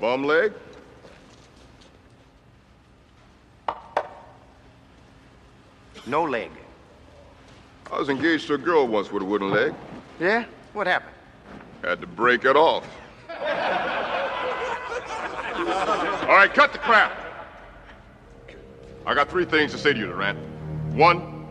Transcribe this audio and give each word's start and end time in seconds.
Bum 0.00 0.24
leg? 0.24 0.52
No 6.06 6.24
leg. 6.24 6.50
I 7.92 7.98
was 7.98 8.08
engaged 8.08 8.46
to 8.46 8.54
a 8.54 8.58
girl 8.58 8.86
once 8.86 9.10
with 9.10 9.22
a 9.22 9.26
wooden 9.26 9.50
leg. 9.50 9.74
Yeah? 10.20 10.44
What 10.72 10.86
happened? 10.86 11.14
Had 11.82 12.00
to 12.00 12.06
break 12.06 12.44
it 12.44 12.56
off. 12.56 12.84
All 16.28 16.34
right, 16.34 16.52
cut 16.52 16.72
the 16.72 16.78
crap. 16.78 17.12
I 19.04 19.14
got 19.14 19.28
three 19.30 19.44
things 19.44 19.72
to 19.72 19.78
say 19.78 19.92
to 19.92 19.98
you, 19.98 20.06
Durant. 20.06 20.38
One, 20.94 21.46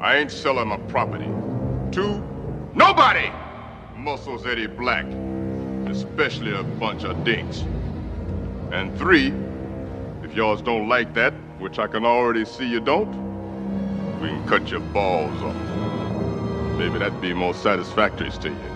I 0.00 0.16
ain't 0.16 0.30
selling 0.30 0.68
my 0.68 0.78
property. 0.78 1.28
Two, 1.92 2.22
nobody 2.74 3.30
muscles 3.96 4.46
Eddie 4.46 4.66
Black, 4.66 5.06
especially 5.86 6.54
a 6.54 6.62
bunch 6.62 7.04
of 7.04 7.22
dinks. 7.24 7.64
And 8.74 8.98
three, 8.98 9.32
if 10.24 10.34
y'all 10.34 10.56
don't 10.56 10.88
like 10.88 11.14
that, 11.14 11.32
which 11.60 11.78
I 11.78 11.86
can 11.86 12.04
already 12.04 12.44
see 12.44 12.66
you 12.68 12.80
don't, 12.80 13.08
we 14.20 14.30
can 14.30 14.48
cut 14.48 14.68
your 14.68 14.80
balls 14.80 15.40
off. 15.44 16.76
Maybe 16.76 16.98
that'd 16.98 17.20
be 17.20 17.32
more 17.32 17.54
satisfactory 17.54 18.30
to 18.30 18.48
you. 18.48 18.73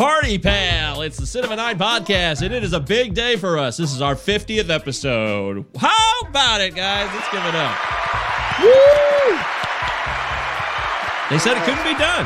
Party, 0.00 0.38
pal. 0.38 1.02
It's 1.02 1.18
the 1.18 1.26
Cinema 1.26 1.56
9 1.56 1.78
podcast, 1.78 2.40
and 2.40 2.54
it 2.54 2.64
is 2.64 2.72
a 2.72 2.80
big 2.80 3.12
day 3.12 3.36
for 3.36 3.58
us. 3.58 3.76
This 3.76 3.92
is 3.92 4.00
our 4.00 4.14
50th 4.14 4.70
episode. 4.70 5.66
How 5.76 6.20
about 6.26 6.62
it, 6.62 6.74
guys? 6.74 7.10
Let's 7.14 7.28
give 7.30 7.44
it 7.44 7.54
up. 7.54 7.76
They 11.28 11.36
said 11.36 11.54
it 11.54 11.64
couldn't 11.64 11.84
be 11.84 11.98
done. 11.98 12.24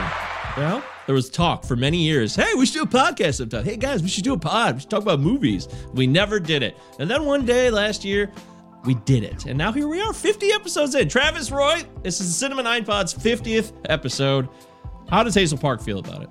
Well, 0.56 0.84
there 1.06 1.16
was 1.16 1.28
talk 1.28 1.64
for 1.64 1.74
many 1.74 1.98
years. 1.98 2.36
Hey, 2.36 2.54
we 2.54 2.64
should 2.64 2.74
do 2.74 2.82
a 2.84 2.86
podcast 2.86 3.38
sometime. 3.38 3.64
Hey, 3.64 3.76
guys, 3.76 4.04
we 4.04 4.08
should 4.08 4.22
do 4.22 4.34
a 4.34 4.38
pod. 4.38 4.76
We 4.76 4.80
should 4.82 4.91
talk 4.91 5.02
about 5.02 5.18
movies. 5.18 5.66
We 5.94 6.06
never 6.06 6.38
did 6.38 6.62
it. 6.62 6.76
And 7.00 7.10
then 7.10 7.24
one 7.24 7.44
day 7.44 7.70
last 7.70 8.04
year, 8.04 8.30
we 8.84 8.94
did 8.94 9.24
it. 9.24 9.46
And 9.46 9.58
now 9.58 9.72
here 9.72 9.88
we 9.88 10.00
are, 10.00 10.12
50 10.12 10.52
episodes 10.52 10.94
in. 10.94 11.08
Travis 11.08 11.50
Roy, 11.50 11.82
this 12.04 12.20
is 12.20 12.28
the 12.28 12.34
Cinema 12.34 12.62
9 12.62 12.84
Pod's 12.84 13.12
50th 13.12 13.72
episode. 13.86 14.48
How 15.10 15.24
does 15.24 15.34
Hazel 15.34 15.58
Park 15.58 15.82
feel 15.82 15.98
about 15.98 16.22
it? 16.22 16.28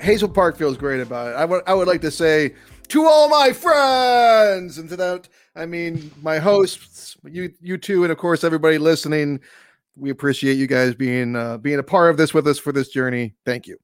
Hazel 0.00 0.28
Park 0.28 0.56
feels 0.56 0.76
great 0.76 1.00
about 1.00 1.28
it. 1.28 1.36
I 1.36 1.44
would 1.44 1.62
I 1.66 1.74
would 1.74 1.88
like 1.88 2.00
to 2.02 2.10
say 2.10 2.54
to 2.88 3.04
all 3.04 3.28
my 3.28 3.52
friends, 3.52 4.78
and 4.78 4.88
to 4.88 4.96
that 4.96 5.28
I 5.54 5.66
mean 5.66 6.10
my 6.22 6.38
hosts, 6.38 7.16
you 7.24 7.52
you 7.60 7.76
two, 7.78 8.04
and 8.04 8.12
of 8.12 8.18
course 8.18 8.44
everybody 8.44 8.78
listening. 8.78 9.40
We 9.96 10.10
appreciate 10.10 10.54
you 10.54 10.66
guys 10.66 10.94
being 10.94 11.36
uh, 11.36 11.58
being 11.58 11.78
a 11.78 11.82
part 11.82 12.10
of 12.10 12.16
this 12.16 12.32
with 12.32 12.46
us 12.46 12.58
for 12.58 12.72
this 12.72 12.88
journey. 12.88 13.34
Thank 13.44 13.66
you. 13.66 13.78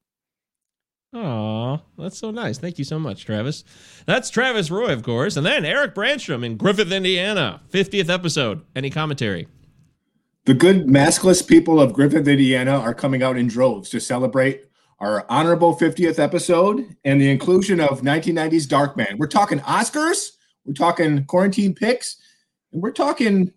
Aw, 1.15 1.79
that's 1.97 2.19
so 2.19 2.31
nice. 2.31 2.59
Thank 2.59 2.79
you 2.79 2.85
so 2.85 2.99
much, 2.99 3.25
Travis. 3.25 3.65
That's 4.07 4.29
Travis 4.29 4.71
Roy, 4.71 4.93
of 4.93 5.03
course. 5.03 5.37
And 5.37 5.47
then 5.47 5.65
Eric 5.65 5.95
Branstrom 5.95 6.45
in 6.45 6.57
Griffith, 6.57 6.93
Indiana. 6.93 7.63
50th 7.71 8.11
episode. 8.11 8.63
Any 8.75 8.91
commentary? 8.91 9.49
The 10.45 10.55
good 10.55 10.87
maskless 10.87 11.47
people 11.47 11.81
of 11.81 11.93
Griffith, 11.93 12.29
Indiana 12.29 12.73
are 12.73 12.95
coming 12.95 13.23
out 13.23 13.39
in 13.39 13.49
droves 13.49 13.89
to 13.91 14.01
celebrate 14.01 14.66
our 14.99 15.27
honorable 15.29 15.77
50th 15.77 16.19
episode 16.19 16.97
and 17.05 17.21
the 17.21 17.31
inclusion 17.31 17.81
of 17.81 18.01
1990s 18.03 18.67
Darkman. 18.67 19.19
We're 19.19 19.27
talking 19.27 19.61
Oscars, 19.61 20.31
we're 20.65 20.73
talking 20.75 21.25
quarantine 21.27 21.75
picks, 21.75 22.17
and 22.73 22.83
we're 22.83 22.93
talking 22.93 23.53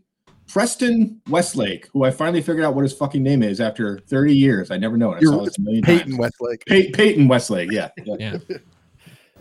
Preston 0.48 1.22
Westlake, 1.30 1.88
who 1.94 2.04
I 2.04 2.12
finally 2.12 2.42
figured 2.42 2.66
out 2.66 2.74
what 2.76 2.82
his 2.84 2.94
fucking 2.94 3.22
name 3.24 3.44
is 3.44 3.62
after 3.62 4.00
30 4.08 4.36
years. 4.36 4.72
I 4.72 4.78
never 4.78 4.98
known. 4.98 5.16
I 5.16 5.20
You're- 5.22 5.38
saw 5.38 5.46
this 5.46 5.58
a 5.58 5.62
million 5.62 5.84
Peyton 5.84 6.08
times. 6.12 6.18
Westlake. 6.20 6.66
Pey- 6.66 6.92
Peyton 6.92 7.28
Westlake, 7.28 7.72
yeah. 7.72 7.90
Yeah. 8.06 8.38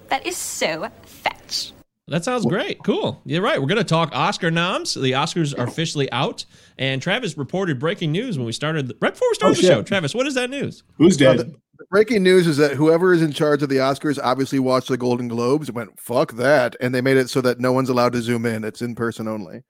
That 0.09 0.27
is 0.27 0.37
so 0.37 0.89
fetch. 1.03 1.73
That 2.07 2.25
sounds 2.25 2.47
great. 2.47 2.83
Cool. 2.85 3.21
You're 3.27 3.43
right. 3.43 3.61
We're 3.61 3.69
going 3.69 3.77
to 3.77 3.85
talk 3.85 4.11
Oscar 4.15 4.51
noms. 4.51 4.95
The 4.95 5.13
Oscars 5.13 5.59
are 5.59 5.65
officially 5.67 6.11
out. 6.11 6.47
And 6.79 7.03
Travis 7.03 7.37
reported 7.37 7.79
breaking 7.79 8.13
news 8.13 8.39
when 8.39 8.47
we 8.47 8.53
started, 8.53 8.91
right 9.03 9.13
before 9.13 9.29
we 9.31 9.35
started 9.35 9.59
Oh, 9.59 9.61
the 9.61 9.67
show. 9.67 9.83
Travis, 9.83 10.15
what 10.15 10.27
is 10.27 10.33
that 10.35 10.49
news? 10.49 10.83
Who's 10.97 11.21
Uh, 11.21 11.35
dead? 11.35 11.55
The, 11.79 11.85
the 11.85 11.89
breaking 11.91 12.23
news 12.23 12.47
is 12.47 12.57
that 12.57 12.73
whoever 12.73 13.13
is 13.13 13.23
in 13.23 13.33
charge 13.33 13.63
of 13.63 13.69
the 13.69 13.77
Oscars 13.77 14.19
obviously 14.23 14.59
watched 14.59 14.89
the 14.89 14.97
Golden 14.97 15.29
Globes 15.29 15.69
and 15.69 15.77
went 15.77 15.99
fuck 15.99 16.33
that, 16.35 16.77
and 16.81 16.95
they 16.95 17.01
made 17.01 17.17
it 17.17 17.31
so 17.31 17.41
that 17.41 17.61
no 17.61 17.73
one's 17.73 17.89
allowed 17.89 18.13
to 18.13 18.23
zoom 18.23 18.47
in. 18.47 18.65
It's 18.65 18.83
in 18.83 18.95
person 18.95 19.29
only. 19.29 19.63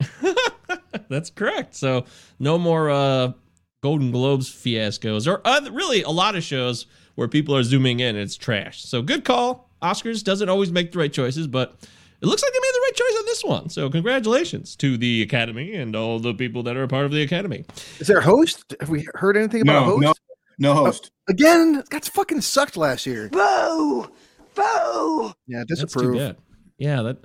That's 1.08 1.30
correct. 1.30 1.74
So 1.74 2.04
no 2.38 2.58
more 2.58 2.90
uh, 2.90 3.32
Golden 3.82 4.10
Globes 4.10 4.48
fiascos, 4.50 5.26
or 5.26 5.40
uh, 5.46 5.68
really 5.72 6.02
a 6.02 6.10
lot 6.10 6.36
of 6.36 6.42
shows 6.42 6.86
where 7.14 7.28
people 7.28 7.54
are 7.56 7.62
zooming 7.62 8.00
in 8.00 8.16
and 8.16 8.18
it's 8.18 8.36
trash. 8.36 8.82
So 8.82 9.02
good 9.02 9.24
call. 9.24 9.70
Oscars 9.82 10.22
doesn't 10.22 10.48
always 10.48 10.70
make 10.70 10.92
the 10.92 10.98
right 10.98 11.12
choices, 11.12 11.46
but 11.46 11.74
it 12.20 12.26
looks 12.26 12.42
like 12.42 12.52
they 12.52 12.58
made 12.58 12.74
the 12.74 12.80
right 12.84 12.94
choice 12.94 13.18
on 13.18 13.26
this 13.26 13.44
one. 13.44 13.68
So 13.68 13.90
congratulations 13.90 14.76
to 14.76 14.96
the 14.96 15.22
Academy 15.22 15.74
and 15.74 15.96
all 15.96 16.20
the 16.20 16.34
people 16.34 16.62
that 16.62 16.76
are 16.76 16.84
a 16.84 16.88
part 16.88 17.04
of 17.04 17.10
the 17.10 17.22
Academy. 17.22 17.64
Is 17.98 18.06
there 18.06 18.18
a 18.18 18.22
host? 18.22 18.74
Have 18.80 18.88
we 18.88 19.06
heard 19.14 19.36
anything 19.36 19.62
about 19.62 19.82
a 19.82 19.86
No, 20.00 20.06
host? 20.06 20.20
No, 20.58 20.74
no 20.74 20.84
host. 20.86 21.10
Again, 21.28 21.82
that's 21.90 22.08
fucking 22.08 22.40
sucked 22.40 22.76
last 22.76 23.06
year. 23.06 23.28
Boo! 23.30 24.10
Boo! 24.54 25.32
Yeah, 25.46 25.64
That's 25.68 25.80
too 25.80 25.86
disapprove. 25.86 26.16
bad. 26.18 26.36
Yeah, 26.78 27.02
that 27.02 27.18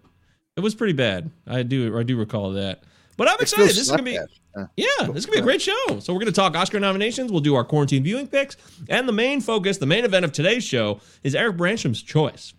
it 0.55 0.61
was 0.61 0.75
pretty 0.75 0.93
bad. 0.93 1.29
I 1.45 1.63
do 1.63 1.97
I 1.97 2.03
do 2.03 2.17
recall 2.17 2.51
that. 2.53 2.83
But 3.17 3.27
I'm 3.29 3.37
excited. 3.39 3.67
This 3.69 3.77
is 3.79 3.89
gonna 3.89 4.03
be 4.03 4.13
slapdash. 4.15 4.39
Uh, 4.55 4.65
Yeah, 4.75 5.07
this 5.07 5.17
is 5.17 5.25
gonna 5.25 5.37
be 5.37 5.41
a 5.41 5.43
great 5.43 5.61
show. 5.61 5.99
So 5.99 6.13
we're 6.13 6.19
gonna 6.19 6.31
talk 6.31 6.55
Oscar 6.55 6.79
nominations. 6.79 7.31
We'll 7.31 7.41
do 7.41 7.55
our 7.55 7.63
quarantine 7.63 8.03
viewing 8.03 8.27
picks, 8.27 8.55
and 8.89 9.07
the 9.07 9.13
main 9.13 9.41
focus, 9.41 9.77
the 9.77 9.85
main 9.85 10.05
event 10.05 10.23
of 10.25 10.31
today's 10.31 10.63
show, 10.63 10.99
is 11.23 11.35
Eric 11.35 11.57
Branstrom's 11.57 12.01
choice. 12.01 12.53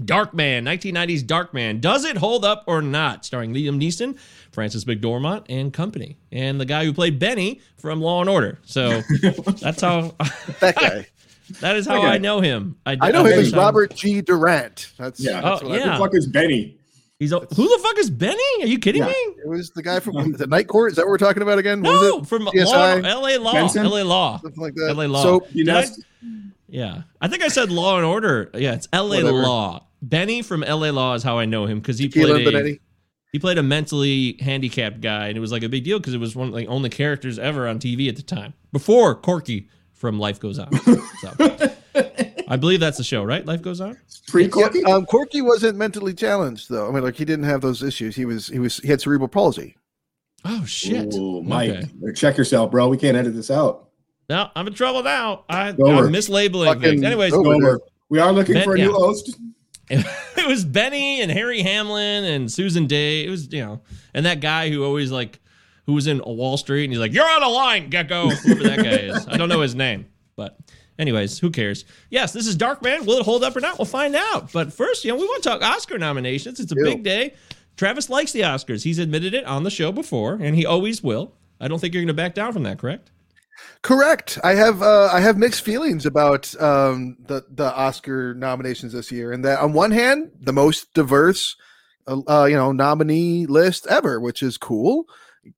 Darkman, 0.00 0.62
1990s 0.64 1.22
Darkman. 1.24 1.80
Does 1.80 2.04
it 2.04 2.18
hold 2.18 2.44
up 2.44 2.64
or 2.66 2.82
not? 2.82 3.24
Starring 3.24 3.54
Liam 3.54 3.80
Neeson, 3.80 4.18
Frances 4.56 4.86
McDormand, 4.86 5.44
and 5.50 5.70
company, 5.70 6.16
and 6.32 6.58
the 6.58 6.64
guy 6.64 6.86
who 6.86 6.94
played 6.94 7.18
Benny 7.18 7.60
from 7.76 8.00
Law 8.00 8.22
and 8.22 8.30
Order. 8.30 8.58
So 8.64 9.02
that's 9.60 9.82
how. 9.82 10.14
that 10.60 10.74
guy. 10.76 11.06
that 11.60 11.76
is 11.76 11.86
how 11.86 11.98
Okay. 11.98 12.06
I 12.06 12.16
know 12.16 12.40
him. 12.40 12.76
I 12.86 12.94
know 13.10 13.18
him 13.22 13.36
wish 13.36 13.48
as 13.48 13.52
Robert 13.54 13.94
G. 13.94 14.22
Durant. 14.22 14.92
That's, 14.96 15.20
Yeah. 15.20 15.42
that's 15.42 15.62
Oh, 15.62 15.68
what 15.68 15.78
I- 15.78 15.82
oh, 15.82 15.84
yeah. 15.84 15.84
Who 15.84 15.90
the 15.92 15.98
fuck 15.98 16.14
is 16.14 16.26
Benny? 16.26 16.78
He's 17.18 17.32
a, 17.32 17.40
who 17.40 17.68
the 17.68 17.80
fuck 17.82 17.98
is 17.98 18.08
Benny? 18.08 18.38
Are 18.62 18.66
you 18.66 18.78
kidding 18.78 19.02
Yeah. 19.02 19.08
me? 19.08 19.14
It 19.44 19.46
was 19.48 19.70
the 19.70 19.82
guy 19.82 20.00
from 20.00 20.32
the 20.32 20.46
Night 20.46 20.68
Court. 20.68 20.92
Is 20.92 20.96
that 20.96 21.02
what 21.02 21.10
we're 21.10 21.18
talking 21.18 21.42
about 21.42 21.58
again? 21.58 21.82
No, 21.82 21.90
was 21.92 22.22
it? 22.22 22.26
from 22.26 22.44
law, 22.46 22.52
LA 22.54 23.36
Law. 23.36 23.52
Benson? 23.52 23.84
LA 23.84 24.02
Law. 24.04 24.40
Something 24.40 24.62
like 24.62 24.74
that. 24.74 24.94
LA 24.96 25.04
Law. 25.04 25.22
So 25.22 25.46
You 25.52 25.64
know, 25.64 25.78
I- 25.78 25.86
yeah. 26.68 27.02
I 27.20 27.28
think 27.28 27.42
I 27.42 27.48
said 27.48 27.70
Law 27.70 27.96
and 27.98 28.06
Order. 28.06 28.50
Yeah, 28.54 28.72
it's 28.74 28.88
LA 28.92 29.08
Whatever. 29.18 29.32
Law. 29.32 29.82
Benny 30.02 30.40
from 30.42 30.62
LA 30.62 30.90
Law 30.90 31.14
is 31.14 31.22
how 31.22 31.38
I 31.38 31.44
know 31.46 31.66
him 31.66 31.78
because 31.80 31.98
he 31.98 32.08
Tequila 32.08 32.34
played 32.34 32.46
and 32.48 32.56
a, 32.56 32.60
Benetti. 32.72 32.80
He 33.36 33.38
played 33.38 33.58
a 33.58 33.62
mentally 33.62 34.38
handicapped 34.40 35.02
guy, 35.02 35.28
and 35.28 35.36
it 35.36 35.40
was 35.40 35.52
like 35.52 35.62
a 35.62 35.68
big 35.68 35.84
deal 35.84 35.98
because 35.98 36.14
it 36.14 36.18
was 36.20 36.34
one 36.34 36.48
of 36.48 36.54
the 36.54 36.66
only 36.68 36.88
characters 36.88 37.38
ever 37.38 37.68
on 37.68 37.78
TV 37.78 38.08
at 38.08 38.16
the 38.16 38.22
time 38.22 38.54
before 38.72 39.14
Corky 39.14 39.68
from 39.92 40.18
Life 40.18 40.40
Goes 40.40 40.58
On. 40.58 40.70
So, 41.20 41.34
I 42.48 42.56
believe 42.56 42.80
that's 42.80 42.96
the 42.96 43.04
show, 43.04 43.22
right? 43.24 43.44
Life 43.44 43.60
Goes 43.60 43.82
On. 43.82 43.94
Pre 44.26 44.44
Yeah, 44.44 44.48
Corky. 44.48 44.84
um, 44.84 45.04
Corky 45.04 45.42
wasn't 45.42 45.76
mentally 45.76 46.14
challenged 46.14 46.70
though. 46.70 46.88
I 46.88 46.92
mean, 46.92 47.02
like 47.04 47.16
he 47.16 47.26
didn't 47.26 47.44
have 47.44 47.60
those 47.60 47.82
issues. 47.82 48.16
He 48.16 48.24
was 48.24 48.46
he 48.48 48.58
was 48.58 48.78
he 48.78 48.88
had 48.88 49.02
cerebral 49.02 49.28
palsy. 49.28 49.76
Oh 50.46 50.64
shit! 50.64 51.12
Ooh, 51.14 51.42
Mike, 51.42 51.72
Okay. 51.72 51.88
check 52.14 52.38
yourself, 52.38 52.70
bro. 52.70 52.88
We 52.88 52.96
can't 52.96 53.18
edit 53.18 53.34
this 53.34 53.50
out. 53.50 53.90
No, 54.30 54.48
I'm 54.56 54.66
in 54.66 54.72
trouble 54.72 55.02
now. 55.02 55.44
I, 55.50 55.68
I'm 55.68 55.76
mislabeling 55.76 56.66
Fucking 56.68 56.80
things. 56.82 57.02
Anyways, 57.02 57.34
over. 57.34 57.52
Over. 57.54 57.80
We 58.08 58.18
are 58.18 58.32
looking 58.32 58.54
Ben- 58.54 58.64
for 58.64 58.74
a 58.76 58.78
new 58.78 58.84
yeah. 58.84 58.92
host. 58.92 59.36
it 59.90 60.48
was 60.48 60.64
Benny 60.64 61.20
and 61.20 61.30
Harry 61.30 61.62
Hamlin 61.62 62.24
and 62.24 62.50
Susan 62.50 62.86
Dey. 62.86 63.24
It 63.24 63.30
was, 63.30 63.52
you 63.52 63.64
know, 63.64 63.80
and 64.14 64.26
that 64.26 64.40
guy 64.40 64.70
who 64.70 64.84
always 64.84 65.12
like, 65.12 65.38
who 65.86 65.92
was 65.92 66.06
in 66.08 66.20
Wall 66.24 66.56
Street 66.56 66.84
and 66.84 66.92
he's 66.92 67.00
like, 67.00 67.12
"You're 67.12 67.28
on 67.28 67.42
a 67.42 67.48
line, 67.48 67.90
Gekko." 67.90 68.32
Whoever 68.32 68.64
that 68.64 68.78
guy 68.78 68.90
is, 68.90 69.28
I 69.28 69.36
don't 69.36 69.48
know 69.48 69.60
his 69.60 69.76
name, 69.76 70.06
but 70.34 70.58
anyways, 70.98 71.38
who 71.38 71.50
cares? 71.50 71.84
Yes, 72.10 72.32
this 72.32 72.46
is 72.46 72.56
Darkman. 72.56 73.06
Will 73.06 73.18
it 73.18 73.24
hold 73.24 73.44
up 73.44 73.54
or 73.56 73.60
not? 73.60 73.78
We'll 73.78 73.86
find 73.86 74.16
out. 74.16 74.52
But 74.52 74.72
first, 74.72 75.04
you 75.04 75.12
know, 75.12 75.16
we 75.16 75.24
want 75.24 75.44
to 75.44 75.48
talk 75.48 75.62
Oscar 75.62 75.98
nominations. 75.98 76.58
It's 76.58 76.72
a 76.72 76.76
Ew. 76.76 76.84
big 76.84 77.02
day. 77.04 77.34
Travis 77.76 78.10
likes 78.10 78.32
the 78.32 78.40
Oscars. 78.40 78.82
He's 78.82 78.98
admitted 78.98 79.34
it 79.34 79.44
on 79.44 79.62
the 79.62 79.70
show 79.70 79.92
before, 79.92 80.34
and 80.40 80.56
he 80.56 80.66
always 80.66 81.02
will. 81.02 81.32
I 81.60 81.68
don't 81.68 81.78
think 81.78 81.94
you're 81.94 82.02
going 82.02 82.08
to 82.08 82.14
back 82.14 82.34
down 82.34 82.52
from 82.52 82.64
that, 82.64 82.78
correct? 82.78 83.10
Correct. 83.82 84.38
I 84.44 84.54
have 84.54 84.82
uh, 84.82 85.08
I 85.12 85.20
have 85.20 85.38
mixed 85.38 85.62
feelings 85.62 86.06
about 86.06 86.54
um, 86.60 87.16
the 87.26 87.44
the 87.50 87.72
Oscar 87.74 88.34
nominations 88.34 88.92
this 88.92 89.10
year, 89.12 89.32
and 89.32 89.44
that 89.44 89.60
on 89.60 89.72
one 89.72 89.90
hand, 89.90 90.30
the 90.40 90.52
most 90.52 90.92
diverse, 90.94 91.56
uh, 92.06 92.20
uh, 92.28 92.44
you 92.44 92.56
know, 92.56 92.72
nominee 92.72 93.46
list 93.46 93.86
ever, 93.88 94.20
which 94.20 94.42
is 94.42 94.58
cool. 94.58 95.04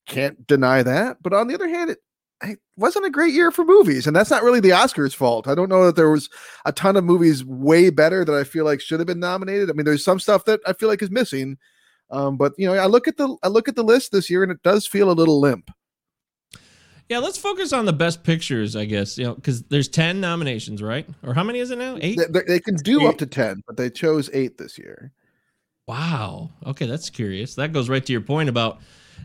Can't 0.06 0.46
deny 0.46 0.82
that. 0.82 1.18
But 1.22 1.32
on 1.32 1.48
the 1.48 1.54
other 1.54 1.68
hand, 1.68 1.90
it, 1.90 1.98
it 2.42 2.58
wasn't 2.76 3.06
a 3.06 3.10
great 3.10 3.32
year 3.34 3.50
for 3.50 3.64
movies, 3.64 4.06
and 4.06 4.14
that's 4.14 4.30
not 4.30 4.42
really 4.42 4.60
the 4.60 4.70
Oscars' 4.70 5.14
fault. 5.14 5.48
I 5.48 5.54
don't 5.54 5.70
know 5.70 5.86
that 5.86 5.96
there 5.96 6.10
was 6.10 6.28
a 6.66 6.72
ton 6.72 6.96
of 6.96 7.04
movies 7.04 7.44
way 7.44 7.90
better 7.90 8.24
that 8.24 8.34
I 8.34 8.44
feel 8.44 8.64
like 8.64 8.80
should 8.80 9.00
have 9.00 9.06
been 9.06 9.20
nominated. 9.20 9.70
I 9.70 9.72
mean, 9.72 9.86
there's 9.86 10.04
some 10.04 10.20
stuff 10.20 10.44
that 10.44 10.60
I 10.66 10.72
feel 10.74 10.88
like 10.88 11.02
is 11.02 11.10
missing. 11.10 11.58
Um, 12.10 12.36
but 12.36 12.52
you 12.58 12.66
know, 12.66 12.74
I 12.74 12.86
look 12.86 13.08
at 13.08 13.16
the 13.16 13.36
I 13.42 13.48
look 13.48 13.68
at 13.68 13.76
the 13.76 13.82
list 13.82 14.12
this 14.12 14.30
year, 14.30 14.42
and 14.42 14.52
it 14.52 14.62
does 14.62 14.86
feel 14.86 15.10
a 15.10 15.12
little 15.12 15.40
limp. 15.40 15.70
Yeah, 17.08 17.18
let's 17.18 17.38
focus 17.38 17.72
on 17.72 17.86
the 17.86 17.92
best 17.92 18.22
pictures, 18.22 18.76
I 18.76 18.84
guess. 18.84 19.16
You 19.16 19.24
know, 19.26 19.34
because 19.34 19.62
there's 19.64 19.88
ten 19.88 20.20
nominations, 20.20 20.82
right? 20.82 21.06
Or 21.22 21.32
how 21.34 21.42
many 21.42 21.58
is 21.60 21.70
it 21.70 21.78
now? 21.78 21.96
Eight. 22.00 22.18
They, 22.18 22.26
they- 22.40 22.46
they 22.46 22.60
can 22.60 22.74
do 22.76 23.00
Eight. 23.02 23.06
up 23.06 23.18
to 23.18 23.26
ten, 23.26 23.62
but 23.66 23.76
they 23.76 23.88
chose 23.90 24.28
eight 24.32 24.58
this 24.58 24.76
year. 24.78 25.12
Wow. 25.86 26.50
Okay, 26.66 26.84
that's 26.86 27.08
curious. 27.08 27.54
That 27.54 27.72
goes 27.72 27.88
right 27.88 28.04
to 28.04 28.12
your 28.12 28.20
point 28.20 28.50
about, 28.50 28.80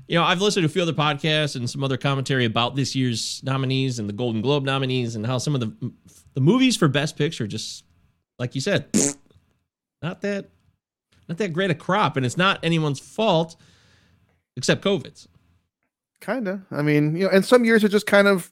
you 0.08 0.18
know, 0.18 0.24
I've 0.24 0.40
listened 0.40 0.64
to 0.64 0.68
a 0.68 0.70
few 0.72 0.82
other 0.82 0.94
podcasts 0.94 1.58
and 1.58 1.70
some 1.70 1.84
other 1.84 1.98
commentary 1.98 2.46
about 2.46 2.78
this 2.78 2.96
year's 2.96 3.42
nominees 3.44 4.00
and 4.00 4.08
the 4.08 4.14
Golden 4.14 4.42
Globe 4.42 4.64
nominees 4.64 5.18
and 5.18 5.26
how 5.26 5.38
some 5.40 5.56
of 5.56 5.60
the 5.62 5.92
the 6.36 6.42
movies 6.42 6.78
for 6.78 6.88
Best 6.88 7.18
Picture 7.18 7.48
just, 7.48 7.84
like 8.40 8.56
you 8.56 8.62
said, 8.62 8.86
not 10.02 10.22
that, 10.22 10.50
not 11.28 11.38
that 11.38 11.52
great 11.54 11.70
a 11.70 11.76
crop, 11.76 12.16
and 12.18 12.26
it's 12.26 12.38
not 12.38 12.60
anyone's 12.64 13.00
fault, 13.00 13.56
except 14.56 14.84
COVID's. 14.84 15.28
Kind 16.24 16.48
of. 16.48 16.62
I 16.72 16.82
mean, 16.82 17.16
you 17.18 17.26
know, 17.26 17.30
and 17.32 17.44
some 17.44 17.66
years 17.66 17.84
are 17.84 17.90
just 17.90 18.06
kind 18.08 18.30
of 18.30 18.50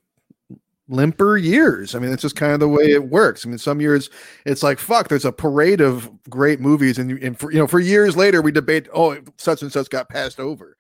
limper 0.89 1.38
years. 1.38 1.95
I 1.95 2.00
mean, 2.00 2.12
it's 2.12 2.21
just 2.21 2.35
kind 2.35 2.51
of 2.51 2.59
the 2.59 2.68
way 2.68 2.91
it 2.91 3.06
works. 3.09 3.45
I 3.45 3.50
mean, 3.50 3.57
some 3.57 3.79
years 3.79 4.09
it's 4.45 4.62
like 4.62 4.77
fuck. 4.77 5.07
There's 5.07 5.23
a 5.23 5.31
parade 5.31 5.79
of 5.79 6.12
great 6.29 6.59
movies, 6.59 6.97
and, 7.00 7.09
you- 7.09 7.19
and 7.21 7.39
for 7.39 7.50
you 7.50 7.59
know, 7.59 7.68
for 7.68 7.79
years 7.79 8.18
later 8.18 8.41
we 8.41 8.51
debate, 8.51 8.89
oh, 8.94 9.18
such 9.38 9.62
and 9.62 9.71
such 9.71 9.89
got 9.89 10.09
passed 10.09 10.38
over. 10.39 10.75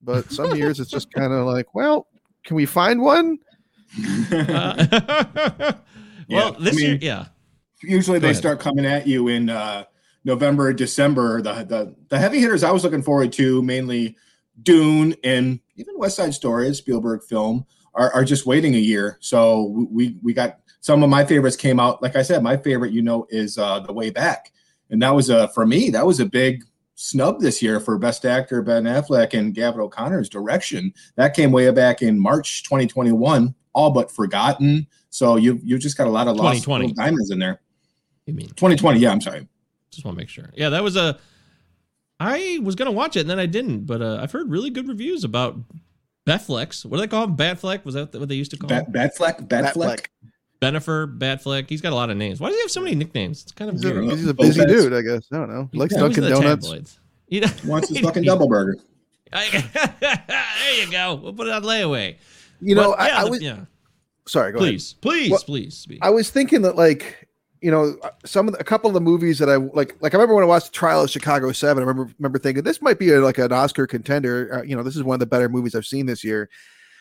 But 0.00 0.30
some 0.30 0.54
years 0.54 0.78
it's 0.78 0.90
just 0.90 1.12
kind 1.12 1.32
of 1.32 1.44
like, 1.54 1.74
well, 1.74 2.06
can 2.44 2.54
we 2.54 2.66
find 2.66 3.02
one? 3.02 3.38
Uh, 4.32 4.86
well, 5.72 5.74
Yeah, 6.28 6.50
I 6.50 6.62
this 6.62 6.80
year, 6.80 6.98
yeah. 7.00 7.26
Usually 7.82 8.18
Go 8.18 8.22
they 8.22 8.28
ahead. 8.28 8.36
start 8.36 8.60
coming 8.60 8.86
at 8.86 9.06
you 9.08 9.26
in 9.28 9.50
uh, 9.50 9.84
November, 10.24 10.72
December. 10.72 11.42
The, 11.42 11.64
the 11.64 11.94
the 12.10 12.18
heavy 12.18 12.38
hitters 12.40 12.62
I 12.62 12.70
was 12.70 12.84
looking 12.84 13.02
forward 13.02 13.32
to 13.34 13.60
mainly 13.62 14.16
Dune 14.62 15.14
and 15.24 15.58
even 15.78 15.98
West 15.98 16.16
Side 16.16 16.34
Story, 16.34 16.68
a 16.68 16.74
Spielberg 16.74 17.22
film, 17.22 17.64
are, 17.94 18.12
are 18.12 18.24
just 18.24 18.46
waiting 18.46 18.74
a 18.74 18.78
year. 18.78 19.16
So 19.20 19.86
we 19.90 20.16
we 20.22 20.34
got 20.34 20.60
some 20.80 21.02
of 21.02 21.10
my 21.10 21.24
favorites 21.24 21.56
came 21.56 21.80
out. 21.80 22.02
Like 22.02 22.16
I 22.16 22.22
said, 22.22 22.42
my 22.42 22.56
favorite, 22.56 22.92
you 22.92 23.02
know, 23.02 23.26
is 23.30 23.58
uh, 23.58 23.80
The 23.80 23.92
Way 23.92 24.10
Back, 24.10 24.52
and 24.90 25.00
that 25.02 25.14
was 25.14 25.30
a 25.30 25.48
for 25.48 25.66
me 25.66 25.90
that 25.90 26.04
was 26.04 26.20
a 26.20 26.26
big 26.26 26.64
snub 26.94 27.40
this 27.40 27.62
year 27.62 27.78
for 27.78 27.96
Best 27.96 28.26
Actor 28.26 28.62
Ben 28.62 28.84
Affleck 28.84 29.32
and 29.32 29.54
Gavin 29.54 29.80
O'Connor's 29.80 30.28
direction. 30.28 30.92
That 31.14 31.34
came 31.34 31.52
way 31.52 31.70
back 31.70 32.02
in 32.02 32.18
March 32.18 32.64
2021, 32.64 33.54
all 33.72 33.90
but 33.92 34.10
forgotten. 34.10 34.86
So 35.10 35.36
you 35.36 35.60
you 35.62 35.78
just 35.78 35.96
got 35.96 36.06
a 36.06 36.10
lot 36.10 36.28
of 36.28 36.36
lost 36.36 36.66
diamonds 36.94 37.30
in 37.30 37.38
there. 37.38 37.60
You 38.26 38.34
mean 38.34 38.48
2020, 38.48 39.00
yeah, 39.00 39.10
I'm 39.10 39.20
sorry. 39.20 39.46
just 39.90 40.04
want 40.04 40.16
to 40.16 40.20
make 40.20 40.28
sure. 40.28 40.50
Yeah, 40.54 40.68
that 40.70 40.82
was 40.82 40.96
a. 40.96 41.18
I 42.20 42.58
was 42.62 42.74
gonna 42.74 42.92
watch 42.92 43.16
it 43.16 43.20
and 43.20 43.30
then 43.30 43.38
I 43.38 43.46
didn't, 43.46 43.86
but 43.86 44.02
uh, 44.02 44.18
I've 44.20 44.32
heard 44.32 44.50
really 44.50 44.70
good 44.70 44.88
reviews 44.88 45.24
about 45.24 45.56
Batflex. 46.26 46.84
What 46.84 46.96
do 46.98 47.00
they 47.02 47.06
call 47.08 47.24
him? 47.24 47.36
Batfleck? 47.36 47.84
Was 47.84 47.94
that 47.94 48.14
what 48.14 48.28
they 48.28 48.34
used 48.34 48.50
to 48.50 48.56
call 48.56 48.68
Bad, 48.68 48.86
him? 48.86 48.92
bad 48.92 49.14
fleck, 49.14 49.46
bad 49.48 49.72
fleck. 49.72 50.10
Bennifer, 50.60 51.16
Batfleck. 51.18 51.68
He's 51.68 51.80
got 51.80 51.92
a 51.92 51.94
lot 51.94 52.10
of 52.10 52.16
names. 52.16 52.40
Why 52.40 52.48
does 52.48 52.56
he 52.56 52.62
have 52.62 52.70
so 52.72 52.80
many 52.80 52.96
nicknames? 52.96 53.42
It's 53.44 53.52
kind 53.52 53.70
of 53.70 53.76
He's 53.76 53.84
a, 53.84 53.94
weird. 53.94 54.04
he's 54.06 54.26
a 54.26 54.34
busy 54.34 54.60
heads. 54.60 54.72
dude, 54.72 54.92
I 54.92 55.02
guess. 55.02 55.22
I 55.32 55.36
don't 55.36 55.48
know. 55.50 55.68
He 55.70 55.78
likes 55.78 55.94
He's 55.94 56.02
always 56.02 56.16
Dunkin' 56.16 56.32
the 56.34 56.40
Donuts. 56.40 56.64
tabloids. 56.66 57.00
You 57.30 57.42
know, 57.42 57.48
Wants 57.66 57.88
his 57.90 57.98
fucking 58.00 58.22
double 58.24 58.48
burger. 58.48 58.76
there 59.32 60.84
you 60.84 60.90
go. 60.90 61.14
We'll 61.22 61.34
put 61.34 61.46
it 61.46 61.52
on 61.52 61.62
layaway. 61.62 62.16
You 62.60 62.74
know, 62.74 62.94
But, 62.96 63.06
yeah, 63.06 63.16
I, 63.16 63.20
I 63.20 63.24
the- 63.24 63.30
was 63.30 63.42
yeah. 63.42 63.58
sorry. 64.26 64.50
Go 64.52 64.58
ahead. 64.58 64.70
Please, 64.70 64.94
please, 64.94 65.30
Well, 65.30 65.40
please 65.40 65.76
speak. 65.76 65.98
I 66.02 66.10
was 66.10 66.30
thinking 66.30 66.62
that 66.62 66.74
like 66.76 67.27
you 67.60 67.70
know 67.70 67.96
some 68.24 68.48
of 68.48 68.54
the, 68.54 68.60
a 68.60 68.64
couple 68.64 68.88
of 68.88 68.94
the 68.94 69.00
movies 69.00 69.38
that 69.38 69.48
I 69.48 69.56
like 69.56 69.96
like 70.00 70.14
I 70.14 70.16
remember 70.16 70.34
when 70.34 70.44
I 70.44 70.48
watched 70.48 70.72
Trial 70.72 71.04
of 71.04 71.10
Chicago 71.10 71.52
Seven. 71.52 71.82
I 71.82 71.86
remember 71.86 72.12
remember 72.18 72.38
thinking 72.38 72.64
this 72.64 72.82
might 72.82 72.98
be 72.98 73.12
a, 73.12 73.20
like 73.20 73.38
an 73.38 73.52
Oscar 73.52 73.86
contender. 73.86 74.54
Uh, 74.54 74.62
you 74.62 74.76
know, 74.76 74.82
this 74.82 74.96
is 74.96 75.02
one 75.02 75.14
of 75.14 75.20
the 75.20 75.26
better 75.26 75.48
movies 75.48 75.74
I've 75.74 75.86
seen 75.86 76.06
this 76.06 76.22
year. 76.24 76.48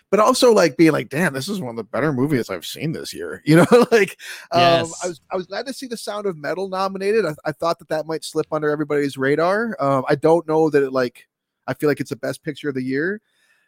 But 0.09 0.21
also 0.21 0.53
like 0.53 0.77
being 0.77 0.93
like, 0.93 1.09
damn, 1.09 1.33
this 1.33 1.49
is 1.49 1.59
one 1.59 1.71
of 1.71 1.75
the 1.75 1.83
better 1.83 2.13
movies 2.13 2.49
I've 2.49 2.65
seen 2.65 2.93
this 2.93 3.13
year. 3.13 3.43
You 3.45 3.57
know, 3.57 3.65
like 3.91 4.17
um, 4.51 4.61
Yes. 4.61 4.93
I 5.03 5.07
was 5.07 5.21
I 5.31 5.35
was 5.35 5.47
glad 5.47 5.65
to 5.65 5.73
see 5.73 5.87
The 5.87 5.97
Sound 5.97 6.25
of 6.25 6.37
Metal 6.37 6.69
nominated. 6.69 7.25
I, 7.25 7.33
I 7.45 7.51
thought 7.51 7.79
that 7.79 7.89
that 7.89 8.07
might 8.07 8.23
slip 8.23 8.47
under 8.51 8.69
everybody's 8.69 9.17
radar. 9.17 9.75
Um, 9.79 10.05
I 10.07 10.15
don't 10.15 10.47
know 10.47 10.69
that 10.69 10.83
it 10.83 10.91
like 10.91 11.27
I 11.67 11.73
feel 11.73 11.89
like 11.89 11.99
it's 11.99 12.09
the 12.09 12.15
best 12.15 12.43
picture 12.43 12.69
of 12.69 12.75
the 12.75 12.83
year. 12.83 13.21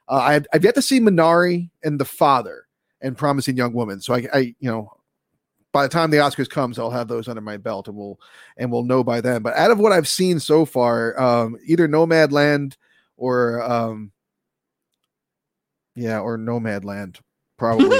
Uh, 0.07 0.13
I, 0.13 0.41
I've 0.53 0.63
yet 0.63 0.75
to 0.75 0.81
see 0.81 0.99
Minari 0.99 1.69
and 1.83 1.99
The 1.99 2.05
Father 2.05 2.65
and 3.01 3.17
Promising 3.17 3.57
Young 3.57 3.73
Woman. 3.73 4.01
So 4.01 4.13
I, 4.13 4.27
I, 4.33 4.39
you 4.59 4.71
know, 4.71 4.91
by 5.71 5.83
the 5.83 5.89
time 5.89 6.09
the 6.11 6.17
Oscars 6.17 6.49
comes, 6.49 6.79
I'll 6.79 6.89
have 6.89 7.07
those 7.07 7.27
under 7.27 7.41
my 7.41 7.57
belt 7.57 7.87
and 7.87 7.95
we'll 7.97 8.19
and 8.57 8.71
we'll 8.71 8.83
know 8.83 9.03
by 9.03 9.21
then. 9.21 9.41
But 9.41 9.55
out 9.55 9.71
of 9.71 9.79
what 9.79 9.91
I've 9.91 10.07
seen 10.07 10.39
so 10.39 10.65
far, 10.65 11.19
um, 11.19 11.57
either 11.65 11.87
Nomadland 11.87 12.75
or 13.17 13.61
um, 13.61 14.11
yeah, 15.95 16.19
or 16.19 16.37
Nomadland, 16.37 17.19
probably. 17.57 17.87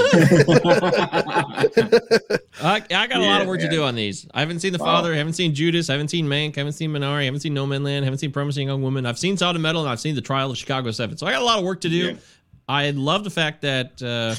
I, 2.62 2.82
I 2.90 3.06
got 3.06 3.12
a 3.16 3.20
lot 3.20 3.20
Yeah, 3.20 3.42
of 3.42 3.48
work 3.48 3.60
to 3.60 3.68
do 3.70 3.82
on 3.84 3.94
these. 3.94 4.26
I 4.34 4.40
haven't 4.40 4.60
seen 4.60 4.72
The 4.72 4.78
Wow. 4.78 4.86
Father, 4.86 5.14
haven't 5.14 5.34
seen 5.34 5.54
Judas, 5.54 5.90
I 5.90 5.92
haven't 5.94 6.08
seen 6.08 6.26
Mank, 6.26 6.56
I 6.56 6.60
haven't 6.60 6.72
seen 6.74 6.90
Minari, 6.90 7.20
I 7.20 7.24
haven't 7.24 7.40
seen 7.40 7.54
No 7.54 7.66
Man 7.66 7.84
Land, 7.84 8.04
haven't 8.04 8.18
seen 8.18 8.32
Promising 8.32 8.68
Young 8.68 8.82
Woman. 8.82 9.06
I've 9.06 9.18
seen 9.18 9.36
Sound 9.36 9.56
of 9.56 9.62
Metal, 9.62 9.82
and 9.82 9.90
I've 9.90 10.00
seen 10.00 10.14
The 10.14 10.20
Trial 10.20 10.50
of 10.50 10.56
Chicago 10.58 10.90
7. 10.90 11.16
So 11.16 11.26
I 11.26 11.32
got 11.32 11.42
a 11.42 11.44
lot 11.44 11.58
of 11.58 11.64
work 11.64 11.80
to 11.82 11.88
do. 11.88 11.96
Yeah. 11.96 12.14
I 12.68 12.90
love 12.90 13.24
the 13.24 13.30
fact 13.30 13.62
that 13.62 14.00
uh, 14.02 14.34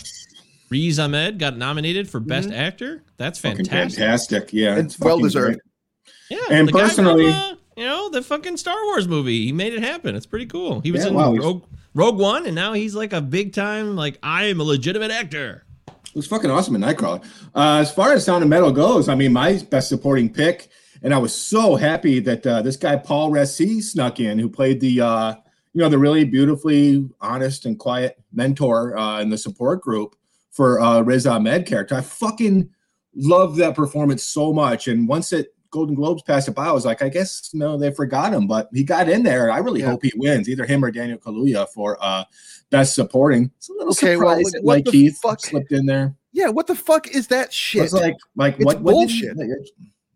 Riz 0.71 0.97
Ahmed 0.99 1.37
got 1.37 1.57
nominated 1.57 2.09
for 2.09 2.19
Best 2.19 2.47
Mm-hmm. 2.49 2.57
Actor. 2.59 3.03
That's 3.17 3.37
fantastic. 3.37 3.69
fantastic. 3.99 4.53
Yeah. 4.53 4.77
It's 4.77 4.97
well-deserved. 4.99 5.59
great. 5.59 6.39
Yeah, 6.39 6.55
And 6.57 6.67
the 6.67 6.71
guy 6.71 6.87
from, 6.89 7.05
personally- 7.05 7.27
uh, 7.29 7.55
you 7.75 7.83
know, 7.83 8.09
the 8.09 8.21
fucking 8.21 8.57
Star 8.57 8.81
Wars 8.85 9.07
movie. 9.07 9.45
He 9.45 9.51
made 9.51 9.73
it 9.73 9.81
happen. 9.83 10.15
It's 10.15 10.25
pretty 10.25 10.45
cool. 10.45 10.79
He 10.81 10.91
was 10.91 11.03
Yeah, 11.03 11.09
in 11.09 11.13
wow, 11.15 11.33
Rogue, 11.33 11.63
Rogue 11.93 12.17
One, 12.17 12.45
and 12.45 12.55
now 12.55 12.73
he's 12.73 12.95
like 12.95 13.11
a 13.13 13.21
big 13.21 13.53
time, 13.53 13.95
like, 13.95 14.17
I 14.23 14.45
am 14.45 14.59
a 14.61 14.63
legitimate 14.63 15.11
actor. 15.11 15.65
It 15.87 16.15
was 16.15 16.27
fucking 16.27 16.49
awesome 16.49 16.75
in 16.75 16.81
Nightcrawler. 16.81 17.23
Uh, 17.55 17.79
as 17.81 17.91
far 17.91 18.13
as 18.13 18.23
Sound 18.25 18.43
of 18.43 18.49
Metal 18.49 18.71
goes, 18.71 19.07
I 19.09 19.15
mean, 19.15 19.31
my 19.33 19.57
best 19.69 19.89
supporting 19.89 20.31
pick, 20.31 20.69
and 21.01 21.13
I 21.13 21.17
was 21.17 21.33
so 21.33 21.75
happy 21.75 22.19
that 22.19 22.45
uh, 22.47 22.61
this 22.61 22.75
guy 22.77 22.95
Paul 22.97 23.31
Raci 23.31 23.81
snuck 23.81 24.19
in, 24.19 24.37
who 24.39 24.49
played 24.49 24.79
the, 24.81 25.01
uh, 25.01 25.35
you 25.73 25.81
know, 25.81 25.89
the 25.89 25.97
really 25.97 26.25
beautifully 26.25 27.09
honest 27.21 27.65
and 27.65 27.79
quiet 27.79 28.17
mentor 28.33 28.97
uh, 28.97 29.21
in 29.21 29.29
the 29.29 29.37
support 29.37 29.81
group 29.81 30.15
for 30.51 30.79
uh, 30.81 31.01
Riz 31.01 31.25
Ahmed 31.25 31.65
character. 31.65 31.95
I 31.95 32.01
fucking 32.01 32.69
loved 33.15 33.57
that 33.57 33.75
performance 33.75 34.23
so 34.23 34.53
much, 34.53 34.87
and 34.87 35.07
once 35.07 35.33
it 35.33 35.53
Golden 35.71 35.95
Globes 35.95 36.21
passed 36.23 36.49
it 36.49 36.51
by, 36.51 36.65
I 36.67 36.71
was 36.73 36.85
like, 36.85 37.01
I 37.01 37.07
guess 37.07 37.49
no, 37.53 37.77
they 37.77 37.91
forgot 37.91 38.33
him, 38.33 38.45
but 38.45 38.67
he 38.73 38.83
got 38.83 39.07
in 39.07 39.23
there. 39.23 39.49
I 39.49 39.59
really 39.59 39.79
Yeah. 39.79 39.91
hope 39.91 40.03
he 40.03 40.11
wins, 40.17 40.49
either 40.49 40.65
him 40.65 40.83
or 40.83 40.91
Daniel 40.91 41.17
Kaluuya 41.17 41.67
for 41.69 41.97
uh, 42.01 42.25
best 42.71 42.93
supporting. 42.93 43.49
It's 43.57 43.69
a 43.69 43.73
little 43.73 43.91
Okay, 43.91 44.17
well, 44.17 44.35
like, 44.35 44.45
what 44.45 44.63
like 44.65 44.85
Keith 44.85 45.17
fuck? 45.21 45.39
slipped 45.39 45.71
in 45.71 45.85
there. 45.85 46.13
yeah, 46.33 46.49
what 46.49 46.67
the 46.67 46.75
fuck 46.75 47.07
is 47.15 47.27
that 47.27 47.53
shit? 47.53 47.83
It's 47.85 47.93
like, 47.93 48.17
like 48.35 48.55
It's 48.55 48.65
what? 48.65 48.81
what 48.81 48.91
bullshit. 48.91 49.37
you- 49.37 49.65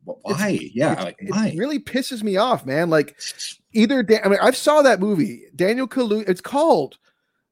why? 0.04 0.60
yeah, 0.74 1.02
like 1.04 1.16
it 1.20 1.32
why? 1.32 1.56
really 1.58 1.80
pisses 1.80 2.22
me 2.22 2.38
off, 2.38 2.66
man. 2.66 2.90
Like 2.90 3.18
either 3.74 4.04
Dan- 4.04 4.22
I 4.24 4.28
mean, 4.30 4.40
I 4.42 4.52
saw 4.52 4.82
that 4.82 5.00
movie, 5.00 5.46
Daniel 5.56 5.88
Kaluuya. 5.88 6.28
It's 6.30 6.42
called 6.42 6.98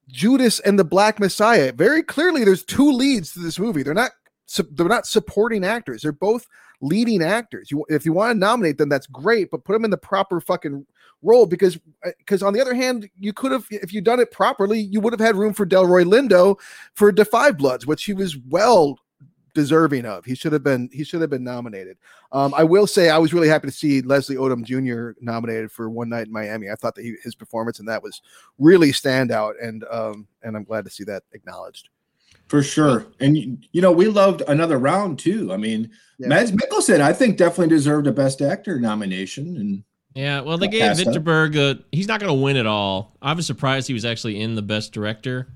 Judas 0.09 0.59
and 0.61 0.77
the 0.77 0.83
Black 0.83 1.19
Messiah. 1.19 1.71
Very 1.71 2.03
clearly, 2.03 2.43
there's 2.43 2.63
two 2.63 2.91
leads 2.91 3.33
to 3.33 3.39
this 3.39 3.59
movie. 3.59 3.83
They're 3.83 3.93
not 3.93 4.11
they're 4.71 4.87
not 4.87 5.07
supporting 5.07 5.63
actors. 5.63 6.01
They're 6.01 6.11
both 6.11 6.47
leading 6.81 7.23
actors. 7.23 7.71
You 7.71 7.85
if 7.89 8.05
you 8.05 8.13
want 8.13 8.35
to 8.35 8.39
nominate 8.39 8.77
them, 8.77 8.89
that's 8.89 9.07
great, 9.07 9.49
but 9.49 9.63
put 9.63 9.73
them 9.73 9.85
in 9.85 9.91
the 9.91 9.97
proper 9.97 10.39
fucking 10.41 10.85
role 11.21 11.45
because 11.45 11.77
uh, 12.05 12.11
because 12.17 12.43
on 12.43 12.53
the 12.53 12.61
other 12.61 12.73
hand, 12.73 13.09
you 13.19 13.33
could 13.33 13.51
have 13.51 13.65
if 13.69 13.93
you 13.93 14.01
done 14.01 14.19
it 14.19 14.31
properly, 14.31 14.79
you 14.79 14.99
would 14.99 15.13
have 15.13 15.19
had 15.19 15.35
room 15.35 15.53
for 15.53 15.65
Delroy 15.65 16.03
Lindo 16.03 16.59
for 16.93 17.11
Da 17.11 17.23
5 17.23 17.57
Bloods, 17.57 17.87
which 17.87 18.03
he 18.03 18.13
was 18.13 18.37
well 18.49 18.99
deserving 19.53 20.05
of. 20.05 20.25
He 20.25 20.35
should 20.35 20.53
have 20.53 20.63
been 20.63 20.89
he 20.91 21.03
should 21.03 21.21
have 21.21 21.29
been 21.29 21.43
nominated. 21.43 21.97
Um, 22.31 22.53
I 22.55 22.63
will 22.63 22.87
say 22.87 23.09
I 23.09 23.17
was 23.17 23.33
really 23.33 23.47
happy 23.47 23.67
to 23.67 23.73
see 23.73 24.01
Leslie 24.01 24.35
Odom 24.35 24.63
Jr. 24.63 25.17
nominated 25.21 25.71
for 25.71 25.89
One 25.89 26.09
Night 26.09 26.27
in 26.27 26.33
Miami. 26.33 26.69
I 26.69 26.75
thought 26.75 26.95
that 26.95 27.03
he, 27.03 27.15
his 27.23 27.35
performance 27.35 27.79
in 27.79 27.85
that 27.85 28.01
was 28.01 28.21
really 28.57 28.91
standout, 28.91 29.53
and 29.61 29.83
um, 29.91 30.27
and 30.41 30.55
I'm 30.55 30.63
glad 30.63 30.85
to 30.85 30.91
see 30.91 31.03
that 31.05 31.23
acknowledged. 31.33 31.89
For 32.47 32.61
sure. 32.61 33.07
And 33.19 33.37
you, 33.37 33.57
you 33.71 33.81
know, 33.81 33.91
we 33.91 34.07
loved 34.07 34.41
another 34.47 34.77
round 34.77 35.17
too. 35.17 35.53
I 35.53 35.57
mean, 35.57 35.89
Yeah. 36.19 36.27
Mads 36.27 36.51
Mikkelsen, 36.51 36.99
I 36.99 37.13
think 37.13 37.37
definitely 37.37 37.69
deserved 37.69 38.05
a 38.05 38.11
best 38.11 38.41
actor 38.41 38.79
nomination. 38.79 39.57
And 39.57 39.83
Yeah, 40.13 40.41
well, 40.41 40.57
they 40.57 40.67
gave 40.67 40.81
passed 40.81 41.07
up. 41.07 41.13
Vinterberg 41.13 41.55
a. 41.55 41.79
He's 41.91 42.07
not 42.07 42.19
going 42.19 42.29
to 42.35 42.39
win 42.41 42.57
it 42.57 42.67
all. 42.67 43.15
I 43.21 43.33
was 43.33 43.47
surprised 43.47 43.87
he 43.87 43.93
was 43.93 44.05
actually 44.05 44.41
in 44.41 44.55
the 44.55 44.61
Best 44.61 44.91
Director 44.91 45.47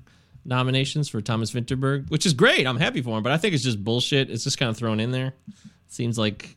nominations 0.48 1.08
for 1.08 1.20
Thomas 1.20 1.52
Vinterberg, 1.52 2.10
which 2.10 2.26
is 2.26 2.32
great. 2.32 2.66
I'm 2.66 2.78
happy 2.78 3.02
for 3.02 3.16
him, 3.16 3.22
but 3.22 3.30
I 3.32 3.36
think 3.36 3.54
it's 3.54 3.62
just 3.62 3.84
bullshit. 3.84 4.30
It's 4.30 4.42
just 4.42 4.58
kind 4.58 4.70
of 4.70 4.76
thrown 4.76 4.98
in 4.98 5.12
there. 5.12 5.34
Seems 5.86 6.18
like 6.18 6.56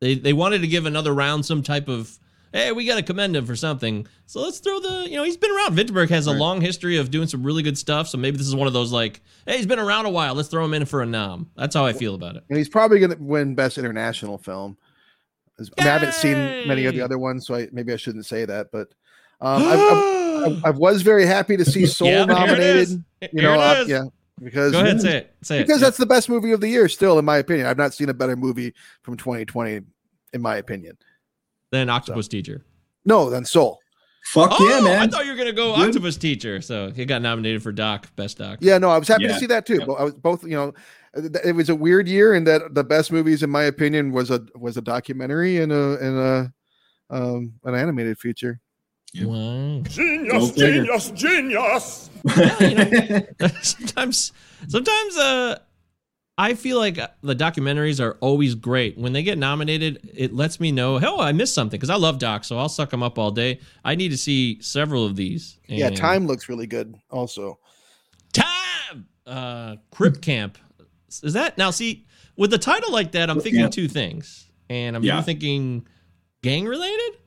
they 0.00 0.14
they 0.14 0.32
wanted 0.32 0.60
to 0.60 0.68
give 0.68 0.86
another 0.86 1.12
round 1.12 1.44
some 1.44 1.62
type 1.62 1.88
of. 1.88 2.18
Hey, 2.52 2.70
we 2.70 2.84
got 2.84 2.96
to 2.96 3.02
commend 3.02 3.34
him 3.34 3.46
for 3.46 3.56
something. 3.56 4.06
So 4.26 4.42
let's 4.42 4.58
throw 4.58 4.78
the, 4.78 5.08
you 5.08 5.16
know, 5.16 5.24
he's 5.24 5.38
been 5.38 5.50
around. 5.50 5.74
Vinterberg 5.74 6.10
has 6.10 6.26
a 6.26 6.32
long 6.32 6.60
history 6.60 6.98
of 6.98 7.10
doing 7.10 7.26
some 7.26 7.42
really 7.42 7.62
good 7.62 7.78
stuff. 7.78 8.08
So 8.08 8.18
maybe 8.18 8.36
this 8.36 8.46
is 8.46 8.54
one 8.54 8.66
of 8.66 8.74
those 8.74 8.92
like, 8.92 9.22
hey, 9.46 9.56
he's 9.56 9.64
been 9.64 9.78
around 9.78 10.04
a 10.04 10.10
while. 10.10 10.34
Let's 10.34 10.50
throw 10.50 10.62
him 10.62 10.74
in 10.74 10.84
for 10.84 11.00
a 11.00 11.06
nom. 11.06 11.50
That's 11.56 11.74
how 11.74 11.86
I 11.86 11.94
feel 11.94 12.14
about 12.14 12.36
it. 12.36 12.44
And 12.50 12.58
he's 12.58 12.68
probably 12.68 12.98
going 13.00 13.12
to 13.12 13.16
win 13.16 13.54
Best 13.54 13.78
International 13.78 14.36
Film. 14.36 14.76
I, 15.58 15.62
mean, 15.62 15.70
I 15.78 15.82
haven't 15.92 16.12
seen 16.12 16.36
many 16.68 16.84
of 16.84 16.94
the 16.94 17.00
other 17.00 17.16
ones, 17.16 17.46
so 17.46 17.54
I, 17.54 17.68
maybe 17.72 17.90
I 17.90 17.96
shouldn't 17.96 18.26
say 18.26 18.44
that. 18.44 18.70
But 18.70 18.88
um, 19.40 19.62
I, 19.66 20.21
I, 20.42 20.48
I, 20.48 20.60
I 20.64 20.70
was 20.70 21.02
very 21.02 21.26
happy 21.26 21.56
to 21.56 21.64
see 21.64 21.86
Soul 21.98 22.08
Yeah, 22.08 22.14
here 22.14 22.22
it 22.24 22.28
nominated. 22.34 22.88
You 22.90 23.28
Here 23.32 23.42
know, 23.42 23.54
it 23.54 23.58
uh, 23.60 23.84
yeah, 23.86 24.02
because 24.42 24.72
Go 24.72 24.80
ahead, 24.80 25.00
say 25.00 25.16
it. 25.18 25.34
Say 25.42 25.58
it. 25.60 25.66
because 25.66 25.80
Yeah. 25.80 25.86
that's 25.86 25.96
the 25.96 26.06
best 26.06 26.28
movie 26.28 26.52
of 26.52 26.60
the 26.60 26.68
year, 26.68 26.88
still, 26.88 27.18
in 27.18 27.24
my 27.24 27.38
opinion. 27.38 27.66
I've 27.66 27.78
not 27.78 27.94
seen 27.94 28.08
a 28.08 28.14
better 28.14 28.36
movie 28.36 28.74
from 29.02 29.16
2020, 29.16 29.80
in 30.32 30.42
my 30.42 30.56
opinion. 30.56 30.96
Then 31.70 31.88
Octopus 31.88 32.28
Teacher. 32.28 32.64
No, 33.04 33.30
than 33.30 33.44
Soul. 33.44 33.78
fuck 34.24 34.50
oh, 34.52 34.68
yeah, 34.68 34.80
man. 34.80 35.00
I 35.02 35.06
thought 35.08 35.24
you 35.24 35.32
were 35.32 35.36
gonna 35.38 35.52
go 35.52 35.74
Good. 35.76 35.88
Octopus 35.88 36.16
Teacher. 36.16 36.60
So 36.60 36.90
he 36.90 37.04
got 37.04 37.22
nominated 37.22 37.62
for 37.62 37.72
Doc, 37.72 38.14
best 38.16 38.38
Doc. 38.38 38.58
Yeah, 38.60 38.78
no, 38.78 38.90
I 38.90 38.98
was 38.98 39.08
happy 39.08 39.24
Yeah. 39.24 39.32
to 39.32 39.38
see 39.38 39.46
that 39.46 39.66
too. 39.66 39.80
But 39.86 39.94
I 39.94 40.04
was 40.04 40.14
both, 40.14 40.44
you 40.44 40.50
know, 40.56 40.72
it 41.44 41.54
was 41.54 41.68
a 41.68 41.74
weird 41.74 42.08
year, 42.08 42.32
and 42.34 42.46
that 42.46 42.74
the 42.74 42.84
best 42.84 43.10
movies, 43.12 43.42
in 43.42 43.50
my 43.50 43.64
opinion, 43.64 44.12
was 44.12 44.30
a 44.30 44.40
was 44.54 44.76
a 44.76 44.80
documentary 44.82 45.58
and 45.58 45.70
a 45.72 45.98
and 45.98 46.18
a 46.18 46.52
um 47.10 47.54
an 47.64 47.74
animated 47.74 48.18
feature. 48.18 48.60
Wow. 49.20 49.82
Genius, 49.82 50.50
figure. 50.52 50.84
genius. 51.14 52.10
Yeah, 52.36 52.62
you 52.64 52.74
know, 52.76 53.48
sometimes, 53.62 54.32
sometimes, 54.68 55.16
uh, 55.18 55.58
I 56.38 56.54
feel 56.54 56.78
like 56.78 56.96
the 57.22 57.34
documentaries 57.36 58.02
are 58.02 58.16
always 58.20 58.54
great. 58.54 58.96
When 58.96 59.12
they 59.12 59.22
get 59.22 59.36
nominated, 59.36 60.10
it 60.14 60.32
lets 60.32 60.58
me 60.60 60.72
know, 60.72 60.96
hell, 60.98 61.20
I 61.20 61.32
missed 61.32 61.54
something 61.54 61.78
because 61.78 61.90
I 61.90 61.96
love 61.96 62.18
docs, 62.18 62.46
so 62.46 62.58
I'll 62.58 62.70
suck 62.70 62.88
them 62.90 63.02
up 63.02 63.18
all 63.18 63.30
day. 63.30 63.60
I 63.84 63.96
need 63.96 64.08
to 64.10 64.16
see 64.16 64.60
several 64.62 65.04
of 65.04 65.14
these. 65.14 65.58
Yeah, 65.68 65.90
Time 65.90 66.26
looks 66.26 66.48
really 66.48 66.66
good. 66.66 66.94
Also, 67.10 67.58
Time. 68.32 69.06
Uh, 69.26 69.76
Crip 69.90 70.22
Camp. 70.22 70.56
Is 71.22 71.34
that 71.34 71.58
now? 71.58 71.70
See, 71.70 72.06
with 72.36 72.50
the 72.50 72.58
title 72.58 72.90
like 72.92 73.12
that, 73.12 73.28
I'm 73.28 73.40
thinking 73.40 73.60
Camp. 73.60 73.72
two 73.74 73.88
things, 73.88 74.48
and 74.70 74.96
I'm 74.96 75.04
Yeah. 75.04 75.20
thinking 75.20 75.86
gang 76.42 76.64
related, 76.64 77.18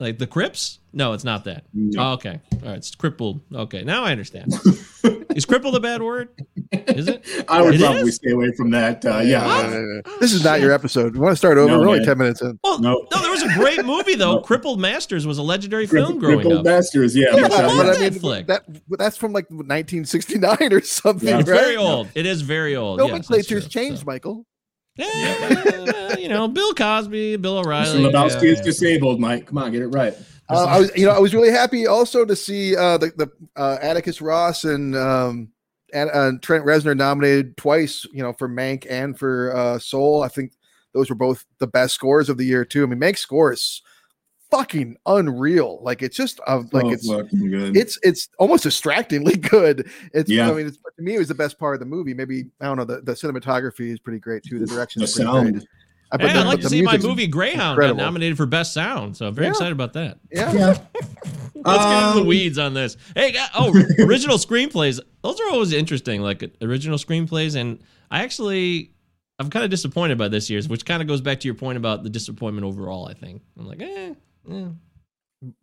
like 0.00 0.18
the 0.18 0.26
Crips. 0.26 0.78
No, 0.92 1.12
it's 1.12 1.24
not 1.24 1.44
that. 1.44 1.64
No. 1.74 2.02
Oh, 2.02 2.12
okay, 2.14 2.40
all 2.54 2.58
right, 2.70 2.76
it's 2.78 2.94
crippled. 2.94 3.40
Okay, 3.54 3.82
now 3.84 4.04
I 4.04 4.10
understand. 4.12 4.54
is 5.36 5.44
crippled 5.44 5.76
a 5.76 5.80
bad 5.80 6.02
word? 6.02 6.30
Is 6.72 7.08
it? 7.08 7.24
I 7.48 7.60
would 7.62 7.74
It 7.74 7.80
probably 7.80 8.02
is? 8.08 8.14
stay 8.16 8.30
away 8.30 8.52
from 8.56 8.70
that. 8.70 9.04
Uh, 9.04 9.18
yeah. 9.18 9.44
Uh, 9.46 10.00
this 10.18 10.32
is 10.32 10.42
not 10.42 10.60
your 10.60 10.72
episode. 10.72 11.12
We 11.14 11.20
want 11.20 11.32
to 11.32 11.36
start 11.36 11.58
over. 11.58 11.68
No, 11.68 11.80
We're 11.80 11.88
only 11.88 12.04
ten 12.04 12.16
minutes 12.18 12.40
in. 12.40 12.58
Well, 12.64 12.78
No. 12.78 13.06
no, 13.12 13.20
there 13.20 13.30
was 13.30 13.42
a 13.42 13.52
great 13.54 13.84
movie 13.84 14.14
though. 14.14 14.28
No. 14.36 14.40
Crippled 14.40 14.80
Masters 14.80 15.26
was 15.26 15.38
a 15.38 15.42
legendary 15.42 15.86
Crippled, 15.86 16.08
film 16.12 16.18
growing 16.20 16.36
Crippled 16.40 16.58
up. 16.60 16.64
Masters, 16.64 17.14
yeah. 17.16 17.34
Yeah, 17.36 17.42
but, 17.42 17.50
but 17.50 17.86
uh, 17.86 17.92
I 17.92 17.98
mean, 17.98 18.12
flick. 18.18 18.46
that 18.46 18.64
that's 18.98 19.16
from 19.16 19.32
like 19.32 19.50
1969 19.50 20.72
or 20.72 20.80
something, 20.82 21.28
Yeah. 21.28 21.36
right? 21.36 21.46
Very 21.46 21.76
old. 21.76 22.08
It 22.14 22.24
is 22.26 22.40
very 22.42 22.76
old. 22.76 22.98
yes, 23.00 23.10
that's 23.10 23.30
Nomenclature's 23.30 23.64
true. 23.64 23.68
changed, 23.82 24.00
So- 24.00 24.06
Michael. 24.06 24.46
Yeah, 24.98 26.16
you 26.18 26.28
know, 26.28 26.48
Bill 26.48 26.74
Cosby, 26.74 27.36
Bill 27.36 27.58
O'Reilly. 27.58 28.00
Mr. 28.00 28.10
Lebowski 28.10 28.42
yeah. 28.42 28.50
is 28.50 28.60
disabled, 28.60 29.20
Mike. 29.20 29.46
Come 29.46 29.58
on, 29.58 29.72
get 29.72 29.82
it 29.82 29.88
right. 29.88 30.14
Uh, 30.50 30.64
I 30.64 30.80
was, 30.80 30.90
you 30.96 31.06
know, 31.06 31.12
I 31.12 31.18
was 31.18 31.34
really 31.34 31.50
happy 31.50 31.86
also 31.86 32.24
to 32.24 32.34
see 32.34 32.76
uh, 32.76 32.98
the 32.98 33.12
the 33.16 33.30
uh, 33.56 33.78
Atticus 33.80 34.20
Ross 34.20 34.64
and 34.64 34.96
um, 34.96 35.50
and 35.92 36.10
uh, 36.12 36.32
Trent 36.42 36.64
Reznor 36.64 36.96
nominated 36.96 37.56
twice, 37.56 38.04
you 38.12 38.22
know, 38.22 38.32
for 38.32 38.48
Mank 38.48 38.86
and 38.90 39.18
for 39.18 39.54
uh, 39.54 39.78
Soul. 39.78 40.22
I 40.22 40.28
think 40.28 40.52
those 40.94 41.10
were 41.10 41.16
both 41.16 41.44
the 41.58 41.66
best 41.66 41.94
scores 41.94 42.28
of 42.28 42.38
the 42.38 42.44
year 42.44 42.64
too. 42.64 42.82
I 42.82 42.86
mean, 42.86 42.98
Mank's 42.98 43.20
scores 43.20 43.60
is 43.60 43.82
fucking 44.50 44.96
unreal. 45.06 45.78
Like 45.82 46.02
it's 46.02 46.16
just 46.16 46.40
uh, 46.46 46.62
like 46.72 46.84
Oh, 46.84 46.90
it's 46.92 47.06
it's 47.76 47.98
it's 48.02 48.28
almost 48.38 48.62
distractingly 48.62 49.36
good. 49.36 49.90
It's 50.14 50.30
Yeah. 50.30 50.50
I 50.50 50.54
mean, 50.54 50.66
it's, 50.66 50.76
to 50.78 51.02
me, 51.02 51.14
it 51.14 51.18
was 51.18 51.28
the 51.28 51.34
best 51.34 51.58
part 51.58 51.74
of 51.74 51.80
the 51.80 51.86
movie. 51.86 52.14
Maybe 52.14 52.46
I 52.60 52.66
don't 52.66 52.76
know. 52.76 52.84
The, 52.84 53.00
the 53.02 53.12
cinematography 53.12 53.90
is 53.92 53.98
pretty 54.00 54.18
great 54.18 54.42
too. 54.42 54.58
The 54.58 54.66
direction 54.66 55.00
The 55.00 55.04
is 55.04 55.14
pretty 55.14 55.30
sound. 55.30 55.52
great. 55.54 55.66
I 56.10 56.16
Hey, 56.26 56.32
the- 56.32 56.38
I'd 56.40 56.46
like 56.46 56.60
to 56.60 56.68
see 56.70 56.80
my 56.80 56.96
movie 56.96 57.26
Greyhound 57.26 57.72
incredible. 57.72 57.98
got 57.98 58.04
nominated 58.04 58.38
for 58.38 58.46
best 58.46 58.72
sound, 58.72 59.14
so 59.16 59.26
I'm 59.26 59.34
very 59.34 59.48
Yeah. 59.48 59.50
excited 59.50 59.72
about 59.72 59.92
that. 59.92 60.18
Yeah. 60.32 60.52
yeah. 60.54 60.66
Let's 61.54 61.84
get 61.84 62.02
into 62.02 62.14
the 62.14 62.20
Um, 62.22 62.26
weeds 62.26 62.56
on 62.58 62.72
this. 62.72 62.96
Hey, 63.14 63.32
guy- 63.32 63.48
oh, 63.54 63.74
original 63.98 64.38
screenplays. 64.38 65.00
Those 65.22 65.38
are 65.40 65.50
always 65.50 65.72
interesting, 65.74 66.22
like 66.22 66.42
original 66.62 66.96
screenplays. 66.96 67.56
And 67.56 67.80
I 68.10 68.22
actually, 68.22 68.92
I'm 69.38 69.50
kind 69.50 69.64
of 69.66 69.70
disappointed 69.70 70.16
by 70.16 70.28
this 70.28 70.48
year's, 70.48 70.66
which 70.66 70.86
kind 70.86 71.02
of 71.02 71.08
goes 71.08 71.20
back 71.20 71.40
to 71.40 71.48
your 71.48 71.54
point 71.56 71.76
about 71.76 72.04
the 72.04 72.10
disappointment 72.10 72.64
overall. 72.64 73.06
I 73.06 73.12
think 73.12 73.42
I'm 73.58 73.66
like, 73.66 73.82
eh, 73.82 74.14
eh. 74.50 74.68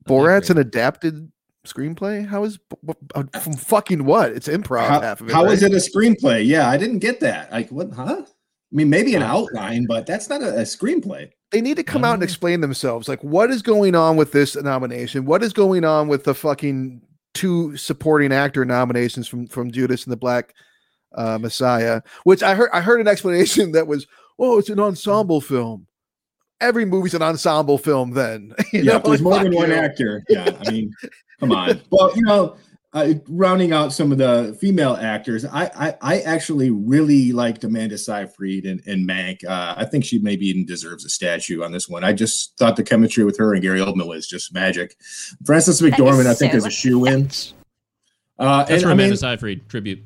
Borat's 0.07 0.49
an 0.49 0.57
an 0.57 0.61
adapted 0.61 1.31
screenplay. 1.65 2.25
How 2.25 2.43
is 2.43 2.57
b- 2.57 2.77
b- 2.85 2.93
uh, 3.13 3.23
from 3.39 3.53
fucking 3.53 4.05
what? 4.05 4.31
It's 4.31 4.47
improv. 4.47 4.87
How, 4.87 5.01
half 5.01 5.21
of 5.21 5.29
it. 5.29 5.33
how 5.33 5.45
right? 5.45 5.53
is 5.53 5.63
it 5.63 5.73
a 5.73 5.77
screenplay? 5.77 6.45
Yeah, 6.45 6.69
I 6.69 6.77
didn't 6.77 6.99
get 6.99 7.19
that. 7.19 7.51
Like, 7.51 7.69
what? 7.69 7.91
Huh? 7.91 8.21
I 8.21 8.75
mean, 8.75 8.89
maybe 8.89 9.15
an 9.15 9.23
outline, 9.23 9.85
but 9.85 10.05
that's 10.05 10.29
not 10.29 10.41
a, 10.41 10.59
a 10.59 10.61
screenplay. 10.61 11.29
They 11.51 11.61
need 11.61 11.77
to 11.77 11.83
come 11.83 12.03
out 12.03 12.15
and 12.15 12.23
explain 12.23 12.61
themselves. 12.61 13.07
Like, 13.07 13.23
what 13.23 13.51
is 13.51 13.61
going 13.61 13.95
on 13.95 14.17
with 14.17 14.31
this 14.31 14.55
nomination? 14.55 15.25
What 15.25 15.43
is 15.43 15.53
going 15.53 15.85
on 15.85 16.07
with 16.07 16.23
the 16.23 16.33
fucking 16.33 17.01
two 17.33 17.77
supporting 17.77 18.33
actor 18.33 18.65
nominations 18.65 19.27
from 19.27 19.47
from 19.47 19.71
Judas 19.71 20.03
and 20.03 20.11
the 20.11 20.17
Black 20.17 20.53
uh, 21.15 21.37
Messiah? 21.37 22.01
Which 22.23 22.43
I 22.43 22.55
heard. 22.55 22.69
I 22.73 22.81
heard 22.81 22.99
an 22.99 23.07
explanation 23.07 23.71
that 23.73 23.87
was, 23.87 24.07
"Oh, 24.39 24.57
it's 24.57 24.69
an 24.69 24.79
ensemble 24.79 25.41
film." 25.41 25.87
Every 26.61 26.85
movie's 26.85 27.13
an 27.13 27.21
ensemble 27.21 27.77
film. 27.77 28.11
Then 28.11 28.53
you 28.73 28.81
yeah, 28.81 28.93
know, 28.93 28.99
there's 28.99 29.21
like, 29.21 29.21
more 29.21 29.33
fuck 29.33 29.43
than 29.43 29.55
one 29.55 29.69
you. 29.69 29.75
actor. 29.75 30.23
Yeah, 30.29 30.57
I 30.59 30.71
mean, 30.71 30.93
come 31.39 31.51
on. 31.51 31.81
Well, 31.89 32.15
you 32.15 32.23
know, 32.23 32.55
uh, 32.93 33.13
rounding 33.27 33.73
out 33.73 33.91
some 33.91 34.11
of 34.13 34.17
the 34.17 34.57
female 34.59 34.95
actors, 34.95 35.43
I 35.45 35.69
I, 35.75 35.95
I 36.01 36.19
actually 36.21 36.69
really 36.69 37.33
liked 37.33 37.63
Amanda 37.65 37.97
Seyfried 37.97 38.65
and, 38.65 38.81
and 38.87 39.07
Mank. 39.07 39.43
Uh, 39.43 39.75
I 39.77 39.85
think 39.85 40.05
she 40.05 40.17
maybe 40.19 40.47
even 40.47 40.65
deserves 40.65 41.03
a 41.03 41.09
statue 41.09 41.61
on 41.61 41.73
this 41.73 41.89
one. 41.89 42.05
I 42.05 42.13
just 42.13 42.57
thought 42.57 42.77
the 42.77 42.83
chemistry 42.83 43.25
with 43.25 43.37
her 43.37 43.53
and 43.53 43.61
Gary 43.61 43.79
Oldman 43.79 44.07
was 44.07 44.27
just 44.27 44.53
magic. 44.53 44.95
Frances 45.45 45.81
McDormand, 45.81 46.27
I 46.27 46.33
think, 46.33 46.53
so 46.53 46.59
is 46.59 46.65
a 46.65 46.71
shoe 46.71 47.05
in. 47.05 47.29
Uh, 48.39 48.59
That's 48.59 48.71
and, 48.71 48.81
for 48.83 48.89
I 48.89 48.91
Amanda 48.93 49.11
mean, 49.11 49.17
Seyfried 49.17 49.67
tribute. 49.67 49.99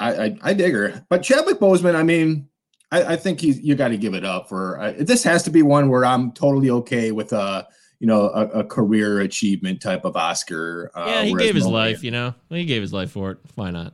I, 0.00 0.24
I 0.24 0.38
I 0.42 0.52
dig 0.54 0.74
her, 0.74 1.04
but 1.08 1.22
Chadwick 1.22 1.60
Boseman. 1.60 1.94
I 1.94 2.02
mean, 2.02 2.47
I, 2.90 3.02
I 3.12 3.16
think 3.16 3.40
he's 3.40 3.60
you 3.60 3.74
got 3.74 3.88
to 3.88 3.98
give 3.98 4.14
it 4.14 4.24
up 4.24 4.48
for 4.48 4.80
uh, 4.80 4.94
this. 4.98 5.22
Has 5.24 5.42
to 5.44 5.50
be 5.50 5.62
one 5.62 5.88
where 5.88 6.04
I'm 6.04 6.32
totally 6.32 6.70
okay 6.70 7.12
with 7.12 7.32
a 7.32 7.66
you 8.00 8.06
know 8.06 8.28
a, 8.30 8.60
a 8.60 8.64
career 8.64 9.20
achievement 9.20 9.82
type 9.82 10.04
of 10.04 10.16
Oscar. 10.16 10.90
Uh, 10.94 11.04
yeah, 11.06 11.22
he 11.24 11.34
gave 11.34 11.54
his 11.54 11.64
Mo- 11.64 11.70
life. 11.70 12.02
You 12.02 12.10
know, 12.12 12.34
he 12.48 12.64
gave 12.64 12.80
his 12.82 12.92
life 12.92 13.10
for 13.10 13.32
it. 13.32 13.38
Why 13.56 13.70
not? 13.70 13.92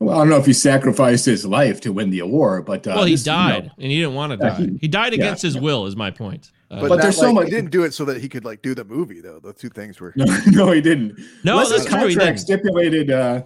Well, 0.00 0.16
I 0.16 0.22
don't 0.22 0.30
know 0.30 0.38
if 0.38 0.46
he 0.46 0.52
sacrificed 0.52 1.26
his 1.26 1.46
life 1.46 1.80
to 1.82 1.92
win 1.92 2.10
the 2.10 2.18
award, 2.20 2.64
but 2.66 2.84
uh, 2.88 2.94
well, 2.96 3.04
he 3.04 3.12
this, 3.14 3.24
you 3.24 3.30
know, 3.32 3.38
died, 3.38 3.70
and 3.78 3.92
he 3.92 4.00
didn't 4.00 4.14
want 4.14 4.32
to 4.32 4.38
Yeah, 4.44 4.50
die. 4.58 4.62
he- 4.72 4.78
He 4.80 4.88
died 4.88 5.12
yeah, 5.12 5.18
against 5.20 5.42
his 5.42 5.54
yeah. 5.54 5.60
will. 5.60 5.86
Is 5.86 5.94
my 5.94 6.10
point. 6.10 6.50
Uh, 6.70 6.80
But, 6.80 6.88
But 6.88 6.94
not 6.96 7.02
there's 7.02 7.16
so 7.18 7.32
much- 7.32 7.44
He 7.44 7.50
didn't 7.50 7.70
do 7.70 7.84
it 7.84 7.94
so 7.94 8.04
that 8.06 8.20
he 8.20 8.28
could 8.28 8.44
like 8.44 8.62
do 8.62 8.74
the 8.74 8.84
movie, 8.84 9.20
though. 9.20 9.38
The 9.38 9.52
two 9.52 9.68
things 9.68 10.00
were. 10.00 10.12
no, 10.16 10.24
no, 10.48 10.72
he 10.72 10.80
didn't. 10.80 11.18
No, 11.44 11.52
Unless 11.52 11.68
that's 11.70 11.82
his 11.84 11.92
true, 11.92 12.08
he 12.08 12.14
contract 12.16 12.46
didn't. 12.46 12.60
stipulated. 12.62 13.10
Uh, 13.12 13.42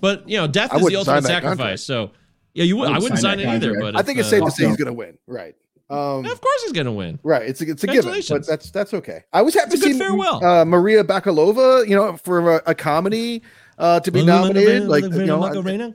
But 0.00 0.28
you 0.28 0.38
know, 0.38 0.48
death 0.48 0.72
I 0.72 0.78
is 0.78 0.86
the 0.86 0.96
ultimate 0.96 1.22
sacrifice. 1.24 1.56
contract. 1.58 1.80
So 1.80 2.10
Yeah, 2.54 2.64
you 2.64 2.76
would. 2.76 2.88
I 2.88 2.92
I 2.92 2.94
would 2.94 3.02
wouldn't 3.04 3.20
sign 3.20 3.38
sign 3.38 3.40
it 3.40 3.46
either. 3.48 3.80
But 3.80 3.96
I 3.96 4.02
think 4.02 4.18
it's 4.18 4.28
safe 4.28 4.42
uh, 4.42 4.46
to 4.46 4.50
say 4.50 4.66
he's 4.66 4.76
going 4.76 4.86
to 4.86 4.92
win. 4.92 5.16
Right. 5.26 5.54
Um, 5.90 6.24
Of 6.24 6.40
course, 6.40 6.62
he's 6.62 6.72
gonna 6.72 6.92
win. 6.92 7.18
Right. 7.22 7.46
It's 7.46 7.60
a, 7.60 7.68
it's 7.70 7.84
a 7.84 7.86
given, 7.86 8.22
but 8.30 8.46
that's 8.46 8.70
that's 8.70 8.94
okay. 8.94 9.24
I 9.30 9.42
was 9.42 9.52
happy 9.52 9.74
It's 9.74 9.82
to 9.82 9.90
a 9.90 9.92
see 9.92 9.98
farewell. 9.98 10.42
uh, 10.42 10.64
Maria 10.64 11.04
Bakalova, 11.04 11.86
you 11.86 11.94
know, 11.94 12.16
for 12.16 12.56
a, 12.56 12.62
a 12.68 12.74
comedy 12.74 13.42
uh, 13.76 14.00
to 14.00 14.10
be 14.10 14.24
nominated. 14.24 14.88
Like, 14.88 15.02
you 15.04 15.26
know, 15.26 15.42
I- 15.44 15.52
Macarena? 15.52 15.94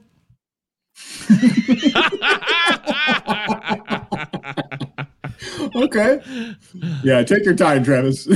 Okay. 5.75 6.21
Yeah, 7.03 7.23
take 7.23 7.45
your 7.45 7.55
time, 7.55 7.83
Travis. 7.83 8.27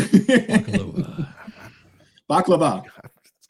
Baklava. 2.30 2.84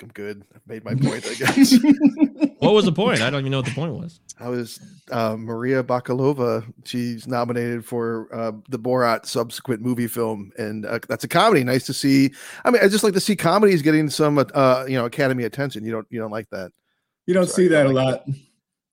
I'm 0.01 0.09
good. 0.09 0.43
I've 0.55 0.65
made 0.67 0.83
my 0.83 0.95
point, 0.95 1.25
I 1.27 1.33
guess. 1.35 1.73
what 2.59 2.73
was 2.73 2.85
the 2.85 2.91
point? 2.91 3.21
I 3.21 3.29
don't 3.29 3.41
even 3.41 3.51
know 3.51 3.59
what 3.59 3.65
the 3.65 3.73
point 3.73 3.93
was. 3.93 4.19
I 4.39 4.49
was 4.49 4.79
uh, 5.11 5.35
Maria 5.37 5.83
Bakalova. 5.83 6.65
She's 6.85 7.27
nominated 7.27 7.85
for 7.85 8.27
uh, 8.33 8.51
the 8.69 8.79
Borat 8.79 9.25
subsequent 9.25 9.81
movie 9.81 10.07
film, 10.07 10.51
and 10.57 10.85
uh, 10.85 10.99
that's 11.07 11.23
a 11.23 11.27
comedy. 11.27 11.63
Nice 11.63 11.85
to 11.85 11.93
see. 11.93 12.31
I 12.65 12.71
mean, 12.71 12.81
I 12.83 12.87
just 12.87 13.03
like 13.03 13.13
to 13.13 13.19
see 13.19 13.35
comedies 13.35 13.81
getting 13.81 14.09
some, 14.09 14.37
uh, 14.39 14.85
you 14.87 14.95
know, 14.95 15.05
Academy 15.05 15.43
attention. 15.43 15.85
You 15.85 15.91
don't, 15.91 16.07
you 16.09 16.19
don't 16.19 16.31
like 16.31 16.49
that. 16.49 16.71
You 17.27 17.33
don't 17.33 17.47
Sorry, 17.47 17.65
see 17.65 17.67
that 17.69 17.87
I 17.87 17.89
a 17.89 17.93
like 17.93 18.05
lot. 18.05 18.27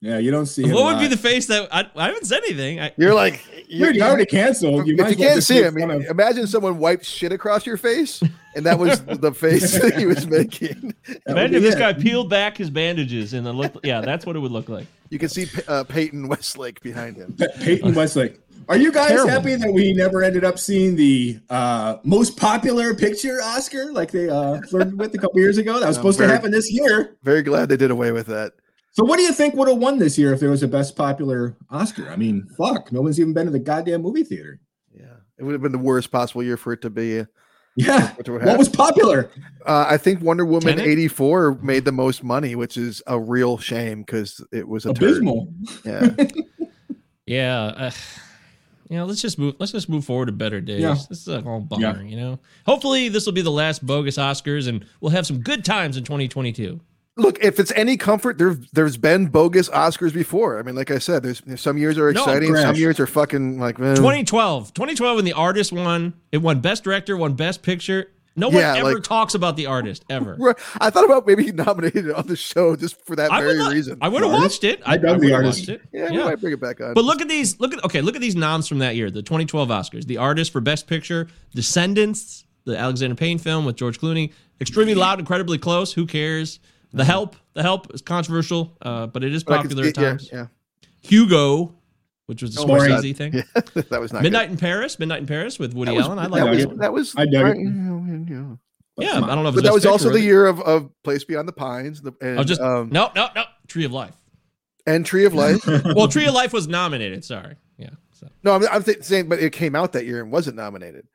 Yeah, 0.01 0.19
you 0.19 0.31
don't 0.31 0.47
see 0.47 0.63
it. 0.63 0.73
What 0.73 0.83
a 0.83 0.85
would 0.97 1.01
be 1.01 1.09
the 1.09 1.17
face 1.17 1.47
that 1.47 1.69
I, 1.73 1.85
I 1.97 2.07
haven't 2.07 2.25
said 2.27 2.43
anything? 2.47 2.79
I, 2.81 2.93
You're 2.97 3.15
like, 3.15 3.45
Dude, 3.69 3.97
you 3.97 4.03
already 4.03 4.27
canceled. 4.27 4.87
You 4.87 4.95
if 4.95 5.01
might 5.01 5.11
you 5.11 5.17
can't 5.17 5.43
see 5.43 5.55
make 5.61 5.65
him, 5.65 5.75
fun 5.81 5.91
of- 5.91 6.03
imagine 6.05 6.47
someone 6.47 6.79
wiped 6.79 7.05
shit 7.05 7.33
across 7.33 7.67
your 7.67 7.77
face, 7.77 8.23
and 8.55 8.65
that 8.65 8.79
was 8.79 9.01
the 9.05 9.33
face 9.33 9.77
that 9.81 9.97
he 9.99 10.07
was 10.07 10.25
making. 10.29 10.95
That 11.09 11.21
Imagine 11.27 11.57
if 11.57 11.63
this 11.63 11.75
it. 11.75 11.79
guy 11.81 11.93
peeled 11.95 12.31
back 12.31 12.57
his 12.57 12.71
bandages 12.71 13.35
and 13.35 13.45
then 13.45 13.57
looked. 13.57 13.85
Yeah, 13.85 14.01
that's 14.01 14.25
what 14.25 14.37
it 14.37 14.39
would 14.39 14.53
look 14.53 14.69
like. 14.69 14.87
You 15.11 15.19
can 15.19 15.29
see 15.31 15.47
uh, 15.67 15.83
Peyton 15.85 16.29
Westlake 16.29 16.81
behind 16.81 17.17
him. 17.17 17.35
Pe- 17.37 17.47
Peyton 17.59 17.93
Westlake. 17.95 18.39
Are 18.69 18.77
you 18.77 18.93
guys 18.93 19.09
Terrible. 19.09 19.31
happy 19.31 19.55
that 19.57 19.73
we 19.73 19.95
never 19.95 20.23
ended 20.23 20.45
up 20.45 20.59
seeing 20.59 20.95
the 20.95 21.41
uh, 21.51 21.97
most 22.05 22.37
popular 22.37 22.95
picture 22.95 23.41
Oscar 23.43 23.91
like 23.93 24.11
they 24.13 24.29
uh, 24.29 24.61
flirted 24.69 24.97
with 24.99 25.15
a 25.15 25.19
couple 25.19 25.41
years 25.41 25.59
ago? 25.59 25.81
That 25.81 25.89
was 25.89 25.97
I'm 25.97 26.01
supposed 26.03 26.19
very- 26.19 26.29
to 26.29 26.35
happen 26.35 26.51
this 26.53 26.71
year. 26.71 27.17
Very 27.25 27.43
glad 27.43 27.69
they 27.69 27.77
did 27.79 27.91
away 27.91 28.13
with 28.13 28.27
that. 28.29 28.53
So, 28.99 29.05
what 29.05 29.17
do 29.17 29.23
you 29.23 29.33
think 29.33 29.55
would 29.55 29.69
have 29.69 29.79
won 29.79 30.01
this 30.01 30.19
year 30.19 30.33
if 30.33 30.41
there 30.41 30.51
was 30.51 30.65
a 30.65 30.67
best 30.67 30.97
popular 30.97 31.57
Oscar? 31.71 32.11
I 32.11 32.17
mean, 32.17 32.49
fuck, 32.59 32.91
no 32.91 33.01
one's 33.01 33.21
even 33.21 33.33
been 33.33 33.47
to 33.47 33.53
the 33.53 33.61
goddamn 33.61 34.03
movie 34.03 34.25
theater. 34.25 34.59
Yeah, 34.93 35.05
it 35.39 35.45
would 35.45 35.53
have 35.53 35.63
been 35.63 35.71
the 35.71 35.79
worst 35.79 36.11
possible 36.11 36.43
year 36.43 36.57
for 36.57 36.73
it 36.73 36.83
to 36.83 36.91
be. 36.91 37.25
Yeah, 37.77 38.13
What 38.17 38.29
what 38.29 38.59
was 38.59 38.69
popular? 38.69 39.31
Uh, 39.65 39.87
I 39.89 39.99
think 39.99 40.21
Wonder 40.21 40.45
Woman 40.45 40.81
eighty 40.81 41.07
four 41.07 41.55
made 41.63 41.85
the 41.85 41.93
most 41.93 42.25
money, 42.25 42.57
which 42.57 42.77
is 42.77 43.01
a 43.07 43.21
real 43.21 43.57
shame 43.57 44.01
because 44.01 44.45
it 44.51 44.67
was 44.67 44.85
a 44.85 44.93
turd. 44.93 45.11
Abysmal. 45.11 45.55
Yeah, 45.85 46.17
Yeah. 47.27 47.57
Uh, 47.67 47.91
you 48.91 48.97
know, 48.97 49.05
let's 49.05 49.23
just 49.23 49.39
move. 49.39 49.55
Let's 49.61 49.71
just 49.71 49.89
move 49.89 50.07
forward 50.07 50.27
to 50.27 50.33
better 50.33 50.61
days. 50.61 50.81
Yeah. 50.81 50.97
This 51.09 51.21
is 51.21 51.29
a 51.29 51.41
whole 51.41 51.61
bummer. 51.61 52.03
You 52.03 52.17
know. 52.17 52.41
Hopefully, 52.67 53.09
this 53.11 53.27
will 53.27 53.33
be 53.33 53.43
the 53.43 53.53
last 53.53 53.87
bogus 53.87 54.19
Oscars, 54.19 54.67
and 54.67 54.85
we'll 55.01 55.13
have 55.13 55.25
some 55.25 55.39
good 55.39 55.65
times 55.65 55.97
in 55.97 56.03
2022. 56.03 56.81
Look, 57.19 57.43
if 57.45 57.59
it's 57.61 57.73
any 57.77 57.97
comfort, 57.97 58.39
there 58.39 58.57
there's 58.73 58.97
been 58.97 59.27
bogus 59.27 59.69
Oscars 59.69 60.13
before. 60.15 60.59
I 60.59 60.63
mean, 60.63 60.75
like 60.75 60.91
I 60.91 60.99
said, 60.99 61.23
there's 61.23 61.43
some 61.61 61.77
years 61.79 61.99
are 61.99 62.13
No, 62.13 62.23
exciting, 62.23 62.57
some 62.57 62.77
years 62.77 62.99
are 63.01 63.07
fucking 63.07 63.59
like 63.61 63.79
eh. 63.81 63.95
2012. 63.95 64.73
2012 64.75 65.17
when 65.17 65.25
the 65.25 65.33
artist 65.35 65.73
won. 65.73 66.15
It 66.33 66.39
won 66.39 66.61
Best 66.61 66.85
Director, 66.85 67.17
won 67.17 67.35
Best 67.35 67.63
Picture. 67.63 68.11
No 68.37 68.49
one 68.51 68.59
Yeah, 68.59 68.77
ever 68.77 68.95
like- 68.95 69.03
talks 69.03 69.35
about 69.35 69.57
the 69.57 69.67
artist 69.67 70.05
ever. 70.09 70.37
I 70.81 70.91
thought 70.91 71.05
about 71.05 71.27
maybe 71.27 71.51
nominating 71.51 72.07
it 72.09 72.15
on 72.15 72.29
the 72.29 72.37
show 72.37 72.77
just 72.77 73.05
for 73.05 73.17
that 73.17 73.33
I 73.33 73.41
very 73.41 73.59
not- 73.59 73.73
reason. 73.73 73.99
I 74.01 74.09
would 74.09 74.23
have 74.23 74.31
watched 74.31 74.63
it. 74.63 74.81
I, 74.87 74.93
I 74.93 74.97
dug 74.97 75.05
I 75.11 75.13
the 75.15 75.19
would 75.19 75.29
have 75.31 75.37
artist. 75.45 75.59
watched 75.69 75.69
it. 75.71 75.83
yeah, 75.93 76.11
we 76.13 76.19
might 76.19 76.41
bring 76.41 76.53
it 76.53 76.61
back 76.61 76.81
on. 76.81 76.95
But 76.95 77.05
look 77.05 77.21
at 77.21 77.29
these. 77.29 77.59
Look 77.59 77.75
at 77.75 77.85
okay. 77.85 78.01
Look 78.01 78.15
at 78.15 78.21
these 78.21 78.37
noms 78.37 78.69
from 78.69 78.79
that 78.79 78.95
year. 78.95 79.11
The 79.11 79.23
2012 79.23 79.69
Oscars. 79.71 80.05
The 80.07 80.19
Artist 80.19 80.53
for 80.53 80.61
Best 80.61 80.87
Picture. 80.87 81.27
Descendants. 81.53 82.45
The 82.65 82.77
Alexander 82.79 83.17
Payne 83.17 83.39
film 83.39 83.65
with 83.65 83.77
George 83.77 83.99
Clooney. 83.99 84.33
Extremely 84.61 84.95
loud, 84.95 85.19
incredibly 85.19 85.57
close. 85.59 85.93
Who 85.95 86.07
cares? 86.07 86.61
The 86.93 87.05
Help. 87.05 87.37
The 87.55 87.63
Help 87.63 87.93
is 87.95 88.03
controversial, 88.03 88.77
uh, 88.83 89.07
but 89.09 89.23
it 89.25 89.35
is 89.35 89.45
But 89.45 89.63
popular 89.63 89.85
see- 89.85 89.89
at 89.91 89.95
times. 89.95 90.31
Yeah, 90.33 90.47
Hugo, 91.03 91.75
which 92.27 92.43
was 92.43 92.57
a 92.57 92.61
Oh 92.63 92.67
my 92.67 92.79
Scorsese 92.79 93.17
thing. 93.17 93.35
yeah. 93.35 93.43
that 93.91 94.01
was 94.01 94.13
not 94.13 94.23
Midnight 94.23 94.51
in 94.51 94.57
Paris. 94.57 94.99
Midnight 94.99 95.21
in 95.21 95.27
Paris 95.27 95.59
with 95.59 95.75
Woody 95.75 95.93
Good. 95.95 96.03
Allen. 96.03 96.19
I 96.19 96.23
That 96.25 96.31
like 96.31 96.51
was, 96.51 96.59
that, 96.59 96.69
one. 96.69 96.77
was, 96.79 96.79
that 96.81 96.93
was 96.93 97.15
I 97.17 97.25
dug 97.27 97.45
right, 97.45 97.57
it. 97.57 98.29
yeah, 98.31 98.37
yeah. 98.37 98.55
Yeah, 99.01 99.25
I 99.25 99.35
don't 99.35 99.45
know 99.45 99.49
if 99.51 99.55
But 99.55 99.63
that 99.65 99.73
was 99.73 99.87
also 99.87 100.11
the 100.11 100.21
year 100.21 100.47
of, 100.47 100.61
of 100.61 100.91
Place 101.05 101.23
Beyond 101.23 101.47
the 101.47 101.53
Pines, 101.53 102.03
the 102.03 102.13
and, 102.21 102.41
Oh, 102.41 102.43
just 102.43 102.61
um, 102.61 102.89
no, 102.91 103.13
no, 103.15 103.29
no. 103.37 103.45
Tree 103.69 103.85
of 103.85 103.93
Life. 103.93 104.17
and 104.89 105.07
Tree 105.07 105.25
of 105.25 105.35
Life. 105.35 105.65
Well, 105.85 106.09
Tree 106.09 106.27
of 106.27 106.35
Life 106.35 106.53
was 106.53 106.67
nominated. 106.67 107.25
Sorry. 107.25 107.55
Yeah. 107.77 107.91
So. 108.13 108.27
no, 108.43 108.55
I'm, 108.57 108.67
I'm 108.73 108.83
th- 108.83 109.05
saying, 109.05 109.29
but 109.29 109.39
it 109.39 109.53
came 109.53 109.77
out 109.77 109.93
that 109.93 110.05
year 110.05 110.21
and 110.21 110.33
wasn't 110.33 110.57
nominated. 110.57 111.07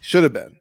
Should 0.00 0.22
have 0.22 0.32
been 0.32 0.56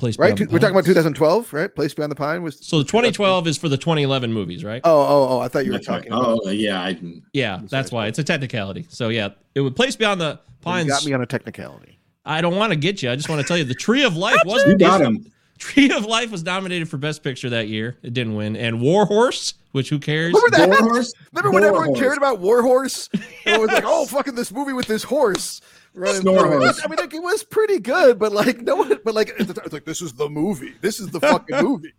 Place 0.00 0.18
right. 0.18 0.34
Beyond 0.34 0.50
the 0.50 0.52
We're 0.54 0.58
talking 0.58 0.74
about 0.74 0.84
2012, 0.86 1.52
right? 1.52 1.74
Place 1.74 1.94
Beyond 1.94 2.10
the 2.10 2.16
Pine 2.16 2.42
was. 2.42 2.58
So 2.66 2.78
the 2.78 2.84
2012 2.84 3.46
is 3.46 3.56
for 3.58 3.68
the 3.68 3.76
2011 3.76 4.32
movies, 4.32 4.64
right? 4.64 4.80
Oh, 4.82 5.00
oh, 5.00 5.28
oh! 5.36 5.40
I 5.40 5.48
thought 5.48 5.64
you 5.66 5.72
were 5.72 5.78
That's 5.78 5.88
right. 5.88 5.96
talking. 5.98 6.12
About, 6.12 6.40
Oh, 6.42 6.48
uh, 6.48 6.50
yeah. 6.50 6.82
I 6.82 6.94
didn't. 6.94 7.22
Yeah, 7.32 7.60
that's 7.68 7.92
why 7.92 8.06
it's 8.06 8.18
a 8.18 8.24
technicality. 8.24 8.86
So 8.88 9.10
yeah, 9.10 9.28
it 9.54 9.60
would 9.60 9.76
place 9.76 9.94
beyond 9.96 10.20
the 10.20 10.40
you 10.66 10.86
got 10.86 11.04
me 11.04 11.12
on 11.12 11.22
a 11.22 11.26
technicality. 11.26 11.98
I 12.24 12.40
don't 12.40 12.56
want 12.56 12.72
to 12.72 12.76
get 12.76 13.02
you. 13.02 13.10
I 13.10 13.16
just 13.16 13.28
want 13.28 13.40
to 13.40 13.46
tell 13.46 13.56
you 13.56 13.64
the 13.64 13.74
Tree 13.74 14.04
of 14.04 14.16
Life 14.16 14.40
was 14.44 14.66
You 14.66 14.76
got 14.76 15.00
him. 15.00 15.30
Tree 15.58 15.90
of 15.92 16.06
Life 16.06 16.30
was 16.30 16.42
nominated 16.42 16.88
for 16.88 16.96
Best 16.96 17.22
Picture 17.22 17.50
that 17.50 17.68
year. 17.68 17.98
It 18.02 18.14
didn't 18.14 18.34
win. 18.34 18.56
And 18.56 18.80
War 18.80 19.04
Horse, 19.04 19.54
which 19.72 19.90
who 19.90 19.98
cares? 19.98 20.32
Remember 20.32 20.56
that? 20.56 20.68
Warhorse? 20.70 21.12
Remember 21.32 21.50
when 21.50 21.64
everyone 21.64 21.88
Warhorse. 21.88 21.98
cared 22.00 22.16
about 22.16 22.38
War 22.40 22.62
Warhorse? 22.62 23.10
It 23.44 23.60
was 23.60 23.68
like, 23.70 23.84
oh, 23.86 24.06
fucking 24.06 24.34
this 24.34 24.50
movie 24.52 24.72
with 24.72 24.86
this 24.86 25.02
horse 25.02 25.60
running 25.94 26.22
through 26.22 26.32
it. 26.34 26.38
Snorhorse. 26.42 26.80
I 26.84 26.88
mean, 26.88 26.98
like, 26.98 27.14
it 27.14 27.22
was 27.22 27.42
pretty 27.44 27.78
good, 27.78 28.18
but 28.18 28.32
like, 28.32 28.60
no 28.62 28.76
one, 28.76 28.98
but 29.04 29.14
like, 29.14 29.32
it's 29.38 29.50
it's 29.50 29.72
like, 29.72 29.84
this 29.84 30.00
is 30.02 30.12
the 30.14 30.28
movie. 30.28 30.74
This 30.80 31.00
is 31.00 31.08
the 31.08 31.20
fucking 31.20 31.62
movie. 31.62 31.92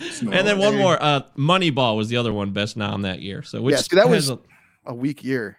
And 0.00 0.46
then 0.46 0.58
one 0.58 0.76
more, 0.76 1.00
uh, 1.00 1.22
Moneyball 1.38 1.96
was 1.96 2.08
the 2.08 2.16
other 2.16 2.32
one, 2.32 2.50
best 2.50 2.76
nom 2.76 3.02
that 3.02 3.20
year. 3.20 3.42
So 3.42 3.62
which 3.62 3.74
Yeah, 3.74 3.80
see, 3.82 3.96
that 3.96 4.08
was- 4.08 4.30
a- 4.30 4.38
A 4.86 4.94
weak 4.94 5.22
year. 5.24 5.58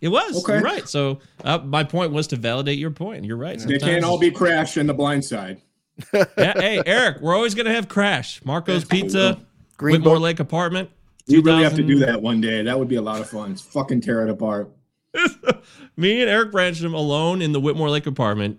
it 0.00 0.08
was 0.08 0.42
Okay. 0.44 0.54
you're 0.54 0.62
right. 0.62 0.88
So 0.88 1.18
uh, 1.44 1.58
my 1.58 1.82
point 1.84 2.12
was 2.12 2.28
to 2.28 2.36
validate 2.36 2.78
your 2.78 2.90
point. 2.92 3.24
You're 3.24 3.36
right. 3.36 3.58
They 3.58 3.78
can't 3.78 4.04
all 4.04 4.18
be 4.18 4.30
Crash 4.30 4.76
and 4.76 4.88
The 4.88 4.94
Blind 4.94 5.24
Side. 5.24 5.60
Yeah, 6.14 6.24
hey, 6.56 6.80
Eric, 6.86 7.20
we're 7.20 7.34
always 7.34 7.56
gonna 7.56 7.74
have 7.74 7.88
Crash, 7.88 8.40
Marco's 8.44 8.84
Pizza, 8.84 9.40
Green 9.76 9.94
Whitmore 9.96 10.14
Book. 10.14 10.22
Lake 10.22 10.38
Apartment. 10.40 10.88
We 11.26 11.40
really 11.40 11.64
have 11.64 11.74
to 11.74 11.82
do 11.82 11.98
that 11.98 12.22
one 12.22 12.40
day. 12.40 12.62
That 12.62 12.78
would 12.78 12.86
be 12.88 12.94
a 12.94 13.02
lot 13.02 13.20
of 13.20 13.28
fun. 13.28 13.56
Fucking 13.56 14.00
tear 14.00 14.22
it 14.24 14.30
apart. 14.30 14.70
Me 15.96 16.20
and 16.20 16.30
Eric 16.30 16.52
Brancham 16.52 16.94
alone 16.94 17.42
in 17.42 17.52
the 17.52 17.60
Whitmore 17.60 17.90
Lake 17.90 18.06
apartment. 18.06 18.58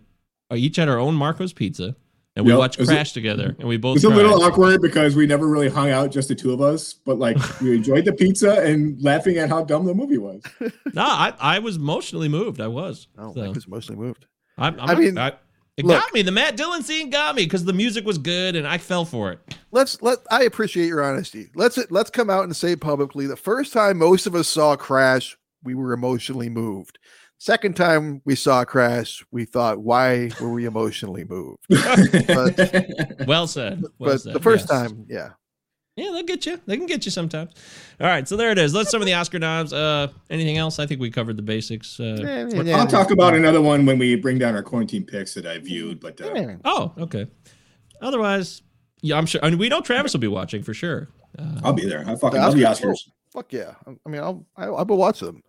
uh, 0.52 0.56
Each 0.56 0.76
had 0.76 0.89
our 0.89 0.98
own 1.00 1.15
Marco's 1.15 1.54
Pizza, 1.54 1.95
and 2.36 2.45
we 2.45 2.52
Yep. 2.52 2.60
watched 2.60 2.80
Is 2.80 2.89
it- 2.89 2.93
Crash 2.93 3.13
together, 3.13 3.56
and 3.60 3.67
we 3.67 3.78
both. 3.78 3.98
It's 3.98 4.06
a 4.06 4.10
little 4.10 4.41
awkward 4.43 4.82
because 4.82 5.15
we 5.15 5.26
never 5.26 5.48
really 5.48 5.69
hung 5.69 5.89
out, 5.89 6.12
just 6.12 6.28
the 6.28 6.36
two 6.36 6.52
of 6.52 6.62
us. 6.62 6.93
But 6.93 7.17
like, 7.19 7.38
we 7.62 7.76
enjoyed 7.76 8.06
the 8.06 8.13
pizza 8.13 8.62
and 8.62 9.02
laughing 9.02 9.38
at 9.38 9.50
how 9.50 9.63
dumb 9.63 9.86
the 9.86 9.93
movie 9.93 10.17
was. 10.17 10.41
No, 10.93 11.04
I, 11.04 11.34
I 11.39 11.60
was 11.60 11.76
emotionally 11.78 12.28
moved. 12.30 12.60
I 12.60 12.67
was. 12.67 13.08
Oh, 13.17 13.34
So, 13.34 13.45
Mike 13.45 13.56
was 13.56 13.67
mostly 13.67 13.95
moved. 13.95 14.26
I'm, 14.58 14.74
I'm 14.76 14.82
I 14.82 14.93
not- 14.93 14.98
mean, 15.00 15.17
I- 15.17 15.34
it 15.78 15.86
look. 15.86 15.98
got 16.02 16.13
me. 16.13 16.24
The 16.24 16.32
Matt 16.34 16.58
Dillon 16.58 16.84
scene 16.84 17.10
got 17.10 17.36
me 17.36 17.43
because 17.45 17.63
the 17.63 17.72
music 17.72 18.04
was 18.06 18.17
good, 18.17 18.58
and 18.58 18.67
I 18.67 18.78
fell 18.80 19.06
for 19.06 19.32
it. 19.32 19.39
Let's 19.72 20.02
let. 20.02 20.17
I 20.30 20.43
appreciate 20.43 20.88
your 20.88 21.02
honesty. 21.02 21.48
Let's 21.56 21.80
let's 21.89 22.10
come 22.10 22.30
out 22.30 22.43
and 22.43 22.54
say 22.54 22.76
publicly. 22.76 23.28
The 23.28 23.38
first 23.38 23.72
time 23.72 23.98
most 23.98 24.28
of 24.28 24.36
us 24.36 24.50
saw 24.50 24.76
Crash, 24.76 25.38
we 25.63 25.76
were 25.76 25.93
emotionally 25.93 26.50
moved. 26.50 27.00
Second 27.38 27.76
time 27.76 28.22
we 28.26 28.36
saw 28.36 28.65
Crash, 28.65 29.24
we 29.32 29.45
thought, 29.45 29.80
why 29.80 30.30
were 30.41 30.52
we 30.52 30.65
emotionally 30.65 31.24
moved? 31.24 31.63
But, 31.69 32.67
Well 33.28 33.48
said. 33.48 33.82
Well 33.98 34.12
but 34.12 34.22
said. 34.22 34.34
the 34.34 34.39
first 34.41 34.67
yes. 34.69 34.89
time, 34.89 35.06
yeah. 35.08 35.30
Yeah, 35.95 36.12
they'll 36.13 36.24
get 36.24 36.45
you. 36.45 36.60
They 36.65 36.78
can 36.78 36.86
get 36.86 37.04
you 37.04 37.12
sometimes. 37.12 37.52
All 38.00 38.08
right, 38.08 38.26
so 38.28 38.38
there 38.38 38.52
it 38.52 38.58
is. 38.58 38.74
Let's 38.74 38.89
some 38.89 39.02
of 39.02 39.06
the 39.06 39.13
Oscar 39.13 39.38
noms. 39.39 39.74
Uh, 39.74 40.08
anything 40.30 40.58
else? 40.58 40.80
I 40.80 40.86
think 40.86 41.02
we 41.02 41.12
covered 41.12 41.36
the 41.36 41.43
basics. 41.43 42.00
Uh, 42.00 42.48
I'll 42.74 42.88
talk 42.88 43.12
about 43.12 43.36
another 43.36 43.62
one 43.62 43.86
when 43.86 44.00
we 44.00 44.15
bring 44.15 44.38
down 44.38 44.56
our 44.56 44.63
quarantine 44.63 45.04
picks 45.06 45.34
that 45.34 45.45
I 45.45 45.58
viewed. 45.58 46.00
But 46.00 46.22
uh, 46.22 46.56
oh, 46.63 46.93
okay. 47.00 47.28
Otherwise, 48.02 48.62
yeah, 49.02 49.17
I'm 49.17 49.26
sure. 49.26 49.43
I 49.43 49.50
mean, 49.50 49.60
we 49.60 49.67
know 49.67 49.82
Travis 49.82 50.13
will 50.13 50.22
be 50.22 50.28
watching 50.28 50.63
for 50.63 50.74
sure. 50.74 51.10
Uh, 51.38 51.60
I'll 51.63 51.74
be 51.74 51.86
there. 51.86 52.06
I 52.08 52.15
fucking 52.15 52.39
The 52.39 52.48
love 52.48 52.56
the 52.56 52.63
Oscars? 52.63 52.91
Oscars. 52.91 53.10
Fuck 53.34 53.54
yeah! 53.54 53.74
I- 53.86 53.95
I 54.06 54.10
mean, 54.10 54.22
I'll 54.22 54.45
I, 54.56 54.65
I 54.65 54.84
will 54.84 54.98
watch 54.98 55.19
them. 55.19 55.43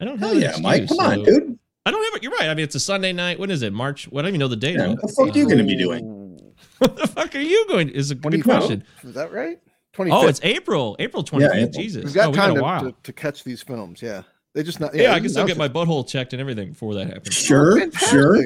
I 0.00 0.04
don't 0.04 0.18
have. 0.18 0.28
Hell 0.28 0.36
an 0.36 0.42
yeah, 0.42 0.56
Mike. 0.60 0.82
excuse, 0.82 0.98
Come 1.00 1.10
on, 1.10 1.22
dude. 1.24 1.58
I 1.86 1.90
don't 1.90 2.02
have 2.04 2.14
it. 2.14 2.22
You're 2.22 2.32
right. 2.32 2.48
I 2.48 2.54
mean, 2.54 2.64
it's 2.64 2.74
a 2.74 2.80
Sunday 2.80 3.12
night. 3.12 3.38
When 3.38 3.50
is 3.50 3.62
it? 3.62 3.72
March? 3.72 4.06
What? 4.08 4.20
I 4.20 4.28
don't 4.28 4.30
even 4.30 4.40
know 4.40 4.48
the 4.48 4.56
date. 4.56 4.76
Yeah, 4.76 4.84
of 4.92 4.98
what 4.98 5.02
the 5.02 5.08
fuck 5.08 5.28
are 5.34 5.38
you 5.38 5.44
going 5.46 5.58
to 5.58 5.64
be 5.64 5.76
doing? 5.76 6.40
What 6.78 6.96
the 6.96 7.06
fuck 7.06 7.34
are 7.34 7.40
you 7.40 7.66
going? 7.68 7.88
To 7.88 7.94
is 7.94 8.10
a 8.10 8.14
good 8.14 8.42
question. 8.42 8.84
Is 9.02 9.14
that 9.14 9.32
right? 9.32 9.58
Twenty. 9.92 10.10
Oh, 10.10 10.26
it's 10.26 10.40
April. 10.42 10.96
April 10.98 11.22
25th. 11.22 11.54
April. 11.54 11.68
Jesus. 11.70 12.04
We've 12.04 12.14
got 12.14 12.26
oh, 12.28 12.30
we 12.30 12.36
time 12.36 12.54
got 12.54 12.80
to, 12.80 12.90
to, 12.90 12.96
to 13.04 13.12
catch 13.12 13.44
these 13.44 13.62
films. 13.62 14.02
Yeah, 14.02 14.22
they 14.54 14.62
just 14.62 14.80
not. 14.80 14.94
yeah, 14.94 15.12
I 15.12 15.20
can 15.20 15.28
still 15.28 15.46
get 15.46 15.56
it. 15.56 15.58
my 15.58 15.68
butthole 15.68 16.06
checked 16.08 16.32
and 16.32 16.40
everything 16.40 16.70
before 16.70 16.94
that 16.94 17.06
happens. 17.06 17.34
Sure, 17.34 17.78
sure, 17.92 18.44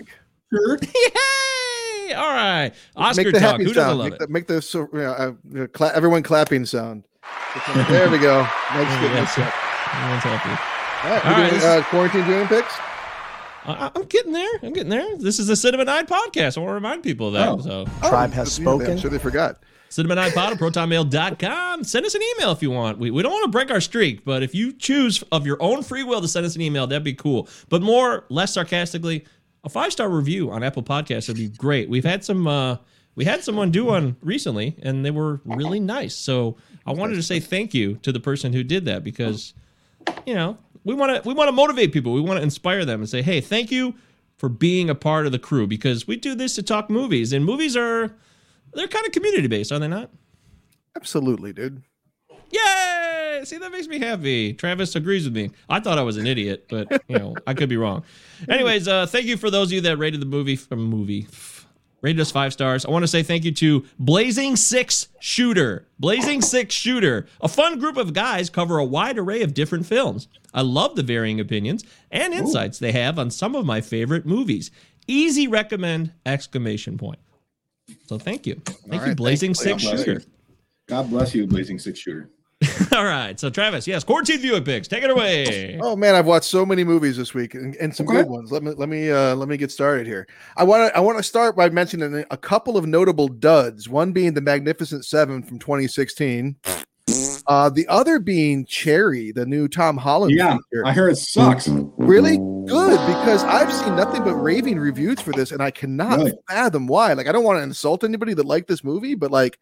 sure. 0.53 0.79
Yay! 0.83 2.15
All 2.15 2.33
right. 2.35 2.73
Oscar 2.97 3.25
Make 3.25 3.35
the 3.35 3.41
talk. 3.41 3.51
happy 3.53 3.65
Who 3.65 3.73
doesn't 3.73 3.83
sound. 3.83 3.99
love 3.99 4.05
Make 4.11 4.15
it? 4.15 4.19
the, 4.19 4.29
make 4.29 4.47
the 4.47 4.63
so, 4.63 4.89
uh, 4.95 5.33
uh, 5.63 5.67
cla- 5.69 5.93
everyone 5.95 6.23
clapping 6.23 6.65
sound. 6.67 7.05
There 7.89 8.11
we 8.11 8.19
go. 8.19 8.43
Mike's 8.75 8.91
getting 8.95 9.11
Yeah. 9.17 9.23
us. 9.23 9.39
Everyone's 9.39 10.23
happy. 10.25 10.78
All 11.05 11.11
right, 11.11 11.27
All 11.27 11.37
we 11.37 11.43
right, 11.43 11.49
doing, 11.51 11.61
this- 11.61 11.65
uh, 11.65 11.83
quarantine 11.91 12.25
viewing 12.25 12.47
picks. 12.49 12.75
I, 13.65 13.91
I'm 13.95 14.05
getting 14.05 14.33
there. 14.33 14.51
I'm 14.63 14.73
getting 14.73 14.89
there. 14.89 15.17
This 15.19 15.39
is 15.39 15.47
the 15.47 15.57
Cinnamon 15.57 15.89
Eye 15.89 16.03
podcast. 16.03 16.57
I 16.57 16.61
want 16.61 16.71
to 16.71 16.75
remind 16.75 17.03
people 17.03 17.29
of 17.29 17.33
that. 17.35 17.49
Oh. 17.49 17.59
So, 17.59 18.09
Tribe 18.09 18.33
has 18.33 18.59
yeah, 18.59 18.69
I'm 18.71 18.79
spoken. 18.79 18.99
sure 18.99 19.11
they 19.11 19.19
forgot. 19.19 19.63
Cinnamon 19.91 20.19
Eye 20.19 20.31
Pod 20.31 20.53
at 20.55 20.59
protonmail.com. 21.13 21.85
Send 21.85 22.07
us 22.07 22.15
an 22.15 22.23
email 22.37 22.51
if 22.53 22.63
you 22.63 22.71
want. 22.71 22.99
We, 22.99 23.11
we 23.11 23.23
don't 23.23 23.33
want 23.33 23.45
to 23.45 23.51
break 23.51 23.71
our 23.71 23.81
streak, 23.81 24.25
but 24.25 24.43
if 24.43 24.55
you 24.55 24.73
choose 24.73 25.23
of 25.33 25.47
your 25.47 25.57
own 25.61 25.83
free 25.83 26.03
will 26.03 26.21
to 26.21 26.29
send 26.29 26.47
us 26.47 26.57
an 26.57 26.63
email, 26.63 26.87
that'd 26.87 27.05
be 27.05 27.15
cool. 27.15 27.49
But 27.69 27.83
more, 27.83 28.25
less 28.31 28.55
sarcastically, 28.55 29.25
a 29.65 29.69
five 29.69 29.93
star 29.93 30.09
review 30.09 30.51
on 30.51 30.63
Apple 30.63 30.83
Podcasts 30.83 31.29
would 31.29 31.37
be 31.37 31.49
great. 31.49 31.89
We've 31.91 32.05
had 32.05 32.25
some, 32.25 32.47
uh, 32.47 32.77
we 33.17 33.25
had 33.25 33.45
someone 33.45 33.71
do 33.71 33.85
one 33.85 34.17
recently, 34.23 34.77
and 34.83 35.05
they 35.05 35.11
were 35.11 35.41
really 35.45 35.81
nice. 35.81 36.15
So 36.15 36.57
I 36.87 36.93
wanted 36.93 37.17
to 37.17 37.23
say 37.23 37.39
thank 37.41 37.75
you 37.75 37.97
to 37.97 38.13
the 38.13 38.21
person 38.21 38.53
who 38.53 38.63
did 38.63 38.85
that 38.87 39.05
because, 39.05 39.53
you 40.27 40.35
know, 40.35 40.57
we 40.85 40.95
want 40.95 41.23
to 41.23 41.29
we 41.29 41.35
want 41.35 41.49
to 41.49 41.53
motivate 41.53 41.93
people. 41.93 42.13
We 42.13 42.21
want 42.21 42.39
to 42.39 42.43
inspire 42.43 42.85
them 42.85 43.01
and 43.01 43.09
say, 43.09 43.23
hey, 43.23 43.41
thank 43.41 43.71
you 43.71 43.95
for 44.37 44.49
being 44.49 44.89
a 44.89 44.95
part 44.95 45.27
of 45.27 45.33
the 45.33 45.39
crew 45.39 45.67
because 45.67 46.07
we 46.07 46.17
do 46.17 46.35
this 46.35 46.55
to 46.55 46.63
talk 46.63 46.89
movies, 46.89 47.33
and 47.33 47.45
movies 47.45 47.77
are 47.77 48.15
they're 48.75 48.89
kind 48.89 49.07
of 49.07 49.13
community 49.13 49.49
based, 49.49 49.73
are 49.73 49.79
they 49.79 49.89
not? 49.89 50.11
Absolutely, 50.97 51.53
dude. 51.53 51.83
Yay! 52.51 53.43
See, 53.45 53.59
that 53.59 53.71
makes 53.71 53.89
me 53.89 53.99
happy. 53.99 54.53
Travis 54.55 54.97
agrees 54.97 55.25
with 55.25 55.35
me. 55.35 55.51
I 55.69 55.81
thought 55.81 55.99
I 55.99 56.03
was 56.03 56.17
an 56.17 56.27
idiot, 56.27 56.67
but 56.69 57.03
you 57.09 57.19
know, 57.19 57.35
I 57.47 57.55
could 57.55 57.69
be 57.69 57.77
wrong. 57.77 58.05
Anyways, 58.49 58.89
uh, 58.89 59.07
thank 59.07 59.27
you 59.27 59.37
for 59.37 59.51
those 59.51 59.69
of 59.69 59.73
you 59.73 59.81
that 59.83 59.99
rated 59.99 60.21
the 60.21 60.27
movie 60.27 60.57
from 60.57 60.83
movie. 60.83 61.27
Rated 62.01 62.21
us 62.21 62.31
five 62.31 62.53
stars. 62.53 62.87
I 62.87 62.91
want 62.91 63.03
to 63.03 63.09
say 63.09 63.25
thank 63.25 63.45
you 63.45 63.53
to 63.53 63.85
Blazing 63.99 64.55
Six 64.55 65.09
Shooter. 65.19 65.87
Blazing 65.99 66.41
Six 66.41 66.73
Shooter. 66.75 67.27
A 67.41 67.49
fun 67.49 67.81
group 67.81 67.97
of 67.97 68.13
guys 68.13 68.51
cover 68.51 68.79
a 68.79 68.85
wide 68.85 69.19
array 69.19 69.43
of 69.43 69.53
different 69.53 69.85
films. 69.85 70.29
I 70.55 70.63
love 70.63 70.95
the 70.95 71.03
varying 71.03 71.41
opinions 71.41 71.85
and 72.13 72.33
insights 72.33 72.79
they 72.79 72.93
have 72.93 73.19
on 73.19 73.31
some 73.31 73.57
of 73.57 73.67
my 73.67 73.81
favorite 73.81 74.27
movies. 74.27 74.71
Easy 75.09 75.49
recommend! 75.49 76.13
Exclamation 76.25 76.99
point. 76.99 77.19
So 78.07 78.19
thank 78.19 78.47
you. 78.47 78.61
Thank 78.65 79.03
you, 79.03 79.09
right, 79.09 79.17
Blazing 79.17 79.55
thanks, 79.55 79.83
Six. 79.83 80.03
Shooter. 80.05 80.23
God 80.87 81.11
bless 81.11 81.35
you, 81.35 81.47
Blazing 81.47 81.79
Six 81.79 81.99
Shooter. 81.99 82.31
All 82.93 83.05
right. 83.05 83.39
So 83.39 83.51
Travis, 83.51 83.87
yes, 83.87 84.05
quarantine 84.05 84.39
viewing 84.41 84.65
picks. 84.65 84.89
Take 84.89 85.03
it 85.05 85.11
away. 85.11 85.79
Oh 85.81 85.97
man, 85.97 86.15
I've 86.15 86.27
watched 86.27 86.47
so 86.47 86.65
many 86.65 86.85
movies 86.85 87.17
this 87.17 87.35
week 87.35 87.55
and, 87.55 87.75
and 87.77 87.95
some 87.95 88.07
Okay. 88.09 88.19
good 88.19 88.29
ones. 88.29 88.51
Let 88.53 88.63
me 88.63 88.73
let 88.77 88.89
me 88.89 89.11
uh 89.11 89.35
let 89.35 89.49
me 89.49 89.57
get 89.57 89.71
started 89.71 90.07
here. 90.07 90.27
I 90.57 90.65
want 90.65 90.91
to 90.91 90.97
I 90.97 91.01
want 91.01 91.19
to 91.19 91.23
start 91.23 91.57
by 91.57 91.69
mentioning 91.71 92.25
a 92.31 92.37
couple 92.37 92.77
of 92.77 92.87
notable 92.87 93.29
duds. 93.29 93.89
One 93.89 94.13
being 94.13 94.35
the 94.35 94.41
Magnificent 94.41 95.05
Seven 95.05 95.43
from 95.43 95.59
2016. 95.59 96.57
Uh, 97.47 97.71
the 97.71 97.87
other 97.89 98.19
being 98.19 98.67
Cherry, 98.67 99.33
the 99.33 99.47
new 99.47 99.69
Tom 99.69 99.97
Holland. 99.97 100.35
Yeah, 100.37 100.59
feature. 100.71 100.85
I 100.85 100.93
hear 100.93 101.09
it 101.09 101.17
sucks. 101.17 101.67
really 101.97 102.37
good 102.37 103.07
because 103.07 103.43
I've 103.45 103.73
seen 103.73 103.97
nothing 103.97 104.23
but 104.23 104.35
raving 104.35 104.79
reviews 104.79 105.19
for 105.23 105.33
this, 105.33 105.51
and 105.51 105.63
I 105.63 105.71
cannot 105.71 106.19
Really? 106.19 106.33
fathom 106.47 106.87
why. 106.87 107.15
Like, 107.15 107.27
I 107.27 107.33
don't 107.33 107.45
want 107.45 107.59
to 107.59 107.63
insult 107.63 108.05
anybody 108.05 108.35
that 108.35 108.45
liked 108.45 108.69
this 108.69 108.85
movie, 108.85 109.15
but 109.15 109.31
like, 109.31 109.59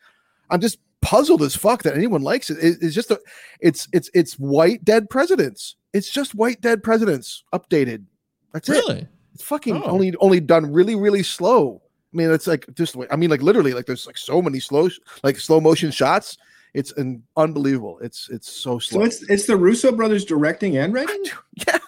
I'm 0.50 0.60
just 0.60 0.78
puzzled 1.02 1.42
as 1.42 1.54
fuck 1.54 1.82
that 1.84 1.94
anyone 1.94 2.22
likes 2.22 2.50
it. 2.50 2.58
It- 2.62 2.78
it's 2.80 2.94
just 2.94 3.10
a, 3.10 3.20
it's 3.60 3.88
it's 3.92 4.10
it's 4.14 4.34
white 4.34 4.84
dead 4.84 5.08
presidents. 5.10 5.76
It's 5.92 6.10
just 6.10 6.34
white 6.34 6.60
dead 6.60 6.82
presidents 6.82 7.44
updated. 7.54 8.04
That's 8.52 8.68
it. 8.68 9.08
It's 9.34 9.42
fucking 9.42 9.76
Oh. 9.76 9.84
only 9.84 10.14
only 10.20 10.40
done 10.40 10.72
really 10.72 10.94
really 10.96 11.22
slow. 11.22 11.82
I 12.12 12.16
mean, 12.16 12.30
it's 12.30 12.46
like 12.46 12.66
just 12.74 12.96
I 13.10 13.16
mean, 13.16 13.30
like 13.30 13.42
literally, 13.42 13.74
like 13.74 13.86
there's 13.86 14.06
like 14.06 14.16
so 14.18 14.40
many 14.40 14.60
slow 14.60 14.88
like 15.22 15.38
slow 15.38 15.60
motion 15.60 15.90
shots. 15.90 16.38
It's 16.74 16.92
an 16.92 17.22
unbelievable. 17.38 17.98
It's 18.02 18.28
it's 18.30 18.50
so 18.50 18.78
slow. 18.78 19.00
So 19.00 19.04
it's 19.06 19.22
it's 19.30 19.46
the 19.46 19.56
Russo 19.56 19.92
brothers 19.92 20.24
directing 20.24 20.76
and 20.76 20.92
writing. 20.92 21.24
yeah, 21.66 21.78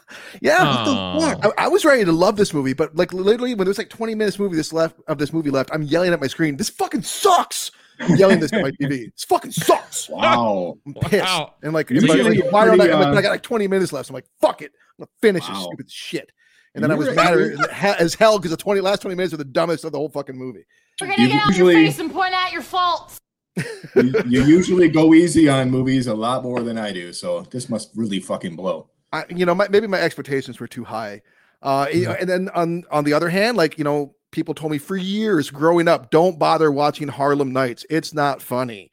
yeah. 0.40 0.57
Aw. 0.61 1.37
I, 1.42 1.64
I 1.64 1.68
was 1.68 1.85
ready 1.85 2.05
to 2.05 2.12
love 2.12 2.37
this 2.37 2.55
movie, 2.55 2.73
but 2.73 2.94
like 2.97 3.12
literally 3.12 3.55
when 3.55 3.66
there's 3.66 3.77
like 3.79 3.90
20 3.90 4.14
minutes 4.14 4.38
movie 4.38 4.57
this 4.57 4.73
left 4.73 4.97
of 5.07 5.18
this 5.18 5.33
movie 5.33 5.51
left, 5.51 5.71
I'm 5.75 5.83
yelling 5.83 6.12
at 6.12 6.21
my 6.21 6.27
screen. 6.27 6.57
This 6.57 6.71
fucking 6.71 7.03
sucks. 7.03 7.71
I'm 8.00 8.16
yelling 8.16 8.40
this 8.40 8.52
at 8.52 8.62
my 8.62 8.70
TV. 8.70 9.12
This 9.12 9.24
fucking 9.24 9.52
sucks. 9.52 10.08
Wow. 10.08 10.78
I'm 10.87 10.94
pissed. 10.94 11.24
Wow. 11.24 11.54
And 11.62 11.72
like, 11.72 11.90
Usually 11.90 12.22
like, 12.22 12.37
you're 12.37 12.50
why 12.50 12.64
don't 12.64 12.74
I, 12.74 12.84
pretty, 12.84 12.92
I'm 12.92 13.00
like, 13.00 13.14
uh, 13.14 13.18
I 13.18 13.22
got 13.22 13.30
like 13.30 13.42
20 13.42 13.66
minutes 13.68 13.92
left. 13.92 14.06
So 14.06 14.12
I'm 14.12 14.14
like, 14.14 14.26
fuck 14.40 14.62
it. 14.62 14.72
I'm 14.98 15.04
gonna 15.04 15.11
finish 15.20 15.46
this 15.46 15.58
stupid 15.58 15.90
shit. 15.90 16.30
And 16.74 16.84
then 16.84 16.90
I 16.90 16.94
was 16.94 17.14
mad 17.14 17.34
you 17.38 17.58
as 17.98 18.14
hell 18.14 18.38
because 18.38 18.50
the 18.50 18.56
20 18.56 18.80
last 18.80 19.02
20 19.02 19.16
minutes 19.16 19.34
are 19.34 19.38
the 19.38 19.44
dumbest 19.44 19.84
of 19.84 19.92
the 19.92 19.98
whole 19.98 20.08
fucking 20.11 20.37
movie. 20.37 20.64
We're 21.00 21.08
gonna 21.08 21.22
You 21.22 21.28
get 21.28 21.42
on 21.42 21.48
usually- 21.48 21.74
your 21.74 21.82
face 21.84 21.98
and 21.98 22.12
point 22.12 22.34
out 22.34 22.52
your 22.52 22.62
faults. 22.62 23.18
you, 23.96 24.14
you 24.26 24.44
usually 24.44 24.88
go 24.88 25.14
easy 25.14 25.48
on 25.48 25.70
movies 25.70 26.06
a 26.06 26.14
lot 26.14 26.44
more 26.44 26.62
than 26.62 26.78
I 26.78 26.92
do, 26.92 27.12
so 27.12 27.42
this 27.50 27.68
must 27.68 27.90
really 27.96 28.20
fucking 28.20 28.54
blow. 28.54 28.88
I, 29.12 29.24
you 29.30 29.44
know, 29.46 29.54
my, 29.54 29.66
maybe 29.68 29.88
my 29.88 30.00
expectations 30.00 30.61
were 30.61 30.68
too 30.68 30.84
high. 30.84 31.22
Uh, 31.61 31.88
you 31.92 32.04
know, 32.04 32.12
and 32.12 32.28
then 32.28 32.48
on 32.54 32.84
on 32.92 33.02
the 33.02 33.12
other 33.14 33.28
hand, 33.28 33.56
like 33.56 33.76
you 33.76 33.82
know, 33.82 34.14
people 34.30 34.54
told 34.54 34.72
me 34.72 34.78
for 34.78 34.96
years 34.96 35.50
growing 35.50 35.88
up, 35.88 36.10
don't 36.10 36.38
bother 36.38 36.70
watching 36.70 37.08
Harlem 37.08 37.52
Nights. 37.52 37.84
It's 37.90 38.12
not 38.14 38.42
funny. 38.42 38.90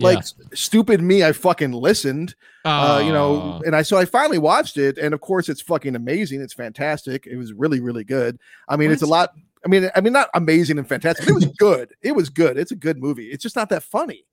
Like 0.00 0.16
Yeah. 0.16 0.20
s- 0.20 0.34
stupid 0.54 1.02
me, 1.02 1.22
I 1.24 1.32
fucking 1.32 1.72
listened. 1.72 2.34
Uh, 2.64 3.02
you 3.04 3.12
know, 3.12 3.60
and 3.66 3.74
I 3.76 3.82
so 3.82 3.96
I 3.96 4.04
finally 4.04 4.38
watched 4.38 4.76
it, 4.76 4.98
and 4.98 5.12
of 5.14 5.20
course, 5.20 5.48
it's 5.48 5.60
fucking 5.62 5.94
amazing. 5.96 6.40
It's 6.42 6.54
fantastic. 6.54 7.26
It 7.26 7.36
was 7.36 7.52
really, 7.52 7.80
really 7.80 8.04
good. 8.04 8.38
I 8.68 8.76
mean, 8.76 8.90
it's 8.90 9.02
a 9.02 9.06
lot. 9.06 9.30
I 9.64 9.68
mean, 9.68 9.90
I 9.94 10.00
mean, 10.00 10.12
not 10.14 10.28
amazing 10.34 10.78
and 10.78 10.88
fantastic. 10.88 11.28
It 11.28 11.34
was 11.34 11.46
good. 11.58 11.92
It 12.02 12.12
was 12.12 12.28
good. 12.30 12.56
It's 12.58 12.70
a 12.72 12.76
good 12.76 12.98
movie. 12.98 13.26
It's 13.28 13.42
just 13.42 13.56
not 13.56 13.68
that 13.70 13.82
funny. 13.82 14.24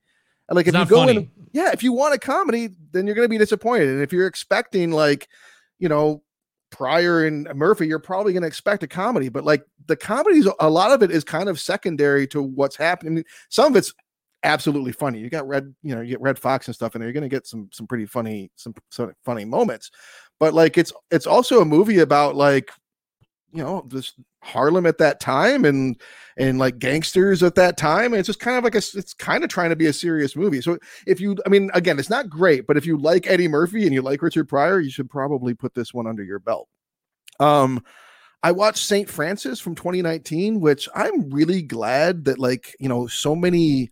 And 0.48 0.56
like 0.56 0.66
It's 0.66 0.74
if 0.76 0.88
you 0.90 0.96
go 0.96 1.06
in, 1.08 1.30
yeah, 1.52 1.70
if 1.72 1.82
you 1.82 1.92
want 1.92 2.14
a 2.14 2.18
comedy, 2.18 2.70
then 2.92 3.06
you're 3.06 3.14
going 3.14 3.26
to 3.26 3.30
be 3.30 3.36
disappointed. 3.36 3.88
And 3.88 4.02
if 4.02 4.10
you're 4.12 4.26
expecting 4.26 4.90
like, 4.90 5.28
you 5.78 5.90
know, 5.90 6.22
Pryor 6.70 7.26
and 7.26 7.48
Murphy, 7.54 7.86
you're 7.86 7.98
probably 7.98 8.32
going 8.32 8.42
to 8.42 8.48
expect 8.48 8.82
a 8.82 8.86
comedy. 8.86 9.28
But 9.28 9.44
like 9.44 9.64
the 9.86 9.96
comedies, 9.96 10.46
a 10.60 10.70
lot 10.70 10.92
of 10.92 11.02
it 11.02 11.10
is 11.10 11.24
kind 11.24 11.48
of 11.48 11.60
secondary 11.60 12.26
to 12.28 12.42
what's 12.42 12.76
happening. 12.76 13.12
I 13.12 13.14
mean, 13.16 13.24
some 13.48 13.72
of 13.72 13.76
it's 13.76 13.92
absolutely 14.42 14.92
funny. 14.92 15.18
You 15.18 15.30
got 15.30 15.48
Red, 15.48 15.74
you 15.82 15.94
know, 15.94 16.00
you 16.00 16.10
get 16.10 16.20
Redd 16.20 16.38
Foxx 16.38 16.68
and 16.68 16.74
stuff 16.74 16.92
there. 16.92 17.02
You're 17.02 17.12
going 17.12 17.22
to 17.22 17.28
get 17.28 17.46
some 17.46 17.68
some 17.72 17.86
pretty 17.86 18.06
funny 18.06 18.50
some, 18.56 18.74
some 18.90 19.12
funny 19.24 19.44
moments. 19.44 19.90
But 20.38 20.54
like 20.54 20.78
it's 20.78 20.92
it's 21.10 21.26
also 21.26 21.60
a 21.60 21.64
movie 21.64 21.98
about 22.00 22.36
like 22.36 22.70
you 23.52 23.62
know 23.62 23.86
this 23.88 24.12
Harlem 24.42 24.86
at 24.86 24.98
that 24.98 25.20
time 25.20 25.64
and 25.64 25.96
and 26.36 26.58
like 26.58 26.78
gangsters 26.78 27.42
at 27.42 27.56
that 27.56 27.76
time. 27.76 28.12
And 28.12 28.16
it's 28.16 28.26
just 28.26 28.40
kind 28.40 28.56
of 28.56 28.64
like 28.64 28.74
a 28.74 28.78
it's 28.78 29.14
kind 29.14 29.42
of 29.42 29.50
trying 29.50 29.70
to 29.70 29.76
be 29.76 29.86
a 29.86 29.92
serious 29.92 30.36
movie. 30.36 30.60
So 30.60 30.78
if 31.06 31.20
you, 31.20 31.36
I 31.44 31.48
mean, 31.48 31.70
again, 31.74 31.98
it's 31.98 32.10
not 32.10 32.30
great, 32.30 32.66
but 32.66 32.76
if 32.76 32.86
you 32.86 32.96
like 32.96 33.26
Eddie 33.26 33.48
Murphy 33.48 33.84
and 33.84 33.92
you 33.92 34.02
like 34.02 34.22
Richard 34.22 34.48
Pryor, 34.48 34.80
you 34.80 34.90
should 34.90 35.10
probably 35.10 35.54
put 35.54 35.74
this 35.74 35.92
one 35.92 36.06
under 36.06 36.22
your 36.22 36.38
belt. 36.38 36.68
Um, 37.40 37.82
I 38.42 38.52
watched 38.52 38.84
Saint 38.84 39.10
Francis 39.10 39.58
from 39.60 39.74
2019, 39.74 40.60
which 40.60 40.88
I'm 40.94 41.28
really 41.30 41.62
glad 41.62 42.24
that 42.26 42.38
like 42.38 42.76
you 42.78 42.88
know 42.88 43.06
so 43.08 43.34
many 43.34 43.90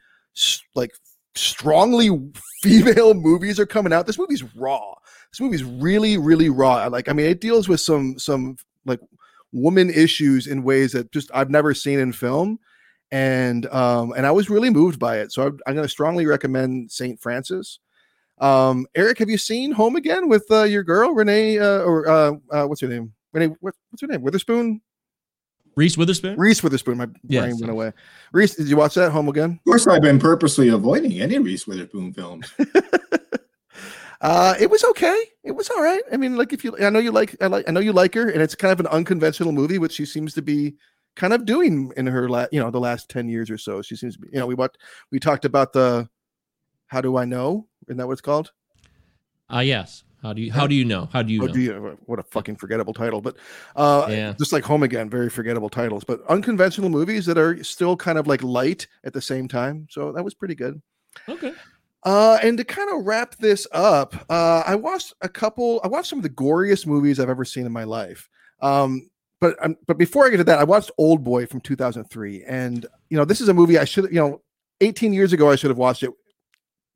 like 0.74 0.92
strongly 1.34 2.10
female 2.62 3.14
movies 3.14 3.58
are 3.58 3.66
coming 3.66 3.92
out. 3.92 4.06
This 4.06 4.18
movie's 4.18 4.44
raw. 4.54 4.94
This 5.32 5.40
movie's 5.40 5.64
really 5.64 6.16
really 6.16 6.48
raw. 6.48 6.86
Like 6.86 7.08
I 7.08 7.12
mean, 7.12 7.26
it 7.26 7.40
deals 7.40 7.68
with 7.68 7.80
some 7.80 8.18
some 8.20 8.56
like 8.84 9.00
woman 9.56 9.90
issues 9.90 10.46
in 10.46 10.62
ways 10.62 10.92
that 10.92 11.10
just 11.12 11.30
I've 11.34 11.50
never 11.50 11.74
seen 11.74 11.98
in 11.98 12.12
film. 12.12 12.58
And 13.10 13.66
um 13.66 14.12
and 14.16 14.26
I 14.26 14.30
was 14.32 14.50
really 14.50 14.70
moved 14.70 14.98
by 14.98 15.18
it. 15.18 15.32
So 15.32 15.46
I'm, 15.46 15.58
I'm 15.66 15.74
going 15.74 15.84
to 15.84 15.88
strongly 15.88 16.26
recommend 16.26 16.90
Saint 16.90 17.20
Francis. 17.20 17.80
Um 18.38 18.86
Eric, 18.94 19.18
have 19.18 19.30
you 19.30 19.38
seen 19.38 19.72
Home 19.72 19.96
Again 19.96 20.28
with 20.28 20.44
uh, 20.50 20.64
your 20.64 20.82
girl 20.82 21.12
Renee 21.12 21.58
uh, 21.58 21.80
or 21.80 22.08
uh, 22.08 22.32
uh 22.50 22.66
what's 22.66 22.80
her 22.80 22.88
name? 22.88 23.12
Renee 23.32 23.54
what, 23.60 23.74
what's 23.90 24.02
her 24.02 24.08
name? 24.08 24.22
Witherspoon? 24.22 24.80
Reese 25.76 25.98
Witherspoon. 25.98 26.38
Reese 26.38 26.62
Witherspoon. 26.62 26.96
My 26.96 27.06
Yes. 27.28 27.42
brain 27.42 27.58
went 27.60 27.70
away. 27.70 27.92
Reese, 28.32 28.54
did 28.56 28.66
you 28.66 28.76
watch 28.76 28.94
that 28.94 29.12
Home 29.12 29.28
Again? 29.28 29.52
Of 29.60 29.64
course, 29.64 29.86
I've 29.86 30.00
been 30.00 30.18
purposely 30.18 30.68
avoiding 30.68 31.20
any 31.20 31.38
Reese 31.38 31.66
Witherspoon 31.66 32.14
films. 32.14 32.50
Uh, 34.20 34.54
it 34.58 34.70
was 34.70 34.82
okay. 34.84 35.24
It 35.44 35.52
was 35.52 35.68
all 35.70 35.82
right. 35.82 36.02
I 36.12 36.16
mean, 36.16 36.36
like 36.36 36.52
if 36.52 36.64
you, 36.64 36.76
I 36.80 36.90
know 36.90 36.98
you 36.98 37.12
like, 37.12 37.36
I 37.40 37.46
like, 37.46 37.68
I 37.68 37.72
know 37.72 37.80
you 37.80 37.92
like 37.92 38.14
her, 38.14 38.28
and 38.28 38.40
it's 38.42 38.54
kind 38.54 38.72
of 38.72 38.80
an 38.80 38.86
unconventional 38.86 39.52
movie, 39.52 39.78
which 39.78 39.92
she 39.92 40.06
seems 40.06 40.34
to 40.34 40.42
be 40.42 40.74
kind 41.16 41.32
of 41.32 41.44
doing 41.44 41.92
in 41.96 42.06
her, 42.06 42.28
la- 42.28 42.46
you 42.52 42.60
know, 42.60 42.70
the 42.70 42.80
last 42.80 43.08
ten 43.10 43.28
years 43.28 43.50
or 43.50 43.58
so. 43.58 43.82
She 43.82 43.96
seems 43.96 44.14
to 44.14 44.20
be, 44.20 44.28
you 44.32 44.38
know, 44.38 44.46
we 44.46 44.54
what 44.54 44.76
we 45.10 45.18
talked 45.18 45.44
about 45.44 45.72
the, 45.72 46.08
how 46.88 47.00
do 47.00 47.16
I 47.16 47.24
know? 47.24 47.66
Isn't 47.88 47.98
that 47.98 48.06
what 48.06 48.12
it's 48.12 48.20
called? 48.20 48.52
Ah, 49.50 49.60
yes. 49.60 50.04
How 50.22 50.32
do 50.32 50.42
you 50.42 50.50
how 50.52 50.66
do 50.66 50.74
you 50.74 50.84
know? 50.84 51.08
How 51.12 51.22
do 51.22 51.32
you 51.32 51.42
Oh, 51.42 51.46
know? 51.46 51.52
do 51.52 51.60
you, 51.60 51.98
what 52.06 52.18
a 52.18 52.22
fucking 52.24 52.56
forgettable 52.56 52.94
title, 52.94 53.20
but 53.20 53.36
uh, 53.76 54.06
Yeah. 54.08 54.34
just 54.38 54.52
like 54.52 54.64
Home 54.64 54.82
Again, 54.82 55.08
very 55.08 55.30
forgettable 55.30 55.68
titles, 55.68 56.02
but 56.04 56.20
unconventional 56.28 56.88
movies 56.88 57.26
that 57.26 57.38
are 57.38 57.62
still 57.62 57.96
kind 57.96 58.18
of 58.18 58.26
like 58.26 58.42
light 58.42 58.88
at 59.04 59.12
the 59.12 59.20
same 59.20 59.46
time. 59.46 59.86
So 59.90 60.10
that 60.12 60.24
was 60.24 60.34
pretty 60.34 60.54
good. 60.54 60.80
Okay. 61.28 61.52
Uh, 62.06 62.38
and 62.40 62.56
to 62.56 62.62
kind 62.62 62.88
of 62.88 63.04
wrap 63.04 63.34
this 63.34 63.66
up, 63.72 64.14
uh, 64.30 64.62
I 64.64 64.76
watched 64.76 65.12
a 65.22 65.28
couple. 65.28 65.80
I 65.82 65.88
watched 65.88 66.08
some 66.08 66.20
of 66.20 66.22
the 66.22 66.30
goriest 66.30 66.86
movies 66.86 67.18
I've 67.18 67.28
ever 67.28 67.44
seen 67.44 67.66
in 67.66 67.72
my 67.72 67.82
life. 67.82 68.28
Um, 68.62 69.10
but 69.40 69.56
um, 69.60 69.76
but 69.88 69.98
before 69.98 70.24
I 70.24 70.30
get 70.30 70.36
to 70.36 70.44
that, 70.44 70.60
I 70.60 70.64
watched 70.64 70.92
Old 70.98 71.24
Boy 71.24 71.46
from 71.46 71.60
2003, 71.60 72.44
and 72.44 72.86
you 73.10 73.16
know 73.16 73.24
this 73.24 73.40
is 73.40 73.48
a 73.48 73.54
movie 73.54 73.76
I 73.76 73.84
should 73.84 74.04
you 74.04 74.20
know 74.20 74.40
18 74.82 75.12
years 75.12 75.32
ago 75.32 75.50
I 75.50 75.56
should 75.56 75.70
have 75.70 75.78
watched 75.78 76.04
it 76.04 76.10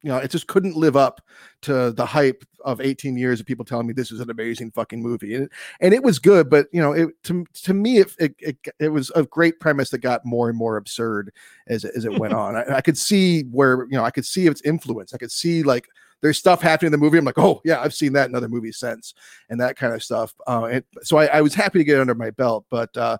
you 0.02 0.08
know, 0.10 0.16
it 0.18 0.30
just 0.30 0.46
couldn't 0.46 0.76
live 0.76 0.96
up 0.96 1.20
to 1.62 1.90
the 1.92 2.06
hype 2.06 2.44
of 2.64 2.80
18 2.80 3.16
years 3.16 3.40
of 3.40 3.46
people 3.46 3.64
telling 3.64 3.86
me 3.86 3.92
this 3.92 4.10
is 4.12 4.20
an 4.20 4.30
amazing 4.30 4.70
fucking 4.70 5.02
movie. 5.02 5.34
And, 5.34 5.50
and 5.80 5.92
it 5.94 6.02
was 6.02 6.18
good, 6.18 6.48
but 6.50 6.66
you 6.72 6.80
know, 6.80 6.92
it 6.92 7.10
to, 7.24 7.44
to 7.64 7.74
me, 7.74 7.98
it, 7.98 8.14
it, 8.18 8.34
it, 8.38 8.56
it 8.78 8.88
was 8.88 9.10
a 9.14 9.24
great 9.24 9.60
premise 9.60 9.90
that 9.90 9.98
got 9.98 10.24
more 10.24 10.48
and 10.48 10.56
more 10.58 10.76
absurd 10.76 11.32
as, 11.68 11.84
it- 11.84 11.92
as 11.96 12.04
it 12.04 12.18
went 12.18 12.34
on. 12.44 12.56
I, 12.56 12.76
I 12.76 12.80
could 12.80 12.98
see 12.98 13.42
where, 13.44 13.82
you 13.90 13.96
know, 13.96 14.04
I 14.04 14.10
could 14.10 14.26
see 14.26 14.46
its 14.46 14.62
influence. 14.62 15.12
I 15.14 15.18
could 15.18 15.32
see 15.32 15.62
like, 15.62 15.86
there's 16.22 16.38
stuff 16.38 16.60
happening 16.60 16.88
in 16.88 16.92
the 16.92 16.98
movie. 16.98 17.16
I'm 17.16 17.24
like, 17.24 17.38
oh 17.38 17.62
yeah, 17.64 17.80
I've 17.80 17.94
seen 17.94 18.12
that 18.12 18.28
in 18.28 18.34
other 18.34 18.48
movies 18.48 18.76
since, 18.78 19.14
and 19.48 19.58
that 19.60 19.76
kind 19.76 19.94
of 19.94 20.02
stuff. 20.02 20.34
Uh, 20.46 20.64
and 20.64 20.84
so 21.02 21.16
I, 21.16 21.26
I 21.26 21.40
was 21.40 21.54
happy 21.54 21.78
to 21.78 21.84
get 21.84 21.96
it 21.96 22.00
under 22.02 22.14
my 22.14 22.28
belt. 22.30 22.66
But 22.70 22.94
uh, 22.94 23.16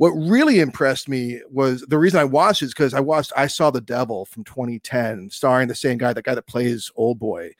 what 0.00 0.12
really 0.12 0.60
impressed 0.60 1.10
me 1.10 1.42
was 1.50 1.82
the 1.82 1.98
reason 1.98 2.20
I 2.20 2.24
watched 2.24 2.62
is 2.62 2.72
because 2.72 2.94
I 2.94 3.00
watched 3.00 3.34
I 3.36 3.46
Saw 3.46 3.70
the 3.70 3.82
Devil 3.82 4.24
from 4.24 4.44
2010, 4.44 5.28
starring 5.28 5.68
the 5.68 5.74
same 5.74 5.98
guy, 5.98 6.14
the 6.14 6.22
guy 6.22 6.34
that 6.34 6.46
plays 6.46 6.90
Old 6.96 7.18
Boy. 7.18 7.50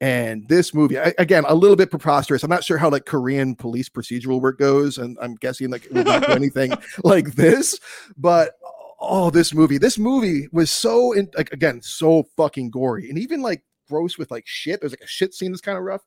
And 0.00 0.48
this 0.48 0.74
movie, 0.74 0.98
I, 0.98 1.14
again, 1.18 1.44
a 1.46 1.54
little 1.54 1.76
bit 1.76 1.92
preposterous. 1.92 2.42
I'm 2.42 2.50
not 2.50 2.64
sure 2.64 2.78
how 2.78 2.90
like 2.90 3.06
Korean 3.06 3.54
police 3.54 3.88
procedural 3.88 4.40
work 4.40 4.58
goes, 4.58 4.98
and 4.98 5.16
I'm 5.22 5.36
guessing 5.36 5.70
like 5.70 5.84
it 5.84 5.92
would 5.92 6.06
not 6.06 6.26
do 6.26 6.32
anything 6.32 6.72
like 7.04 7.36
this. 7.36 7.78
But 8.16 8.54
oh, 8.98 9.30
this 9.30 9.54
movie, 9.54 9.78
this 9.78 9.96
movie 9.96 10.48
was 10.50 10.72
so 10.72 11.12
in, 11.12 11.30
like 11.36 11.52
again 11.52 11.80
so 11.80 12.24
fucking 12.36 12.70
gory, 12.70 13.08
and 13.08 13.20
even 13.20 13.40
like 13.40 13.62
gross 13.88 14.18
with 14.18 14.32
like 14.32 14.48
shit. 14.48 14.80
There's 14.80 14.92
like 14.92 15.04
a 15.04 15.06
shit 15.06 15.32
scene 15.32 15.52
that's 15.52 15.60
kind 15.60 15.78
of 15.78 15.84
rough, 15.84 16.02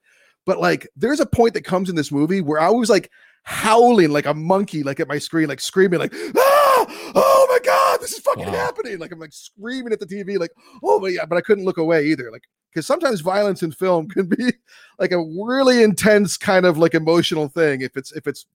but 0.46 0.60
like 0.60 0.86
there's 0.98 1.22
a 1.22 1.26
point 1.26 1.54
that 1.54 1.64
comes 1.64 1.90
in 1.90 1.96
this 1.96 2.12
movie 2.12 2.42
where 2.42 2.60
I 2.60 2.72
was 2.72 2.90
like 2.90 3.10
howling 3.48 4.12
like 4.12 4.26
a 4.26 4.34
monkey, 4.34 4.84
like 4.84 5.00
at 5.00 5.08
my 5.08 5.18
screen, 5.18 5.48
like 5.48 5.62
screaming, 5.62 6.00
like 6.00 6.14
ah, 6.14 6.86
oh 7.16 7.48
my 7.50 7.60
god, 7.64 8.02
this 8.02 8.12
is 8.12 8.20
fucking 8.20 8.46
Wow. 8.46 8.52
happening. 8.52 9.00
Like 9.00 9.14
I'm 9.14 9.20
like 9.20 9.32
screaming 9.32 9.94
at 9.94 10.02
the 10.02 10.06
TV, 10.06 10.38
like 10.38 10.52
oh 10.84 11.00
my 11.00 11.14
god, 11.14 11.30
but 11.30 11.38
I 11.38 11.42
couldn't 11.42 11.64
look 11.64 11.78
away 11.78 12.08
either, 12.08 12.30
like 12.30 12.44
because 12.74 12.86
sometimes 12.86 13.22
violence 13.22 13.64
in 13.64 13.72
film 13.72 14.08
can 14.10 14.28
be 14.28 14.52
like 15.00 15.14
a 15.14 15.20
really 15.20 15.82
intense 15.82 16.36
kind 16.36 16.66
of 16.66 16.78
like 16.78 16.94
emotional 16.94 17.48
thing 17.48 17.82
if 17.82 17.96
it's 17.96 18.12
if 18.12 18.28
it's 18.28 18.48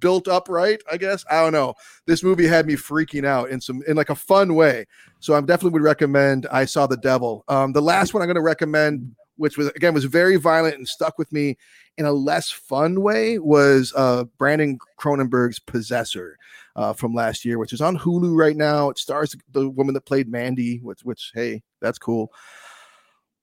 built 0.00 0.28
up 0.28 0.48
right 0.48 0.80
i 0.92 0.96
guess 0.96 1.24
i 1.30 1.40
don't 1.40 1.52
know 1.52 1.74
this 2.06 2.22
movie 2.22 2.46
had 2.46 2.66
me 2.66 2.74
freaking 2.74 3.24
out 3.24 3.48
in 3.50 3.60
some 3.60 3.82
in 3.88 3.96
like 3.96 4.10
a 4.10 4.14
fun 4.14 4.54
way 4.54 4.86
so 5.18 5.34
i 5.34 5.40
definitely 5.40 5.70
would 5.70 5.82
recommend 5.82 6.46
i 6.52 6.64
saw 6.64 6.86
the 6.86 6.96
devil 6.98 7.42
um 7.48 7.72
the 7.72 7.80
last 7.80 8.12
one 8.14 8.22
i'm 8.22 8.26
going 8.28 8.34
to 8.36 8.40
recommend 8.42 9.12
which 9.38 9.56
was 9.56 9.68
again 9.68 9.94
was 9.94 10.04
very 10.04 10.36
violent 10.36 10.76
and 10.76 10.86
stuck 10.86 11.18
with 11.18 11.32
me 11.32 11.56
in 11.96 12.04
a 12.04 12.12
less 12.12 12.50
fun 12.50 13.00
way 13.00 13.38
was 13.38 13.92
uh 13.96 14.24
brandon 14.38 14.78
cronenberg's 15.00 15.58
possessor 15.58 16.36
uh 16.76 16.92
from 16.92 17.14
last 17.14 17.44
year 17.44 17.58
which 17.58 17.72
is 17.72 17.80
on 17.80 17.96
hulu 17.98 18.36
right 18.36 18.56
now 18.56 18.90
it 18.90 18.98
stars 18.98 19.34
the 19.52 19.68
woman 19.70 19.94
that 19.94 20.04
played 20.04 20.28
mandy 20.28 20.78
which 20.82 21.00
which 21.02 21.32
hey 21.34 21.62
that's 21.80 21.98
cool 21.98 22.30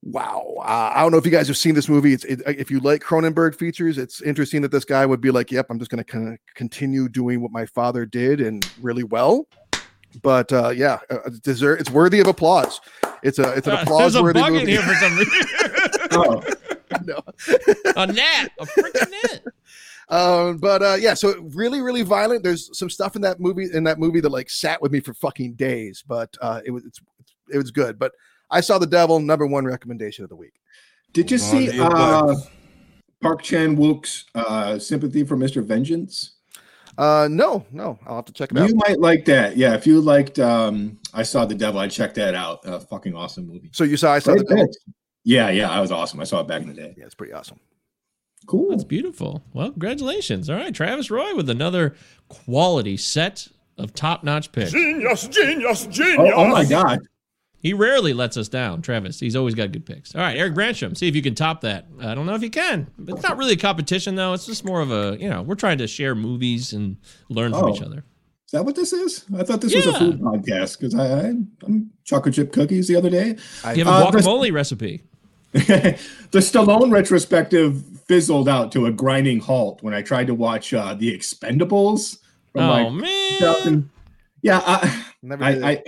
Wow. 0.08 0.53
Uh, 0.60 0.91
I 0.93 1.01
don't 1.01 1.12
know 1.12 1.17
if 1.17 1.25
you 1.25 1.31
guys 1.31 1.47
have 1.47 1.58
seen 1.58 1.73
this 1.73 1.89
movie. 1.89 2.13
It's 2.13 2.23
it, 2.25 2.41
if 2.45 2.69
you 2.69 2.79
like 2.79 3.01
Cronenberg 3.01 3.55
features, 3.55 3.97
it's 3.97 4.21
interesting 4.21 4.62
that 4.62 4.71
this 4.71 4.86
guy 4.86 5.03
would 5.03 5.19
be 5.19 5.31
like, 5.31 5.51
"Yep, 5.51 5.65
I'm 5.71 5.79
just 5.79 5.89
going 5.89 6.03
to 6.03 6.38
continue 6.53 7.10
doing 7.10 7.41
what 7.41 7.51
my 7.51 7.65
father 7.65 8.05
did 8.05 8.39
and 8.39 8.63
really 8.79 9.03
well." 9.03 9.47
But 10.21 10.53
uh, 10.53 10.69
yeah, 10.69 10.99
uh, 11.10 11.17
it's 11.25 11.39
deserve, 11.39 11.79
it's 11.79 11.89
worthy 11.89 12.19
of 12.19 12.27
applause. 12.27 12.79
It's 13.23 13.39
a 13.39 13.53
it's 13.53 13.65
an 13.65 13.73
Uh, 13.77 13.81
applause 13.81 14.21
worthy 14.21 14.47
movie. 14.47 14.65
here 14.67 14.81
for 14.84 14.93
some 14.93 15.17
reason. 15.17 15.31
Oh, 16.15 16.41
No. 17.06 17.21
a 17.95 18.08
net, 18.08 18.51
a 18.60 18.65
freaking 18.65 19.12
net. 19.12 19.43
um, 20.10 20.58
but 20.58 20.82
uh, 20.82 20.95
yeah, 20.99 21.13
so 21.13 21.39
really, 21.54 21.82
really 21.82 22.04
violent. 22.04 22.43
There's 22.43 22.78
some 22.78 22.89
stuff 22.89 23.15
in 23.15 23.21
that 23.23 23.39
movie 23.39 23.67
in 23.73 23.84
that 23.86 23.99
movie 23.99 24.21
that 24.21 24.30
like 24.30 24.49
sat 24.49 24.82
with 24.82 24.91
me 24.91 24.99
for 24.99 25.13
fucking 25.13 25.54
days. 25.54 26.04
But 26.08 26.36
uh, 26.41 26.62
it 26.65 26.71
was 26.71 26.86
it's, 26.86 26.99
it 27.51 27.58
was 27.58 27.71
good. 27.71 27.99
But 27.99 28.13
I 28.49 28.62
saw 28.62 28.78
the 28.78 28.88
devil. 28.88 29.19
Number 29.19 29.45
one 29.45 29.65
recommendation 29.65 30.23
of 30.23 30.30
the 30.30 30.36
week. 30.36 30.62
did 31.13 31.30
you 31.32 31.38
Come 31.39 31.47
see 31.47 31.80
uh. 31.80 32.36
Park 33.21 33.41
Chan 33.41 33.75
Wook's 33.75 34.25
uh, 34.36 34.78
sympathy 34.78 35.23
for 35.23 35.36
Mr. 35.36 35.65
Vengeance? 35.65 36.36
Uh, 36.97 37.28
no, 37.30 37.65
no, 37.71 37.99
I'll 38.06 38.17
have 38.17 38.25
to 38.25 38.34
check 38.34 38.51
it 38.51 38.58
out. 38.58 38.69
You 38.69 38.75
might 38.75 38.99
like 38.99 39.25
that. 39.25 39.58
Yeah, 39.58 39.73
if 39.73 39.86
you 39.86 39.99
liked 39.99 40.39
um, 40.39 40.97
I 41.13 41.23
Saw 41.23 41.45
the 41.45 41.56
Devil, 41.56 41.80
I 41.80 41.88
checked 41.88 42.15
that 42.15 42.36
out. 42.36 42.65
Uh, 42.65 42.80
fucking 42.80 43.15
awesome 43.15 43.47
movie. 43.47 43.69
So 43.73 43.84
you 43.84 43.97
saw 43.97 44.13
I 44.13 44.19
saw 44.19 44.34
Great 44.34 44.47
the 44.47 44.56
devil. 44.56 44.73
Pick. 45.25 45.31
Yeah, 45.33 45.49
yeah, 45.49 45.69
I 45.69 45.79
was 45.81 45.91
awesome. 45.91 46.19
I 46.19 46.23
saw 46.23 46.41
it 46.41 46.47
back 46.47 46.61
in 46.61 46.67
the 46.67 46.73
day. 46.73 46.93
Yeah, 46.97 47.05
it's 47.05 47.15
pretty 47.15 47.33
awesome. 47.33 47.59
Cool. 48.47 48.69
That's 48.69 48.83
beautiful. 48.83 49.43
Well, 49.53 49.71
congratulations. 49.71 50.49
All 50.49 50.55
right, 50.55 50.73
Travis 50.73 51.09
Roy 51.09 51.35
with 51.35 51.49
another 51.49 51.95
quality 52.29 52.95
set 52.97 53.47
of 53.77 53.93
top-notch 53.93 54.51
picks. 54.51 54.71
Genius, 54.71 55.27
genius, 55.27 55.88
genius. 55.88 56.33
Oh, 56.35 56.45
oh 56.45 56.47
my 56.47 56.63
god. 56.65 56.99
He 57.59 57.73
rarely 57.73 58.13
lets 58.13 58.38
us 58.38 58.47
down, 58.47 58.83
Travis. 58.83 59.19
He's 59.19 59.35
always 59.35 59.55
got 59.55 59.71
good 59.71 59.88
picks. 59.88 60.13
All 60.13 60.21
right, 60.21 60.38
Eric 60.38 60.53
Brancham, 60.53 60.95
see 60.95 61.07
if 61.07 61.15
you 61.15 61.23
can 61.23 61.33
top 61.33 61.61
that. 61.61 61.88
I 61.99 62.13
don't 62.13 62.27
know 62.27 62.35
if 62.35 62.43
you 62.43 62.51
can. 62.51 62.85
It's 63.07 63.23
not 63.23 63.38
really 63.38 63.53
a 63.53 63.57
competition, 63.57 64.13
though. 64.13 64.33
It's 64.33 64.45
just 64.45 64.63
more 64.63 64.81
of 64.81 64.91
a, 64.91 65.17
you 65.19 65.27
know, 65.27 65.41
we're 65.41 65.55
trying 65.55 65.79
to 65.79 65.88
share 65.88 66.13
movies 66.13 66.73
and 66.73 66.97
learn 67.29 67.51
from 67.53 67.63
Oh. 67.63 67.73
each 67.75 67.81
other. 67.81 68.05
Is 68.45 68.51
that 68.51 68.63
what 68.63 68.75
this 68.75 68.93
is? 68.93 69.25
I 69.35 69.41
thought 69.41 69.61
this 69.61 69.73
was 69.73 69.88
a 69.88 69.93
food 69.97 70.19
podcast 70.21 70.79
because 70.79 70.93
I, 70.93 71.07
I 71.21 71.33
I'm 71.63 71.89
chocolate 72.03 72.35
chip 72.35 72.53
cookies 72.53 72.88
the 72.88 72.95
other 72.95 73.09
day. 73.09 73.29
You 73.73 73.83
have 73.83 73.88
a 73.88 73.89
Uh, 73.89 74.11
this- 74.11 74.27
guacamole 74.27 74.53
recipe. 74.53 75.01
the 76.32 76.39
Stallone 76.39 76.91
retrospective 76.91 77.82
fizzled 78.08 78.50
out 78.50 78.74
to 78.74 78.88
a 78.88 78.91
grinding 78.91 79.39
halt 79.39 79.82
when 79.82 79.94
I 79.94 80.02
tried 80.02 80.28
to 80.28 80.36
watch 80.36 80.74
uh, 80.74 80.94
The 80.94 81.15
Expendables. 81.15 82.20
From 82.52 82.63
Oh, 82.63 82.70
like 82.70 82.91
man. 82.91 83.39
2000 83.39 83.89
Yeah, 84.41 84.62
I, 84.65 85.06
I. 85.32 85.48
I, 85.48 85.84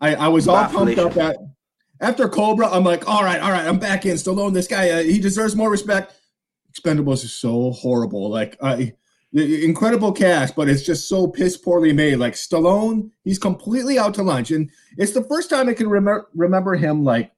I, 0.00 0.14
I 0.14 0.28
was 0.28 0.46
all 0.46 0.64
pumped 0.66 0.98
up 0.98 1.16
at 1.16 1.36
after 2.00 2.28
Cobra. 2.28 2.68
I'm 2.68 2.84
like, 2.84 3.08
all 3.08 3.24
right, 3.24 3.40
all 3.40 3.50
right, 3.50 3.66
I'm 3.66 3.80
back 3.80 4.06
in 4.06 4.14
Stallone. 4.14 4.54
This 4.54 4.68
guy, 4.68 4.90
uh, 4.90 5.02
he 5.02 5.18
deserves 5.18 5.56
more 5.56 5.70
respect. 5.70 6.14
Expendables 6.72 7.24
is 7.24 7.32
so 7.32 7.72
horrible. 7.72 8.30
Like, 8.30 8.56
I, 8.62 8.92
incredible 9.32 10.12
cast, 10.12 10.54
but 10.54 10.68
it's 10.68 10.82
just 10.82 11.08
so 11.08 11.26
piss 11.26 11.56
poorly 11.56 11.92
made. 11.92 12.16
Like 12.16 12.34
Stallone, 12.34 13.10
he's 13.24 13.40
completely 13.40 13.98
out 13.98 14.14
to 14.14 14.22
lunch, 14.22 14.52
and 14.52 14.70
it's 14.96 15.12
the 15.12 15.24
first 15.24 15.50
time 15.50 15.68
I 15.68 15.74
can 15.74 15.88
remember 15.88 16.28
remember 16.34 16.76
him 16.76 17.02
like 17.02 17.32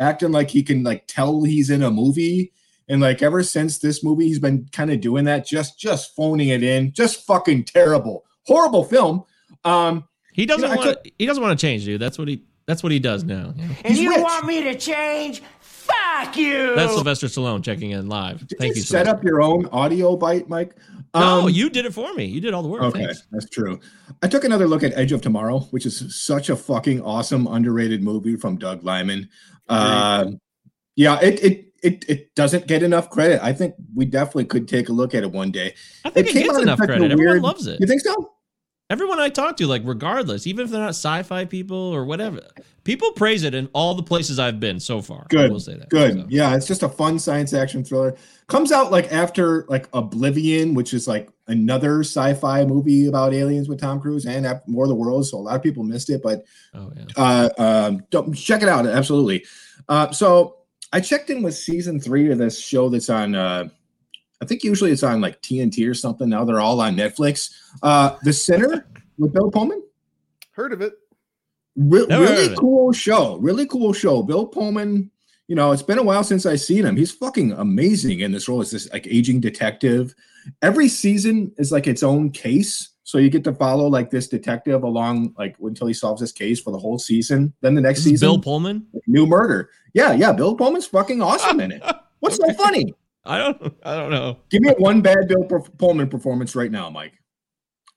acting 0.00 0.32
like 0.32 0.50
he 0.50 0.62
can 0.62 0.82
like 0.82 1.04
tell 1.06 1.42
he's 1.44 1.70
in 1.70 1.82
a 1.82 1.90
movie. 1.90 2.52
And 2.88 3.00
like 3.00 3.22
ever 3.22 3.42
since 3.42 3.78
this 3.78 4.04
movie, 4.04 4.26
he's 4.28 4.38
been 4.38 4.68
kind 4.72 4.90
of 4.92 5.00
doing 5.00 5.24
that, 5.24 5.46
just 5.46 5.78
just 5.78 6.14
phoning 6.14 6.48
it 6.50 6.62
in, 6.62 6.92
just 6.92 7.24
fucking 7.26 7.64
terrible, 7.64 8.24
horrible 8.46 8.84
film. 8.84 9.24
Um, 9.64 10.04
He 10.34 10.44
doesn't 10.44 10.68
You 10.68 10.74
know, 10.76 10.82
I 10.82 10.86
want. 10.86 10.98
He 11.18 11.24
doesn't 11.26 11.42
want 11.42 11.58
to 11.58 11.66
change, 11.66 11.84
dude. 11.86 12.00
That's 12.00 12.18
what 12.18 12.28
he. 12.28 12.42
That's 12.66 12.82
what 12.82 12.92
he 12.92 12.98
does 12.98 13.24
now. 13.24 13.52
you? 13.56 13.62
And 13.62 13.72
He's 13.94 14.00
you 14.00 14.10
rich. 14.10 14.22
want 14.22 14.46
me 14.46 14.62
to 14.64 14.74
change? 14.74 15.42
Fuck 15.60 16.36
you! 16.38 16.74
That's 16.74 16.94
Sylvester 16.94 17.26
Stallone 17.26 17.62
checking 17.62 17.90
in 17.90 18.08
live. 18.08 18.46
Did 18.46 18.58
Thank 18.58 18.74
you 18.74 18.80
you. 18.80 18.82
set 18.84 19.04
Sylvester. 19.06 19.16
up 19.18 19.22
your 19.24 19.42
own 19.42 19.66
audio 19.66 20.16
bite, 20.16 20.48
Mike? 20.48 20.74
No, 21.14 21.42
Um, 21.42 21.48
you 21.50 21.68
did 21.68 21.84
it 21.84 21.92
for 21.92 22.12
me. 22.14 22.24
You 22.24 22.40
did 22.40 22.54
all 22.54 22.62
the 22.62 22.68
work. 22.70 22.82
Okay, 22.84 23.04
Thanks. 23.04 23.26
that's 23.30 23.48
true. 23.50 23.78
I 24.22 24.28
took 24.28 24.44
another 24.44 24.66
look 24.66 24.82
at 24.82 24.92
Edge 24.96 25.12
of 25.12 25.20
Tomorrow, 25.20 25.60
which 25.72 25.84
is 25.84 26.14
such 26.16 26.48
a 26.48 26.56
fucking 26.56 27.02
awesome, 27.02 27.46
underrated 27.46 28.02
movie 28.02 28.36
from 28.36 28.56
Doug 28.56 28.82
Liman. 28.82 29.28
Uh, 29.68 30.32
yeah, 30.96 31.18
it, 31.20 31.42
it 31.42 31.72
it 31.82 32.04
it 32.08 32.34
doesn't 32.34 32.66
get 32.66 32.82
enough 32.82 33.10
credit. 33.10 33.42
I 33.42 33.52
think 33.52 33.74
we 33.94 34.04
definitely 34.04 34.46
could 34.46 34.68
take 34.68 34.88
a 34.88 34.92
look 34.92 35.14
at 35.14 35.22
it 35.22 35.30
one 35.30 35.50
day. 35.50 35.74
I 36.04 36.10
think 36.10 36.28
it, 36.28 36.32
came 36.32 36.46
gets 36.46 36.58
enough 36.58 36.78
such 36.78 36.84
a 36.84 36.92
credit. 36.92 37.12
Everyone 37.12 37.42
loves 37.42 37.66
it. 37.66 37.80
You 37.80 37.86
think 37.86 38.00
so? 38.00 38.32
Everyone 38.90 39.18
I 39.18 39.30
talk 39.30 39.56
to, 39.56 39.66
like, 39.66 39.80
regardless, 39.84 40.46
even 40.46 40.66
if 40.66 40.70
they're 40.70 40.80
not 40.80 40.90
sci-fi 40.90 41.46
people 41.46 41.76
or 41.76 42.04
whatever, 42.04 42.42
people 42.84 43.12
praise 43.12 43.42
it 43.42 43.54
in 43.54 43.66
all 43.72 43.94
the 43.94 44.02
places 44.02 44.38
I've 44.38 44.60
been 44.60 44.78
so 44.78 45.00
far. 45.00 45.22
I 45.22 45.26
Good. 45.30 45.50
will 45.50 45.58
say 45.58 45.74
that. 45.74 45.88
Good. 45.88 46.12
So, 46.12 46.26
Yeah, 46.28 46.54
it's 46.54 46.66
just 46.66 46.82
a 46.82 46.88
fun 46.88 47.18
science 47.18 47.54
action 47.54 47.82
thriller. 47.82 48.14
Comes 48.46 48.72
out 48.72 48.90
like 48.92 49.10
after 49.10 49.64
like 49.68 49.88
Oblivion, 49.94 50.74
which 50.74 50.92
is 50.92 51.08
like 51.08 51.30
another 51.46 52.00
sci-fi 52.00 52.64
movie 52.66 53.06
about 53.06 53.32
aliens 53.32 53.68
with 53.68 53.80
Tom 53.80 54.00
Cruise 54.00 54.26
and 54.26 54.46
Ap- 54.46 54.68
War 54.68 54.84
of 54.84 54.90
the 54.90 54.94
Worlds. 54.94 55.30
So 55.30 55.38
a 55.38 55.40
lot 55.40 55.56
of 55.56 55.62
people 55.62 55.82
missed 55.82 56.10
it, 56.10 56.22
but 56.22 56.44
Oh 56.74 56.92
yeah. 56.94 57.04
uh, 57.16 57.48
um, 57.56 58.04
don't, 58.10 58.34
check 58.34 58.62
it 58.62 58.68
out. 58.68 58.86
Absolutely. 58.86 59.46
Uh, 59.88 60.10
so 60.10 60.58
I 60.92 61.00
checked 61.00 61.30
in 61.30 61.42
with 61.42 61.54
season 61.54 61.98
three 62.00 62.30
of 62.30 62.36
this 62.38 62.60
show 62.60 62.88
that's 62.90 63.08
on. 63.08 63.34
Uh, 63.34 63.68
I 64.42 64.46
think 64.46 64.62
usually 64.62 64.90
it's 64.90 65.02
on 65.02 65.22
like 65.22 65.40
TNT 65.40 65.88
or 65.88 65.94
something. 65.94 66.28
Now 66.28 66.44
they're 66.44 66.60
all 66.60 66.80
on 66.82 66.96
Netflix. 66.96 67.50
Uh, 67.82 68.16
the 68.24 68.32
Sinner 68.32 68.86
with 69.18 69.32
Bill 69.32 69.50
Pullman. 69.50 69.82
Heard 70.52 70.72
of 70.74 70.82
it. 70.82 70.92
Re- 71.76 72.04
Never 72.06 72.26
heard 72.26 72.30
really 72.38 72.52
it. 72.52 72.58
cool 72.58 72.92
show. 72.92 73.36
Really 73.38 73.66
cool 73.66 73.92
show. 73.94 74.22
Bill 74.22 74.46
Pullman. 74.46 75.10
You 75.48 75.54
know, 75.56 75.72
it's 75.72 75.82
been 75.82 75.98
a 75.98 76.02
while 76.02 76.24
since 76.24 76.46
I've 76.46 76.60
seen 76.60 76.84
him. 76.84 76.96
He's 76.96 77.12
fucking 77.12 77.52
amazing 77.52 78.20
in 78.20 78.32
this 78.32 78.48
role. 78.48 78.60
as 78.62 78.70
this 78.70 78.90
like 78.92 79.06
aging 79.06 79.40
detective. 79.40 80.14
Every 80.62 80.88
season 80.88 81.52
is 81.58 81.70
like 81.72 81.86
its 81.86 82.02
own 82.02 82.30
case. 82.30 82.90
So 83.02 83.18
you 83.18 83.28
get 83.28 83.44
to 83.44 83.52
follow 83.52 83.86
like 83.86 84.08
this 84.10 84.28
detective 84.28 84.82
along 84.82 85.34
like 85.36 85.56
until 85.62 85.86
he 85.86 85.92
solves 85.92 86.20
this 86.22 86.32
case 86.32 86.60
for 86.60 86.70
the 86.70 86.78
whole 86.78 86.98
season. 86.98 87.52
Then 87.60 87.74
the 87.74 87.82
next 87.82 87.98
This 88.00 88.12
season, 88.12 88.26
Bill 88.26 88.40
Pullman. 88.40 88.86
new 89.06 89.26
murder. 89.26 89.68
Yeah, 89.92 90.12
yeah. 90.12 90.32
Bill 90.32 90.54
Pullman's 90.56 90.86
fucking 90.86 91.20
awesome 91.20 91.60
in 91.60 91.72
it. 91.72 91.82
What's 92.20 92.36
so 92.36 92.50
funny? 92.54 92.94
I 93.26 93.36
don't. 93.38 93.74
I 93.84 93.96
don't 93.96 94.10
know. 94.10 94.38
Give 94.50 94.62
me 94.62 94.70
one 94.78 95.02
bad 95.02 95.28
Bill 95.28 95.44
Pullman 95.78 96.08
performance 96.08 96.56
right 96.56 96.70
now, 96.70 96.88
Mike. 96.88 97.12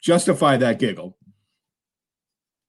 Justify 0.01 0.57
that 0.57 0.79
giggle. 0.79 1.17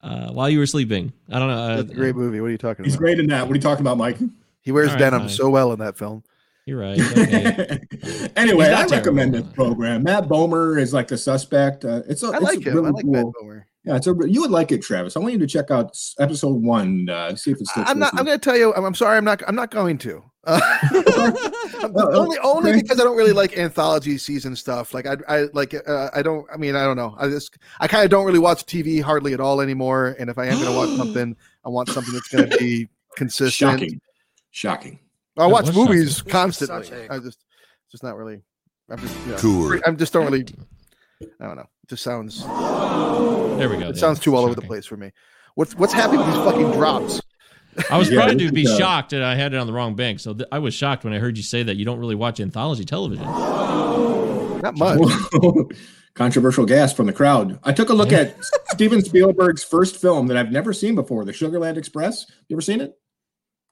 uh, 0.02 0.30
while 0.30 0.48
you 0.48 0.58
were 0.60 0.66
sleeping. 0.66 1.12
I 1.28 1.38
don't 1.40 1.48
know. 1.48 1.58
Uh, 1.58 1.76
That's 1.78 1.90
a 1.90 1.94
great 1.94 2.14
movie. 2.14 2.40
What 2.40 2.46
are 2.46 2.50
you 2.52 2.58
talking 2.58 2.84
He's 2.84 2.94
about? 2.94 3.00
great 3.02 3.18
in 3.18 3.26
that. 3.28 3.42
What 3.46 3.52
are 3.52 3.56
you 3.56 3.60
talking 3.62 3.82
about, 3.82 3.98
Mike? 3.98 4.18
He 4.62 4.72
wears 4.72 4.88
All 4.88 4.94
right, 4.94 5.00
denim 5.00 5.20
fine. 5.20 5.28
so 5.30 5.50
well 5.50 5.72
in 5.72 5.78
that 5.80 5.96
film. 5.96 6.24
You're 6.66 6.80
right. 6.80 7.00
Okay. 7.00 7.80
anyway, 8.36 8.66
I 8.66 8.82
not 8.82 8.90
recommend 8.90 9.32
terrible. 9.32 9.48
this 9.48 9.56
program. 9.56 10.02
Matt 10.02 10.24
Bomer 10.24 10.78
is 10.78 10.92
like 10.92 11.08
the 11.08 11.16
suspect. 11.16 11.86
Uh, 11.86 12.02
it's 12.06 12.22
a, 12.22 12.26
I 12.26 12.36
it's 12.36 12.42
like 12.42 12.66
him. 12.66 12.74
really 12.74 12.88
I 12.88 12.90
like 12.90 13.04
cool. 13.04 13.12
Matt 13.12 13.24
Bomer. 13.42 13.64
Yeah, 13.84 13.96
it's 13.96 14.06
a 14.06 14.14
you 14.26 14.42
would 14.42 14.50
like 14.50 14.70
it, 14.70 14.82
Travis. 14.82 15.16
I 15.16 15.20
want 15.20 15.32
you 15.32 15.38
to 15.38 15.46
check 15.46 15.70
out 15.70 15.96
episode 16.18 16.62
one. 16.62 17.08
Uh, 17.08 17.34
see 17.36 17.52
if 17.52 17.60
it 17.60 17.68
sticks. 17.68 17.88
I'm 17.88 17.98
not. 17.98 18.12
you. 18.12 18.18
I'm 18.18 18.26
going 18.26 18.38
to 18.38 18.44
tell 18.44 18.56
you. 18.56 18.74
I'm, 18.74 18.84
I'm 18.84 18.94
sorry. 18.94 19.16
I'm 19.16 19.24
not. 19.24 19.42
I'm 19.48 19.54
not 19.54 19.70
going 19.70 19.96
to. 19.98 20.22
Uh, 20.44 20.60
only 21.94 22.38
only 22.38 22.72
because 22.72 22.98
I 22.98 23.04
don't 23.04 23.16
really 23.16 23.34
like 23.34 23.58
anthology 23.58 24.16
season 24.16 24.56
stuff. 24.56 24.94
Like 24.94 25.06
I, 25.06 25.16
I 25.28 25.46
like. 25.52 25.74
Uh, 25.74 26.08
I 26.14 26.22
don't. 26.22 26.46
I 26.52 26.56
mean, 26.56 26.74
I 26.74 26.84
don't 26.84 26.96
know. 26.96 27.14
I 27.18 27.28
just. 27.28 27.58
I 27.80 27.86
kind 27.86 28.02
of 28.02 28.10
don't 28.10 28.24
really 28.24 28.38
watch 28.38 28.64
TV 28.64 29.02
hardly 29.02 29.34
at 29.34 29.40
all 29.40 29.60
anymore. 29.60 30.16
And 30.18 30.30
if 30.30 30.38
I 30.38 30.46
am 30.46 30.58
going 30.58 30.72
to 30.72 30.76
watch 30.76 30.90
something, 30.96 31.36
I 31.66 31.68
want 31.68 31.90
something 31.90 32.14
that's 32.14 32.28
going 32.28 32.48
to 32.48 32.56
be 32.56 32.88
consistent. 33.16 33.52
Shocking, 33.80 34.00
shocking. 34.58 34.98
I 35.36 35.44
That 35.46 35.52
watch 35.52 35.72
movies 35.74 36.16
shocking. 36.18 36.32
constantly. 36.32 36.84
Such 36.84 36.92
a- 36.92 37.12
I 37.12 37.18
just. 37.18 37.38
It's 37.84 37.92
just 37.92 38.02
not 38.02 38.16
really. 38.16 38.42
I'm 38.90 38.98
just. 38.98 39.16
You 39.26 39.32
know, 39.32 39.38
Cool. 39.38 39.80
I'm 39.86 39.96
just 39.96 40.12
don't 40.12 40.24
really. 40.24 40.44
I 41.40 41.46
don't 41.46 41.56
know. 41.56 41.62
It 41.62 41.88
just 41.88 42.02
sounds. 42.02 42.42
there 42.44 43.68
we 43.68 43.76
go. 43.76 43.88
It 43.88 43.94
yeah, 43.96 44.00
sounds 44.00 44.18
too 44.20 44.34
all 44.36 44.44
over 44.44 44.54
the 44.54 44.62
place 44.62 44.84
for 44.86 44.96
me. 44.96 45.10
What's 45.54 45.74
What's 45.76 45.92
happening 45.92 46.20
with 46.20 46.28
these 46.28 46.44
fucking 46.44 46.72
drops? 46.72 47.20
I 47.90 47.96
was 47.96 48.10
Yeah, 48.10 48.16
trying 48.22 48.38
this 48.38 48.48
to 48.48 48.52
be 48.52 48.62
is, 48.64 48.70
uh, 48.72 48.78
shocked 48.78 49.10
that 49.10 49.22
I 49.22 49.36
had 49.36 49.54
it 49.54 49.56
on 49.56 49.66
the 49.68 49.72
wrong 49.72 49.94
bank. 49.94 50.18
So 50.20 50.34
th- 50.34 50.48
I 50.50 50.58
was 50.58 50.74
shocked 50.74 51.04
when 51.04 51.12
I 51.12 51.18
heard 51.18 51.36
you 51.36 51.44
say 51.44 51.62
that 51.62 51.76
you 51.76 51.84
don't 51.84 51.98
really 52.00 52.16
watch 52.16 52.40
anthology 52.40 52.84
television. 52.84 53.24
Not 53.26 54.76
much. 54.76 54.98
Controversial 56.14 56.66
gas 56.66 56.92
from 56.92 57.06
the 57.06 57.12
crowd. 57.12 57.60
I 57.62 57.72
took 57.72 57.90
a 57.90 57.94
look 57.94 58.10
Yeah. 58.10 58.18
at 58.22 58.36
Steven 58.72 59.02
Spielberg's 59.04 59.62
first 59.62 59.96
film 59.96 60.26
that 60.26 60.36
I've 60.36 60.50
never 60.50 60.72
seen 60.72 60.96
before, 60.96 61.24
The 61.24 61.30
Sugarland 61.32 61.76
Express. 61.76 62.26
You 62.48 62.56
ever 62.56 62.60
seen 62.60 62.80
it? 62.80 62.98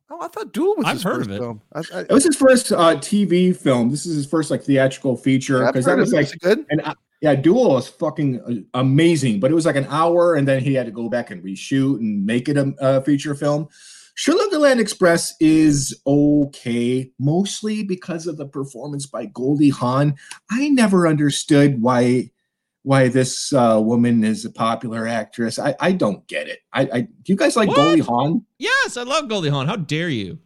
Oh, 0.08 0.20
I 0.20 0.28
thought 0.28 0.52
Duel 0.52 0.76
was 0.76 0.86
I've 0.86 0.94
his 0.94 1.02
heard 1.02 1.16
first 1.16 1.30
of 1.30 1.36
it. 1.36 1.38
film. 1.40 1.62
I, 1.74 1.80
I, 1.92 2.00
It 2.02 2.10
was 2.12 2.24
his 2.24 2.36
first 2.36 2.70
uh, 2.72 2.94
TV 2.96 3.56
film. 3.56 3.90
This 3.90 4.06
is 4.06 4.14
his 4.16 4.26
first 4.26 4.50
like 4.50 4.62
theatrical 4.62 5.16
feature 5.16 5.64
I've 5.66 5.72
because 5.72 5.86
that 5.86 5.96
was 5.98 6.12
like 6.12 6.30
good. 6.40 6.64
And 6.70 6.80
I, 6.82 6.94
yeah, 7.20 7.34
Duel 7.34 7.76
is 7.78 7.88
fucking 7.88 8.40
uh, 8.74 8.78
amazing, 8.78 9.40
but 9.40 9.50
it 9.50 9.54
was 9.54 9.66
like 9.66 9.76
an 9.76 9.86
hour, 9.88 10.36
and 10.36 10.46
then 10.46 10.62
he 10.62 10.74
had 10.74 10.86
to 10.86 10.92
go 10.92 11.08
back 11.08 11.30
and 11.30 11.42
reshoot 11.42 11.96
and 11.98 12.24
make 12.24 12.48
it 12.48 12.56
a, 12.56 12.74
a 12.78 13.02
feature 13.02 13.34
film. 13.34 13.68
Sugarland 14.16 14.78
Express 14.78 15.34
is 15.40 16.00
okay, 16.06 17.10
mostly 17.18 17.82
because 17.82 18.26
of 18.26 18.36
the 18.38 18.46
performance 18.46 19.06
by 19.06 19.26
Goldie 19.26 19.68
Hawn. 19.70 20.14
I 20.50 20.68
never 20.68 21.06
understood 21.06 21.82
why 21.82 22.30
why 22.86 23.08
this 23.08 23.52
uh, 23.52 23.80
woman 23.82 24.22
is 24.22 24.44
a 24.44 24.50
popular 24.50 25.08
actress. 25.08 25.58
I, 25.58 25.74
I 25.80 25.90
don't 25.90 26.24
get 26.28 26.46
it. 26.46 26.60
I, 26.72 26.82
I 26.92 27.00
do 27.00 27.08
you 27.32 27.34
guys 27.34 27.56
like 27.56 27.66
What? 27.68 27.74
Goldie 27.78 28.00
Hawn? 28.00 28.46
Yes, 28.58 28.96
I 28.96 29.02
love 29.02 29.28
Goldie 29.28 29.48
Hawn. 29.48 29.66
How 29.66 29.74
dare 29.74 30.08
you? 30.08 30.38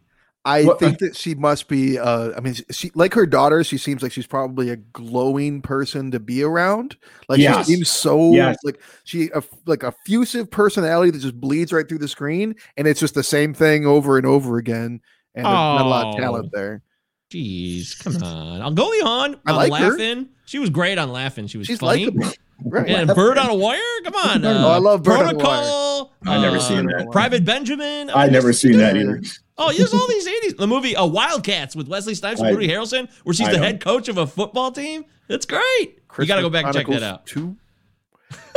I 0.43 0.63
Well, 0.65 0.75
think 0.75 0.97
that 0.97 1.15
she 1.15 1.35
must 1.35 1.67
be. 1.67 1.99
Uh, 1.99 2.31
I 2.35 2.39
mean, 2.39 2.55
she 2.71 2.89
like 2.95 3.13
her 3.13 3.27
daughter. 3.27 3.63
She 3.63 3.77
seems 3.77 4.01
like 4.01 4.11
she's 4.11 4.25
probably 4.25 4.71
a 4.71 4.75
glowing 4.77 5.61
person 5.61 6.09
to 6.09 6.19
be 6.19 6.41
around. 6.41 6.97
Like 7.29 7.37
Yes. 7.39 7.67
she 7.67 7.75
seems 7.75 7.91
so 7.91 8.31
Yes. 8.33 8.57
like 8.63 8.81
she 9.03 9.29
a, 9.35 9.43
like 9.67 9.83
a 9.83 9.89
effusive 9.89 10.49
personality 10.49 11.11
that 11.11 11.19
just 11.19 11.39
bleeds 11.39 11.71
right 11.71 11.87
through 11.87 11.99
the 11.99 12.07
screen, 12.07 12.55
and 12.75 12.87
it's 12.87 12.99
just 12.99 13.13
the 13.13 13.21
same 13.21 13.53
thing 13.53 13.85
over 13.85 14.17
and 14.17 14.25
over 14.25 14.57
again. 14.57 14.99
And 15.35 15.45
there's 15.45 15.53
not 15.53 15.85
a 15.85 15.87
lot 15.87 16.07
of 16.07 16.15
Oh. 16.15 16.17
talent 16.17 16.51
there. 16.51 16.81
Jeez, 17.31 17.97
come 18.03 18.21
on. 18.23 18.61
I'll 18.61 18.71
Goldie 18.71 19.01
Hawn. 19.01 19.37
I 19.45 19.51
on 19.51 19.57
like 19.57 19.73
her. 19.81 19.89
laughing. 19.91 20.29
She 20.45 20.59
was 20.59 20.69
great 20.69 20.97
on 20.97 21.11
laughing. 21.11 21.47
She 21.47 21.57
was 21.57 21.67
She's 21.67 21.79
funny. 21.79 22.05
likable, 22.05 22.31
right? 22.65 22.89
And 22.89 23.07
Bird 23.15 23.37
on 23.37 23.49
a 23.49 23.55
Wire. 23.55 23.79
Come 24.03 24.15
on. 24.15 24.45
Oh, 24.45 24.69
I 24.69 24.77
love 24.77 25.03
Bird 25.03 25.13
on 25.13 25.19
a 25.35 25.37
Wire. 25.37 25.37
Protocol. 25.37 26.13
I 26.25 26.41
never 26.41 26.57
uh, 26.57 26.59
seen 26.59 26.85
that. 26.87 27.09
Private 27.11 27.45
Benjamin. 27.45 28.09
I 28.09 28.23
mean, 28.25 28.33
never 28.33 28.51
seen 28.53 28.77
that 28.77 28.97
either. 28.97 29.21
Oh, 29.57 29.71
there's 29.71 29.93
all 29.93 30.07
these 30.07 30.27
80s. 30.27 30.57
The 30.57 30.67
movie 30.67 30.95
uh, 30.95 31.05
Wildcats 31.05 31.75
with 31.75 31.87
Wesley 31.87 32.15
Snipes 32.15 32.39
and 32.39 32.49
I- 32.49 32.51
Woody 32.51 32.67
Harrelson, 32.67 33.09
where 33.23 33.33
she's 33.33 33.47
I 33.47 33.51
the 33.51 33.57
know. 33.57 33.63
head 33.63 33.79
coach 33.81 34.07
of 34.09 34.17
a 34.17 34.25
football 34.27 34.71
team. 34.71 35.05
It's 35.29 35.45
great. 35.45 35.99
you 36.19 36.25
got 36.25 36.35
to 36.37 36.41
go 36.41 36.49
back 36.49 36.65
and 36.65 36.73
check 36.73 36.87
that 36.87 37.03
out. 37.03 37.25
Too. 37.27 37.55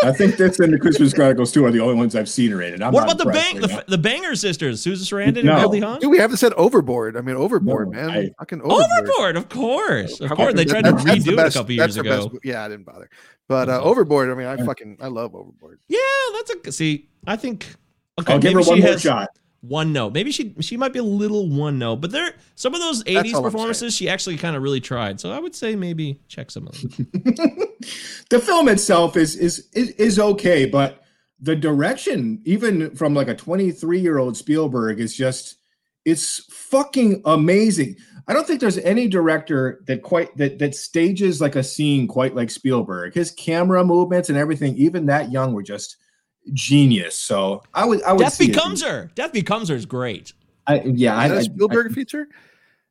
I 0.02 0.12
think 0.12 0.37
this 0.37 0.58
and 0.60 0.72
the 0.72 0.78
Christmas 0.78 1.14
Chronicles 1.14 1.50
too 1.52 1.64
are 1.64 1.70
the 1.70 1.80
only 1.80 1.94
ones 1.94 2.14
I've 2.14 2.28
seen 2.28 2.50
her 2.50 2.60
in. 2.62 2.74
And 2.74 2.84
I'm 2.84 2.92
what 2.92 3.04
about 3.04 3.18
the 3.18 3.24
impressed 3.24 3.52
bang, 3.52 3.60
right 3.62 3.68
the, 3.70 3.76
now. 3.76 3.82
the 3.88 3.98
Banger 3.98 4.34
sisters, 4.37 4.82
Susan 4.82 5.06
Sarandon 5.18 5.44
No. 5.44 5.52
and 5.54 5.62
Goldie 5.62 5.80
Hawn? 5.80 6.00
Dude, 6.00 6.10
we 6.10 6.18
haven't 6.18 6.37
said 6.37 6.52
Overboard. 6.54 7.16
I 7.16 7.20
mean, 7.22 7.37
Overboard, 7.37 7.90
No, 7.90 7.96
man. 7.98 8.10
I- 8.10 8.30
Fucking 8.38 8.60
Overboard. 8.62 8.90
Overboard, 8.90 9.37
of 9.37 9.48
course. 9.48 10.20
Of 10.20 10.30
course, 10.30 10.54
they 10.54 10.64
tried 10.64 10.84
to 10.84 10.92
that- 10.92 11.04
that's 11.04 11.24
the 11.24 11.30
redo 11.32 11.38
it 11.46 11.48
a 11.48 11.58
couple 11.58 11.72
years 11.72 11.96
ago. 11.96 12.28
best- 12.28 12.44
yeah, 12.44 12.64
I 12.64 12.68
didn't 12.68 12.84
bother. 12.84 13.08
But 13.48 13.68
uh, 13.68 13.82
Overboard. 13.82 14.30
I 14.30 14.34
mean, 14.34 14.46
I 14.46 14.56
fucking 14.64 14.98
I 15.00 15.08
love 15.08 15.34
Overboard. 15.34 15.78
Yeah, 15.88 15.98
that's 16.34 16.50
a 16.68 16.72
see. 16.72 17.08
I 17.26 17.37
think 17.37 17.66
okay. 18.20 18.32
I'll 18.34 18.38
give 18.38 18.52
her 18.54 18.60
one 18.60 18.76
she 18.76 18.82
more 18.82 18.90
has 18.92 19.00
shot. 19.02 19.28
One 19.68 19.92
note. 19.92 20.12
Maybe 20.12 20.31
she 20.31 20.55
she 20.61 20.77
might 20.77 20.92
be 20.92 20.98
a 20.98 21.05
little 21.05 21.48
one 21.48 21.79
note, 21.79 21.96
but 21.96 22.11
there 22.11 22.33
some 22.55 22.74
of 22.74 22.81
those 22.81 23.03
'80s 23.05 23.42
performances 23.42 23.94
she 23.94 24.09
actually 24.09 24.37
kind 24.37 24.57
of 24.57 24.62
really 24.62 24.81
tried. 24.81 25.20
So 25.20 25.33
I 25.33 25.38
would 25.38 25.55
say 25.55 25.77
maybe 25.77 26.20
check 26.29 26.50
some 26.50 26.68
of 26.68 26.81
them. 26.81 26.90
the 28.31 28.42
film 28.44 28.68
itself 28.68 29.16
is, 29.16 29.37
is 29.37 29.68
is 29.72 29.90
is 29.90 30.18
okay, 30.18 30.66
but 30.66 31.03
the 31.40 31.57
direction, 31.57 32.40
even 32.44 32.94
from 32.94 33.14
like 33.14 33.29
a 33.29 33.35
23 33.35 34.00
year 34.00 34.18
old 34.18 34.37
Spielberg, 34.37 35.00
is 35.00 35.16
just 35.16 35.57
it's 36.05 36.44
fucking 36.53 37.22
amazing. 37.24 37.96
I 38.27 38.33
don't 38.33 38.46
think 38.46 38.61
there's 38.61 38.79
any 38.79 39.09
director 39.09 39.83
that 39.87 40.03
quite 40.03 40.37
that 40.37 40.59
that 40.59 40.74
stages 40.74 41.40
like 41.40 41.57
a 41.57 41.62
scene 41.62 42.07
quite 42.07 42.35
like 42.35 42.50
Spielberg. 42.50 43.14
His 43.14 43.31
camera 43.31 43.85
movements 43.85 44.29
and 44.29 44.38
everything, 44.38 44.77
even 44.77 45.07
that 45.07 45.33
young, 45.33 45.53
were 45.53 45.62
just 45.62 45.96
genius. 46.52 47.18
So 47.18 47.62
I 47.72 47.85
would 47.85 48.02
I 48.02 48.12
would 48.12 48.20
Death 48.20 48.35
see 48.35 48.44
it. 48.44 48.48
becomes 48.54 48.83
her. 48.83 49.11
Death 49.14 49.33
becomes 49.33 49.68
her 49.68 49.76
is 49.76 49.87
great. 49.87 50.33
I, 50.66 50.80
yeah, 50.83 51.16
I, 51.18 51.28
that 51.28 51.37
a 51.37 51.40
I- 51.40 51.42
Spielberg 51.42 51.92
feature? 51.92 52.26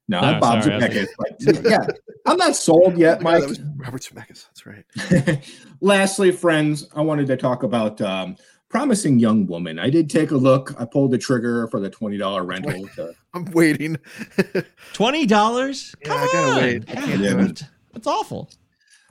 no, 0.08 0.20
No, 0.22 0.40
Bob 0.40 0.64
sorry, 0.64 0.80
Zemeckis, 0.82 1.08
but 1.18 1.64
yeah, 1.70 1.88
I'm 2.28 2.38
not 2.38 2.56
sold 2.56 2.98
yet, 2.98 3.18
Oh 3.22 3.24
my 3.24 3.40
God, 3.40 3.50
Mike. 3.50 3.58
Robert 3.78 4.02
Zemeckis. 4.02 4.46
That's 4.46 4.66
right. 4.66 5.44
Lastly, 5.82 6.32
friends, 6.32 6.88
I 6.96 7.02
wanted 7.02 7.26
to 7.28 7.38
talk 7.38 7.64
about 7.64 8.00
um, 8.02 8.36
Promising 8.70 9.18
Young 9.20 9.48
Woman. 9.48 9.80
I 9.80 9.90
did 9.90 10.10
take 10.10 10.32
a 10.32 10.36
look. 10.38 10.74
I 10.80 10.86
pulled 10.86 11.12
the 11.12 11.18
trigger 11.18 11.68
for 11.70 11.80
the 11.80 11.90
$20 11.90 12.46
rental. 12.48 12.88
To, 12.96 13.14
I'm 13.34 13.46
waiting. 13.52 13.98
Twenty 14.94 15.26
dollars? 15.26 15.96
Yeah, 16.02 16.08
Come 16.10 16.18
I 16.18 16.30
gotta 16.32 16.52
on. 16.52 16.58
wait. 16.58 16.84
I 16.90 16.94
can't 16.96 17.22
do 17.22 17.36
God, 17.36 17.62
That's 17.94 18.08
awful. 18.08 18.50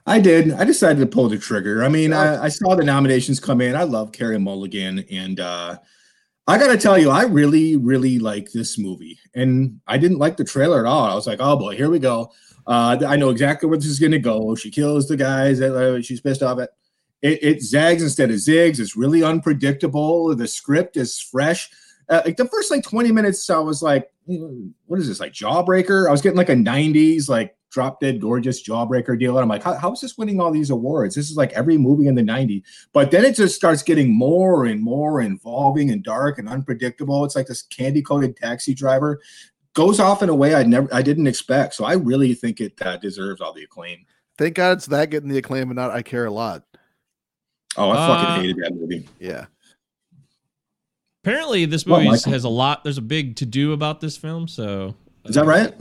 I 0.06 0.18
did. 0.18 0.52
I 0.52 0.64
decided 0.64 0.98
to 1.00 1.06
pull 1.06 1.28
the 1.28 1.38
trigger. 1.38 1.84
I 1.84 1.88
mean, 1.88 2.12
I, 2.12 2.44
I 2.44 2.48
saw 2.48 2.74
the 2.74 2.84
nominations 2.84 3.38
come 3.38 3.60
in. 3.60 3.76
I 3.76 3.84
love 3.84 4.12
Carey 4.12 4.38
Mulligan. 4.38 5.04
And 5.10 5.38
uh, 5.38 5.78
I 6.48 6.58
got 6.58 6.68
to 6.68 6.78
tell 6.78 6.98
you, 6.98 7.10
I 7.10 7.22
really, 7.22 7.76
really 7.76 8.18
like 8.18 8.50
this 8.50 8.78
movie. 8.78 9.18
And 9.34 9.80
I 9.86 9.98
didn't 9.98 10.18
like 10.18 10.36
the 10.36 10.44
trailer 10.44 10.80
at 10.80 10.90
all. 10.90 11.04
I 11.04 11.14
was 11.14 11.26
like, 11.26 11.38
oh 11.40 11.56
boy, 11.56 11.76
here 11.76 11.88
we 11.88 12.00
go. 12.00 12.32
Uh, 12.66 12.98
I 13.06 13.16
know 13.16 13.30
exactly 13.30 13.68
where 13.68 13.78
this 13.78 13.86
is 13.86 14.00
going 14.00 14.12
to 14.12 14.18
go. 14.18 14.54
She 14.56 14.70
kills 14.70 15.06
the 15.06 15.16
guys 15.16 15.60
that 15.60 15.74
uh, 15.74 16.02
she's 16.02 16.20
pissed 16.20 16.42
off 16.42 16.58
at. 16.58 16.70
It, 17.20 17.38
it 17.42 17.62
zags 17.62 18.02
instead 18.02 18.30
of 18.30 18.36
zigs. 18.36 18.80
It's 18.80 18.96
really 18.96 19.22
unpredictable. 19.22 20.34
The 20.34 20.48
script 20.48 20.96
is 20.96 21.20
fresh. 21.20 21.70
Uh, 22.08 22.22
like 22.24 22.36
the 22.36 22.48
first 22.48 22.72
like 22.72 22.82
20 22.82 23.12
minutes, 23.12 23.48
I 23.48 23.58
was 23.58 23.80
like, 23.80 24.10
"Hmm, 24.26 24.70
what 24.86 24.98
is 24.98 25.06
this? 25.06 25.20
Like 25.20 25.32
Jawbreaker? 25.32 26.08
I 26.08 26.10
was 26.10 26.20
getting 26.20 26.36
like 26.36 26.48
a 26.48 26.54
90s, 26.54 27.28
like 27.28 27.56
drop 27.72 27.98
dead 28.00 28.20
gorgeous 28.20 28.62
Jawbreaker 28.62 29.18
deal. 29.18 29.36
And 29.36 29.42
I'm 29.42 29.48
like, 29.48 29.62
how, 29.62 29.74
how 29.74 29.92
is 29.92 30.00
this 30.00 30.16
winning 30.18 30.40
all 30.40 30.52
these 30.52 30.70
awards? 30.70 31.14
This 31.14 31.30
is 31.30 31.36
like 31.36 31.52
every 31.54 31.78
movie 31.78 32.06
in 32.06 32.14
the 32.14 32.22
90s. 32.22 32.62
But 32.92 33.10
then 33.10 33.24
it 33.24 33.34
just 33.34 33.56
starts 33.56 33.82
getting 33.82 34.12
more 34.16 34.66
and 34.66 34.80
more 34.82 35.20
involving 35.22 35.90
and 35.90 36.02
dark 36.04 36.38
and 36.38 36.48
unpredictable. 36.48 37.24
It's 37.24 37.34
like 37.34 37.46
this 37.46 37.62
candy 37.62 38.02
coated 38.02 38.36
taxi 38.36 38.74
driver 38.74 39.20
goes 39.74 39.98
off 39.98 40.22
in 40.22 40.28
a 40.28 40.34
way 40.34 40.54
I 40.54 40.62
never, 40.64 40.86
I 40.94 41.00
didn't 41.00 41.26
expect. 41.26 41.74
So 41.74 41.84
I 41.84 41.94
really 41.94 42.34
think 42.34 42.60
it 42.60 42.74
uh, 42.82 42.98
deserves 42.98 43.40
all 43.40 43.54
the 43.54 43.64
acclaim. 43.64 44.04
Thank 44.36 44.54
God 44.54 44.76
it's 44.78 44.86
that 44.86 45.10
getting 45.10 45.30
the 45.30 45.38
acclaim 45.38 45.70
and 45.70 45.76
not 45.76 45.90
I 45.90 46.02
Care 46.02 46.26
a 46.26 46.30
Lot. 46.30 46.64
Oh, 47.78 47.88
I 47.88 47.96
Uh, 47.96 48.06
fucking 48.06 48.42
hated 48.42 48.56
that 48.64 48.74
movie. 48.74 49.08
Yeah. 49.18 49.46
Apparently, 51.24 51.64
this 51.64 51.86
movie 51.86 52.08
Michael. 52.08 52.32
has 52.32 52.44
a 52.44 52.48
lot. 52.48 52.82
There's 52.84 52.98
a 52.98 53.02
big 53.02 53.36
to 53.36 53.46
do 53.46 53.72
about 53.72 54.00
this 54.00 54.16
film. 54.16 54.48
So 54.48 54.94
Is 55.24 55.36
that 55.36 55.46
right? 55.46 55.72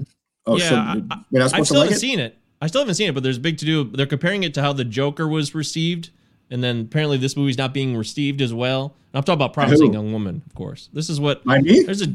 Oh, 0.45 0.58
Yeah, 0.58 0.69
so 0.69 0.75
I- 0.75 0.93
you're 1.32 1.39
not 1.39 1.45
I 1.45 1.47
supposed 1.47 1.51
to 1.51 1.65
still 1.65 1.77
like 1.80 1.86
haven't 1.89 1.97
it? 1.97 1.99
seen 1.99 2.19
it. 2.19 2.38
I 2.62 2.67
still 2.67 2.82
haven't 2.82 2.95
seen 2.95 3.10
it, 3.10 3.13
but 3.13 3.23
there's 3.23 3.39
big 3.39 3.58
to 3.60 3.65
do. 3.65 3.84
They're 3.86 4.06
comparing 4.06 4.43
it 4.43 4.54
to 4.56 4.62
how 4.62 4.73
the 4.73 4.84
Joker 4.86 5.27
was 5.27 5.56
received, 5.56 6.10
and 6.52 6.63
then 6.63 6.81
apparently 6.81 7.17
this 7.17 7.35
movie's 7.35 7.58
not 7.58 7.73
being 7.73 7.96
received 7.98 8.42
as 8.42 8.54
well. 8.54 8.96
And 9.13 9.17
I'm 9.19 9.23
talking 9.23 9.33
about 9.39 9.54
promising 9.54 9.94
young 9.94 10.12
woman, 10.13 10.44
of 10.46 10.54
course. 10.56 10.89
This 10.94 11.10
is 11.10 11.19
what 11.19 11.44
By 11.44 11.60
me? 11.60 11.83
there's 11.83 12.02
a. 12.02 12.08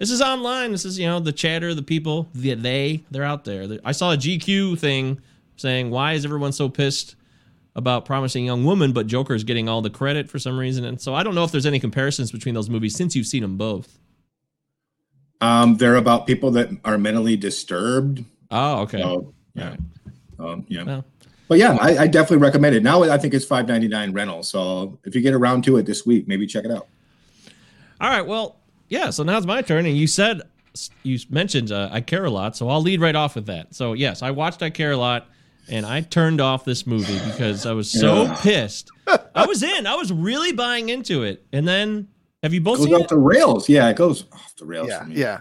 This 0.00 0.10
is 0.10 0.20
online. 0.20 0.72
This 0.72 0.84
is 0.84 0.98
you 0.98 1.06
know 1.06 1.20
the 1.20 1.32
chatter, 1.32 1.72
the 1.74 1.82
people, 1.82 2.28
the 2.34 2.54
they. 2.54 3.04
They're 3.10 3.22
out 3.24 3.44
there. 3.44 3.78
I 3.84 3.92
saw 3.92 4.12
a 4.12 4.16
GQ 4.16 4.78
thing 4.78 5.20
saying 5.56 5.90
why 5.90 6.14
is 6.14 6.24
everyone 6.24 6.50
so 6.52 6.68
pissed 6.68 7.14
about 7.76 8.04
promising 8.04 8.44
young 8.44 8.64
woman, 8.64 8.92
but 8.92 9.06
Joker's 9.06 9.44
getting 9.44 9.68
all 9.68 9.80
the 9.82 9.90
credit 9.90 10.28
for 10.28 10.38
some 10.40 10.58
reason. 10.58 10.84
And 10.84 11.00
so 11.00 11.14
I 11.14 11.22
don't 11.22 11.34
know 11.36 11.44
if 11.44 11.52
there's 11.52 11.66
any 11.66 11.78
comparisons 11.80 12.30
between 12.32 12.54
those 12.54 12.68
movies 12.70 12.94
since 12.96 13.14
you've 13.16 13.26
seen 13.26 13.42
them 13.42 13.56
both. 13.56 13.98
Um, 15.40 15.76
they're 15.76 15.96
about 15.96 16.26
people 16.26 16.50
that 16.52 16.70
are 16.84 16.96
mentally 16.96 17.36
disturbed. 17.36 18.24
Oh, 18.50 18.82
okay. 18.82 19.02
So, 19.02 19.34
yeah. 19.54 19.62
Alright. 19.64 19.80
Um, 20.38 20.66
yeah. 20.68 20.82
Well, 20.84 21.04
But 21.48 21.58
yeah, 21.58 21.76
I, 21.80 21.98
I 21.98 22.06
definitely 22.06 22.38
recommend 22.38 22.74
it. 22.76 22.82
Now 22.82 23.02
I 23.02 23.18
think 23.18 23.34
it's 23.34 23.44
five 23.44 23.68
ninety 23.68 23.88
nine 23.88 24.12
rental. 24.12 24.42
So 24.42 24.98
if 25.04 25.14
you 25.14 25.20
get 25.20 25.34
around 25.34 25.64
to 25.64 25.76
it 25.76 25.86
this 25.86 26.06
week, 26.06 26.26
maybe 26.26 26.46
check 26.46 26.64
it 26.64 26.70
out. 26.70 26.88
All 28.00 28.08
right. 28.10 28.26
Well, 28.26 28.56
yeah. 28.88 29.10
So 29.10 29.22
now 29.22 29.36
it's 29.36 29.46
my 29.46 29.62
turn, 29.62 29.86
and 29.86 29.96
you 29.96 30.06
said 30.06 30.42
you 31.02 31.18
mentioned 31.30 31.70
uh, 31.70 31.88
I 31.92 32.00
care 32.00 32.24
a 32.24 32.30
lot, 32.30 32.56
so 32.56 32.68
I'll 32.68 32.82
lead 32.82 33.00
right 33.00 33.14
off 33.14 33.34
with 33.36 33.46
that. 33.46 33.74
So 33.74 33.92
yes, 33.92 34.22
I 34.22 34.30
watched 34.32 34.62
I 34.62 34.70
care 34.70 34.92
a 34.92 34.96
lot, 34.96 35.28
and 35.68 35.86
I 35.86 36.00
turned 36.00 36.40
off 36.40 36.64
this 36.64 36.86
movie 36.86 37.20
because 37.30 37.66
I 37.66 37.72
was 37.72 37.90
so 37.90 38.34
pissed. 38.40 38.90
I 39.06 39.46
was 39.46 39.62
in. 39.62 39.86
I 39.86 39.94
was 39.94 40.12
really 40.12 40.52
buying 40.52 40.88
into 40.88 41.22
it, 41.22 41.44
and 41.52 41.68
then 41.68 42.08
have 42.44 42.54
you 42.54 42.60
both 42.60 42.76
It 42.78 42.82
goes 42.82 42.86
seen 42.86 42.94
off 42.94 43.00
it? 43.02 43.08
the 43.08 43.18
rails. 43.18 43.68
Yeah, 43.68 43.88
it 43.88 43.96
goes 43.96 44.26
off 44.32 44.54
the 44.56 44.64
rails. 44.66 44.88
Yeah, 44.88 45.00
for 45.00 45.06
me. 45.06 45.16
yeah. 45.16 45.40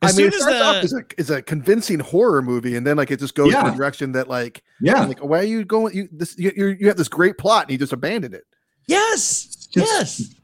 As 0.00 0.18
I 0.18 0.22
mean, 0.22 0.24
soon 0.24 0.26
it 0.28 0.34
as 0.34 0.40
starts 0.42 0.58
the- 0.58 0.64
off 0.64 0.84
as 0.84 0.92
a, 0.94 1.02
as 1.18 1.30
a 1.30 1.42
convincing 1.42 1.98
horror 2.00 2.40
movie, 2.42 2.76
and 2.76 2.86
then 2.86 2.96
like 2.96 3.10
it 3.10 3.20
just 3.20 3.34
goes 3.34 3.48
in 3.48 3.52
Yeah. 3.52 3.72
a 3.72 3.76
direction 3.76 4.12
that 4.12 4.28
like, 4.28 4.62
yeah. 4.80 5.04
like 5.04 5.18
why 5.20 5.40
are 5.40 5.42
you 5.44 5.64
going? 5.64 5.94
You 5.94 6.08
this 6.10 6.38
you 6.38 6.50
you 6.56 6.76
you 6.80 6.88
have 6.88 6.96
this 6.96 7.08
great 7.08 7.36
plot, 7.38 7.64
and 7.64 7.72
you 7.72 7.78
just 7.78 7.92
abandoned 7.92 8.34
it. 8.34 8.44
Yes. 8.86 9.66
Just- 9.70 9.74
yes. 9.74 10.34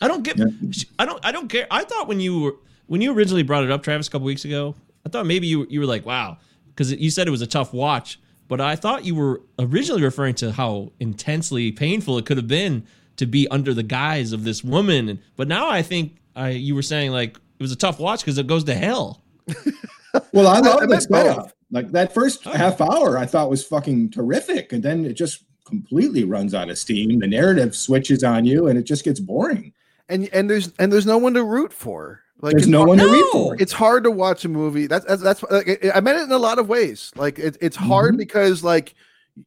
I 0.00 0.08
don't 0.08 0.22
get. 0.22 0.36
Yeah. 0.38 0.46
I 0.98 1.04
don't. 1.06 1.24
I 1.24 1.32
don't 1.32 1.48
care. 1.48 1.66
I 1.70 1.84
thought 1.84 2.06
when 2.08 2.20
you 2.20 2.40
were 2.40 2.54
when 2.86 3.00
you 3.00 3.12
originally 3.14 3.42
brought 3.42 3.64
it 3.64 3.70
up, 3.70 3.82
Travis, 3.82 4.08
a 4.08 4.10
couple 4.10 4.26
weeks 4.26 4.44
ago, 4.44 4.74
I 5.04 5.08
thought 5.08 5.26
maybe 5.26 5.46
you 5.46 5.66
you 5.70 5.80
were 5.80 5.86
like, 5.86 6.04
wow, 6.06 6.36
because 6.68 6.92
you 6.92 7.10
said 7.10 7.26
it 7.26 7.30
was 7.30 7.42
a 7.42 7.46
tough 7.46 7.72
watch. 7.72 8.20
But 8.48 8.60
I 8.60 8.76
thought 8.76 9.04
you 9.04 9.14
were 9.16 9.42
originally 9.58 10.02
referring 10.02 10.34
to 10.36 10.52
how 10.52 10.92
intensely 11.00 11.72
painful 11.72 12.16
it 12.18 12.26
could 12.26 12.36
have 12.36 12.46
been 12.46 12.86
to 13.16 13.26
be 13.26 13.46
under 13.48 13.72
the 13.74 13.82
guise 13.82 14.32
of 14.32 14.44
this 14.44 14.62
woman. 14.64 15.08
And 15.08 15.18
but 15.36 15.48
now 15.48 15.68
I 15.68 15.82
think 15.82 16.16
I 16.34 16.50
you 16.50 16.74
were 16.74 16.82
saying 16.82 17.12
like 17.12 17.36
it 17.36 17.62
was 17.62 17.72
a 17.72 17.76
tough 17.76 17.98
watch 17.98 18.20
because 18.20 18.38
it 18.38 18.46
goes 18.46 18.64
to 18.64 18.74
hell. 18.74 19.22
Well, 20.32 20.46
I 20.46 20.60
love 20.60 20.78
I 20.78 20.80
the 20.80 20.88
meant 20.88 21.02
setup. 21.02 21.52
Like 21.70 21.90
that 21.92 22.14
first 22.14 22.46
Oh. 22.46 22.52
half 22.52 22.80
hour, 22.80 23.18
I 23.18 23.26
thought 23.26 23.50
was 23.50 23.62
fucking 23.64 24.10
terrific, 24.12 24.72
and 24.72 24.82
then 24.82 25.04
it 25.04 25.12
just 25.12 25.44
completely 25.66 26.24
runs 26.24 26.54
out 26.54 26.70
of 26.70 26.78
steam. 26.78 27.18
The 27.18 27.26
narrative 27.26 27.76
switches 27.76 28.24
on 28.24 28.46
you, 28.46 28.66
and 28.68 28.78
it 28.78 28.84
just 28.84 29.04
gets 29.04 29.20
boring. 29.20 29.74
And 30.08 30.28
and 30.32 30.48
there's 30.48 30.72
and 30.78 30.90
there's 30.92 31.04
no 31.06 31.18
one 31.18 31.34
to 31.34 31.44
root 31.44 31.70
for. 31.72 32.22
Like 32.40 32.52
There's 32.56 32.68
no 32.68 32.78
hard- 32.78 32.88
one 32.90 32.98
to 32.98 33.06
root 33.06 33.28
for. 33.32 33.56
It's 33.60 33.72
hard 33.72 34.04
to 34.04 34.10
watch 34.10 34.44
a 34.44 34.48
movie. 34.48 34.86
That's 34.86 35.04
that's, 35.06 35.22
that's 35.22 35.42
like, 35.50 35.66
it- 35.68 35.92
I 35.94 36.00
meant 36.00 36.18
it 36.18 36.24
in 36.24 36.32
a 36.32 36.38
lot 36.38 36.58
of 36.58 36.68
ways. 36.68 37.10
Like 37.16 37.38
it, 37.38 37.56
it's 37.60 37.76
hard 37.76 38.14
Mhm. 38.14 38.18
because 38.18 38.62
like 38.64 38.94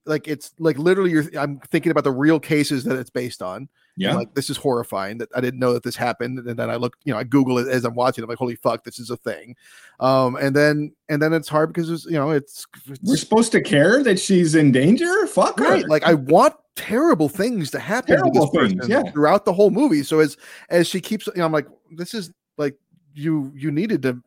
like 0.05 0.27
it's 0.27 0.51
like 0.59 0.77
literally 0.77 1.11
you're 1.11 1.25
I'm 1.37 1.59
thinking 1.71 1.91
about 1.91 2.03
the 2.03 2.11
real 2.11 2.39
cases 2.39 2.83
that 2.83 2.97
it's 2.97 3.09
based 3.09 3.41
on. 3.41 3.69
Yeah, 3.97 4.15
like 4.15 4.33
this 4.33 4.49
is 4.49 4.55
horrifying 4.55 5.17
that 5.17 5.29
I 5.35 5.41
didn't 5.41 5.59
know 5.59 5.73
that 5.73 5.83
this 5.83 5.95
happened. 5.95 6.39
And 6.39 6.57
then 6.57 6.69
I 6.69 6.75
look, 6.75 6.95
you 7.03 7.11
know, 7.11 7.19
I 7.19 7.23
Google 7.23 7.57
it 7.57 7.67
as 7.67 7.83
I'm 7.83 7.95
watching. 7.95 8.23
I'm 8.23 8.29
like, 8.29 8.37
holy 8.37 8.55
fuck, 8.55 8.83
this 8.83 8.97
is 8.97 9.09
a 9.09 9.17
thing. 9.17 9.55
Um, 9.99 10.35
and 10.37 10.55
then 10.55 10.93
and 11.09 11.21
then 11.21 11.33
it's 11.33 11.49
hard 11.49 11.73
because 11.73 11.89
it's 11.89 12.05
you 12.05 12.13
know 12.13 12.31
it's, 12.31 12.65
we're 13.03 13.17
supposed 13.17 13.51
to 13.53 13.61
care 13.61 14.01
that 14.03 14.19
she's 14.19 14.55
in 14.55 14.71
danger. 14.71 15.27
Fuck 15.27 15.59
her. 15.59 15.65
right. 15.65 15.87
Like 15.87 16.03
I 16.03 16.13
want 16.13 16.55
terrible 16.75 17.27
things 17.27 17.71
to 17.71 17.79
happen 17.79 18.15
to 18.15 18.21
Terrible 18.21 18.41
this 18.41 18.49
person 18.51 18.79
things, 18.79 18.89
yeah. 18.89 19.11
throughout 19.11 19.43
the 19.43 19.53
whole 19.53 19.69
movie. 19.69 20.03
So 20.03 20.19
as 20.19 20.37
as 20.69 20.87
she 20.87 21.01
keeps, 21.01 21.27
you 21.27 21.33
know, 21.37 21.45
I'm 21.45 21.51
like, 21.51 21.67
this 21.91 22.13
is 22.13 22.31
like 22.57 22.75
you 23.13 23.51
you 23.55 23.71
needed 23.71 24.01
to 24.03 24.21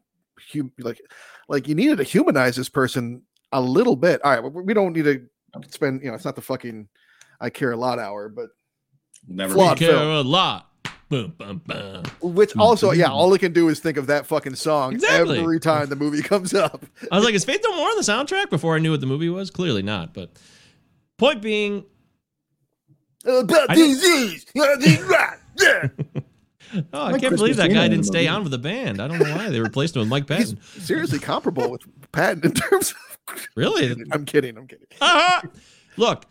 hum, 0.53 0.73
like 0.79 1.01
like 1.49 1.67
you 1.67 1.75
needed 1.75 1.97
to 1.99 2.05
humanize 2.05 2.57
this 2.57 2.69
person 2.69 3.23
a 3.53 3.61
little 3.61 3.97
bit. 3.97 4.23
All 4.23 4.39
right, 4.39 4.53
we 4.53 4.75
don't 4.75 4.93
need 4.93 5.05
to 5.05 5.27
spend, 5.70 6.03
you 6.03 6.09
know, 6.09 6.14
it's 6.14 6.24
not 6.24 6.36
the 6.36 6.42
fucking 6.42 6.88
I 7.40 7.50
care 7.50 7.72
a 7.72 7.76
lot 7.76 7.98
hour, 7.98 8.28
but 8.28 8.50
Never. 9.28 9.55
Flawed 9.55 9.78
Care 9.78 9.92
film. 9.92 10.09
a 10.11 10.20
lot. 10.22 10.68
Boom, 11.09 11.34
boom, 11.36 11.61
boom. 11.66 12.03
Which 12.22 12.57
also, 12.57 12.92
yeah, 12.92 13.11
all 13.11 13.32
I 13.34 13.38
can 13.38 13.53
do 13.53 13.68
is 13.68 13.80
think 13.80 13.98
of 13.98 14.07
that 14.07 14.24
fucking 14.26 14.55
song 14.55 14.94
Exactly. 14.94 15.38
every 15.40 15.61
time 15.61 15.88
the 15.90 15.96
movie 15.96 16.22
comes 16.22 16.55
up. 16.55 16.84
I 17.11 17.16
was 17.16 17.24
like, 17.24 17.34
is 17.34 17.44
Faith 17.44 17.61
No 17.64 17.76
More 17.76 17.88
on 17.88 17.96
the 17.96 18.03
soundtrack 18.03 18.48
before 18.48 18.74
I 18.74 18.78
knew 18.78 18.90
what 18.92 19.00
the 19.00 19.07
movie 19.07 19.28
was? 19.28 19.50
Clearly 19.50 19.82
not. 19.82 20.14
But 20.14 20.30
point 21.18 21.42
being, 21.42 21.84
About 23.26 23.70
I 23.70 23.74
didn't- 23.74 23.96
disease. 24.00 24.46
Yeah. 24.55 24.64
oh, 25.61 25.88
I 26.94 27.11
Like 27.11 27.20
can't 27.20 27.28
Chris 27.30 27.40
believe 27.40 27.57
that 27.57 27.70
guy 27.72 27.88
didn't 27.88 28.05
stay 28.07 28.20
movie. 28.20 28.28
on 28.28 28.42
with 28.44 28.53
the 28.53 28.59
band. 28.59 29.00
I 29.00 29.07
don't 29.09 29.18
know 29.18 29.34
why 29.34 29.50
they 29.50 29.61
replaced 29.61 29.94
him 29.96 30.00
with 30.00 30.09
Mike 30.09 30.26
He's 30.28 30.55
Patton. 30.55 30.62
seriously 30.80 31.18
comparable 31.18 31.70
with 31.70 31.82
Patton 32.12 32.44
in 32.46 32.53
terms 32.55 32.92
of. 32.92 33.12
Really? 33.55 33.91
I'm 34.12 34.25
kidding. 34.25 34.57
I'm 34.59 34.66
kidding. 34.66 34.87
Uh-huh. 35.01 35.43
Look, 35.97 36.25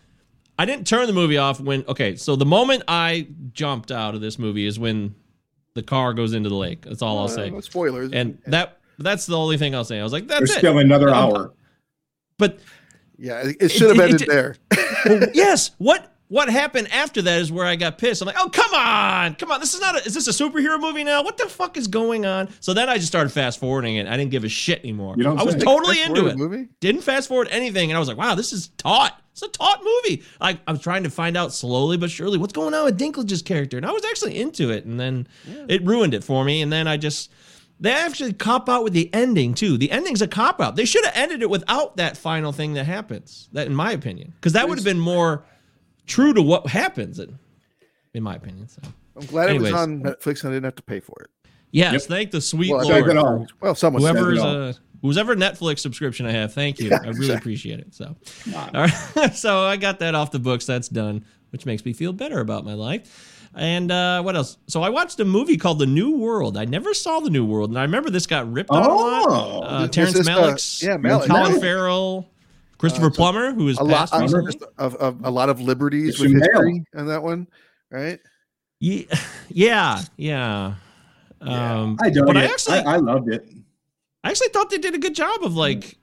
I 0.59 0.65
didn't 0.65 0.85
turn 0.87 1.07
the 1.07 1.13
movie 1.13 1.37
off 1.37 1.59
when. 1.59 1.83
Okay, 1.87 2.15
so 2.15 2.35
the 2.35 2.45
moment 2.45 2.83
I 2.87 3.27
jumped 3.53 3.91
out 3.91 4.15
of 4.15 4.21
this 4.21 4.37
movie 4.37 4.65
is 4.65 4.77
when 4.79 5.15
the 5.73 5.83
car 5.83 6.13
goes 6.13 6.33
into 6.33 6.49
the 6.49 6.55
lake. 6.55 6.81
That's 6.83 7.01
all 7.01 7.17
I'll 7.19 7.27
say. 7.27 7.49
Uh, 7.49 7.61
spoilers. 7.61 8.11
And 8.11 8.37
that 8.47 8.79
that's 8.99 9.25
the 9.25 9.37
only 9.37 9.57
thing 9.57 9.73
I'll 9.73 9.85
say. 9.85 9.99
I 9.99 10.03
was 10.03 10.11
like, 10.13 10.27
that's 10.27 10.39
There's 10.39 10.51
it. 10.51 10.57
still 10.57 10.77
another 10.79 11.09
Um, 11.09 11.15
hour. 11.15 11.53
But 12.37 12.59
yeah, 13.17 13.47
it, 13.47 13.57
it 13.59 13.69
should 13.69 13.89
have 13.95 13.99
ended 13.99 14.23
it- 14.23 14.27
there. 14.29 14.55
well, 15.05 15.27
yes, 15.33 15.71
what 15.77 16.13
what 16.31 16.47
happened 16.47 16.87
after 16.93 17.21
that 17.21 17.41
is 17.41 17.51
where 17.51 17.65
I 17.65 17.75
got 17.75 17.97
pissed. 17.97 18.21
I'm 18.21 18.25
like, 18.25 18.37
oh 18.39 18.47
come 18.47 18.73
on, 18.73 19.35
come 19.35 19.51
on. 19.51 19.59
This 19.59 19.73
is 19.73 19.81
not. 19.81 19.95
A, 19.95 20.05
is 20.05 20.13
this 20.13 20.29
a 20.29 20.31
superhero 20.31 20.79
movie 20.79 21.03
now? 21.03 21.23
What 21.23 21.37
the 21.37 21.49
fuck 21.49 21.75
is 21.75 21.89
going 21.89 22.25
on? 22.25 22.47
So 22.61 22.73
then 22.73 22.87
I 22.87 22.95
just 22.95 23.07
started 23.07 23.31
fast 23.31 23.59
forwarding 23.59 23.97
it. 23.97 24.07
I 24.07 24.15
didn't 24.15 24.31
give 24.31 24.45
a 24.45 24.49
shit 24.49 24.79
anymore. 24.79 25.15
You 25.17 25.23
don't 25.23 25.37
I 25.37 25.43
was 25.43 25.55
say. 25.55 25.59
totally 25.59 25.97
Fast 25.97 26.07
into 26.07 26.27
it. 26.27 26.37
Movie. 26.37 26.69
Didn't 26.79 27.01
fast 27.01 27.27
forward 27.27 27.49
anything, 27.51 27.91
and 27.91 27.97
I 27.97 27.99
was 27.99 28.07
like, 28.07 28.15
wow, 28.15 28.33
this 28.33 28.53
is 28.53 28.69
taut. 28.77 29.11
It's 29.33 29.41
a 29.41 29.49
taut 29.49 29.81
movie. 29.83 30.23
Like 30.39 30.59
I 30.65 30.71
was 30.71 30.79
trying 30.79 31.03
to 31.03 31.09
find 31.09 31.35
out 31.35 31.51
slowly 31.51 31.97
but 31.97 32.09
surely 32.09 32.37
what's 32.37 32.53
going 32.53 32.73
on 32.73 32.85
with 32.85 32.97
Dinklage's 32.97 33.41
character, 33.41 33.75
and 33.75 33.85
I 33.85 33.91
was 33.91 34.05
actually 34.05 34.39
into 34.39 34.69
it, 34.69 34.85
and 34.85 34.97
then 34.97 35.27
it 35.67 35.83
ruined 35.83 36.13
it 36.13 36.23
for 36.23 36.45
me. 36.45 36.61
And 36.61 36.71
then 36.71 36.87
I 36.87 36.95
just 36.95 37.29
they 37.81 37.91
actually 37.91 38.31
cop 38.31 38.69
out 38.69 38.85
with 38.85 38.93
the 38.93 39.13
ending 39.13 39.53
too. 39.53 39.77
The 39.77 39.91
ending's 39.91 40.21
a 40.21 40.29
cop 40.29 40.61
out. 40.61 40.77
They 40.77 40.85
should 40.85 41.03
have 41.03 41.15
ended 41.17 41.41
it 41.41 41.49
without 41.49 41.97
that 41.97 42.15
final 42.15 42.53
thing 42.53 42.75
that 42.75 42.85
happens. 42.85 43.49
That, 43.51 43.67
in 43.67 43.75
my 43.75 43.91
opinion, 43.91 44.31
because 44.35 44.53
that 44.53 44.69
would 44.69 44.77
have 44.77 44.85
been 44.85 44.99
more 44.99 45.43
true 46.11 46.33
to 46.33 46.41
what 46.41 46.67
happens. 46.67 47.19
In, 47.19 47.37
in 48.13 48.23
my 48.23 48.35
opinion, 48.35 48.67
so 48.67 48.81
I'm 49.15 49.25
glad 49.25 49.49
it 49.51 49.61
was 49.61 49.71
on 49.73 50.01
Netflix 50.03 50.43
and 50.43 50.51
I 50.51 50.55
didn't 50.55 50.65
have 50.65 50.75
to 50.75 50.83
pay 50.83 50.99
for 50.99 51.15
it. 51.23 51.29
yes, 51.71 51.93
Yep. 51.93 52.01
thank 52.03 52.31
the 52.31 52.41
sweet 52.41 52.69
Well, 52.71 52.85
Check 52.87 53.05
Lord. 53.05 53.09
it 53.09 53.17
out. 53.17 53.51
Well, 53.61 53.75
someone 53.75 54.01
said 54.03 54.15
Whoever's 54.15 54.39
it 54.39 54.45
all. 54.45 54.55
uh, 54.69 54.73
whoever 55.01 55.35
Netflix 55.35 55.79
subscription 55.79 56.25
I 56.25 56.31
have, 56.31 56.53
thank 56.53 56.79
you. 56.79 56.89
Yeah, 56.89 56.97
I 56.97 57.07
really 57.07 57.09
exactly. 57.17 57.35
appreciate 57.37 57.79
it. 57.79 57.93
So, 57.95 58.15
all 58.55 58.69
right, 58.73 59.33
so 59.33 59.61
I 59.61 59.77
got 59.77 59.99
that 59.99 60.13
off 60.15 60.31
the 60.31 60.39
books. 60.39 60.65
That's 60.65 60.89
done, 60.89 61.25
which 61.51 61.65
makes 61.65 61.85
me 61.85 61.93
feel 61.93 62.11
better 62.13 62.39
about 62.41 62.65
my 62.65 62.73
life. 62.73 63.27
And 63.53 63.91
uh, 63.91 64.21
what 64.23 64.37
else? 64.37 64.57
So 64.67 64.81
I 64.81 64.87
watched 64.89 65.19
a 65.19 65.25
movie 65.25 65.57
called 65.57 65.79
The 65.79 65.85
New 65.85 66.17
World. 66.17 66.57
I 66.57 66.63
never 66.63 66.93
saw 66.93 67.19
The 67.19 67.29
New 67.29 67.45
World, 67.45 67.69
and 67.71 67.77
I 67.79 67.81
remember 67.81 68.09
this 68.09 68.25
got 68.25 68.49
ripped 68.51 68.69
on 68.69 68.81
a 68.83 68.87
lot. 68.87 69.25
Oh. 69.29 69.59
Uh, 69.61 69.87
Terrence 69.89 70.13
this, 70.17 70.25
uh, 70.27 70.31
yeah, 70.31 70.97
Malick. 70.97 71.27
Colin 71.27 71.51
Malick. 71.53 71.59
Farrell, 71.59 72.30
Christopher 72.81 73.09
Plummer, 73.11 73.53
who 73.53 73.67
is 73.69 73.77
a 73.77 73.83
lot 73.83 74.11
of, 74.11 74.21
recently. 74.33 74.67
of, 74.77 74.95
of 74.95 75.23
a 75.23 75.29
lot 75.31 75.47
of 75.49 75.61
liberties 75.61 76.17
Christian 76.17 76.33
with 76.39 76.43
history 76.49 76.83
on 76.95 77.05
that 77.07 77.23
one, 77.23 77.47
right? 77.91 78.19
Ye- 78.79 79.07
Yeah, 79.49 80.01
yeah. 80.17 80.73
Um, 81.41 81.97
I 82.01 82.09
don't. 82.09 82.25
but 82.25 82.37
I 82.37 82.45
actually, 82.45 82.79
I, 82.79 82.93
I 82.93 82.97
loved 82.97 83.31
it. 83.33 83.47
I 84.23 84.29
actually 84.29 84.49
thought 84.49 84.69
they 84.69 84.77
did 84.77 84.93
a 84.95 84.99
good 84.99 85.15
job 85.15 85.43
of 85.43 85.55
like 85.55 85.97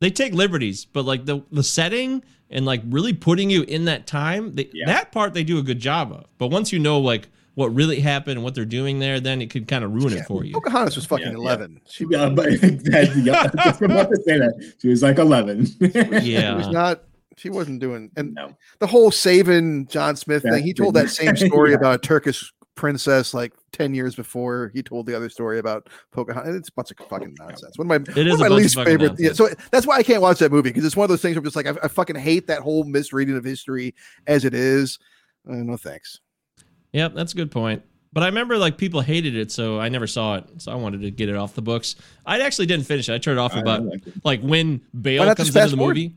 they 0.00 0.10
take 0.10 0.32
liberties, 0.34 0.84
but 0.84 1.04
like 1.04 1.24
the 1.26 1.42
the 1.50 1.62
setting 1.62 2.22
and 2.50 2.64
like 2.66 2.82
really 2.88 3.12
putting 3.12 3.50
you 3.50 3.62
in 3.62 3.86
that 3.86 4.06
time, 4.06 4.54
they, 4.54 4.68
Yeah. 4.72 4.86
that 4.86 5.10
part 5.12 5.34
they 5.34 5.42
do 5.44 5.58
a 5.58 5.62
good 5.62 5.80
job 5.80 6.12
of. 6.12 6.26
But 6.38 6.48
once 6.48 6.72
you 6.72 6.78
know 6.78 6.98
like 7.00 7.28
what 7.56 7.74
really 7.74 8.00
happened 8.00 8.36
and 8.36 8.44
what 8.44 8.54
they're 8.54 8.64
doing 8.64 8.98
there, 9.00 9.18
then 9.18 9.40
it 9.42 9.50
could 9.50 9.66
kind 9.66 9.82
of 9.82 9.92
ruin 9.92 10.12
it 10.12 10.24
for 10.26 10.44
you. 10.44 10.52
Pocahontas 10.52 10.94
was 10.94 11.04
fucking 11.06 11.24
Yeah, 11.26 11.32
yeah. 11.32 11.36
eleven. 11.38 11.80
She 11.88 12.04
Yeah, 12.08 12.28
but 12.28 12.44
that, 12.60 13.12
yeah, 13.24 13.50
just 13.64 13.82
about 13.82 14.10
to 14.10 14.16
say 14.22 14.38
that 14.38 14.74
she 14.80 14.88
was 14.88 15.02
like 15.02 15.18
11. 15.18 15.66
yeah, 15.80 15.90
She 15.90 16.04
was 16.14 16.24
Yeah. 16.26 16.70
not. 16.70 17.02
She 17.38 17.50
wasn't 17.50 17.80
doing. 17.80 18.10
And 18.16 18.34
No. 18.34 18.54
the 18.78 18.86
whole 18.86 19.10
saving 19.10 19.86
John 19.88 20.16
Smith 20.16 20.42
Yeah, 20.44 20.52
thing. 20.52 20.64
He 20.64 20.72
told 20.74 20.94
that 20.94 21.10
same 21.10 21.34
story 21.48 21.70
yeah. 21.70 21.76
about 21.78 21.94
a 21.96 21.98
Turkish 21.98 22.52
princess 22.76 23.32
like 23.32 23.54
ten 23.72 23.94
years 23.94 24.14
before 24.14 24.70
he 24.74 24.82
told 24.82 25.06
the 25.06 25.16
other 25.16 25.30
story 25.30 25.58
about 25.58 25.88
Pocahontas. 26.12 26.54
It's 26.56 26.68
a 26.68 26.72
bunch 26.72 26.90
of 26.90 26.98
fucking 27.08 27.36
nonsense. 27.38 27.78
One 27.78 27.90
of 27.90 28.06
my, 28.06 28.20
It 28.20 28.26
is 28.26 28.32
one 28.34 28.34
of 28.34 28.38
my 28.40 28.48
bunch 28.48 28.50
of 28.50 28.56
least 28.76 28.84
favorite. 28.84 29.12
Yeah, 29.18 29.32
so 29.32 29.48
that's 29.70 29.86
why 29.86 29.96
I 29.96 30.02
can't 30.02 30.20
watch 30.20 30.38
that 30.40 30.52
movie 30.52 30.68
because 30.70 30.84
it's 30.84 30.94
one 30.96 31.04
of 31.04 31.08
those 31.08 31.22
things 31.22 31.36
where 31.36 31.40
I'm 31.40 31.44
just 31.44 31.56
like 31.56 31.66
I, 31.66 31.74
I 31.82 31.88
fucking 31.88 32.16
hate 32.16 32.48
that 32.48 32.60
whole 32.60 32.84
misreading 32.84 33.34
of 33.38 33.44
history 33.44 33.94
as 34.26 34.44
it 34.44 34.52
is. 34.52 34.98
Uh, 35.48 35.54
no 35.56 35.78
thanks. 35.78 36.20
Yep, 36.96 37.12
that's 37.12 37.34
a 37.34 37.36
good 37.36 37.50
point. 37.50 37.82
But 38.14 38.22
I 38.22 38.26
remember 38.28 38.56
like 38.56 38.78
people 38.78 39.02
hated 39.02 39.36
it, 39.36 39.52
so 39.52 39.78
I 39.78 39.90
never 39.90 40.06
saw 40.06 40.36
it. 40.36 40.44
So 40.62 40.72
I 40.72 40.76
wanted 40.76 41.02
to 41.02 41.10
get 41.10 41.28
it 41.28 41.36
off 41.36 41.54
the 41.54 41.60
books. 41.60 41.94
I 42.24 42.40
actually 42.40 42.64
didn't 42.64 42.86
finish 42.86 43.10
it. 43.10 43.12
I 43.12 43.18
turned 43.18 43.38
it 43.38 43.42
off 43.42 43.54
I 43.54 43.60
about 43.60 43.84
liked 43.84 44.06
it. 44.06 44.14
like 44.24 44.40
when 44.40 44.80
Bale 44.98 45.34
comes 45.34 45.54
into 45.54 45.68
the 45.68 45.76
movie. 45.76 46.14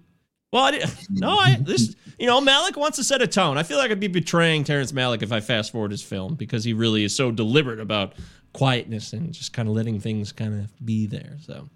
Well, 0.53 0.63
I 0.63 0.71
didn't, 0.71 0.95
no, 1.09 1.31
I 1.37 1.57
this 1.59 1.97
you 2.17 2.27
know 2.27 2.39
Malick 2.39 2.77
wants 2.77 2.95
to 2.97 3.03
set 3.03 3.21
a 3.21 3.27
tone. 3.27 3.57
I 3.57 3.63
feel 3.63 3.77
like 3.77 3.91
I'd 3.91 3.99
be 3.99 4.07
betraying 4.07 4.63
Terrence 4.63 4.93
Malick 4.93 5.21
if 5.21 5.33
I 5.33 5.41
fast 5.41 5.73
forward 5.73 5.91
his 5.91 6.01
film 6.01 6.35
because 6.35 6.63
he 6.63 6.71
really 6.71 7.03
is 7.03 7.13
so 7.13 7.29
deliberate 7.29 7.81
about 7.81 8.13
quietness 8.53 9.11
and 9.11 9.33
just 9.33 9.51
kind 9.51 9.67
of 9.67 9.75
letting 9.75 9.99
things 9.99 10.31
kind 10.31 10.61
of 10.61 10.85
be 10.85 11.05
there. 11.07 11.35
So 11.41 11.67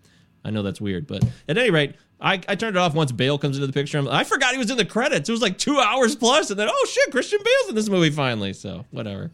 I 0.45 0.51
know 0.51 0.61
that's 0.61 0.81
weird, 0.81 1.07
but 1.07 1.23
at 1.47 1.57
any 1.57 1.71
rate, 1.71 1.95
I, 2.19 2.41
I 2.47 2.55
turned 2.55 2.75
it 2.75 2.79
off 2.79 2.93
once 2.93 3.11
Bale 3.11 3.37
comes 3.37 3.57
into 3.57 3.67
the 3.67 3.73
picture. 3.73 3.97
I'm, 3.97 4.07
I 4.07 4.23
forgot 4.23 4.53
he 4.53 4.57
was 4.57 4.71
in 4.71 4.77
the 4.77 4.85
credits. 4.85 5.29
It 5.29 5.31
was 5.31 5.41
like 5.41 5.57
two 5.57 5.79
hours 5.79 6.15
plus, 6.15 6.49
and 6.49 6.59
then 6.59 6.69
oh 6.71 6.87
shit, 6.89 7.11
Christian 7.11 7.39
Bale's 7.43 7.69
in 7.69 7.75
this 7.75 7.89
movie 7.89 8.09
finally. 8.09 8.53
So 8.53 8.85
whatever. 8.91 9.31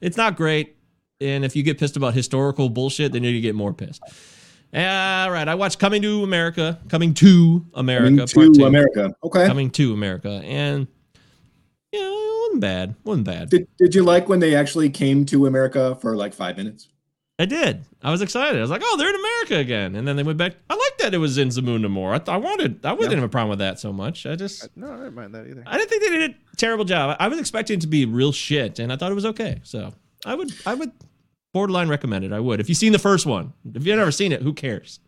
It's 0.00 0.16
not 0.16 0.36
great, 0.36 0.76
and 1.20 1.44
if 1.44 1.56
you 1.56 1.62
get 1.62 1.78
pissed 1.78 1.96
about 1.96 2.14
historical 2.14 2.68
bullshit, 2.68 3.12
then 3.12 3.24
you 3.24 3.40
get 3.40 3.54
more 3.54 3.72
pissed. 3.72 4.02
All 4.72 5.30
right, 5.30 5.48
I 5.48 5.54
watched 5.54 5.78
Coming 5.78 6.02
to 6.02 6.22
America, 6.22 6.78
Coming 6.88 7.14
to 7.14 7.64
America, 7.74 8.26
Coming 8.32 8.52
to. 8.52 8.64
America. 8.66 9.14
Okay. 9.24 9.46
Coming 9.46 9.70
to 9.70 9.92
America, 9.92 10.42
and 10.44 10.86
yeah, 11.90 12.00
it 12.02 12.42
wasn't 12.42 12.60
bad. 12.60 12.90
It 12.90 12.96
wasn't 13.04 13.26
bad. 13.26 13.50
Did, 13.50 13.66
did 13.78 13.94
you 13.94 14.02
like 14.02 14.28
when 14.28 14.40
they 14.40 14.54
actually 14.54 14.90
came 14.90 15.24
to 15.26 15.46
America 15.46 15.96
for 15.96 16.16
like 16.16 16.34
five 16.34 16.56
minutes? 16.56 16.88
I 17.40 17.44
did. 17.44 17.84
I 18.02 18.10
was 18.10 18.20
excited. 18.20 18.58
I 18.58 18.60
was 18.60 18.70
like, 18.70 18.82
"Oh, 18.84 18.96
they're 18.96 19.08
in 19.10 19.14
America 19.14 19.56
again!" 19.58 19.94
And 19.94 20.08
then 20.08 20.16
they 20.16 20.24
went 20.24 20.38
back. 20.38 20.54
I 20.68 20.74
like 20.74 20.98
that 20.98 21.14
it 21.14 21.18
was 21.18 21.38
in 21.38 21.48
Zamunda 21.48 21.88
more. 21.88 22.12
I, 22.14 22.18
th- 22.18 22.28
I 22.28 22.36
wanted. 22.36 22.84
I 22.84 22.92
wouldn't 22.92 23.12
Yeah. 23.12 23.16
have 23.18 23.24
a 23.24 23.28
problem 23.28 23.50
with 23.50 23.60
that 23.60 23.78
so 23.78 23.92
much. 23.92 24.26
I 24.26 24.34
just, 24.34 24.68
No, 24.76 24.92
I 24.92 24.96
didn't 24.96 25.14
mind 25.14 25.34
that 25.34 25.46
either. 25.46 25.62
I 25.66 25.78
didn't 25.78 25.88
think 25.90 26.02
they 26.02 26.10
did 26.18 26.30
a 26.32 26.56
terrible 26.56 26.84
job. 26.84 27.16
I 27.20 27.28
was 27.28 27.38
expecting 27.38 27.78
it 27.78 27.80
to 27.82 27.86
be 27.86 28.04
real 28.06 28.32
shit, 28.32 28.80
and 28.80 28.92
I 28.92 28.96
thought 28.96 29.12
it 29.12 29.14
was 29.14 29.26
okay. 29.26 29.60
So 29.62 29.94
I 30.26 30.34
would, 30.34 30.52
I 30.66 30.74
would 30.74 30.90
borderline 31.54 31.88
recommend 31.88 32.24
it. 32.24 32.32
I 32.32 32.40
would. 32.40 32.58
If 32.58 32.68
you've 32.68 32.78
seen 32.78 32.92
the 32.92 32.98
first 32.98 33.24
one, 33.24 33.52
if 33.72 33.86
you've 33.86 33.96
never 33.96 34.10
seen 34.10 34.32
it, 34.32 34.42
who 34.42 34.52
cares? 34.52 34.98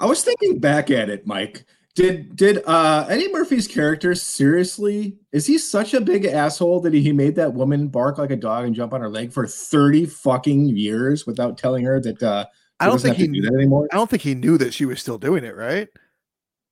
I 0.00 0.06
was 0.06 0.24
thinking 0.24 0.58
back 0.60 0.90
at 0.90 1.10
it, 1.10 1.26
Mike. 1.26 1.64
Did 1.94 2.34
did 2.34 2.62
uh 2.66 3.06
Eddie 3.08 3.30
Murphy's 3.32 3.68
character 3.68 4.16
seriously 4.16 5.16
is 5.32 5.46
he 5.46 5.58
such 5.58 5.94
a 5.94 6.00
big 6.00 6.24
asshole 6.24 6.80
that 6.80 6.92
he 6.92 7.12
made 7.12 7.36
that 7.36 7.54
woman 7.54 7.86
bark 7.86 8.18
like 8.18 8.30
a 8.32 8.36
dog 8.36 8.64
and 8.64 8.74
jump 8.74 8.92
on 8.92 9.00
her 9.00 9.08
leg 9.08 9.32
for 9.32 9.46
30 9.46 10.06
fucking 10.06 10.66
years 10.76 11.24
without 11.24 11.56
telling 11.56 11.84
her 11.84 12.00
that 12.00 12.20
uh 12.22 12.46
I 12.80 12.86
don't 12.86 13.00
think 13.00 13.16
he 13.16 13.28
do 13.28 13.40
that 13.42 13.54
anymore? 13.54 13.88
I 13.92 13.96
don't 13.96 14.10
think 14.10 14.22
he 14.22 14.34
knew 14.34 14.58
that 14.58 14.74
she 14.74 14.84
was 14.84 15.00
still 15.00 15.18
doing 15.18 15.44
it, 15.44 15.54
right? 15.54 15.88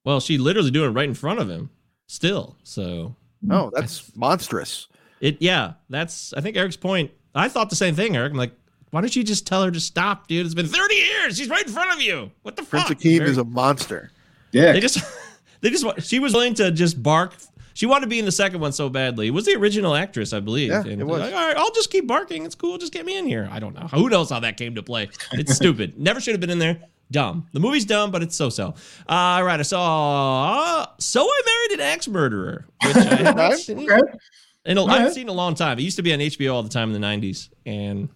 Well, 0.04 0.18
she 0.18 0.36
literally 0.38 0.72
doing 0.72 0.90
it 0.90 0.94
right 0.94 1.08
in 1.08 1.14
front 1.14 1.38
of 1.38 1.48
him, 1.48 1.70
still. 2.08 2.56
So 2.64 3.14
No, 3.40 3.70
that's 3.72 4.14
monstrous. 4.16 4.88
it, 5.20 5.40
yeah, 5.40 5.74
that's. 5.88 6.34
I 6.34 6.40
think 6.40 6.56
Eric's 6.56 6.76
point. 6.76 7.12
I 7.36 7.48
thought 7.48 7.70
the 7.70 7.76
same 7.76 7.94
thing, 7.94 8.16
Eric. 8.16 8.32
I'm 8.32 8.38
like, 8.38 8.52
why 8.90 9.00
don't 9.00 9.14
you 9.14 9.22
just 9.22 9.46
tell 9.46 9.62
her 9.62 9.70
to 9.70 9.78
stop, 9.80 10.26
dude? 10.26 10.44
It's 10.44 10.56
been 10.56 10.66
30 10.66 10.94
years. 10.94 11.38
She's 11.38 11.48
right 11.48 11.64
in 11.64 11.72
front 11.72 11.92
of 11.92 12.02
you. 12.02 12.32
What 12.42 12.56
the 12.56 12.64
Prince 12.64 12.88
fuck? 12.88 12.98
Akeem 12.98 13.18
Very- 13.18 13.30
is 13.30 13.38
a 13.38 13.44
monster. 13.44 14.10
Yeah. 14.52 14.72
They 14.72 14.80
just, 14.80 14.98
they 15.60 15.70
just, 15.70 15.84
she 16.08 16.18
was 16.18 16.32
willing 16.32 16.54
to 16.54 16.70
just 16.70 17.02
bark. 17.02 17.34
She 17.74 17.86
wanted 17.86 18.02
to 18.02 18.06
be 18.08 18.18
in 18.18 18.26
the 18.26 18.32
second 18.32 18.60
one 18.60 18.72
so 18.72 18.90
badly. 18.90 19.28
It 19.28 19.30
was 19.30 19.46
the 19.46 19.54
original 19.56 19.94
actress, 19.94 20.32
I 20.34 20.40
believe. 20.40 20.70
Yeah, 20.70 20.82
and 20.82 21.00
it 21.00 21.04
was. 21.04 21.20
Like, 21.22 21.32
All 21.34 21.46
right, 21.46 21.56
I'll 21.56 21.70
just 21.72 21.90
keep 21.90 22.06
barking. 22.06 22.44
It's 22.44 22.54
cool. 22.54 22.76
Just 22.76 22.92
get 22.92 23.06
me 23.06 23.16
in 23.16 23.26
here. 23.26 23.48
I 23.50 23.60
don't 23.60 23.74
know. 23.74 23.86
Who 23.88 24.10
knows 24.10 24.28
how 24.28 24.40
that 24.40 24.58
came 24.58 24.74
to 24.74 24.82
play? 24.82 25.08
It's 25.32 25.54
stupid. 25.56 25.98
Never 25.98 26.20
should 26.20 26.34
have 26.34 26.40
been 26.40 26.50
in 26.50 26.58
there. 26.58 26.82
Dumb. 27.10 27.46
The 27.52 27.60
movie's 27.60 27.84
dumb, 27.86 28.10
but 28.10 28.22
it's 28.22 28.36
so-so. 28.36 28.68
Uh, 29.08 29.12
all 29.12 29.44
right, 29.44 29.58
I 29.58 29.62
saw 29.62 30.86
So 30.98 31.22
I 31.22 31.42
Married 31.46 31.80
an 31.80 31.86
Axe 31.92 32.08
Murderer, 32.08 32.66
which 32.84 32.96
I 32.96 33.00
haven't 33.16 33.58
seen 33.58 33.90
Okay. 33.90 34.00
in 34.64 34.76
a, 34.78 34.80
I 34.80 34.82
Alright. 34.84 34.98
haven't 34.98 35.14
seen 35.14 35.22
in 35.24 35.28
a 35.28 35.32
long 35.32 35.54
time. 35.54 35.78
It 35.78 35.82
used 35.82 35.96
to 35.96 36.02
be 36.02 36.12
on 36.12 36.20
HBO 36.20 36.54
all 36.54 36.62
the 36.62 36.68
time 36.70 36.94
in 36.94 36.98
the 37.00 37.06
90s, 37.06 37.48
and 37.66 38.08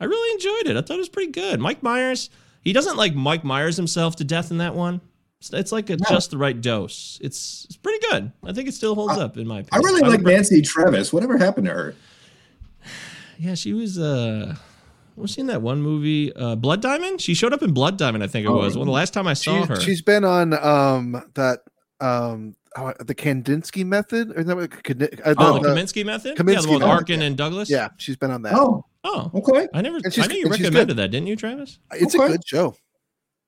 I 0.00 0.04
really 0.04 0.32
enjoyed 0.34 0.70
it. 0.72 0.76
I 0.76 0.82
thought 0.82 0.94
it 0.94 0.98
was 0.98 1.08
pretty 1.08 1.32
good. 1.32 1.58
Mike 1.60 1.82
Myers, 1.82 2.30
he 2.62 2.72
doesn't 2.72 2.96
like 2.96 3.14
Mike 3.14 3.42
Myers 3.44 3.76
himself 3.76 4.16
to 4.16 4.24
death 4.24 4.50
in 4.50 4.58
that 4.58 4.74
one. 4.74 5.00
It's, 5.44 5.52
it's 5.52 5.72
like 5.72 5.90
a, 5.90 5.96
just 5.96 6.30
the 6.30 6.38
right 6.38 6.58
dose. 6.58 7.18
It's 7.22 7.66
it's 7.66 7.76
pretty 7.76 8.04
good. 8.10 8.32
I 8.44 8.52
think 8.52 8.66
it 8.68 8.72
still 8.74 8.94
holds 8.94 9.18
up 9.18 9.36
in 9.36 9.46
my 9.46 9.60
opinion. 9.60 9.68
I 9.72 9.76
opinion. 9.78 9.84
really 9.94 10.00
like 10.02 10.10
remember- 10.20 10.30
Nancy 10.32 10.62
Travis. 10.62 11.12
Whatever 11.12 11.36
happened 11.38 11.66
to 11.66 11.72
her? 11.72 11.94
Yeah, 13.38 13.54
she 13.54 13.72
was. 13.72 13.98
uh 13.98 14.54
was 15.16 15.30
she 15.32 15.40
in 15.42 15.46
that 15.48 15.62
one 15.62 15.80
movie, 15.82 16.32
uh, 16.34 16.54
Blood 16.56 16.82
Diamond? 16.82 17.20
She 17.20 17.34
showed 17.34 17.52
up 17.52 17.62
in 17.62 17.72
Blood 17.72 17.98
Diamond, 17.98 18.24
I 18.24 18.26
think 18.26 18.46
it 18.46 18.48
Oh, 18.48 18.56
was. 18.56 18.76
Well, 18.76 18.84
the 18.84 18.90
last 18.90 19.12
time 19.14 19.28
I 19.28 19.34
saw 19.34 19.60
She's, 19.60 19.68
her. 19.68 19.80
she's 19.80 20.02
been 20.02 20.24
on 20.24 20.52
um 20.54 21.22
that 21.34 21.60
um 22.00 22.54
oh, 22.76 22.92
the 23.00 23.14
Kandinsky 23.14 23.84
method 23.84 24.30
or 24.32 24.40
is 24.40 24.46
that 24.46 24.56
what, 24.56 24.82
Kand- 24.82 25.02
uh, 25.24 25.34
oh, 25.36 25.54
the 25.54 25.60
the- 25.60 25.68
Kominsky 25.74 26.04
method? 26.06 26.30
yeah, 26.36 26.42
the 26.42 26.44
Kominsky 26.44 26.66
one 26.68 26.74
with 26.80 26.82
Arkin 26.88 27.20
yeah. 27.20 27.26
and 27.26 27.36
Douglas? 27.36 27.68
yeah, 27.70 27.88
she's 27.98 28.16
been 28.16 28.30
on 28.30 28.42
that. 28.42 28.54
Oh, 28.54 28.84
Oh, 29.06 29.30
okay. 29.34 29.68
I 29.74 29.82
never. 29.82 29.98
I 30.04 30.08
she's- 30.08 30.28
knew 30.28 30.36
you 30.36 30.46
and 30.46 30.54
she's 30.54 30.62
good. 30.62 30.72
recommended 30.72 30.96
that, 30.96 31.10
didn't 31.10 31.26
you, 31.26 31.36
Travis? 31.36 31.78
It's 31.92 32.14
Okay. 32.14 32.24
a 32.24 32.28
good 32.28 32.46
show. 32.46 32.74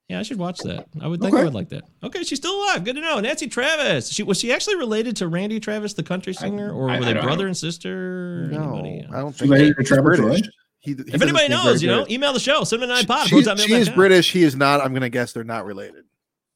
Yeah, 0.08 0.20
I 0.20 0.22
should 0.22 0.38
watch 0.38 0.58
that. 0.60 0.86
I 1.00 1.08
would 1.08 1.20
think 1.20 1.34
I 1.34 1.42
would 1.42 1.54
like 1.54 1.68
that. 1.70 1.82
Okay, 2.02 2.22
she's 2.22 2.38
still 2.38 2.54
alive. 2.62 2.84
Good 2.84 2.94
to 2.94 3.00
know. 3.00 3.18
Nancy 3.18 3.48
Travis. 3.48 4.08
She 4.08 4.22
was 4.22 4.38
she 4.38 4.52
actually 4.52 4.76
related 4.76 5.16
to 5.16 5.26
Randy 5.28 5.58
Travis, 5.58 5.94
the 5.94 6.04
country 6.04 6.32
singer, 6.32 6.70
or 6.72 6.88
I- 6.90 6.98
were 7.00 7.04
they 7.06 7.14
brother 7.14 7.46
and 7.48 7.56
sister? 7.56 8.46
No, 8.52 8.76
Anybody? 8.78 9.06
I 9.12 9.18
don't 9.18 9.32
think 9.34 9.50
related 9.50 9.74
he's 9.78 9.88
to 9.88 9.94
Trevor 9.94 10.16
British. 10.16 10.46
He, 10.78 10.92
he 10.94 11.02
If 11.12 11.20
anybody 11.20 11.48
knows, 11.48 11.82
you 11.82 11.88
know, 11.88 12.04
good. 12.04 12.12
email 12.12 12.32
the 12.32 12.38
show. 12.38 12.62
Cinema 12.62 12.92
and 12.92 12.92
I 12.92 13.04
Pod. 13.04 13.26
She- 13.26 13.42
she's 13.42 13.88
British. 13.88 14.30
He 14.32 14.44
is 14.44 14.54
not. 14.54 14.80
I'm 14.80 14.94
gonna 14.94 15.08
guess 15.08 15.32
they're 15.32 15.42
not 15.42 15.64
related. 15.64 16.04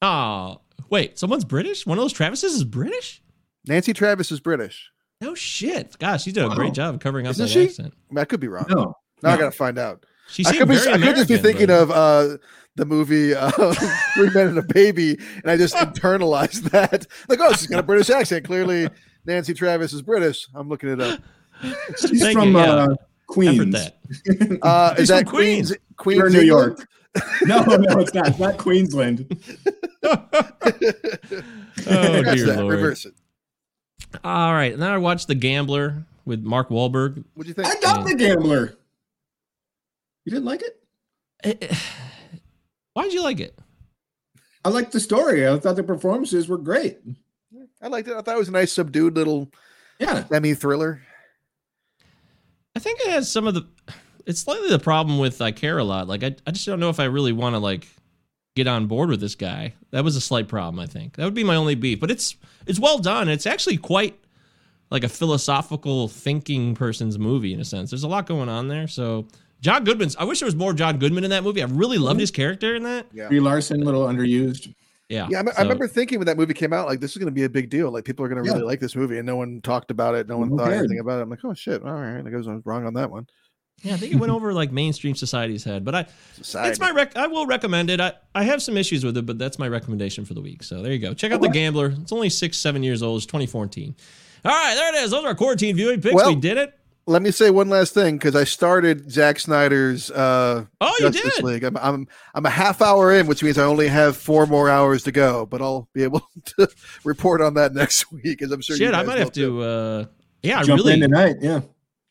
Oh, 0.01 0.61
wait, 0.89 1.19
someone's 1.19 1.43
British. 1.45 1.85
One 1.85 1.97
of 1.97 2.03
those 2.03 2.13
Travises 2.13 2.45
is 2.45 2.63
British. 2.63 3.21
Nancy 3.67 3.93
Travis 3.93 4.31
is 4.31 4.39
British. 4.39 4.89
No 5.19 5.35
shit. 5.35 5.97
Gosh, 5.99 6.23
she's 6.23 6.33
doing 6.33 6.51
a 6.51 6.55
great 6.55 6.73
job 6.73 6.99
covering 7.01 7.27
up 7.27 7.31
Isn't 7.31 7.45
that 7.45 7.51
she? 7.51 7.65
accent. 7.65 7.93
I, 8.09 8.13
mean, 8.13 8.21
I 8.21 8.25
could 8.25 8.39
be 8.39 8.47
wrong. 8.47 8.65
No. 8.69 8.95
Now 9.21 9.31
I 9.33 9.37
gotta 9.37 9.51
find 9.51 9.77
out. 9.77 10.05
She 10.29 10.45
I 10.45 10.51
seemed 10.51 10.59
could, 10.61 10.69
be, 10.69 10.75
very 10.77 10.93
I 10.93 10.97
could 10.97 11.15
just 11.17 11.27
be 11.27 11.37
thinking 11.37 11.67
but- 11.67 11.81
of 11.81 11.91
uh, 11.91 12.37
the 12.75 12.85
movie 12.85 13.33
uh, 13.35 13.51
Three 14.13 14.29
Men 14.31 14.47
and 14.47 14.57
a 14.57 14.61
Baby, 14.63 15.17
and 15.41 15.51
I 15.51 15.57
just 15.57 15.75
internalized 15.75 16.69
that. 16.71 17.05
Like, 17.27 17.39
oh, 17.41 17.51
she's 17.53 17.67
got 17.67 17.79
a 17.79 17.83
British 17.83 18.09
accent. 18.09 18.45
Clearly, 18.45 18.87
Nancy 19.25 19.53
Travis 19.53 19.93
is 19.93 20.01
British. 20.01 20.47
I'm 20.53 20.69
looking 20.69 20.89
it 20.89 21.01
up. 21.01 21.19
She's 21.99 22.21
Thank 22.21 22.37
from 22.37 22.51
you, 22.51 22.57
yeah. 22.59 22.71
uh, 22.73 22.95
Queens. 23.27 23.73
that. 23.73 24.59
Uh, 24.61 24.95
is 24.97 25.09
that 25.09 25.25
Queens. 25.25 25.69
Queens? 25.69 25.77
Queens, 25.97 26.21
Or 26.21 26.29
New 26.29 26.41
York. 26.41 26.87
No, 27.45 27.61
no, 27.63 27.99
it's 27.99 28.13
not. 28.13 28.27
It's 28.29 28.39
not 28.39 28.57
Queensland. 28.57 29.27
Oh 30.03 30.27
Reverse 31.85 32.35
dear 32.35 32.45
that, 32.45 32.57
lord. 32.59 32.75
Reverse 32.75 33.05
it. 33.05 33.13
All 34.23 34.53
right, 34.53 34.77
now 34.79 34.93
I 34.93 34.97
watched 34.97 35.27
The 35.27 35.35
Gambler 35.35 36.05
with 36.25 36.41
Mark 36.43 36.69
Wahlberg. 36.69 37.23
What 37.33 37.43
do 37.43 37.47
you 37.49 37.53
think? 37.53 37.67
I 37.67 37.79
got 37.81 38.05
the 38.05 38.15
gambler. 38.15 38.77
You 40.25 40.31
didn't 40.31 40.45
like 40.45 40.61
it? 40.61 40.77
Eh, 41.43 41.53
eh, 41.61 41.75
Why 42.93 43.03
did 43.03 43.13
you 43.13 43.23
like 43.23 43.39
it? 43.39 43.57
I 44.63 44.69
liked 44.69 44.91
the 44.91 44.99
story. 44.99 45.47
I 45.47 45.57
thought 45.59 45.75
the 45.75 45.83
performances 45.83 46.47
were 46.47 46.57
great. 46.57 46.99
I 47.81 47.87
liked 47.87 48.07
it. 48.07 48.13
I 48.15 48.21
thought 48.21 48.35
it 48.35 48.39
was 48.39 48.49
a 48.49 48.51
nice, 48.51 48.71
subdued 48.73 49.15
little 49.15 49.51
Yeah. 49.99 50.27
semi 50.27 50.53
thriller. 50.53 51.01
I 52.75 52.79
think 52.79 52.99
it 53.01 53.07
has 53.09 53.31
some 53.31 53.47
of 53.47 53.53
the. 53.53 53.67
It's 54.25 54.39
slightly 54.41 54.69
the 54.69 54.79
problem 54.79 55.17
with 55.17 55.41
I 55.41 55.51
care 55.51 55.77
a 55.79 55.83
lot. 55.83 56.07
Like 56.07 56.23
I, 56.23 56.35
I 56.45 56.51
just 56.51 56.65
don't 56.65 56.79
know 56.79 56.89
if 56.89 56.99
I 56.99 57.05
really 57.05 57.33
want 57.33 57.55
to 57.55 57.59
like 57.59 57.87
get 58.55 58.67
on 58.67 58.85
board 58.87 59.09
with 59.09 59.19
this 59.19 59.35
guy. 59.35 59.73
That 59.91 60.03
was 60.03 60.15
a 60.15 60.21
slight 60.21 60.47
problem. 60.47 60.79
I 60.79 60.85
think 60.85 61.15
that 61.15 61.25
would 61.25 61.33
be 61.33 61.43
my 61.43 61.55
only 61.55 61.75
beef. 61.75 61.99
But 61.99 62.11
it's 62.11 62.35
it's 62.67 62.79
well 62.79 62.99
done. 62.99 63.29
It's 63.29 63.47
actually 63.47 63.77
quite 63.77 64.17
like 64.91 65.03
a 65.03 65.09
philosophical 65.09 66.07
thinking 66.07 66.75
person's 66.75 67.17
movie 67.17 67.53
in 67.53 67.59
a 67.59 67.65
sense. 67.65 67.89
There's 67.89 68.03
a 68.03 68.07
lot 68.07 68.27
going 68.27 68.49
on 68.49 68.67
there. 68.67 68.87
So 68.87 69.27
John 69.61 69.83
Goodman's. 69.83 70.15
I 70.15 70.23
wish 70.23 70.39
there 70.39 70.47
was 70.47 70.55
more 70.55 70.73
John 70.73 70.97
Goodman 70.97 71.23
in 71.23 71.29
that 71.29 71.43
movie. 71.43 71.61
I 71.61 71.67
really 71.67 71.97
loved 71.97 72.17
mhm. 72.17 72.21
his 72.21 72.31
character 72.31 72.75
in 72.75 72.83
that. 72.83 73.05
Yeah. 73.13 73.27
Brie 73.27 73.39
Larson, 73.39 73.81
a 73.81 73.85
little 73.85 74.05
underused. 74.05 74.73
Yeah. 75.07 75.27
Yeah, 75.29 75.39
I, 75.39 75.43
me- 75.43 75.51
I 75.57 75.61
remember 75.61 75.87
thinking 75.87 76.19
when 76.19 76.25
that 76.25 76.37
movie 76.37 76.53
came 76.53 76.73
out, 76.73 76.87
like 76.87 76.99
this 76.99 77.11
is 77.11 77.17
going 77.17 77.27
to 77.27 77.33
be 77.33 77.43
a 77.43 77.49
big 77.49 77.69
deal. 77.69 77.91
Like 77.91 78.05
people 78.05 78.25
are 78.25 78.29
going 78.29 78.41
to 78.41 78.47
Yeah. 78.47 78.55
really 78.55 78.65
like 78.65 78.79
this 78.79 78.95
movie, 78.95 79.17
and 79.17 79.25
no 79.25 79.35
one 79.35 79.61
talked 79.61 79.91
about 79.91 80.15
it. 80.15 80.27
No 80.27 80.37
one 80.37 80.49
No 80.49 80.57
thought 80.57 80.69
cared. 80.69 80.79
anything 80.79 80.99
about 80.99 81.19
it. 81.19 81.23
I'm 81.23 81.29
like, 81.29 81.43
oh 81.43 81.53
shit, 81.53 81.83
all 81.83 81.93
right, 81.93 82.25
I 82.25 82.29
guess 82.29 82.47
I 82.47 82.53
was 82.53 82.65
wrong 82.65 82.85
on 82.85 82.93
that 82.95 83.11
one. 83.11 83.27
Yeah, 83.83 83.95
I 83.95 83.97
think 83.97 84.13
it 84.13 84.17
went 84.17 84.31
over 84.31 84.53
like 84.53 84.71
mainstream 84.71 85.15
society's 85.15 85.63
head. 85.63 85.83
But 85.83 85.95
I, 85.95 86.05
Society. 86.33 86.69
It's 86.69 86.79
my 86.79 86.91
rec. 86.91 87.17
I 87.17 87.27
will 87.27 87.47
recommend 87.47 87.89
it. 87.89 87.99
I, 87.99 88.13
I 88.35 88.43
have 88.43 88.61
some 88.61 88.77
issues 88.77 89.03
with 89.03 89.17
it, 89.17 89.25
but 89.25 89.39
that's 89.39 89.57
my 89.57 89.67
recommendation 89.67 90.23
for 90.23 90.35
the 90.35 90.41
week. 90.41 90.61
So 90.63 90.81
there 90.83 90.91
you 90.91 90.99
go. 90.99 91.13
Check 91.15 91.31
out 91.31 91.41
The 91.41 91.49
Gambler. 91.49 91.95
It's 91.99 92.11
only 92.11 92.29
six, 92.29 92.57
seven 92.57 92.83
years 92.83 93.01
old. 93.01 93.17
It's 93.17 93.25
2014. 93.25 93.95
All 94.45 94.51
right, 94.51 94.75
there 94.75 94.95
it 94.95 95.03
is. 95.03 95.11
Those 95.11 95.23
are 95.23 95.27
our 95.29 95.35
quarantine 95.35 95.75
viewing 95.75 95.99
picks. 95.99 96.13
Well- 96.15 96.29
we 96.29 96.35
did 96.39 96.57
it. 96.57 96.77
Let 97.11 97.21
me 97.21 97.31
say 97.31 97.49
one 97.49 97.67
last 97.69 97.93
thing 97.93 98.17
because 98.17 98.35
I 98.35 98.45
started 98.45 99.11
Zack 99.11 99.37
Snyder's 99.39 100.09
uh, 100.09 100.65
Oh, 100.79 100.95
you 100.99 101.11
Justice 101.11 101.35
did. 101.35 101.43
League. 101.43 101.63
I'm, 101.63 101.75
I'm 101.77 102.07
I'm 102.33 102.45
a 102.45 102.49
half 102.49 102.81
hour 102.81 103.11
in, 103.11 103.27
which 103.27 103.43
means 103.43 103.57
I 103.57 103.63
only 103.65 103.87
have 103.89 104.15
four 104.15 104.45
more 104.45 104.69
hours 104.69 105.03
to 105.03 105.11
go. 105.11 105.45
But 105.45 105.61
I'll 105.61 105.89
be 105.93 106.03
able 106.03 106.21
to 106.57 106.69
report 107.03 107.41
on 107.41 107.55
that 107.55 107.73
next 107.75 108.11
week, 108.11 108.41
as 108.41 108.51
I'm 108.51 108.61
sure. 108.61 108.75
you 108.77 108.85
Shit, 108.85 108.95
I 108.95 109.03
might 109.03 109.17
have 109.17 109.31
to. 109.33 109.61
uh 109.61 110.05
Yeah, 110.41 110.59
I 110.59 110.63
Jump 110.63 110.79
really, 110.79 110.93
in 110.93 111.01
tonight. 111.01 111.35
Yeah. 111.41 111.61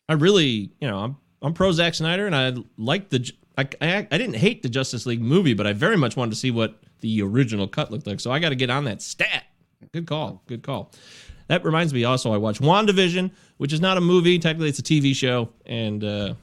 I 0.08 0.12
really, 0.14 0.72
you 0.80 0.88
know, 0.88 0.98
I'm 0.98 1.16
I'm 1.40 1.54
pro 1.54 1.72
Zack 1.72 1.94
Snyder, 1.94 2.26
and 2.26 2.36
I 2.36 2.52
like 2.76 3.08
the. 3.08 3.30
I, 3.56 3.68
I 3.80 4.06
I 4.10 4.18
didn't 4.18 4.36
hate 4.36 4.62
the 4.62 4.68
Justice 4.68 5.06
League 5.06 5.22
movie, 5.22 5.54
but 5.54 5.66
I 5.66 5.72
very 5.72 5.96
much 5.96 6.16
wanted 6.16 6.30
to 6.32 6.36
see 6.36 6.50
what 6.50 6.78
the 7.00 7.22
original 7.22 7.66
cut 7.66 7.90
looked 7.90 8.06
like. 8.06 8.20
So 8.20 8.30
I 8.30 8.38
got 8.38 8.50
to 8.50 8.54
get 8.56 8.68
on 8.70 8.84
that 8.84 9.00
stat. 9.00 9.44
Good 9.92 10.06
call. 10.06 10.42
Good 10.46 10.62
call. 10.62 10.92
That 11.50 11.64
reminds 11.64 11.92
me. 11.92 12.04
Also, 12.04 12.32
I 12.32 12.36
watched 12.36 12.62
WandaVision, 12.62 13.32
which 13.56 13.72
is 13.72 13.80
not 13.80 13.96
a 13.98 14.00
movie. 14.00 14.38
Technically, 14.38 14.68
it's 14.68 14.78
a 14.78 14.82
TV 14.84 15.14
show, 15.16 15.48
and 15.66 16.02
uh 16.04 16.34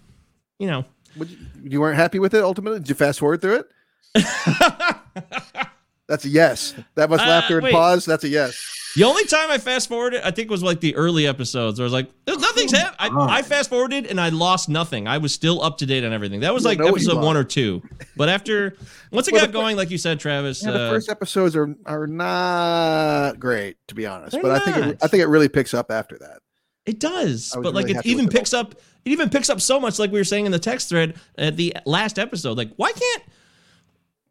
you 0.59 0.67
know, 0.67 0.83
Would 1.17 1.29
you, 1.29 1.37
you 1.63 1.79
weren't 1.79 1.95
happy 1.95 2.19
with 2.19 2.33
it 2.33 2.43
ultimately? 2.43 2.79
Did 2.79 2.89
you 2.89 2.95
fast 2.95 3.19
forward 3.19 3.41
through 3.41 3.63
it? 3.63 3.69
That's 6.07 6.25
a 6.25 6.29
yes. 6.29 6.73
That 6.95 7.09
much 7.09 7.21
Uh, 7.21 7.25
laughter 7.27 7.59
and 7.59 7.69
pause. 7.69 8.05
That's 8.05 8.23
a 8.23 8.29
yes. 8.29 8.61
The 8.97 9.03
only 9.03 9.25
time 9.25 9.51
I 9.51 9.59
fast 9.59 9.87
forwarded, 9.89 10.21
I 10.23 10.31
think, 10.31 10.49
was 10.49 10.63
like 10.63 10.79
the 10.79 10.95
early 10.95 11.27
episodes. 11.27 11.79
Where 11.79 11.83
I 11.85 11.87
was 11.87 11.93
like, 11.93 12.11
"There's 12.25 12.39
nothing's 12.39 12.71
happened." 12.71 13.15
I, 13.19 13.37
I 13.37 13.41
fast 13.43 13.69
forwarded 13.69 14.07
and 14.07 14.19
I 14.19 14.29
lost 14.29 14.69
nothing. 14.69 15.07
I 15.07 15.19
was 15.19 15.33
still 15.33 15.61
up 15.61 15.77
to 15.77 15.85
date 15.85 16.03
on 16.03 16.13
everything. 16.13 16.39
That 16.39 16.53
was 16.53 16.63
You 16.63 16.69
like 16.69 16.79
know 16.79 16.85
what 16.91 17.01
you 17.01 17.07
episode 17.07 17.23
one 17.23 17.37
or 17.37 17.43
two. 17.43 17.83
But 18.15 18.29
after 18.29 18.75
once 19.11 19.27
it 19.27 19.33
Well, 19.33 19.41
got 19.41 19.47
the 19.47 19.53
fir- 19.53 19.59
going, 19.59 19.77
like 19.77 19.91
you 19.91 19.99
said, 19.99 20.19
Travis, 20.19 20.63
Yeah, 20.63 20.71
the 20.71 20.81
uh, 20.81 20.89
first 20.89 21.09
episodes 21.09 21.55
are 21.55 21.75
are 21.85 22.07
not 22.07 23.39
great 23.39 23.77
to 23.87 23.95
be 23.95 24.05
honest, 24.07 24.31
They're 24.31 24.41
but 24.41 24.51
I 24.51 24.59
think 24.65 24.77
it, 24.77 24.85
not. 24.85 24.95
I 25.03 25.07
think 25.07 25.21
it 25.21 25.27
really 25.27 25.47
picks 25.49 25.73
up 25.75 25.91
after 25.91 26.17
that. 26.17 26.39
it 26.87 26.99
does. 26.99 27.53
I 27.53 27.59
was 27.59 27.65
But 27.65 27.73
like 27.75 27.89
it 27.89 27.97
happy 27.97 28.09
even 28.09 28.25
with 28.25 28.33
it 28.33 28.37
picks 28.39 28.53
up. 28.53 28.73
It 29.05 29.11
even 29.11 29.29
picks 29.29 29.49
up 29.49 29.61
so 29.61 29.79
much, 29.79 29.99
like 29.99 30.11
we 30.11 30.19
were 30.19 30.23
saying 30.25 30.45
in 30.47 30.51
the 30.51 30.59
text 30.59 30.89
thread 30.89 31.15
at 31.37 31.55
the 31.55 31.75
last 31.85 32.17
episode. 32.19 32.57
Like, 32.57 32.71
why 32.77 32.91
can't 32.91 33.23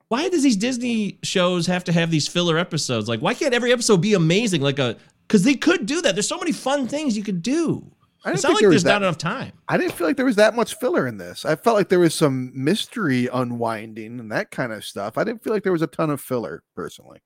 why 0.09 0.29
does 0.29 0.43
these 0.43 0.57
Disney 0.57 1.19
shows 1.23 1.67
have 1.67 1.85
to 1.85 1.93
have 1.93 2.11
these 2.11 2.29
filler 2.29 2.59
episodes? 2.59 3.09
Like, 3.09 3.21
why 3.21 3.35
can't 3.35 3.55
every 3.55 3.73
episode 3.73 3.99
be 4.01 4.15
amazing? 4.15 4.61
Like 4.63 4.79
a 4.79 4.97
because 5.27 5.43
they 5.43 5.55
could 5.55 5.87
do 5.87 6.01
that. 6.03 6.15
There's 6.15 6.29
so 6.29 6.39
many 6.39 6.53
fun 6.53 6.87
things 6.87 7.17
you 7.17 7.25
could 7.25 7.43
do. 7.43 7.91
I 8.25 8.31
didn't 8.31 8.37
It's 8.37 8.43
not 8.45 8.49
think 8.51 8.55
like 8.57 8.61
there 8.63 8.71
there's 8.71 8.83
that- 8.85 8.93
not 8.93 9.03
enough 9.03 9.19
time. 9.19 9.53
I 9.69 9.77
didn't 9.77 9.93
feel 9.93 10.07
like 10.07 10.17
there 10.17 10.27
was 10.27 10.37
that 10.37 10.55
much 10.57 10.75
filler 10.77 11.07
in 11.07 11.17
this. 11.17 11.45
I 11.45 11.55
felt 11.57 11.77
like 11.77 11.89
there 11.89 11.99
was 12.01 12.15
some 12.15 12.51
mystery 12.55 13.29
unwinding 13.33 14.19
and 14.21 14.31
that 14.33 14.51
kind 14.51 14.73
of 14.73 14.85
stuff. 14.85 15.17
I 15.19 15.25
didn't 15.25 15.43
feel 15.45 15.53
like 15.53 15.63
there 15.65 15.73
was 15.73 15.83
a 15.83 15.87
ton 15.89 16.11
of 16.11 16.21
filler 16.21 16.63
personally. 16.75 17.21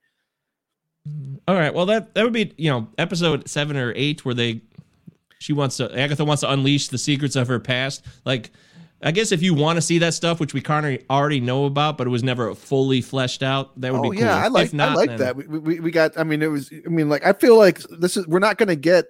All 1.49 1.55
right. 1.55 1.73
Well, 1.73 1.87
that 1.87 2.15
that 2.15 2.25
would 2.25 2.33
be 2.33 2.53
you 2.59 2.71
know 2.71 2.89
episode 2.99 3.49
seven 3.49 3.77
or 3.77 3.93
eight 3.97 4.25
where 4.25 4.35
they 4.35 4.61
she 5.39 5.53
wants 5.55 5.79
to 5.79 5.91
Agatha 5.99 6.25
wants 6.25 6.43
to 6.43 6.51
unleash 6.53 6.89
the 6.89 6.99
secrets 6.99 7.37
of 7.37 7.49
her 7.49 7.59
past. 7.59 8.05
Like, 8.27 8.51
I 9.03 9.13
guess 9.13 9.33
if 9.33 9.43
you 9.43 9.55
want 9.55 9.77
to 9.79 9.83
see 9.83 9.99
that 9.99 10.13
stuff, 10.13 10.41
which 10.41 10.53
we 10.53 10.61
kind 10.61 10.85
of 10.85 11.03
already 11.09 11.41
know 11.41 11.65
about, 11.65 11.97
but 11.97 12.07
it 12.07 12.11
was 12.11 12.23
never 12.23 12.55
fully 12.55 13.01
fleshed 13.01 13.43
out, 13.43 13.81
that 13.81 13.93
would 13.93 14.01
oh 14.01 14.11
be 14.11 14.17
cool. 14.17 14.27
yeah, 14.27 14.37
I 14.37 14.49
like 14.49 14.75
not, 14.75 14.91
I 14.91 14.95
like 14.95 15.09
then- 15.11 15.19
that. 15.19 15.37
We, 15.37 15.47
we 15.59 15.81
we 15.81 15.91
got. 15.91 16.19
I 16.19 16.25
mean, 16.25 16.43
it 16.43 16.49
was. 16.49 16.71
I 16.73 16.89
mean, 16.89 17.09
like 17.09 17.25
I 17.25 17.33
feel 17.33 17.57
like 17.57 17.79
this 17.99 18.17
is. 18.17 18.27
We're 18.27 18.41
not 18.41 18.59
going 18.59 18.69
to 18.69 18.77
get 18.77 19.07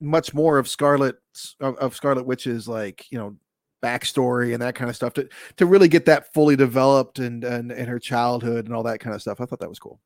much 0.00 0.32
more 0.32 0.58
of 0.58 0.68
Scarlet 0.68 1.16
of, 1.60 1.76
of 1.78 1.96
Scarlet 1.96 2.24
Witch's 2.24 2.68
like 2.68 3.10
you 3.10 3.18
know 3.18 3.36
backstory 3.82 4.52
and 4.52 4.62
that 4.62 4.74
kind 4.74 4.90
of 4.90 4.96
stuff 4.96 5.14
to 5.14 5.28
to 5.56 5.66
really 5.66 5.88
get 5.88 6.04
that 6.06 6.32
fully 6.32 6.56
developed 6.56 7.18
and 7.18 7.44
and 7.44 7.72
and 7.72 7.88
her 7.88 7.98
childhood 7.98 8.66
and 8.66 8.74
all 8.74 8.84
that 8.84 9.00
kind 9.00 9.14
of 9.14 9.22
stuff. 9.22 9.40
I 9.40 9.46
thought 9.46 9.60
that 9.60 9.68
was 9.68 9.78
cool. 9.78 10.00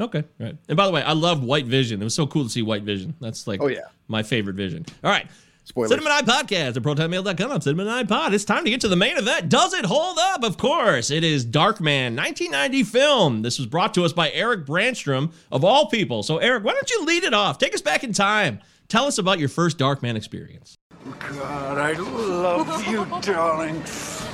Okay, 0.00 0.24
right. 0.40 0.56
And 0.68 0.76
by 0.76 0.86
the 0.86 0.92
way, 0.92 1.02
I 1.02 1.12
love 1.12 1.44
White 1.44 1.66
Vision. 1.66 2.00
It 2.00 2.04
was 2.04 2.14
so 2.14 2.26
cool 2.26 2.44
to 2.44 2.50
see 2.50 2.62
White 2.62 2.82
Vision. 2.84 3.14
That's 3.20 3.46
like 3.46 3.60
Oh 3.60 3.66
yeah, 3.68 3.86
my 4.08 4.22
favorite 4.22 4.56
vision. 4.56 4.86
All 5.02 5.10
right. 5.10 5.28
Spoilers. 5.64 5.90
Cinema 5.90 6.10
and 6.10 6.28
I 6.28 6.42
podcast 6.42 6.76
at 6.76 6.82
protonmail.com. 6.82 7.60
Cinema 7.60 7.82
and 7.82 7.90
I 7.90 8.04
pod. 8.04 8.34
It's 8.34 8.44
time 8.44 8.64
to 8.64 8.70
get 8.70 8.80
to 8.82 8.88
the 8.88 8.96
main 8.96 9.16
event. 9.16 9.48
Does 9.48 9.72
it 9.74 9.84
hold 9.84 10.18
up? 10.18 10.42
Of 10.44 10.56
course. 10.56 11.10
It 11.10 11.24
is 11.24 11.44
Darkman, 11.44 12.16
1990 12.16 12.82
film. 12.84 13.42
This 13.42 13.58
was 13.58 13.66
brought 13.66 13.94
to 13.94 14.04
us 14.04 14.12
by 14.12 14.30
Eric 14.30 14.66
Branstrom, 14.66 15.32
of 15.50 15.64
all 15.64 15.86
people. 15.86 16.22
So, 16.22 16.38
Eric, 16.38 16.64
why 16.64 16.72
don't 16.72 16.90
you 16.90 17.04
lead 17.04 17.24
it 17.24 17.34
off? 17.34 17.58
Take 17.58 17.74
us 17.74 17.82
back 17.82 18.04
in 18.04 18.12
time. 18.12 18.60
Tell 18.88 19.04
us 19.06 19.18
about 19.18 19.38
your 19.38 19.48
first 19.48 19.78
Darkman 19.78 20.16
experience. 20.16 20.76
God, 21.18 21.78
I 21.78 21.92
love 21.94 22.86
you, 22.86 23.06
darling. 23.22 23.82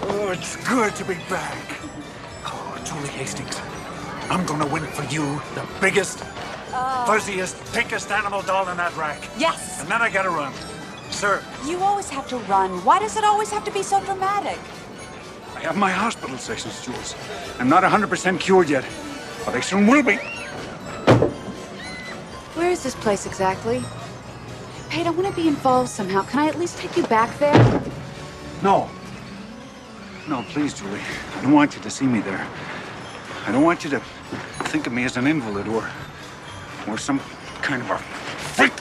Oh, 0.03 0.31
it's 0.33 0.57
good 0.68 0.95
to 0.97 1.05
be 1.05 1.14
back. 1.31 1.79
Oh, 2.45 2.83
Julie 2.85 3.09
Hastings, 3.09 3.59
I'm 4.31 4.45
gonna 4.45 4.66
win 4.66 4.85
for 4.85 5.05
you 5.05 5.41
the 5.55 5.66
biggest, 5.81 6.22
uh. 6.74 7.07
fuzziest, 7.07 7.72
pinkest 7.72 8.11
animal 8.11 8.43
doll 8.43 8.68
in 8.68 8.76
that 8.76 8.95
rack. 8.97 9.22
Yes, 9.39 9.81
And 9.81 9.89
then 9.89 10.03
I 10.03 10.11
gotta 10.11 10.29
run. 10.31 10.53
Sir, 11.11 11.43
you 11.67 11.79
always 11.81 12.09
have 12.11 12.29
to 12.29 12.37
run. 12.39 12.85
Why 12.85 12.99
does 12.99 13.17
it 13.17 13.25
always 13.25 13.51
have 13.51 13.65
to 13.65 13.71
be 13.71 13.83
so 13.83 14.03
dramatic? 14.05 14.59
I 15.57 15.61
have 15.61 15.77
my 15.77 15.91
hospital 15.91 16.39
sessions, 16.39 16.85
Jules. 16.85 17.15
I'm 17.59 17.69
not 17.69 17.83
100% 17.83 18.39
cured 18.39 18.69
yet, 18.69 18.85
but 19.45 19.55
I 19.55 19.61
soon 19.61 19.87
will 19.87 20.03
be. 20.03 20.17
Where 22.55 22.71
is 22.71 22.83
this 22.83 22.95
place 22.95 23.27
exactly? 23.27 23.83
Pate, 24.89 25.07
I 25.07 25.11
want 25.11 25.27
to 25.27 25.35
be 25.35 25.49
involved 25.49 25.91
somehow. 25.91 26.23
Can 26.23 26.41
I 26.41 26.47
at 26.49 26.59
least 26.59 26.79
take 26.79 26.97
you 26.97 27.03
back 27.05 27.37
there? 27.39 27.83
No. 28.63 28.89
No, 30.29 30.43
please, 30.51 30.75
Julie. 30.75 31.01
I 31.37 31.43
don't 31.43 31.53
want 31.53 31.75
you 31.75 31.83
to 31.83 31.91
see 31.91 32.07
me 32.07 32.21
there. 32.21 32.47
I 33.47 33.53
don't 33.53 33.65
want 33.65 33.83
you 33.83 33.91
to 33.91 34.01
think 34.71 34.87
of 34.87 34.93
me 34.93 35.05
as 35.05 35.17
an 35.17 35.27
invalid 35.27 35.69
or, 35.69 35.91
or 36.87 36.99
some 36.99 37.21
kind 37.63 37.83
of 37.83 37.91
a 37.91 38.28
freak. 38.59 38.73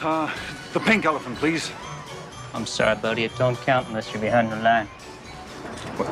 Uh, 0.00 0.32
the 0.72 0.80
pink 0.80 1.04
elephant, 1.04 1.36
please. 1.36 1.70
I'm 2.54 2.64
sorry, 2.64 2.96
buddy. 2.96 3.24
It 3.24 3.36
don't 3.36 3.58
count 3.58 3.88
unless 3.88 4.10
you're 4.10 4.22
behind 4.22 4.50
the 4.50 4.56
line. 4.56 4.86
What? 5.98 6.08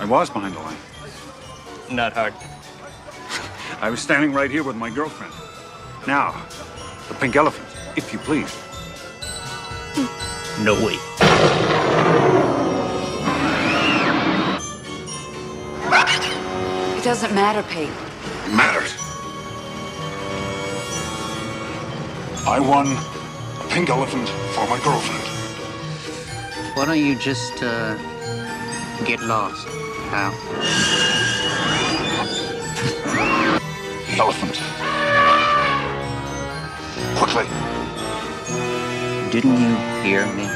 I 0.00 0.04
was 0.04 0.28
behind 0.28 0.54
the 0.54 0.60
line. 0.60 0.76
Not 1.90 2.12
hard. 2.12 2.34
I 3.80 3.88
was 3.88 4.00
standing 4.00 4.32
right 4.34 4.50
here 4.50 4.62
with 4.62 4.76
my 4.76 4.90
girlfriend. 4.90 5.32
Now, 6.06 6.44
the 7.08 7.14
pink 7.14 7.36
elephant, 7.36 7.68
if 7.96 8.12
you 8.12 8.18
please. 8.18 8.52
No 10.62 10.74
way. 10.84 10.98
It 17.02 17.06
doesn't 17.06 17.34
matter, 17.34 17.64
Pate. 17.64 17.88
It 17.88 18.54
matters. 18.54 18.94
I 22.46 22.60
won 22.60 22.86
a 22.86 23.68
pink 23.70 23.90
elephant 23.90 24.28
for 24.54 24.68
my 24.68 24.78
girlfriend. 24.84 25.24
Why 26.76 26.84
don't 26.84 27.00
you 27.00 27.16
just, 27.16 27.60
uh, 27.60 27.96
get 29.04 29.20
lost, 29.20 29.66
pal? 30.10 30.30
The 34.06 34.18
elephant. 34.20 34.62
Quickly. 37.18 37.48
Didn't 39.32 39.58
you 39.60 39.74
hear 40.04 40.24
me? 40.34 40.46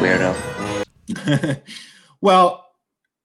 Weirdo. 0.00 1.60
well, 2.22 2.61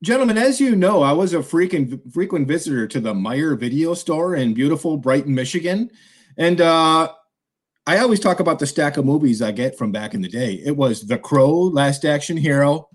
gentlemen, 0.03 0.37
as 0.37 0.59
you 0.61 0.75
know, 0.75 1.01
I 1.01 1.11
was 1.11 1.33
a 1.33 1.39
freaking 1.39 1.99
frequent 2.13 2.47
visitor 2.47 2.87
to 2.87 2.99
the 2.99 3.13
Meijer 3.13 3.59
Video 3.59 3.93
Store 3.93 4.35
in 4.35 4.53
beautiful 4.53 4.97
Brighton, 4.97 5.33
Michigan, 5.33 5.89
and 6.37 6.61
uh, 6.61 7.11
I 7.85 7.97
always 7.99 8.19
talk 8.19 8.39
about 8.39 8.59
the 8.59 8.67
stack 8.67 8.97
of 8.97 9.05
movies 9.05 9.41
I 9.41 9.51
get 9.51 9.77
from 9.77 9.91
back 9.91 10.13
in 10.13 10.21
the 10.21 10.29
day. 10.29 10.61
It 10.63 10.75
was 10.75 11.07
The 11.07 11.17
Crow, 11.17 11.53
Last 11.53 12.05
Action 12.05 12.37
Hero, 12.37 12.89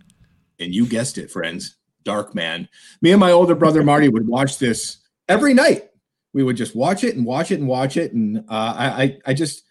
and 0.61 0.74
you 0.74 0.86
guessed 0.86 1.18
it, 1.18 1.30
friends, 1.30 1.76
Darkman. 2.05 2.68
Me 3.00 3.11
and 3.11 3.20
my 3.20 3.32
older 3.32 3.55
brother 3.55 3.82
Marty 3.82 4.09
would 4.09 4.28
watch 4.28 4.59
this 4.59 4.98
every 5.28 5.55
night. 5.55 5.88
We 6.34 6.42
would 6.42 6.57
just 6.57 6.76
watch 6.76 7.05
it 7.05 7.16
and 7.16 7.26
watch 7.26 7.50
it 7.50 7.59
and 7.59 7.68
watch 7.68 7.96
it, 7.96 8.12
and 8.12 8.38
uh, 8.48 8.74
I, 8.76 9.03
I, 9.03 9.18
I 9.26 9.34
just. 9.34 9.64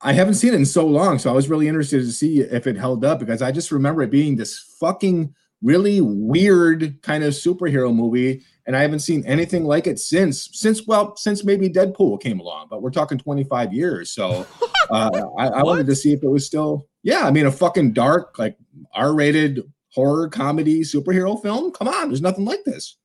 I 0.00 0.12
haven't 0.12 0.34
seen 0.34 0.52
it 0.52 0.56
in 0.56 0.64
so 0.64 0.86
long, 0.86 1.18
so 1.18 1.28
I 1.28 1.32
was 1.32 1.50
really 1.50 1.66
interested 1.66 1.98
to 1.98 2.12
see 2.12 2.38
if 2.38 2.68
it 2.68 2.76
held 2.76 3.04
up 3.04 3.18
because 3.18 3.42
I 3.42 3.50
just 3.50 3.72
remember 3.72 4.00
it 4.02 4.12
being 4.12 4.36
this 4.36 4.56
fucking 4.78 5.34
really 5.62 6.00
weird 6.00 7.00
kind 7.02 7.24
of 7.24 7.34
superhero 7.34 7.94
movie, 7.94 8.44
and 8.66 8.76
I 8.76 8.82
haven't 8.82 9.00
seen 9.00 9.24
anything 9.26 9.64
like 9.64 9.86
it 9.86 9.98
since. 9.98 10.50
Since 10.52 10.86
well, 10.86 11.16
since 11.16 11.44
maybe 11.44 11.68
Deadpool 11.68 12.20
came 12.20 12.40
along, 12.40 12.68
but 12.70 12.82
we're 12.82 12.90
talking 12.90 13.18
25 13.18 13.72
years. 13.72 14.10
So 14.10 14.46
uh, 14.90 15.10
I, 15.38 15.48
I 15.48 15.62
wanted 15.62 15.86
to 15.86 15.96
see 15.96 16.12
if 16.12 16.22
it 16.22 16.28
was 16.28 16.46
still, 16.46 16.86
yeah. 17.02 17.26
I 17.26 17.30
mean, 17.30 17.46
a 17.46 17.52
fucking 17.52 17.92
dark, 17.92 18.38
like 18.38 18.56
R-rated 18.94 19.62
horror 19.92 20.28
comedy 20.28 20.82
superhero 20.82 21.40
film. 21.40 21.72
Come 21.72 21.88
on, 21.88 22.08
there's 22.08 22.22
nothing 22.22 22.44
like 22.44 22.64
this. 22.64 22.96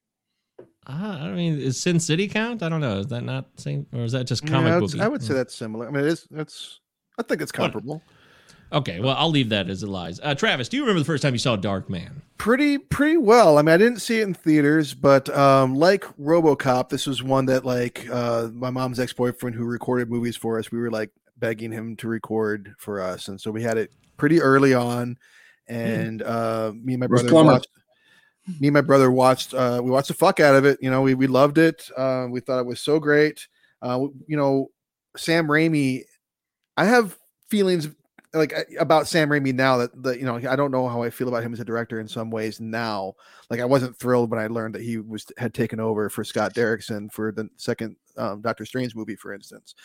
Uh, 0.86 1.18
I 1.22 1.32
mean, 1.32 1.60
is 1.60 1.80
Sin 1.80 2.00
City 2.00 2.28
count? 2.28 2.62
I 2.62 2.68
don't 2.68 2.82
know. 2.82 3.00
Is 3.00 3.08
that 3.08 3.24
not 3.24 3.46
same, 3.58 3.88
or 3.94 4.02
is 4.02 4.12
that 4.12 4.26
just 4.26 4.46
comic 4.46 4.74
Yeah, 4.74 4.80
book? 4.80 5.00
I 5.00 5.08
would 5.08 5.24
say 5.24 5.34
that's 5.34 5.56
similar. 5.56 5.88
I 5.88 5.92
mean, 5.92 6.04
it 6.04 6.08
is. 6.08 6.28
That's. 6.30 6.82
I 7.18 7.24
think 7.24 7.42
it's 7.42 7.52
comparable. 7.52 8.02
Okay, 8.74 9.00
well, 9.00 9.16
I'll 9.18 9.30
leave 9.30 9.50
that 9.50 9.70
as 9.70 9.84
it 9.84 9.88
lies. 9.88 10.20
Uh, 10.22 10.34
Travis, 10.34 10.68
do 10.68 10.78
you 10.78 10.84
remember 10.84 11.00
the 11.00 11.06
first 11.06 11.22
time 11.22 11.34
you 11.34 11.40
saw 11.40 11.56
Darkman? 11.56 12.24
pretty 12.44 12.78
pretty 12.78 13.16
well. 13.16 13.58
I 13.58 13.62
mean, 13.62 13.74
I 13.74 13.78
didn't 13.78 14.02
see 14.02 14.20
it 14.20 14.24
in 14.24 14.34
theaters, 14.34 14.94
but 14.94 15.30
um, 15.30 15.76
like 15.76 16.04
RoboCop, 16.20 16.90
this 16.90 17.08
was 17.08 17.24
one 17.24 17.46
that 17.46 17.64
like 17.64 18.06
uh, 18.10 18.50
my 18.52 18.70
mom's 18.70 19.00
ex 19.00 19.14
boyfriend 19.14 19.56
who 19.56 19.64
recorded 19.64 20.10
movies 20.10 20.36
for 20.36 20.60
us. 20.60 20.70
We 20.70 20.78
were 20.78 20.92
like 20.92 21.10
begging 21.38 21.72
him 21.72 21.96
to 21.98 22.10
record 22.10 22.76
for 22.78 23.00
us, 23.00 23.30
and 23.30 23.40
so 23.40 23.50
we 23.50 23.64
had 23.64 23.78
it 23.78 23.94
pretty 24.18 24.42
early 24.42 24.74
on. 24.74 25.18
And 25.70 26.22
uh, 26.22 26.74
me 26.76 26.96
and 26.96 27.00
my 27.00 27.08
brother 27.08 27.34
watched. 27.34 27.68
Me 28.60 28.68
and 28.68 28.74
my 28.74 28.82
brother 28.82 29.10
watched. 29.10 29.54
Uh, 29.54 29.80
we 29.82 29.90
watched 29.90 30.10
the 30.10 30.14
fuck 30.14 30.42
out 30.42 30.56
of 30.56 30.66
it. 30.66 30.78
You 30.82 30.92
know, 30.92 31.02
we 31.02 31.14
we 31.14 31.28
loved 31.28 31.58
it. 31.58 31.90
Uh, 31.96 32.28
we 32.30 32.42
thought 32.42 32.60
it 32.60 32.66
was 32.66 32.82
so 32.82 33.00
great. 33.00 33.48
Uh, 33.82 34.08
you 34.28 34.36
know, 34.36 34.70
Sam 35.16 35.48
Raimi. 35.48 36.02
I 36.76 36.84
have 36.86 37.18
feelings 37.50 37.88
like 38.34 38.54
about 38.80 39.08
Sam 39.08 39.30
Raimi 39.30 39.54
now 39.54 39.78
that 39.78 40.04
the 40.04 40.18
you 40.18 40.26
know 40.26 40.36
I 40.36 40.56
don't 40.56 40.72
know 40.72 40.88
how 40.88 41.04
I 41.04 41.10
feel 41.10 41.28
about 41.28 41.44
him 41.44 41.54
as 41.54 41.60
a 41.60 41.66
director 41.66 42.00
in 42.00 42.08
some 42.08 42.32
ways 42.32 42.60
now. 42.60 43.14
Like 43.50 43.60
I 43.60 43.66
wasn't 43.66 43.98
thrilled 43.98 44.32
when 44.32 44.40
I 44.40 44.48
learned 44.48 44.74
that 44.76 44.82
he 44.82 44.98
was 44.98 45.26
had 45.38 45.54
taken 45.54 45.80
over 45.80 46.10
for 46.10 46.24
Scott 46.24 46.54
Derrickson 46.54 47.12
for 47.12 47.32
the 47.32 47.48
second 47.58 47.96
um, 48.18 48.42
Doctor 48.42 48.66
Strange 48.66 48.96
movie, 48.96 49.16
for 49.16 49.34
instance. 49.34 49.76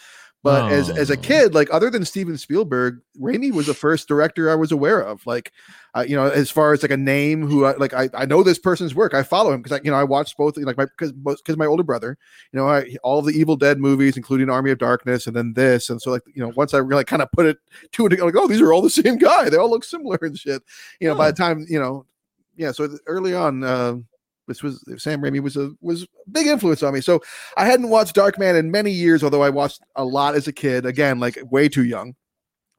But 0.44 0.70
as 0.70 0.88
as 0.88 1.10
a 1.10 1.14
Oh. 1.18 1.20
kid, 1.20 1.54
like 1.54 1.68
other 1.72 1.90
than 1.90 2.04
Steven 2.04 2.38
Spielberg, 2.38 3.00
Raimi 3.20 3.52
was 3.52 3.66
the 3.66 3.74
first 3.74 4.06
director 4.06 4.48
I 4.48 4.54
was 4.54 4.70
aware 4.70 5.00
of. 5.00 5.26
Like, 5.26 5.50
uh, 5.96 6.04
you 6.08 6.14
know, 6.14 6.26
as 6.28 6.48
far 6.48 6.72
as 6.72 6.80
like 6.80 6.92
a 6.92 6.96
name 6.96 7.44
who 7.44 7.64
I, 7.64 7.74
like 7.76 7.92
I, 7.92 8.08
I 8.14 8.24
know 8.24 8.44
this 8.44 8.58
person's 8.58 8.94
work. 8.94 9.14
I 9.14 9.24
follow 9.24 9.52
him 9.52 9.62
because 9.62 9.76
I 9.78 9.82
you 9.82 9.90
know 9.90 9.96
I 9.96 10.04
watched 10.04 10.36
both 10.36 10.56
like 10.56 10.76
my 10.76 10.84
because 10.84 11.10
because 11.12 11.56
my 11.56 11.66
older 11.66 11.82
brother, 11.82 12.16
you 12.52 12.58
know, 12.60 12.68
I, 12.68 12.96
all 13.02 13.18
of 13.18 13.26
the 13.26 13.32
Evil 13.32 13.56
Dead 13.56 13.80
movies, 13.80 14.16
including 14.16 14.48
Army 14.48 14.70
of 14.70 14.78
Darkness, 14.78 15.26
and 15.26 15.34
then 15.34 15.54
this, 15.54 15.90
and 15.90 16.00
so 16.00 16.12
like 16.12 16.22
you 16.32 16.40
know, 16.40 16.52
once 16.54 16.72
I 16.72 16.78
really 16.78 17.04
kind 17.04 17.20
of 17.20 17.32
put 17.32 17.46
it 17.46 17.58
two 17.90 18.06
and 18.06 18.16
like, 18.20 18.36
oh, 18.36 18.46
these 18.46 18.60
are 18.60 18.72
all 18.72 18.80
the 18.82 18.90
same 19.02 19.18
guy. 19.18 19.50
They 19.50 19.56
all 19.56 19.70
look 19.70 19.82
similar 19.82 20.18
and 20.22 20.38
shit. 20.38 20.62
You 21.00 21.08
know, 21.08 21.16
by 21.16 21.32
the 21.32 21.36
time 21.36 21.66
you 21.68 21.80
know, 21.80 22.06
yeah. 22.56 22.70
So 22.70 22.88
early 23.06 23.34
on, 23.34 23.64
uh, 23.64 23.96
this 24.48 24.62
was 24.62 24.82
Sam 24.96 25.20
Raimi 25.20 25.40
was 25.40 25.56
a 25.56 25.70
was 25.80 26.02
a 26.02 26.06
big 26.30 26.46
influence 26.46 26.82
on 26.82 26.94
me. 26.94 27.00
So 27.00 27.20
I 27.56 27.66
hadn't 27.66 27.90
watched 27.90 28.16
Darkman 28.16 28.58
in 28.58 28.70
many 28.70 28.90
years, 28.90 29.22
although 29.22 29.42
I 29.42 29.50
watched 29.50 29.80
a 29.94 30.04
lot 30.04 30.34
as 30.34 30.48
a 30.48 30.52
kid. 30.52 30.86
Again, 30.86 31.20
like 31.20 31.38
way 31.50 31.68
too 31.68 31.84
young. 31.84 32.16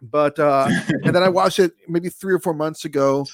But 0.02 0.38
uh, 0.40 0.68
and 1.04 1.16
then 1.16 1.24
I 1.24 1.30
watched 1.30 1.60
it 1.60 1.72
maybe 1.88 2.10
three 2.10 2.34
or 2.34 2.40
four 2.40 2.54
months 2.54 2.84
ago, 2.84 3.26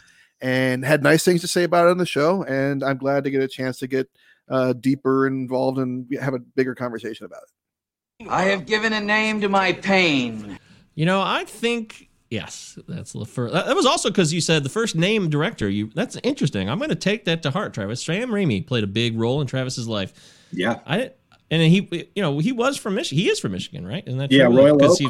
and 0.42 0.86
had 0.86 1.02
nice 1.02 1.24
things 1.24 1.42
to 1.42 1.48
say 1.48 1.64
about 1.64 1.88
it 1.88 1.92
on 1.92 1.98
the 1.98 2.06
show. 2.06 2.44
And 2.44 2.84
I'm 2.84 2.98
glad 2.98 3.24
to 3.24 3.32
get 3.32 3.42
a 3.42 3.48
chance 3.48 3.80
to 3.80 3.88
get 3.88 4.08
uh, 4.50 4.74
deeper 4.74 5.26
involved 5.26 5.80
and 5.80 6.06
have 6.22 6.34
a 6.34 6.40
bigger 6.40 6.76
conversation 6.76 7.26
about 7.26 7.42
it. 7.44 8.30
I 8.30 8.44
have 8.44 8.66
given 8.66 8.94
a 8.94 9.02
name 9.02 9.42
to 9.42 9.50
my 9.50 9.74
pain. 9.74 10.60
You 10.94 11.06
know, 11.06 11.22
I 11.22 11.44
think 11.46 12.10
yes, 12.30 12.78
that's 12.88 13.13
the 13.13 13.26
first. 13.26 13.53
That 13.53 13.76
was 13.76 13.86
also 13.86 14.09
because 14.09 14.34
you 14.34 14.41
said 14.41 14.63
the 14.63 14.69
first 14.69 14.95
name 14.95 15.30
director. 15.30 15.69
You 15.69 15.91
that's 15.93 16.17
interesting. 16.23 16.69
I'm 16.69 16.78
going 16.78 16.89
to 16.89 16.95
take 16.95 17.26
that 17.26 17.43
to 17.43 17.51
heart. 17.51 17.73
Travis 17.73 18.03
Sam 18.03 18.30
Raimi 18.30 18.65
played 18.65 18.84
a 18.84 18.88
big 18.88 19.17
role 19.17 19.41
in 19.41 19.47
Travis's 19.47 19.88
life. 19.88 20.13
Yeah, 20.51 20.80
I 20.86 21.11
and 21.51 21.61
he, 21.61 22.07
you 22.15 22.21
know, 22.21 22.39
he 22.39 22.51
was 22.51 22.78
from 22.78 22.95
Michigan. 22.95 23.23
He 23.23 23.30
is 23.30 23.39
from 23.39 23.51
Michigan, 23.51 23.86
right? 23.86 24.03
Isn't 24.05 24.19
that 24.19 24.32
yeah, 24.32 24.45
true? 24.45 24.57
Royal 24.57 24.84
Oak. 24.84 24.97
He, 24.97 25.09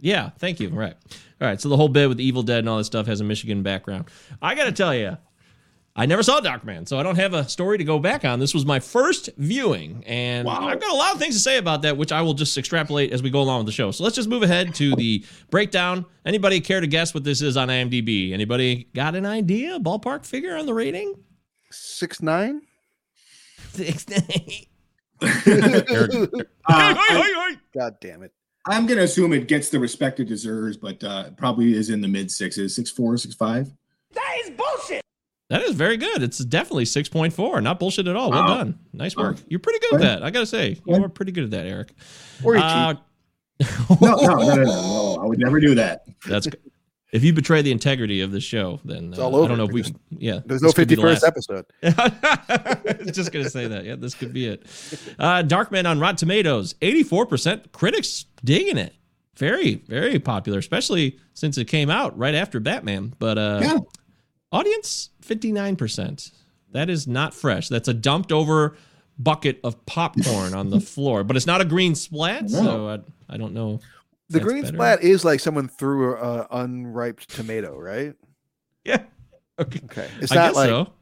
yeah, 0.00 0.30
thank 0.38 0.60
you. 0.60 0.68
Right. 0.70 0.94
All 1.40 1.48
right. 1.48 1.60
So 1.60 1.68
the 1.68 1.76
whole 1.76 1.88
bit 1.88 2.08
with 2.08 2.18
the 2.18 2.24
Evil 2.24 2.42
Dead 2.42 2.60
and 2.60 2.68
all 2.68 2.78
this 2.78 2.86
stuff 2.86 3.06
has 3.06 3.20
a 3.20 3.24
Michigan 3.24 3.62
background. 3.62 4.06
I 4.42 4.54
got 4.54 4.64
to 4.64 4.72
tell 4.72 4.94
you, 4.94 5.16
I 5.98 6.04
never 6.04 6.22
saw 6.22 6.42
Darkman, 6.42 6.86
so 6.86 6.98
I 6.98 7.02
don't 7.02 7.16
have 7.16 7.32
a 7.32 7.48
story 7.48 7.78
to 7.78 7.84
go 7.84 7.98
back 7.98 8.22
on. 8.26 8.38
This 8.38 8.52
was 8.52 8.66
my 8.66 8.80
first 8.80 9.30
viewing, 9.38 10.04
and 10.06 10.46
Wow. 10.46 10.68
I've 10.68 10.78
got 10.78 10.92
a 10.92 10.94
lot 10.96 11.14
of 11.14 11.18
things 11.18 11.34
to 11.36 11.40
say 11.40 11.56
about 11.56 11.80
that, 11.82 11.96
which 11.96 12.12
I 12.12 12.20
will 12.20 12.34
just 12.34 12.56
extrapolate 12.58 13.12
as 13.12 13.22
we 13.22 13.30
go 13.30 13.40
along 13.40 13.60
with 13.60 13.66
the 13.66 13.72
show. 13.72 13.90
So 13.92 14.04
let's 14.04 14.14
just 14.14 14.28
move 14.28 14.42
ahead 14.42 14.74
to 14.74 14.94
the 14.94 15.24
breakdown. 15.50 16.04
Anybody 16.26 16.60
care 16.60 16.82
to 16.82 16.86
guess 16.86 17.14
what 17.14 17.24
this 17.24 17.40
is 17.40 17.56
on 17.56 17.68
IMDb? 17.68 18.32
Anybody 18.34 18.88
got 18.94 19.14
an 19.14 19.24
idea, 19.24 19.78
ballpark 19.80 20.26
figure 20.26 20.54
on 20.54 20.66
the 20.66 20.74
rating? 20.74 21.14
Six 21.70 22.20
nine. 22.20 22.60
Six 23.70 24.04
Uh, 25.22 25.22
I, 26.68 27.56
God 27.72 27.96
damn 28.02 28.22
it. 28.22 28.32
I'm 28.66 28.86
gonna 28.86 29.02
assume 29.02 29.32
it 29.32 29.48
gets 29.48 29.70
the 29.70 29.78
respect 29.78 30.20
it 30.20 30.24
deserves, 30.24 30.76
but 30.76 31.02
uh, 31.02 31.30
probably 31.30 31.74
is 31.74 31.88
in 31.88 32.00
the 32.02 32.08
mid 32.08 32.30
sixes, 32.30 32.74
six 32.74 32.90
four, 32.90 33.16
six 33.16 33.34
five. 33.34 33.72
That 34.12 34.36
is 34.44 34.50
bullshit. 34.50 35.02
That 35.48 35.62
is 35.62 35.74
very 35.76 35.96
good. 35.96 36.22
It's 36.22 36.38
definitely 36.38 36.84
6.4. 36.84 37.62
Not 37.62 37.78
bullshit 37.78 38.08
at 38.08 38.16
all. 38.16 38.30
Well 38.30 38.40
Wow. 38.42 38.56
done. 38.58 38.78
Nice 38.92 39.16
work. 39.16 39.36
You're 39.48 39.60
pretty 39.60 39.78
good 39.78 39.94
at 39.94 40.00
that. 40.00 40.22
I 40.24 40.30
got 40.30 40.40
to 40.40 40.46
say, 40.46 40.80
you 40.86 40.94
are 41.04 41.08
pretty 41.08 41.30
good 41.32 41.44
at 41.44 41.50
that, 41.52 41.66
Eric. 41.66 41.92
Or 42.42 42.56
you 42.56 42.60
Uh, 42.62 42.94
No, 44.00 44.16
no, 44.16 44.16
no, 44.16 44.36
no, 44.38 44.54
no, 44.54 44.64
no. 44.64 45.18
I 45.22 45.26
would 45.26 45.38
never 45.38 45.60
do 45.60 45.74
that. 45.76 46.04
That's 46.28 46.48
if 47.12 47.22
you 47.22 47.32
betray 47.32 47.62
the 47.62 47.70
integrity 47.70 48.20
of 48.20 48.32
the 48.32 48.40
show, 48.40 48.80
then 48.84 49.14
uh, 49.16 49.22
all 49.22 49.44
I 49.44 49.48
don't 49.48 49.56
know 49.56 49.64
if 49.64 49.70
we. 49.72 49.82
because 49.82 49.98
Yeah, 50.10 50.40
There's 50.44 50.60
no 50.60 50.72
could 50.72 50.88
be 50.88 50.96
the 50.96 51.02
51st 51.02 51.26
episode. 51.26 51.64
I 51.82 52.96
was 53.04 53.12
just 53.12 53.32
gonna 53.32 53.48
say 53.48 53.68
that. 53.68 53.84
Yeah, 53.84 53.94
this 53.94 54.14
could 54.14 54.32
be 54.32 54.46
it. 54.48 54.62
Uh, 55.18 55.42
Darkman 55.44 55.88
on 55.88 56.00
Rotten 56.00 56.16
Tomatoes, 56.16 56.74
84% 56.82 57.70
critics 57.72 58.26
digging 58.44 58.76
it. 58.76 58.94
Very, 59.36 59.76
very 59.86 60.18
popular, 60.18 60.58
especially 60.58 61.18
since 61.32 61.56
it 61.58 61.66
came 61.66 61.88
out 61.90 62.18
right 62.18 62.34
after 62.34 62.58
Batman. 62.58 63.14
But 63.18 63.38
uh, 63.38 63.60
Yeah. 63.62 63.78
Audience, 64.52 65.10
59%. 65.22 66.32
That 66.72 66.90
is 66.90 67.06
not 67.06 67.34
fresh. 67.34 67.68
That's 67.68 67.88
a 67.88 67.94
dumped 67.94 68.32
over 68.32 68.76
bucket 69.18 69.60
of 69.64 69.84
popcorn 69.86 70.54
on 70.54 70.70
the 70.70 70.80
floor, 70.92 71.24
but 71.24 71.36
it's 71.36 71.46
not 71.46 71.60
a 71.60 71.64
green 71.64 71.94
splat, 71.94 72.50
so 72.50 72.88
I, 72.88 73.34
I 73.34 73.36
don't 73.36 73.54
know. 73.54 73.80
The 74.28 74.38
that's 74.38 74.44
green 74.44 74.62
better. 74.62 74.76
splat 74.76 75.02
is 75.02 75.24
like 75.24 75.40
someone 75.40 75.68
threw 75.68 76.16
a 76.16 76.46
unripe 76.50 77.20
tomato, 77.20 77.78
right? 77.78 78.14
Yeah. 78.84 79.02
Okay. 79.58 79.80
Okay. 79.86 80.08
It's 80.20 80.30
I 80.30 80.36
not 80.36 80.48
guess 80.50 80.54
like 80.54 80.68
so. 80.68 80.92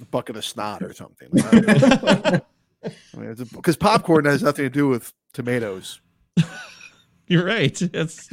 a 0.00 0.04
bucket 0.04 0.36
of 0.36 0.44
snot 0.44 0.84
or 0.84 0.92
something. 0.92 1.28
I 1.34 2.40
mean, 3.16 3.34
because 3.34 3.76
popcorn 3.76 4.24
has 4.26 4.40
nothing 4.40 4.64
to 4.66 4.70
do 4.70 4.86
with 4.86 5.12
tomatoes. 5.32 6.00
You're 7.26 7.44
right. 7.44 7.76
It's 7.82 8.30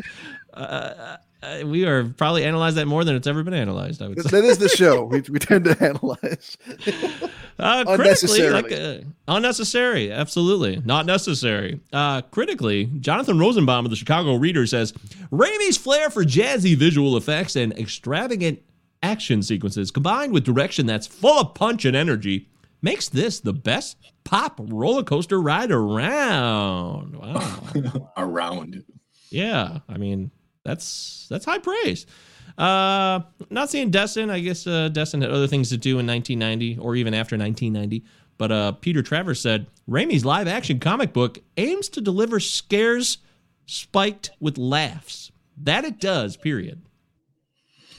uh, 0.53 1.17
uh, 1.43 1.65
we 1.65 1.85
are 1.85 2.05
probably 2.05 2.43
analyzed 2.43 2.77
that 2.77 2.85
more 2.85 3.03
than 3.03 3.15
it's 3.15 3.27
ever 3.27 3.43
been 3.43 3.53
analyzed. 3.53 4.01
I 4.01 4.07
would 4.07 4.21
say. 4.21 4.29
That 4.29 4.43
is 4.45 4.57
the 4.59 4.69
show. 4.69 5.03
We, 5.03 5.21
we 5.21 5.39
tend 5.39 5.65
to 5.65 5.77
analyze. 5.83 6.57
Uh, 7.59 7.95
critically, 7.95 8.49
like 8.49 8.71
uh, 8.71 8.95
unnecessary, 9.27 10.11
absolutely 10.11 10.81
not 10.83 11.05
necessary. 11.05 11.79
Uh, 11.93 12.19
critically, 12.21 12.85
Jonathan 12.99 13.37
Rosenbaum 13.37 13.85
of 13.85 13.91
the 13.91 13.95
Chicago 13.95 14.33
Reader 14.33 14.65
says 14.65 14.93
Raimi's 15.31 15.77
flair 15.77 16.09
for 16.09 16.23
jazzy 16.23 16.75
visual 16.75 17.17
effects 17.17 17.55
and 17.55 17.71
extravagant 17.73 18.63
action 19.03 19.43
sequences, 19.43 19.91
combined 19.91 20.33
with 20.33 20.43
direction 20.43 20.87
that's 20.87 21.05
full 21.05 21.39
of 21.39 21.53
punch 21.53 21.85
and 21.85 21.95
energy, 21.95 22.49
makes 22.81 23.09
this 23.09 23.39
the 23.39 23.53
best 23.53 23.97
pop 24.23 24.59
roller 24.59 25.03
coaster 25.03 25.39
ride 25.39 25.71
around. 25.71 27.15
Wow. 27.15 28.11
Around. 28.17 28.83
Yeah, 29.29 29.79
I 29.87 29.97
mean 29.97 30.31
that's 30.63 31.27
that's 31.29 31.45
high 31.45 31.59
praise. 31.59 32.05
Uh, 32.57 33.21
not 33.49 33.69
seeing 33.69 33.91
Desson. 33.91 34.29
I 34.29 34.39
guess 34.39 34.67
uh, 34.67 34.89
Desson 34.91 35.21
had 35.21 35.31
other 35.31 35.47
things 35.47 35.69
to 35.69 35.77
do 35.77 35.99
in 35.99 36.07
1990 36.07 36.77
or 36.79 36.95
even 36.95 37.13
after 37.13 37.37
1990. 37.37 38.03
But 38.37 38.51
uh, 38.51 38.71
Peter 38.73 39.01
Travers 39.01 39.39
said 39.39 39.67
Raimi's 39.89 40.25
live 40.25 40.47
action 40.47 40.79
comic 40.79 41.13
book 41.13 41.39
aims 41.57 41.89
to 41.89 42.01
deliver 42.01 42.39
scares 42.39 43.19
spiked 43.65 44.31
with 44.39 44.57
laughs. 44.57 45.31
That 45.57 45.85
it 45.85 45.99
does. 45.99 46.37
Period. 46.37 46.81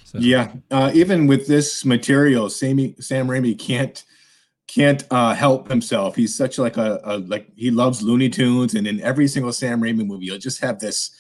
So. 0.05 0.19
Yeah, 0.19 0.53
uh, 0.71 0.91
even 0.93 1.27
with 1.27 1.47
this 1.47 1.85
material, 1.85 2.51
Sammy, 2.51 2.95
Sam 3.01 3.29
Raimi 3.29 3.59
can't 3.59 4.05
can't 4.67 5.05
uh, 5.11 5.35
help 5.35 5.69
himself. 5.69 6.17
He's 6.17 6.35
such 6.35 6.59
like 6.59 6.77
a, 6.77 7.01
a 7.05 7.19
like 7.19 7.49
he 7.57 7.71
loves 7.71 8.03
Looney 8.03 8.29
Tunes, 8.29 8.75
and 8.75 8.87
in 8.87 9.01
every 9.01 9.27
single 9.27 9.53
Sam 9.53 9.81
Raimi 9.81 10.07
movie, 10.07 10.27
you'll 10.27 10.39
just 10.39 10.61
have 10.61 10.81
this 10.81 11.13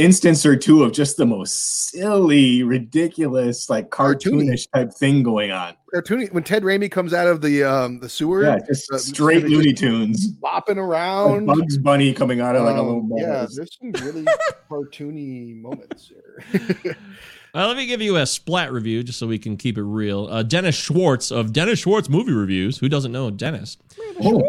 instance 0.00 0.46
or 0.46 0.56
two 0.56 0.82
of 0.82 0.92
just 0.92 1.16
the 1.16 1.26
most 1.26 1.90
silly, 1.90 2.62
ridiculous, 2.62 3.68
like 3.68 3.90
cartoonish 3.90 4.66
type 4.74 4.92
thing 4.92 5.22
going 5.22 5.50
on. 5.50 5.74
Cartoony 5.94 6.32
when 6.32 6.44
Ted 6.44 6.62
Raimi 6.62 6.90
comes 6.90 7.12
out 7.12 7.26
of 7.26 7.40
the 7.40 7.64
um 7.64 7.98
the 8.00 8.08
sewer, 8.08 8.44
Yeah, 8.44 8.58
just 8.66 8.90
uh, 8.92 8.98
straight 8.98 9.40
just 9.42 9.52
Looney 9.52 9.72
Tunes. 9.72 10.32
bopping 10.36 10.68
Like 10.68 10.76
around. 10.78 11.46
Bugs 11.46 11.78
Bunny 11.78 12.12
coming 12.12 12.40
out 12.40 12.54
of 12.56 12.62
like 12.64 12.76
a 12.76 12.80
Um, 12.80 12.86
little 12.86 13.02
ball. 13.02 13.20
yeah, 13.20 13.46
there's 13.54 13.76
some 13.78 13.90
really 14.04 14.24
cartoony 14.70 15.60
moments 15.60 16.08
here. 16.08 16.96
Uh, 17.52 17.66
let 17.66 17.76
me 17.76 17.84
give 17.84 18.00
you 18.00 18.16
a 18.16 18.24
splat 18.24 18.70
review 18.70 19.02
just 19.02 19.18
so 19.18 19.26
we 19.26 19.36
can 19.36 19.56
keep 19.56 19.76
it 19.76 19.82
real. 19.82 20.28
Uh, 20.30 20.40
Dennis 20.44 20.76
Schwartz 20.76 21.32
of 21.32 21.52
Dennis 21.52 21.80
Schwartz 21.80 22.08
Movie 22.08 22.30
Reviews. 22.32 22.78
Who 22.78 22.88
doesn't 22.88 23.10
know 23.10 23.28
Dennis? 23.28 23.76
Oh. 24.22 24.40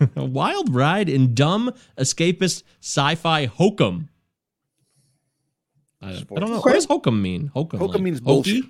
A 0.16 0.24
wild 0.24 0.74
ride 0.74 1.08
in 1.08 1.34
dumb 1.34 1.72
escapist 1.98 2.62
sci-fi 2.80 3.46
hokum. 3.46 4.08
I, 6.02 6.10
I 6.10 6.12
don't 6.12 6.50
know. 6.50 6.60
What 6.60 6.72
does 6.72 6.86
hokum 6.86 7.20
mean? 7.20 7.50
Hokum. 7.54 7.78
Hokum 7.78 7.94
like 7.94 8.02
means 8.02 8.18
hokey? 8.20 8.60
bullshit. 8.60 8.64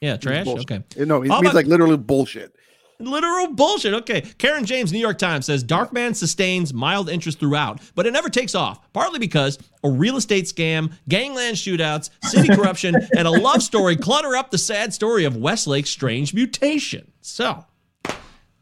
Yeah, 0.00 0.16
trash. 0.16 0.44
Bullshit. 0.44 0.70
Okay. 0.70 1.04
No, 1.04 1.16
it 1.22 1.28
means 1.28 1.40
about- 1.40 1.54
like 1.54 1.66
literally 1.66 1.96
bullshit. 1.96 2.54
Literal 2.98 3.48
bullshit. 3.52 3.92
Okay. 3.92 4.22
Caryn 4.22 4.64
James, 4.64 4.90
New 4.90 4.98
York 4.98 5.18
Times 5.18 5.44
says 5.44 5.62
Darkman 5.62 6.16
sustains 6.16 6.72
mild 6.72 7.10
interest 7.10 7.38
throughout, 7.38 7.78
but 7.94 8.06
it 8.06 8.12
never 8.12 8.30
takes 8.30 8.54
off, 8.54 8.90
partly 8.94 9.18
because 9.18 9.58
a 9.84 9.90
real 9.90 10.16
estate 10.16 10.46
scam, 10.46 10.90
gangland 11.06 11.56
shootouts, 11.58 12.08
city 12.24 12.48
corruption, 12.48 12.94
and 13.16 13.28
a 13.28 13.30
love 13.30 13.62
story 13.62 13.96
clutter 13.96 14.34
up 14.34 14.50
the 14.50 14.56
sad 14.56 14.94
story 14.94 15.26
of 15.26 15.36
Westlake's 15.36 15.90
strange 15.90 16.32
mutation. 16.32 17.12
So, 17.20 17.66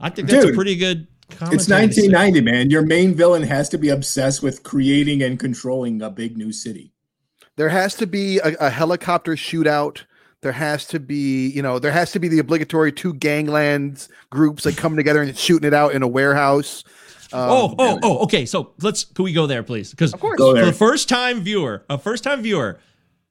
I 0.01 0.11
think 0.11 0.29
that's 0.29 0.47
a 0.47 0.53
pretty 0.53 0.75
good 0.75 1.07
It's 1.53 1.67
commentary 1.67 1.89
to 1.89 1.95
say. 1.95 2.09
1990, 2.09 2.41
man. 2.41 2.71
Your 2.71 2.83
main 2.83 3.15
villain 3.15 3.43
has 3.43 3.69
to 3.71 3.79
be 3.79 3.89
obsessed 3.89 4.43
with 4.43 4.63
creating 4.63 5.23
and 5.23 5.39
controlling 5.39 6.03
a 6.03 6.11
big 6.11 6.37
new 6.37 6.53
city. 6.53 6.93
There 7.57 7.69
has 7.69 7.95
to 7.97 8.07
be 8.07 8.39
a, 8.39 8.55
a 8.61 8.71
helicopter 8.71 9.33
shootout. 9.33 10.03
There 10.41 10.53
has 10.53 10.87
to 10.89 11.01
be, 11.01 11.49
you 11.49 11.63
know, 11.63 11.79
there 11.79 11.93
has 11.93 12.13
to 12.13 12.19
be 12.19 12.29
the 12.29 12.39
obligatory 12.39 12.93
two 12.93 13.15
ganglands 13.15 14.09
groups 14.31 14.67
like 14.67 14.77
coming 14.77 14.97
together 14.97 15.23
and 15.23 15.37
shooting 15.37 15.67
it 15.67 15.75
out 15.75 15.93
in 15.93 16.03
a 16.03 16.09
warehouse. 16.09 16.85
Um, 17.33 17.51
oh, 17.51 17.75
oh, 17.79 17.99
oh, 18.03 18.19
okay. 18.25 18.45
So 18.45 18.73
let's 18.83 19.05
can 19.05 19.25
we 19.25 19.33
go 19.33 19.47
there, 19.47 19.63
please? 19.63 19.91
Because 19.91 20.13
for 20.13 20.37
there. 20.37 20.67
the 20.67 20.73
first 20.73 21.09
time 21.09 21.41
viewer, 21.41 21.85
a 21.89 21.99
first 21.99 22.25
time 22.25 22.43
viewer, 22.43 22.79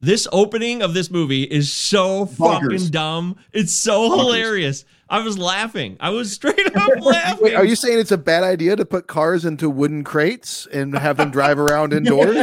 this 0.02 0.28
opening 0.32 0.82
of 0.82 0.94
this 0.94 1.10
movie 1.10 1.44
is 1.44 1.72
so 1.72 2.26
fucking 2.26 2.88
dumb. 2.88 3.38
It's 3.54 3.74
so 3.74 4.10
Bonkers. 4.10 4.18
hilarious. 4.18 4.86
I 5.14 5.24
was 5.24 5.38
laughing. 5.38 5.98
I 6.00 6.10
was 6.10 6.32
straight 6.40 6.76
up 6.76 6.90
laughing. 7.00 7.44
Wait, 7.44 7.54
are 7.56 7.64
you 7.66 7.76
saying 7.76 8.00
it's 8.00 8.12
a 8.12 8.18
bad 8.18 8.44
idea 8.44 8.76
to 8.76 8.84
put 8.86 9.08
cars 9.08 9.46
into 9.46 9.70
wooden 9.70 10.04
crates 10.04 10.66
and 10.74 10.98
have 10.98 11.18
them 11.18 11.30
drive 11.30 11.60
around 11.60 11.94
indoors 12.00 12.36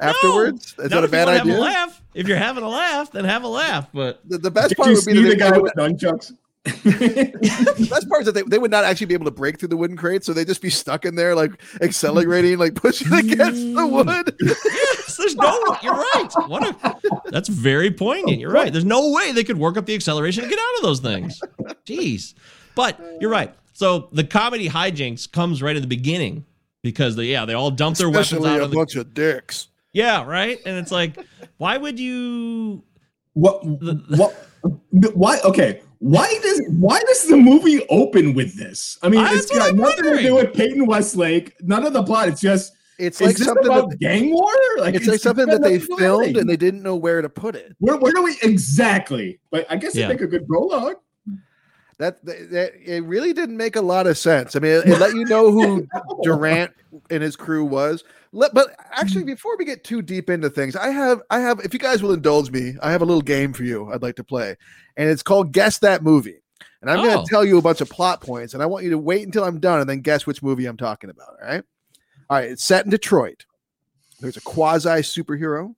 afterwards? 0.00 0.74
Is 0.78 0.90
Not 0.90 0.90
that 0.90 0.98
a 1.00 1.04
if 1.04 1.04
you 1.04 1.08
bad 1.10 1.26
wanna 1.26 1.38
Have 1.38 1.46
a 1.46 1.50
idea? 1.50 1.60
laugh. 1.60 2.02
If 2.14 2.28
you're 2.28 2.36
having 2.38 2.64
a 2.64 2.68
laugh, 2.68 3.10
then 3.12 3.24
have 3.24 3.42
a 3.44 3.48
laugh. 3.48 3.88
But 3.92 4.20
The, 4.28 4.38
the 4.38 4.50
best 4.50 4.70
Did 4.70 4.78
part 4.78 4.90
would 4.90 5.04
be 5.06 5.22
the 5.28 5.36
guy 5.36 5.50
they 5.52 5.58
with 5.60 5.72
would, 5.76 5.96
nunchucks? 5.98 6.32
the 6.84 7.88
best 7.90 8.08
part 8.08 8.22
is 8.22 8.26
that 8.26 8.34
they, 8.34 8.42
they 8.42 8.58
would 8.58 8.70
not 8.70 8.84
actually 8.84 9.06
be 9.06 9.12
able 9.12 9.26
to 9.26 9.30
break 9.30 9.58
through 9.58 9.68
the 9.68 9.76
wooden 9.76 9.98
crate, 9.98 10.24
so 10.24 10.32
they'd 10.32 10.46
just 10.46 10.62
be 10.62 10.70
stuck 10.70 11.04
in 11.04 11.14
there, 11.14 11.34
like 11.34 11.52
accelerating, 11.82 12.56
like 12.56 12.74
pushing 12.74 13.12
against 13.12 13.60
the 13.60 13.82
mm. 13.82 13.90
wood. 13.90 14.34
yes, 14.40 15.16
there's 15.18 15.36
no. 15.36 15.76
You're 15.82 15.92
right. 15.92 16.28
What 16.46 16.66
a. 16.66 16.96
That's 17.26 17.50
very 17.50 17.90
poignant. 17.90 18.40
You're 18.40 18.50
right. 18.50 18.72
There's 18.72 18.84
no 18.84 19.10
way 19.10 19.32
they 19.32 19.44
could 19.44 19.58
work 19.58 19.76
up 19.76 19.84
the 19.84 19.94
acceleration 19.94 20.42
to 20.44 20.48
get 20.48 20.58
out 20.58 20.76
of 20.76 20.82
those 20.82 21.00
things. 21.00 21.38
Jeez. 21.84 22.32
But 22.74 22.98
you're 23.20 23.30
right. 23.30 23.54
So 23.74 24.08
the 24.12 24.24
comedy 24.24 24.68
hijinks 24.68 25.30
comes 25.30 25.60
right 25.60 25.76
at 25.76 25.82
the 25.82 25.88
beginning 25.88 26.46
because 26.82 27.16
they 27.16 27.24
yeah 27.24 27.44
they 27.44 27.54
all 27.54 27.70
dump 27.70 27.98
their 27.98 28.08
weapons 28.08 28.32
Especially 28.32 28.50
out 28.50 28.60
a 28.60 28.64
on 28.64 28.70
the 28.70 28.76
bunch 28.76 28.96
of 28.96 29.12
dicks. 29.12 29.68
Yeah, 29.92 30.24
right. 30.24 30.58
And 30.64 30.76
it's 30.78 30.90
like, 30.90 31.18
why 31.58 31.76
would 31.76 32.00
you? 32.00 32.82
What? 33.34 33.64
What? 33.64 34.48
Why? 35.14 35.40
Okay. 35.40 35.82
Why 36.04 36.38
does 36.42 36.60
why 36.78 37.00
does 37.00 37.26
the 37.28 37.36
movie 37.38 37.86
open 37.88 38.34
with 38.34 38.56
this? 38.58 38.98
I 39.02 39.08
mean, 39.08 39.24
That's 39.24 39.44
it's 39.44 39.50
what 39.52 39.60
got 39.60 39.70
I'm 39.70 39.76
nothing 39.76 40.04
to 40.16 40.22
do 40.22 40.34
with 40.34 40.52
Peyton 40.52 40.84
Westlake. 40.86 41.54
None 41.62 41.86
of 41.86 41.94
the 41.94 42.02
plot. 42.02 42.28
It's 42.28 42.42
just 42.42 42.74
It's 42.98 43.22
is 43.22 43.26
like 43.28 43.36
something 43.38 43.64
about 43.64 43.88
that- 43.90 44.00
gang 44.00 44.30
war. 44.30 44.52
Like 44.78 44.94
it's 44.94 45.06
like 45.06 45.20
something 45.20 45.46
that 45.46 45.62
they 45.62 45.78
nothing 45.78 45.80
to 45.80 45.86
do 45.86 45.92
with 45.94 45.98
filmed 46.00 46.22
anything. 46.24 46.40
and 46.42 46.50
they 46.50 46.56
didn't 46.58 46.82
know 46.82 46.94
where 46.94 47.22
to 47.22 47.30
put 47.30 47.54
it. 47.56 47.74
Where, 47.78 47.96
where 47.96 48.12
do 48.12 48.22
we 48.22 48.36
exactly? 48.42 49.38
But 49.50 49.66
I 49.70 49.76
guess 49.76 49.94
Yeah. 49.96 50.08
they 50.08 50.14
make 50.14 50.20
a 50.20 50.26
good 50.26 50.46
prologue. 50.46 50.96
That, 51.98 52.22
that, 52.26 52.50
that- 52.50 52.72
it 52.84 53.02
really 53.04 53.32
didn't 53.32 53.56
make 53.56 53.76
a 53.76 53.80
lot 53.80 54.06
of 54.06 54.18
sense. 54.18 54.56
I 54.56 54.58
mean, 54.58 54.72
it, 54.72 54.86
it 54.86 54.98
let 54.98 55.14
you 55.14 55.24
know 55.24 55.50
who 55.52 55.86
Durant 56.22 56.72
and 57.08 57.22
his 57.22 57.34
crew 57.36 57.64
was. 57.64 58.04
Let, 58.34 58.52
but 58.52 58.74
actually, 58.90 59.22
before 59.22 59.56
we 59.56 59.64
get 59.64 59.84
too 59.84 60.02
deep 60.02 60.28
into 60.28 60.50
things, 60.50 60.74
I 60.74 60.88
have 60.88 61.22
I 61.30 61.38
have 61.38 61.60
if 61.60 61.72
you 61.72 61.78
guys 61.78 62.02
will 62.02 62.12
indulge 62.12 62.50
me, 62.50 62.74
I 62.82 62.90
have 62.90 63.00
a 63.00 63.04
little 63.04 63.22
game 63.22 63.52
for 63.52 63.62
you. 63.62 63.92
I'd 63.92 64.02
like 64.02 64.16
to 64.16 64.24
play, 64.24 64.56
and 64.96 65.08
it's 65.08 65.22
called 65.22 65.52
Guess 65.52 65.78
That 65.78 66.02
Movie. 66.02 66.42
And 66.82 66.90
I'm 66.90 66.98
going 66.98 67.16
Oh. 67.16 67.22
to 67.22 67.30
tell 67.30 67.44
you 67.44 67.56
a 67.58 67.62
bunch 67.62 67.80
of 67.80 67.88
plot 67.88 68.20
points, 68.20 68.52
and 68.52 68.62
I 68.62 68.66
want 68.66 68.84
you 68.84 68.90
to 68.90 68.98
wait 68.98 69.24
until 69.24 69.44
I'm 69.44 69.60
done 69.60 69.80
and 69.80 69.88
then 69.88 70.00
guess 70.00 70.26
which 70.26 70.42
movie 70.42 70.66
I'm 70.66 70.76
talking 70.76 71.08
about. 71.10 71.28
All 71.40 71.48
right. 71.48 71.64
All 72.28 72.36
right. 72.38 72.50
It's 72.50 72.64
set 72.64 72.84
in 72.84 72.90
Detroit. 72.90 73.46
There's 74.20 74.36
a 74.36 74.40
quasi 74.42 74.88
superhero, 75.00 75.74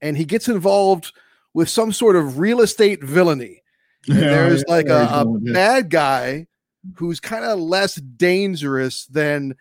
and 0.00 0.16
he 0.16 0.24
gets 0.24 0.48
involved 0.48 1.12
with 1.52 1.68
some 1.68 1.92
sort 1.92 2.14
of 2.16 2.38
real 2.38 2.60
estate 2.60 3.02
villainy. 3.02 3.62
And 4.08 4.18
there's 4.18 4.64
like 4.68 4.86
a, 4.86 5.08
a 5.10 5.24
bad 5.52 5.90
guy 5.90 6.46
who's 6.94 7.18
kind 7.18 7.44
of 7.44 7.58
less 7.58 7.96
dangerous 7.96 9.04
than 9.06 9.56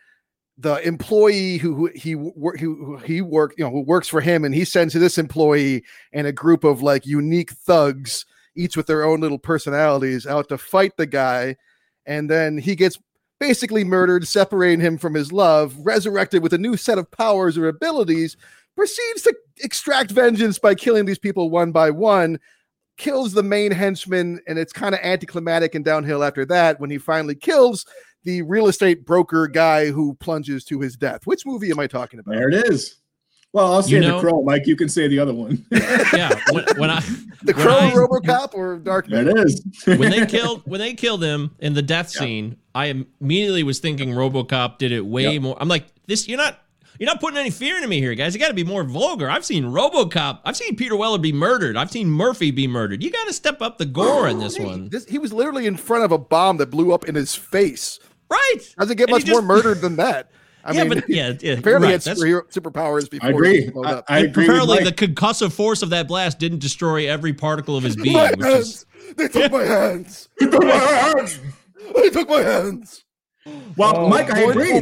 the 0.58 0.76
employee 0.88 1.58
who, 1.58 1.76
who 1.76 1.91
he 1.95 2.12
who, 2.12 2.97
he 3.03 3.22
work 3.22 3.53
you 3.58 3.64
know 3.64 3.72
who 3.72 3.82
works 3.82 4.08
for 4.08 4.22
him 4.22 4.45
and 4.45 4.56
he 4.56 4.64
sends 4.64 4.93
this 4.93 5.18
employee 5.18 5.84
and 6.14 6.28
a 6.28 6.32
group 6.32 6.64
of 6.64 6.82
like 6.82 7.06
unique 7.06 7.51
thugs 7.51 8.26
each 8.56 8.78
with 8.78 8.88
their 8.88 9.03
own 9.03 9.20
little 9.20 9.39
personalities 9.39 10.26
out 10.26 10.47
to 10.49 10.58
fight 10.58 10.95
the 10.97 11.06
guy. 11.06 11.56
And 12.06 12.30
then 12.30 12.58
he 12.58 12.76
gets 12.76 12.97
basically 13.39 13.84
murdered 13.84 14.28
separating 14.28 14.80
him 14.80 14.97
from 14.97 15.14
his 15.14 15.32
love 15.32 15.76
resurrected 15.80 16.41
with 16.41 16.53
a 16.53 16.58
new 16.58 16.78
set 16.78 16.97
of 16.97 17.12
powers 17.12 17.58
or 17.58 17.68
abilities 17.68 18.38
proceeds 18.78 19.22
to 19.24 19.36
extract 19.62 20.12
vengeance 20.12 20.58
by 20.58 20.74
killing 20.74 21.06
these 21.06 21.20
people 21.20 21.49
one 21.49 21.72
by 21.72 21.89
one 21.89 22.39
kills 22.97 23.34
the 23.34 23.43
main 23.43 23.72
henchman, 23.72 24.39
and 24.47 24.58
it's 24.58 24.72
kind 24.72 24.95
of 24.95 25.01
anticlimactic 25.01 25.76
and 25.76 25.84
downhill 25.84 26.24
after 26.24 26.45
that 26.45 26.80
when 26.80 26.89
he 26.89 26.97
finally 26.97 27.36
kills 27.36 27.86
the 28.26 28.41
real 28.41 28.67
estate 28.67 29.05
broker 29.05 29.47
guy 29.47 29.91
who 29.91 30.15
plunges 30.15 30.63
to 30.65 30.82
his 30.82 30.95
death. 30.97 31.21
Which 31.26 31.45
movie 31.45 31.71
am 31.71 31.80
I 31.80 31.88
talking 31.88 32.19
about? 32.19 32.34
There 32.36 32.49
it 32.49 32.67
is. 32.69 32.97
Well, 33.53 33.71
I'll 33.73 33.84
say 33.84 33.91
You 33.91 34.01
the 34.01 34.07
know- 34.09 34.19
crow, 34.19 34.41
Mike. 34.43 34.67
You 34.67 34.76
can 34.76 34.89
say 34.89 35.07
the 35.07 35.19
other 35.19 35.34
one. 35.34 35.65
Yeah. 35.71 36.38
When, 36.51 36.65
when 36.78 36.89
I 36.89 36.99
The 37.43 37.53
when 37.53 37.65
Crow, 37.65 37.78
I- 37.78 37.91
RoboCop, 37.91 38.53
or 38.53 38.78
Dark 38.80 39.07
Knight? 39.09 39.28
it 39.28 39.38
is. 39.38 39.61
when 39.86 40.11
they 40.11 40.26
killed 40.36 40.63
when 40.65 40.82
they 40.82 40.93
killed 40.93 41.23
him 41.23 41.55
in 41.59 41.73
the 41.73 41.82
death 41.82 42.09
scene, 42.09 42.57
I 42.73 43.05
immediately 43.21 43.63
was 43.63 43.80
thinking 43.80 44.09
RoboCop 44.09 44.78
did 44.78 44.91
it 44.91 45.05
way 45.05 45.34
Yep. 45.34 45.41
more. 45.41 45.57
I'm 45.59 45.69
like, 45.69 45.86
this 46.07 46.28
you're 46.28 46.38
not 46.38 46.59
you're 46.99 47.07
not 47.07 47.19
putting 47.21 47.38
any 47.38 47.49
fear 47.49 47.76
into 47.76 47.88
me 47.89 47.99
here, 47.99 48.15
guys. 48.15 48.34
You 48.34 48.39
got 48.39 48.47
to 48.47 48.53
be 48.53 48.63
more 48.63 48.84
vulgar. 48.86 49.30
I've 49.30 49.43
seen 49.45 49.65
RoboCop. 49.65 50.39
I've 50.45 50.55
seen 50.57 50.76
Peter 50.78 50.95
Weller 50.95 51.17
be 51.17 51.34
murdered. 51.34 51.76
I've 51.76 51.91
seen 51.91 52.09
Murphy 52.09 52.51
be 52.51 52.67
murdered. 52.67 53.03
You 53.03 53.11
got 53.11 53.28
to 53.28 53.34
step 53.34 53.61
up 53.61 53.78
the 53.78 53.86
gore 53.86 54.30
in 54.30 54.39
this 54.39 54.55
Hey, 54.55 54.63
one, 54.65 54.89
this- 54.89 55.05
he 55.05 55.17
was 55.17 55.32
literally 55.34 55.65
in 55.65 55.76
front 55.78 56.03
of 56.05 56.11
a 56.13 56.17
bomb 56.17 56.55
that 56.57 56.67
blew 56.71 56.93
up 56.93 57.05
in 57.09 57.15
his 57.15 57.36
face. 57.36 57.99
Right? 58.30 58.57
Doesn't 58.78 58.97
get 58.97 59.09
And 59.09 59.11
much 59.11 59.28
more 59.28 59.39
just- 59.39 59.47
murdered 59.47 59.82
than 59.82 59.95
that. 59.97 60.32
I 60.67 60.73
yeah, 60.73 60.84
mean, 60.86 60.93
but 60.95 61.07
yeah, 61.09 61.34
yeah 61.41 61.53
apparently 61.53 61.89
right. 61.89 62.01
he 62.03 62.09
had 62.09 62.17
That's- 62.17 62.19
superhero, 62.19 62.51
superpowers 62.51 63.07
before. 63.07 63.30
I 63.30 63.32
agree. 63.34 63.71
I, 63.86 63.91
up. 63.91 64.05
I 64.09 64.19
agree. 64.19 64.45
apparently, 64.45 64.84
the 64.84 64.91
concussive 64.91 65.51
force 65.53 65.84
of 65.84 65.91
that 65.91 66.07
blast 66.07 66.39
didn't 66.39 66.57
destroy 66.59 67.07
every 67.07 67.34
particle 67.34 67.78
of 67.78 67.84
his 67.84 67.95
being. 67.95 68.13
my 68.15 68.32
Which 68.32 68.45
hands! 68.45 68.67
is, 68.67 68.86
They 69.15 69.28
took 69.28 69.51
my 69.51 69.63
hands! 69.63 70.28
They 70.39 70.47
took 70.47 70.63
my 70.63 70.73
hands! 70.76 71.39
They 71.95 72.09
took 72.09 72.28
my 72.28 72.41
hands! 72.41 73.05
Well, 73.78 74.08
Mike, 74.10 74.32
I 74.32 74.41
agree. 74.41 74.80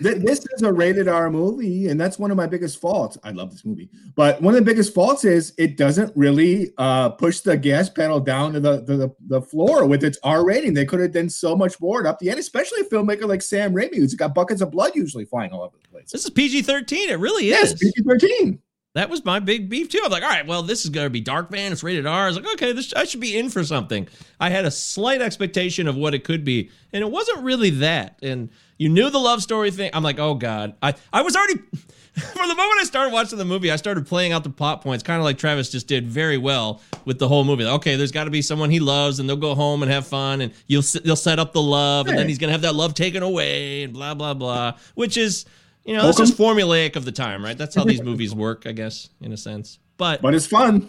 This, 0.00 0.22
this 0.22 0.46
is 0.54 0.62
a 0.62 0.72
rated 0.72 1.08
R 1.08 1.30
movie, 1.30 1.88
and 1.88 2.00
that's 2.00 2.18
one 2.18 2.30
of 2.30 2.36
my 2.36 2.46
biggest 2.46 2.80
faults. 2.80 3.16
I 3.24 3.30
love 3.30 3.50
this 3.50 3.64
movie, 3.64 3.88
but 4.14 4.40
one 4.42 4.54
of 4.54 4.60
the 4.60 4.64
biggest 4.64 4.94
faults 4.94 5.24
is 5.24 5.54
it 5.58 5.76
doesn't 5.76 6.14
really 6.16 6.72
uh, 6.78 7.10
push 7.10 7.40
the 7.40 7.56
gas 7.56 7.88
pedal 7.88 8.20
down 8.20 8.52
to 8.52 8.60
the, 8.60 8.82
the, 8.82 8.96
the, 8.96 9.16
the 9.26 9.42
floor 9.42 9.86
with 9.86 10.04
its 10.04 10.18
R 10.22 10.44
rating. 10.44 10.74
They 10.74 10.84
could 10.84 11.00
have 11.00 11.12
done 11.12 11.28
so 11.30 11.56
much 11.56 11.80
more 11.80 12.06
up 12.06 12.18
the 12.18 12.30
end, 12.30 12.38
especially 12.38 12.80
a 12.82 12.84
filmmaker 12.84 13.26
like 13.26 13.42
Sam 13.42 13.72
Raimi, 13.72 13.96
who's 13.96 14.14
got 14.14 14.34
buckets 14.34 14.60
of 14.60 14.70
blood 14.70 14.92
usually 14.94 15.24
flying 15.24 15.50
all 15.52 15.62
over 15.62 15.76
the 15.82 15.88
place. 15.88 16.10
this 16.10 16.24
is 16.24 16.30
PG-13. 16.30 17.08
It 17.08 17.16
really 17.16 17.46
Yes, 17.46 17.72
is. 17.72 17.78
PG 17.80 18.02
thirteen. 18.06 18.58
That 18.94 19.08
was 19.08 19.24
my 19.24 19.38
big 19.38 19.70
beef 19.70 19.88
too. 19.88 20.00
I'm 20.04 20.10
like, 20.10 20.22
all 20.22 20.28
right, 20.28 20.46
well, 20.46 20.62
this 20.62 20.84
is 20.84 20.90
gonna 20.90 21.08
be 21.08 21.22
Darkman. 21.22 21.72
It's 21.72 21.82
rated 21.82 22.06
R. 22.06 22.24
I 22.24 22.26
was 22.26 22.36
like, 22.36 22.46
okay, 22.54 22.72
this 22.72 22.92
I 22.92 23.04
should 23.04 23.20
be 23.20 23.38
in 23.38 23.48
for 23.48 23.64
something. 23.64 24.06
I 24.38 24.50
had 24.50 24.66
a 24.66 24.70
slight 24.70 25.22
expectation 25.22 25.88
of 25.88 25.96
what 25.96 26.14
it 26.14 26.24
could 26.24 26.44
be, 26.44 26.70
and 26.92 27.02
it 27.02 27.10
wasn't 27.10 27.42
really 27.42 27.70
that. 27.70 28.18
And 28.22 28.50
you 28.76 28.90
knew 28.90 29.08
the 29.08 29.18
love 29.18 29.42
story 29.42 29.70
thing. 29.70 29.90
I'm 29.94 30.02
like, 30.02 30.18
oh 30.18 30.34
god, 30.34 30.74
I 30.82 30.94
I 31.10 31.22
was 31.22 31.34
already 31.36 31.54
from 32.12 32.48
the 32.48 32.54
moment 32.54 32.80
I 32.80 32.84
started 32.84 33.14
watching 33.14 33.38
the 33.38 33.46
movie, 33.46 33.70
I 33.70 33.76
started 33.76 34.06
playing 34.06 34.32
out 34.32 34.44
the 34.44 34.50
plot 34.50 34.82
points, 34.82 35.02
kind 35.02 35.18
of 35.18 35.24
like 35.24 35.38
Travis 35.38 35.70
just 35.70 35.86
did 35.86 36.06
very 36.06 36.36
well 36.36 36.82
with 37.06 37.18
the 37.18 37.28
whole 37.28 37.44
movie. 37.44 37.64
Like, 37.64 37.76
okay, 37.76 37.96
there's 37.96 38.12
got 38.12 38.24
to 38.24 38.30
be 38.30 38.42
someone 38.42 38.68
he 38.68 38.80
loves, 38.80 39.20
and 39.20 39.26
they'll 39.28 39.36
go 39.36 39.54
home 39.54 39.82
and 39.82 39.90
have 39.90 40.06
fun, 40.06 40.42
and 40.42 40.52
you'll 40.66 40.82
they'll 41.02 41.16
set 41.16 41.38
up 41.38 41.54
the 41.54 41.62
love, 41.62 42.08
and 42.08 42.18
then 42.18 42.28
he's 42.28 42.36
gonna 42.36 42.52
have 42.52 42.62
that 42.62 42.74
love 42.74 42.92
taken 42.92 43.22
away, 43.22 43.84
and 43.84 43.94
blah 43.94 44.12
blah 44.12 44.34
blah, 44.34 44.76
which 44.94 45.16
is. 45.16 45.46
You 45.84 45.96
know, 45.96 46.04
Welcome. 46.04 46.26
just 46.26 46.38
formulaic 46.38 46.94
of 46.96 47.04
the 47.04 47.12
time, 47.12 47.44
right? 47.44 47.58
That's 47.58 47.74
how 47.74 47.84
these 47.84 48.02
movies 48.02 48.34
work, 48.34 48.66
I 48.66 48.72
guess, 48.72 49.08
in 49.20 49.32
a 49.32 49.36
sense. 49.36 49.78
But 49.96 50.22
But 50.22 50.34
it's 50.34 50.46
fun. 50.46 50.88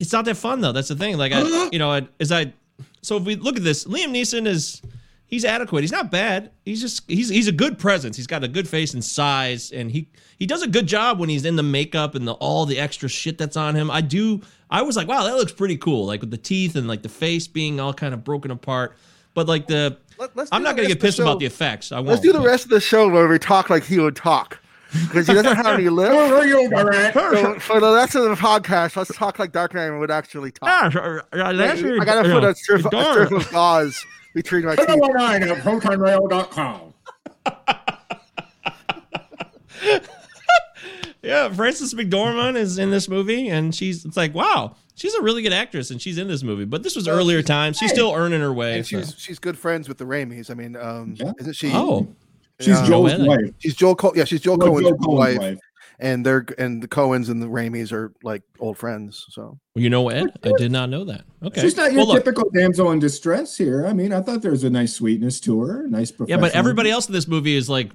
it's 0.00 0.12
not 0.12 0.24
that 0.24 0.36
fun 0.36 0.60
though. 0.60 0.72
That's 0.72 0.88
the 0.88 0.96
thing. 0.96 1.16
Like 1.18 1.32
I, 1.32 1.68
you 1.72 1.78
know, 1.78 1.90
I- 1.90 2.08
as 2.20 2.32
I, 2.32 2.52
so 3.02 3.16
if 3.16 3.24
we 3.24 3.36
look 3.36 3.56
at 3.56 3.64
this, 3.64 3.84
Liam 3.84 4.08
Neeson 4.08 4.46
is 4.46 4.80
he's 5.26 5.44
adequate. 5.44 5.82
He's 5.82 5.92
not 5.92 6.10
bad. 6.10 6.50
He's 6.64 6.80
just 6.80 7.02
he's 7.10 7.28
he's 7.28 7.48
a 7.48 7.52
good 7.52 7.78
presence. 7.78 8.16
He's 8.16 8.26
got 8.26 8.42
a 8.42 8.48
good 8.48 8.66
face 8.68 8.94
and 8.94 9.04
size, 9.04 9.70
and 9.70 9.90
he 9.90 10.08
he 10.38 10.46
does 10.46 10.62
a 10.62 10.66
good 10.68 10.86
job 10.86 11.18
when 11.20 11.28
he's 11.28 11.44
in 11.44 11.56
the 11.56 11.62
makeup 11.62 12.14
and 12.14 12.26
the 12.26 12.32
all 12.34 12.64
the 12.66 12.78
extra 12.78 13.08
shit 13.08 13.36
that's 13.38 13.56
on 13.56 13.74
him. 13.74 13.90
I 13.90 14.00
do. 14.00 14.40
I 14.70 14.82
was 14.82 14.96
like, 14.96 15.06
wow, 15.06 15.22
that 15.24 15.36
looks 15.36 15.52
pretty 15.52 15.76
cool. 15.76 16.06
Like 16.06 16.20
with 16.22 16.30
the 16.30 16.38
teeth 16.38 16.74
and 16.74 16.88
like 16.88 17.02
the 17.02 17.08
face 17.10 17.46
being 17.46 17.78
all 17.80 17.92
kind 17.94 18.14
of 18.14 18.24
broken 18.24 18.50
apart. 18.50 18.96
But 19.34 19.46
like 19.48 19.66
the, 19.66 19.98
Let- 20.18 20.36
let's 20.36 20.48
I'm 20.52 20.62
not 20.62 20.76
gonna 20.76 20.88
get 20.88 20.94
of 20.96 21.00
the 21.00 21.06
pissed 21.06 21.18
about 21.18 21.38
the 21.40 21.46
effects. 21.46 21.90
I 21.92 21.96
won't. 21.96 22.08
Let's 22.08 22.20
do 22.22 22.32
the 22.32 22.38
but- 22.38 22.46
rest 22.46 22.64
of 22.64 22.70
the 22.70 22.80
show 22.80 23.08
where 23.08 23.26
we 23.28 23.38
talk 23.38 23.68
like 23.70 23.84
he 23.84 23.98
would 23.98 24.16
talk. 24.16 24.60
Because 24.92 25.26
he 25.26 25.34
doesn't 25.34 25.56
have 25.56 25.66
any 25.66 25.88
lips. 25.90 26.14
So 26.14 27.58
for 27.58 27.80
the 27.80 27.92
rest 27.94 28.14
of 28.14 28.22
the 28.22 28.36
podcast, 28.36 28.94
let's 28.96 29.12
talk 29.16 29.40
like 29.40 29.50
Dark 29.50 29.74
Knight 29.74 29.90
would 29.90 30.12
actually 30.12 30.52
talk. 30.52 30.68
Ah, 30.68 30.88
yeah, 31.34 31.48
I 31.48 31.50
your- 31.74 32.04
gotta 32.04 32.22
put 32.28 32.42
know, 32.44 32.48
a 32.50 32.54
strip, 32.54 32.84
a 32.86 32.90
darn. 32.90 33.26
strip 33.26 33.40
of 33.42 33.50
gauze 33.50 34.06
between 34.34 34.66
my 34.66 34.76
teeth. 34.76 34.86
719 34.86 35.48
at 35.48 35.64
protonrail.com. 35.64 36.94
Yeah, 41.22 41.48
Frances 41.54 41.94
McDormand 41.94 42.56
is 42.56 42.76
in 42.78 42.90
this 42.90 43.08
movie, 43.08 43.48
and 43.48 43.74
she's 43.74 44.04
it's 44.04 44.16
like, 44.16 44.34
wow, 44.34 44.76
she's 44.94 45.14
a 45.14 45.22
really 45.22 45.42
good 45.42 45.52
actress, 45.52 45.90
and 45.90 46.00
she's 46.00 46.18
in 46.18 46.28
this 46.28 46.42
movie. 46.42 46.64
But 46.64 46.82
this 46.82 46.96
was 46.96 47.06
Well, 47.06 47.18
earlier 47.18 47.38
she's- 47.38 47.46
times. 47.48 47.76
She's 47.78 47.90
still 47.90 48.12
earning 48.12 48.40
her 48.40 48.52
way. 48.52 48.78
And 48.78 48.86
so- 48.86 49.00
she's 49.00 49.14
she's 49.18 49.38
good 49.38 49.58
friends 49.58 49.88
with 49.88 49.98
the 49.98 50.04
Raimis. 50.04 50.50
I 50.50 50.54
mean, 50.54 50.76
um, 50.76 51.16
isn't 51.40 51.54
she? 51.56 51.70
Oh. 51.72 52.08
She's 52.60 52.76
Uh, 52.76 52.86
Joel's 52.86 53.10
Joanna. 53.12 53.24
wife. 53.26 53.50
She's 53.58 53.74
Joel. 53.74 53.96
Co- 53.96 54.12
yeah, 54.14 54.24
she's 54.24 54.40
Joel 54.40 54.56
Joel- 54.58 54.68
Coen's 54.74 54.82
Joel 54.88 54.98
Coen's 54.98 55.18
wife, 55.18 55.38
wife. 55.38 55.58
and 55.98 56.24
they're 56.24 56.46
and 56.56 56.80
the 56.80 56.86
Coens 56.86 57.28
and 57.28 57.42
the 57.42 57.46
Raimis 57.48 57.90
are 57.92 58.12
like 58.22 58.42
old 58.60 58.78
friends. 58.78 59.26
So 59.30 59.58
you 59.74 59.90
know 59.90 60.02
what? 60.02 60.14
I 60.44 60.52
did 60.56 60.70
not 60.70 60.88
know 60.88 61.02
that. 61.04 61.24
Okay, 61.42 61.60
She's 61.60 61.76
not 61.76 61.90
your 61.92 62.02
Well, 62.02 62.14
look, 62.14 62.24
typical 62.24 62.48
damsel 62.54 62.92
in 62.92 63.00
distress 63.00 63.56
here. 63.56 63.84
I 63.86 63.92
mean, 63.92 64.12
I 64.12 64.20
thought 64.20 64.40
there 64.42 64.52
was 64.52 64.62
a 64.62 64.70
nice 64.70 64.92
sweetness 64.94 65.40
to 65.40 65.62
her, 65.62 65.88
nice 65.88 66.12
yeah, 66.28 66.36
but 66.36 66.52
everybody 66.54 66.90
else 66.90 67.08
in 67.08 67.12
this 67.12 67.26
movie 67.26 67.56
is 67.56 67.68
like 67.68 67.90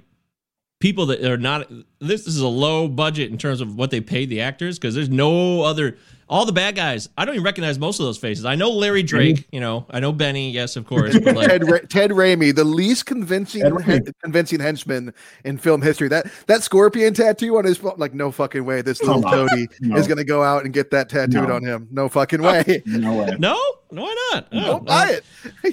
people 0.80 1.06
that 1.06 1.22
are 1.24 1.36
not. 1.38 1.68
This, 2.00 2.24
this 2.24 2.28
is 2.34 2.40
a 2.40 2.48
low 2.48 2.88
budget 2.88 3.30
in 3.30 3.38
terms 3.38 3.60
of 3.60 3.76
what 3.76 3.90
they 3.90 4.00
paid 4.00 4.30
the 4.30 4.40
actors 4.40 4.78
because 4.78 4.94
there's 4.94 5.10
no 5.10 5.62
other. 5.62 5.96
All 6.28 6.46
the 6.46 6.52
bad 6.52 6.76
guys, 6.76 7.08
I 7.18 7.24
don't 7.24 7.34
even 7.34 7.44
recognize 7.44 7.76
most 7.76 7.98
of 7.98 8.06
those 8.06 8.16
faces. 8.16 8.44
I 8.44 8.54
know 8.54 8.70
Larry 8.70 9.02
Drake, 9.02 9.48
you 9.50 9.58
know, 9.58 9.84
I 9.90 9.98
know 9.98 10.12
Benny, 10.12 10.52
yes, 10.52 10.76
of 10.76 10.86
course, 10.86 11.18
but 11.18 11.34
like, 11.34 11.48
Ted, 11.48 11.68
Ra- 11.68 11.78
Ted 11.88 12.10
Raimi, 12.12 12.54
the 12.54 12.62
least 12.62 13.06
convincing 13.06 13.62
he- 13.80 14.00
convincing 14.22 14.60
henchman 14.60 15.12
in 15.44 15.58
film 15.58 15.82
history. 15.82 16.06
That 16.06 16.30
that 16.46 16.62
scorpion 16.62 17.14
tattoo 17.14 17.58
on 17.58 17.64
his 17.64 17.78
phone, 17.78 17.94
like 17.96 18.14
no 18.14 18.30
fucking 18.30 18.64
way. 18.64 18.80
This 18.80 19.02
little 19.02 19.22
toady 19.22 19.66
No. 19.80 19.96
is 19.96 20.06
gonna 20.06 20.22
go 20.22 20.42
out 20.44 20.64
and 20.64 20.72
get 20.72 20.92
that 20.92 21.08
tattooed 21.08 21.48
No. 21.48 21.56
on 21.56 21.64
him. 21.64 21.88
No 21.90 22.08
fucking 22.08 22.42
way. 22.42 22.82
No 22.86 23.16
way. 23.16 23.34
no, 23.40 23.60
no, 23.90 24.02
why 24.02 24.28
not? 24.32 24.46
Oh, 24.52 24.60
Don't 24.60 24.86
buy 24.86 25.08
it. 25.10 25.24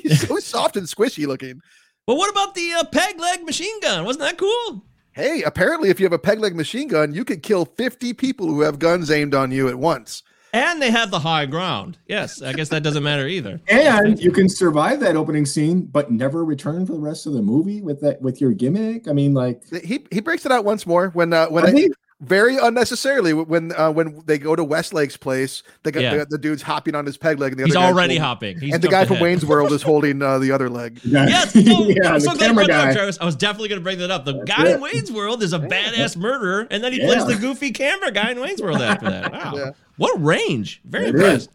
He's 0.01 0.27
so 0.27 0.37
soft 0.39 0.75
and 0.75 0.87
squishy 0.87 1.27
looking. 1.27 1.61
But 2.07 2.15
what 2.15 2.31
about 2.31 2.55
the 2.55 2.73
uh, 2.79 2.83
peg 2.85 3.19
leg 3.19 3.43
machine 3.43 3.79
gun? 3.81 4.05
Wasn't 4.05 4.21
that 4.21 4.37
cool? 4.39 4.83
Hey, 5.17 5.41
apparently, 5.41 5.89
if 5.89 5.99
you 5.99 6.05
have 6.05 6.13
a 6.13 6.19
peg 6.19 6.39
leg 6.39 6.55
machine 6.55 6.89
gun, 6.89 7.11
you 7.11 7.25
could 7.25 7.41
kill 7.41 7.65
50 7.65 8.13
people 8.13 8.45
who 8.45 8.61
have 8.61 8.77
guns 8.77 9.09
aimed 9.09 9.33
on 9.33 9.49
you 9.51 9.67
at 9.67 9.79
once. 9.79 10.21
And 10.53 10.79
they 10.79 10.91
have 10.91 11.09
the 11.09 11.17
high 11.21 11.47
ground. 11.47 11.97
Yes, 12.05 12.39
I 12.43 12.53
guess 12.53 12.69
that 12.69 12.83
doesn't 12.83 13.01
matter 13.01 13.25
either. 13.25 13.59
And 13.67 14.19
you 14.19 14.31
can 14.31 14.47
survive 14.47 14.99
that 14.99 15.15
opening 15.15 15.47
scene, 15.47 15.81
but 15.81 16.11
never 16.11 16.45
return 16.45 16.85
for 16.85 16.93
the 16.93 16.99
rest 16.99 17.25
of 17.25 17.33
the 17.33 17.41
movie 17.41 17.81
with 17.81 17.99
that 18.01 18.21
with 18.21 18.39
your 18.39 18.53
gimmick. 18.53 19.07
I 19.07 19.13
mean, 19.13 19.33
like 19.33 19.63
He 19.83 20.05
he 20.11 20.19
breaks 20.21 20.45
it 20.45 20.51
out 20.51 20.63
once 20.65 20.85
more 20.85 21.09
when 21.09 21.33
uh, 21.33 21.47
when 21.47 21.65
I 21.65 21.69
I, 21.69 21.71
think- 21.71 21.95
very 22.19 22.57
unnecessarily 22.57 23.31
when 23.33 23.71
uh, 23.77 23.91
when 23.91 24.23
they 24.25 24.39
go 24.39 24.55
to 24.55 24.63
Westlake's 24.63 25.15
place, 25.17 25.61
they 25.83 25.91
got 25.91 26.01
Yeah. 26.01 26.17
the, 26.17 26.25
the 26.25 26.37
dude's 26.39 26.63
hopping 26.63 26.95
on 26.95 27.05
his 27.05 27.15
peg 27.15 27.39
leg, 27.39 27.51
and 27.51 27.59
the 27.59 27.65
He's 27.65 27.75
other 27.75 27.85
guy's 27.85 27.93
already 27.93 28.15
holding- 28.17 28.21
hopping. 28.55 28.59
He's 28.59 28.73
and 28.73 28.81
the 28.83 28.87
guy 28.87 29.01
jumped 29.01 29.07
from 29.09 29.15
ahead. 29.17 29.23
Wayne's 29.23 29.45
World 29.45 29.71
is 29.71 29.83
holding 29.83 30.21
uh, 30.23 30.39
the 30.39 30.51
other 30.51 30.67
leg. 30.69 30.99
Yes, 31.03 31.53
no, 31.53 31.61
Yeah, 31.87 32.13
I'm 32.13 32.19
so 32.19 32.31
glad 32.31 32.33
you 32.33 32.39
camera 32.39 32.53
brought 32.55 32.67
that 32.69 32.79
up, 32.79 32.85
guy. 32.87 32.93
Travis. 32.93 33.17
I 33.21 33.25
was 33.25 33.35
definitely 33.35 33.69
going 33.69 33.79
to 33.79 33.83
bring 33.83 33.99
that 33.99 34.09
up. 34.09 34.25
The 34.25 34.43
guy 34.45 34.71
in. 34.71 34.81
Wayne's 34.81 35.11
World 35.11 35.43
is 35.43 35.53
a 35.53 35.59
badass 35.59 36.17
murderer, 36.17 36.67
and 36.71 36.83
then 36.83 36.91
he 36.91 36.99
Yeah. 37.01 37.07
plays 37.23 37.27
the 37.27 37.35
goofy 37.35 37.71
camera 37.71 38.11
guy 38.11 38.31
in 38.31 38.39
Wayne's 38.39 38.61
World 38.63 38.81
after 38.81 39.09
that. 39.11 39.31
Wow, 39.31 39.53
Yeah. 39.55 39.71
what 39.97 40.19
range! 40.23 40.81
Very 40.85 41.05
It 41.07 41.15
impressed. 41.15 41.51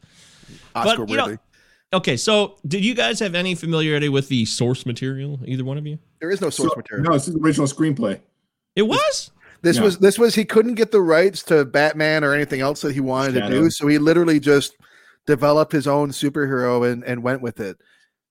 Oscar 0.76 0.98
But 1.00 1.08
you 1.10 1.16
know, 1.16 1.24
worthy. 1.26 1.38
okay. 1.92 2.16
So, 2.16 2.56
did 2.66 2.84
you 2.84 2.94
guys 2.94 3.18
have 3.18 3.34
any 3.34 3.54
familiarity 3.56 4.08
with 4.08 4.28
the 4.28 4.44
source 4.44 4.86
material? 4.86 5.40
Either 5.44 5.64
one 5.64 5.76
of 5.76 5.86
you? 5.88 5.98
There 6.20 6.30
is 6.30 6.40
no 6.40 6.50
source 6.50 6.70
So- 6.70 6.76
material. 6.76 7.10
No, 7.10 7.16
it's 7.16 7.26
the 7.26 7.36
original 7.40 7.66
screenplay. 7.66 8.20
It 8.76 8.82
was. 8.82 9.32
This 9.62 9.76
Yeah. 9.76 9.82
was 9.84 9.98
this 9.98 10.18
was 10.18 10.34
he 10.34 10.44
couldn't 10.44 10.74
get 10.74 10.90
the 10.90 11.00
rights 11.00 11.42
to 11.44 11.64
Batman 11.64 12.24
or 12.24 12.34
anything 12.34 12.60
else 12.60 12.80
that 12.82 12.92
he 12.94 13.00
wanted 13.00 13.34
to 13.34 13.48
do, 13.48 13.70
so 13.70 13.86
he 13.86 13.98
literally 13.98 14.40
just 14.40 14.74
developed 15.26 15.72
his 15.72 15.86
own 15.86 16.10
superhero 16.10 16.90
and, 16.90 17.04
and 17.04 17.22
went 17.22 17.42
with 17.42 17.60
it. 17.60 17.76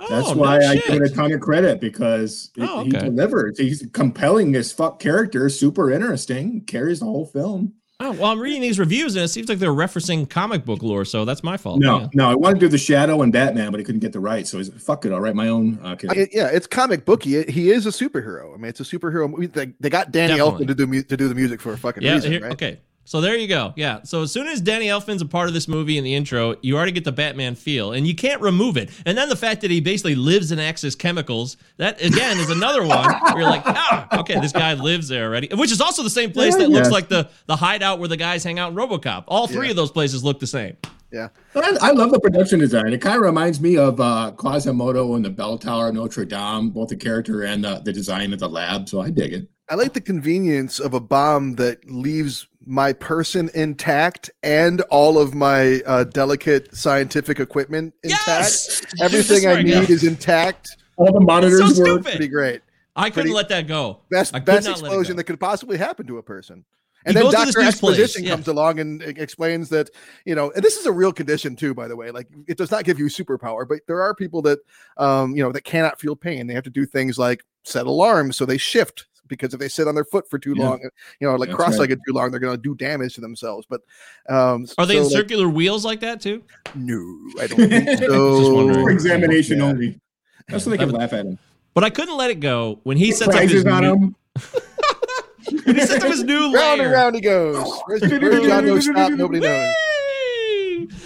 That's 0.09 0.29
Oh, 0.29 0.35
why 0.35 0.57
no 0.57 0.67
I 0.67 0.75
shit. 0.75 0.85
give 0.87 1.01
it 1.03 1.11
a 1.11 1.15
ton 1.15 1.31
of 1.31 1.39
credit 1.41 1.79
because 1.79 2.51
it, 2.57 2.67
Oh, 2.69 2.83
he 2.83 2.89
okay. 2.89 3.05
delivers. 3.05 3.57
He's 3.59 3.85
compelling 3.93 4.55
as 4.55 4.71
fuck 4.73 4.99
character, 4.99 5.47
super 5.47 5.91
interesting, 5.91 6.61
carries 6.65 6.99
the 6.99 7.05
whole 7.05 7.27
film. 7.27 7.73
Oh, 8.01 8.11
well, 8.13 8.31
I'm 8.31 8.39
reading 8.39 8.61
these 8.61 8.79
reviews, 8.79 9.15
and 9.15 9.23
it 9.23 9.27
seems 9.27 9.47
like 9.47 9.59
they're 9.59 9.69
referencing 9.71 10.29
comic 10.29 10.65
book 10.65 10.81
lore, 10.81 11.05
so 11.05 11.23
that's 11.23 11.43
my 11.43 11.55
fault. 11.57 11.79
No, 11.79 11.99
Yeah. 12.01 12.07
no, 12.13 12.29
I 12.29 12.35
wanted 12.35 12.55
to 12.55 12.59
do 12.61 12.67
the 12.69 12.77
Shadow 12.77 13.21
and 13.21 13.31
Batman, 13.31 13.71
but 13.71 13.79
he 13.79 13.83
couldn't 13.83 14.01
get 14.01 14.11
the 14.13 14.19
rights, 14.19 14.49
so 14.49 14.57
he's 14.57 14.69
fuck 14.69 15.05
it. 15.05 15.11
I'll 15.11 15.19
write 15.19 15.35
my 15.35 15.47
own. 15.49 15.79
Uh, 15.83 15.95
I 16.09 16.13
mean, 16.15 16.27
yeah, 16.33 16.47
it's 16.47 16.67
comic 16.67 17.05
booky. 17.05 17.35
It, 17.37 17.49
he 17.49 17.71
is 17.71 17.85
a 17.85 17.89
superhero. 17.89 18.53
I 18.53 18.57
mean, 18.57 18.65
it's 18.69 18.79
a 18.79 18.83
superhero 18.83 19.29
movie. 19.29 19.47
They, 19.47 19.73
they 19.79 19.89
got 19.89 20.11
Danny 20.11 20.37
Elfman 20.39 20.67
to 20.67 20.75
do 20.75 20.87
mu- 20.87 21.03
to 21.03 21.15
do 21.15 21.27
the 21.27 21.35
music 21.35 21.61
for 21.61 21.73
a 21.73 21.77
fucking 21.77 22.01
Yeah, 22.03 22.13
reason, 22.15 22.31
here- 22.31 22.41
right? 22.41 22.51
okay. 22.53 22.79
So 23.11 23.19
there 23.19 23.35
you 23.35 23.49
go. 23.49 23.73
Yeah. 23.75 24.03
So 24.03 24.21
as 24.21 24.31
soon 24.31 24.47
as 24.47 24.61
Danny 24.61 24.85
Elfman's 24.85 25.21
a 25.21 25.25
part 25.25 25.49
of 25.49 25.53
this 25.53 25.67
movie 25.67 25.97
in 25.97 26.05
the 26.05 26.15
intro, 26.15 26.55
you 26.61 26.77
already 26.77 26.93
get 26.93 27.03
the 27.03 27.11
Batman 27.11 27.55
feel, 27.55 27.91
and 27.91 28.07
you 28.07 28.15
can't 28.15 28.39
remove 28.39 28.77
it. 28.77 28.89
And 29.05 29.17
then 29.17 29.27
the 29.27 29.35
fact 29.35 29.59
that 29.63 29.69
he 29.69 29.81
basically 29.81 30.15
lives 30.15 30.53
in 30.53 30.59
Axis 30.59 30.95
Chemicals, 30.95 31.57
that 31.75 32.01
again 32.01 32.37
is 32.37 32.49
another 32.49 32.85
one 32.85 33.11
where 33.11 33.39
you're 33.41 33.49
like, 33.49 33.63
ah, 33.65 34.19
okay, 34.21 34.39
this 34.39 34.53
guy 34.53 34.75
lives 34.75 35.09
there 35.09 35.25
already, 35.25 35.53
which 35.53 35.73
is 35.73 35.81
also 35.81 36.03
the 36.03 36.09
same 36.09 36.31
place 36.31 36.53
Yeah, 36.53 36.59
that 36.59 36.69
looks 36.69 36.89
like 36.89 37.09
the 37.09 37.29
the 37.47 37.57
hideout 37.57 37.99
where 37.99 38.07
the 38.07 38.15
guys 38.15 38.45
hang 38.45 38.59
out 38.59 38.71
in 38.71 38.77
RoboCop. 38.77 39.25
All 39.27 39.45
three 39.45 39.65
Yeah. 39.65 39.71
of 39.71 39.75
those 39.75 39.91
places 39.91 40.23
look 40.23 40.39
the 40.39 40.47
same. 40.47 40.77
Yeah. 41.11 41.27
I, 41.53 41.77
I 41.81 41.91
love 41.91 42.11
the 42.11 42.19
production 42.21 42.59
design. 42.59 42.93
It 42.93 43.01
kind 43.01 43.17
of 43.17 43.23
reminds 43.23 43.59
me 43.59 43.75
of 43.75 43.99
uh, 43.99 44.31
Quasimodo 44.37 45.15
and 45.15 45.25
the 45.25 45.29
Bell 45.29 45.57
Tower 45.57 45.89
of 45.89 45.95
Notre 45.95 46.23
Dame, 46.23 46.69
both 46.69 46.87
the 46.87 46.95
character 46.95 47.43
and 47.43 47.65
uh, 47.65 47.79
the 47.79 47.91
design 47.91 48.31
of 48.31 48.39
the 48.39 48.47
lab. 48.47 48.87
So 48.87 49.01
I 49.01 49.09
dig 49.09 49.33
it. 49.33 49.49
I 49.67 49.75
like 49.75 49.91
the 49.91 49.99
convenience 49.99 50.79
of 50.79 50.93
a 50.93 51.01
bomb 51.01 51.55
that 51.55 51.89
leaves 51.91 52.47
my 52.65 52.93
person 52.93 53.49
intact 53.53 54.29
and 54.43 54.81
all 54.89 55.17
of 55.17 55.33
my 55.33 55.81
uh, 55.85 56.03
delicate 56.05 56.75
scientific 56.75 57.39
equipment 57.39 57.93
intact. 58.03 58.27
Yes! 58.27 58.81
Everything 59.01 59.47
I 59.47 59.53
Right, 59.55 59.65
need 59.65 59.71
yeah. 59.73 59.81
is 59.95 60.03
intact. 60.03 60.77
All 60.97 61.11
the 61.11 61.19
monitors 61.19 61.75
So 61.77 61.95
work. 61.95 62.03
Pretty 62.03 62.27
great. 62.27 62.61
I 62.95 63.09
couldn't 63.09 63.23
Pretty- 63.23 63.33
let 63.35 63.49
that 63.49 63.67
go. 63.67 64.01
Best 64.11 64.35
I 64.35 64.39
could 64.39 64.45
best 64.45 64.67
not 64.67 64.77
let 64.77 64.83
it 64.83 64.85
explosion 64.87 65.13
go. 65.13 65.17
that 65.17 65.23
could 65.23 65.39
possibly 65.39 65.77
happen 65.77 66.05
to 66.07 66.17
a 66.17 66.23
person. 66.23 66.65
He 67.03 67.07
And 67.09 67.15
then 67.17 67.23
goes 67.23 67.33
to 67.33 67.45
this 67.45 67.55
Doctor 67.55 67.67
Exposition 67.67 68.23
yeah. 68.23 68.31
comes 68.31 68.47
along 68.47 68.79
and 68.79 69.01
explains 69.01 69.69
that 69.69 69.89
you 70.25 70.35
know, 70.35 70.51
and 70.51 70.63
this 70.63 70.77
is 70.77 70.85
a 70.85 70.91
real 70.91 71.11
condition 71.11 71.55
too, 71.55 71.73
by 71.73 71.87
the 71.87 71.95
way. 71.95 72.11
Like 72.11 72.27
it 72.47 72.57
does 72.59 72.69
not 72.69 72.83
give 72.83 72.99
you 72.99 73.05
superpower, 73.05 73.67
but 73.67 73.79
there 73.87 74.01
are 74.03 74.13
people 74.13 74.43
that 74.43 74.59
um, 74.97 75.35
you 75.35 75.41
know, 75.41 75.51
that 75.51 75.63
cannot 75.63 75.99
feel 75.99 76.15
pain. 76.15 76.45
They 76.45 76.53
have 76.53 76.65
to 76.65 76.69
do 76.69 76.85
things 76.85 77.17
like 77.17 77.43
set 77.63 77.87
alarms 77.87 78.35
so 78.37 78.45
they 78.45 78.57
shift 78.57 79.07
because 79.31 79.53
if 79.55 79.59
they 79.59 79.67
sit 79.69 79.87
on 79.87 79.95
their 79.95 80.05
foot 80.05 80.29
for 80.29 80.37
too 80.37 80.53
Yeah. 80.55 80.65
long, 80.69 80.79
you 81.19 81.27
know, 81.27 81.35
like 81.35 81.49
That's 81.49 81.55
cross-legged 81.57 81.99
too 82.07 82.13
long, 82.13 82.29
they're 82.29 82.39
going 82.39 82.55
to 82.55 82.61
do 82.61 82.75
damage 82.75 83.15
to 83.15 83.21
themselves. 83.21 83.65
But 83.67 83.81
um, 84.29 84.67
Are 84.77 84.85
they 84.85 84.95
so, 84.95 84.99
in 84.99 85.03
like, 85.05 85.11
circular 85.13 85.49
wheels 85.49 85.83
like 85.83 86.01
that 86.01 86.21
too? 86.21 86.43
No, 86.75 86.99
I 87.41 87.47
don't 87.47 87.57
think 87.69 87.87
Just 87.87 88.03
so. 88.03 88.53
wondering. 88.53 88.85
For 88.85 88.91
examination 88.91 89.57
Yeah. 89.57 89.63
only. 89.65 89.99
That's 90.47 90.63
so 90.65 90.69
they 90.69 90.77
That 90.77 90.83
can 90.83 90.91
was- 90.93 90.99
laugh 90.99 91.13
at 91.13 91.25
him. 91.25 91.39
But 91.73 91.85
I 91.85 91.89
couldn't 91.89 92.17
let 92.17 92.29
it 92.29 92.41
go 92.41 92.79
when 92.83 92.97
he 92.97 93.11
sets 93.13 93.33
up 93.33 93.41
his 93.43 93.65
on 93.65 93.81
new, 93.83 93.93
him. 93.93 94.15
when 95.65 95.75
he 95.75 95.81
sets 95.85 96.03
up 96.03 96.11
his 96.11 96.23
new 96.23 96.53
Round 96.53 96.81
and 96.81 96.91
round 96.91 97.15
he 97.15 97.21
goes. 97.21 97.55
Where's, 97.85 98.01
where's 98.01 98.45
John 98.45 98.65
Doe 98.65 98.79
stop? 98.81 99.11
Nobody 99.13 99.39
knows. 99.39 99.73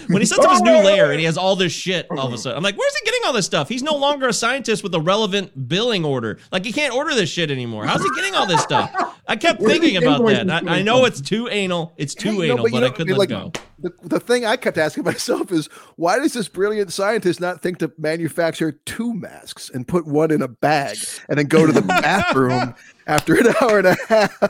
When 0.08 0.22
he 0.22 0.26
sets 0.26 0.44
up 0.44 0.52
his 0.52 0.62
new 0.62 0.76
lair 0.78 1.10
and 1.10 1.18
he 1.18 1.26
has 1.26 1.36
all 1.36 1.56
this 1.56 1.72
shit 1.72 2.06
all 2.10 2.26
of 2.26 2.32
a 2.32 2.38
sudden, 2.38 2.56
I'm 2.56 2.62
like, 2.62 2.76
where's 2.76 2.96
he 2.96 3.04
getting 3.04 3.20
all 3.26 3.32
this 3.32 3.46
stuff? 3.46 3.68
He's 3.68 3.82
no 3.82 3.96
longer 3.96 4.28
a 4.28 4.32
scientist 4.32 4.82
with 4.82 4.94
a 4.94 5.00
relevant 5.00 5.68
billing 5.68 6.04
order. 6.04 6.38
Like, 6.52 6.64
he 6.64 6.72
can't 6.72 6.94
order 6.94 7.14
this 7.14 7.30
shit 7.30 7.50
anymore. 7.50 7.86
How's 7.86 8.02
he 8.02 8.10
getting 8.14 8.34
all 8.34 8.46
this 8.46 8.62
stuff? 8.62 8.90
I 9.28 9.36
kept 9.36 9.60
thinking 9.60 9.96
about 9.96 10.24
that. 10.26 10.50
I, 10.50 10.78
I 10.78 10.82
know 10.82 11.04
it's 11.04 11.20
too 11.20 11.48
anal. 11.48 11.94
It's 11.96 12.14
too 12.14 12.40
Hey, 12.40 12.50
anal, 12.50 12.66
you 12.68 12.72
but 12.72 12.80
know, 12.80 12.86
I 12.86 12.90
couldn't 12.90 13.16
like, 13.16 13.28
go. 13.28 13.52
The, 13.78 13.92
the 14.02 14.20
thing 14.20 14.46
I 14.46 14.56
kept 14.56 14.78
asking 14.78 15.04
myself 15.04 15.50
is 15.52 15.66
why 15.96 16.18
does 16.18 16.32
this 16.32 16.48
brilliant 16.48 16.92
scientist 16.92 17.40
not 17.40 17.62
think 17.62 17.78
to 17.78 17.92
manufacture 17.98 18.72
two 18.72 19.12
masks 19.14 19.70
and 19.70 19.86
put 19.86 20.06
one 20.06 20.30
in 20.30 20.42
a 20.42 20.48
bag 20.48 20.96
and 21.28 21.38
then 21.38 21.46
go 21.46 21.66
to 21.66 21.72
the 21.72 21.82
bathroom 21.82 22.74
after 23.06 23.34
an 23.34 23.54
hour 23.60 23.78
and 23.78 23.88
a 23.88 23.96
half? 24.08 24.42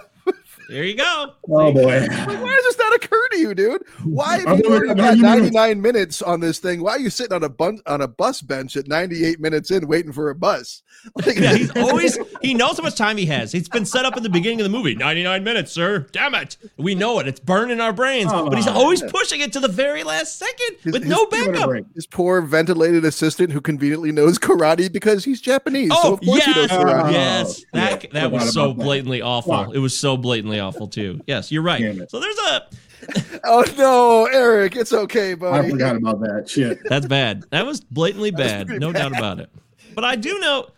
There 0.68 0.84
you 0.84 0.96
go. 0.96 1.32
Oh 1.48 1.72
boy. 1.72 2.00
Like, 2.00 2.10
why 2.10 2.54
does 2.54 2.64
this 2.64 2.78
not 2.78 2.94
occur 2.96 3.28
to 3.32 3.38
you, 3.38 3.54
dude? 3.54 3.82
Why 4.04 4.38
have 4.38 4.58
you 4.58 4.64
gonna- 4.64 4.74
already 4.76 4.94
got 4.94 5.16
99 5.18 5.80
minutes 5.80 6.22
on 6.22 6.40
this 6.40 6.58
thing? 6.58 6.82
Why 6.82 6.92
are 6.92 6.98
you 6.98 7.10
sitting 7.10 7.32
on 7.32 7.44
a 7.44 7.48
bun- 7.48 7.80
on 7.86 8.00
a 8.00 8.08
bus 8.08 8.42
bench 8.42 8.76
at 8.76 8.88
98 8.88 9.38
minutes 9.40 9.70
in 9.70 9.86
waiting 9.86 10.12
for 10.12 10.30
a 10.30 10.34
bus? 10.34 10.82
Like, 11.24 11.36
Yeah, 11.38 11.54
he's 11.54 11.70
always 11.76 12.18
he 12.42 12.52
knows 12.54 12.78
how 12.78 12.82
much 12.82 12.96
time 12.96 13.16
he 13.16 13.26
has. 13.26 13.54
It's 13.54 13.68
been 13.68 13.84
set 13.84 14.04
up 14.04 14.16
in 14.16 14.22
the 14.24 14.28
beginning 14.30 14.60
of 14.60 14.64
the 14.64 14.70
movie. 14.76 14.94
99 14.96 15.44
minutes, 15.44 15.70
sir. 15.70 16.06
Damn 16.10 16.34
it. 16.34 16.56
We 16.78 16.96
know 16.96 17.20
it. 17.20 17.28
It's 17.28 17.38
burning 17.38 17.80
our 17.80 17.92
brains. 17.92 18.32
but 18.32 18.54
he's 18.56 18.66
Oh, 18.66 18.72
always 18.72 19.02
pushing 19.02 19.40
it 19.40 19.52
to 19.52 19.60
the 19.60 19.68
very 19.68 20.02
last 20.02 20.36
second 20.38 20.78
His- 20.82 20.92
with 20.94 21.02
his- 21.04 21.10
no 21.10 21.26
Give 21.26 21.52
backup. 21.52 21.70
his 21.94 22.06
poor 22.08 22.40
ventilated 22.40 23.04
assistant 23.04 23.52
who 23.52 23.60
conveniently 23.60 24.10
knows 24.10 24.38
karate 24.38 24.90
because 24.90 25.24
he's 25.24 25.40
Japanese. 25.40 25.90
so 25.92 25.98
Oh 26.02 26.12
of 26.14 26.20
course 26.22 26.44
he 26.44 26.50
knows 26.52 26.70
yes, 26.70 26.72
karate. 26.82 27.12
yes. 27.12 27.60
Oh, 27.62 27.78
That 27.78 28.04
yeah, 28.04 28.10
that 28.20 28.32
was 28.32 28.52
so 28.52 28.64
about 28.70 28.78
that. 28.78 28.84
blatantly 28.84 29.22
awful. 29.22 29.52
Fuck. 29.52 29.74
It 29.74 29.78
was 29.78 29.96
so 29.96 30.16
blatantly 30.16 30.55
awful 30.60 30.88
too. 30.88 31.20
Yes, 31.26 31.52
you're 31.52 31.62
right. 31.62 32.08
So 32.10 32.20
there's 32.20 32.38
a 32.38 32.68
Oh 33.44 33.64
no, 33.76 34.26
Eric, 34.26 34.76
it's 34.76 34.92
okay, 34.92 35.34
buddy. 35.34 35.66
I 35.66 35.70
forgot 35.70 35.96
about 35.96 36.20
that 36.20 36.48
shit. 36.48 36.80
that's 36.88 37.06
bad. 37.06 37.44
That 37.50 37.66
was 37.66 37.80
blatantly 37.80 38.30
bad. 38.30 38.66
pretty 38.66 38.80
No 38.80 38.92
doubt 38.92 39.16
about 39.16 39.40
it. 39.40 39.50
But 39.94 40.04
I 40.04 40.16
do 40.16 40.38
know, 40.40 40.68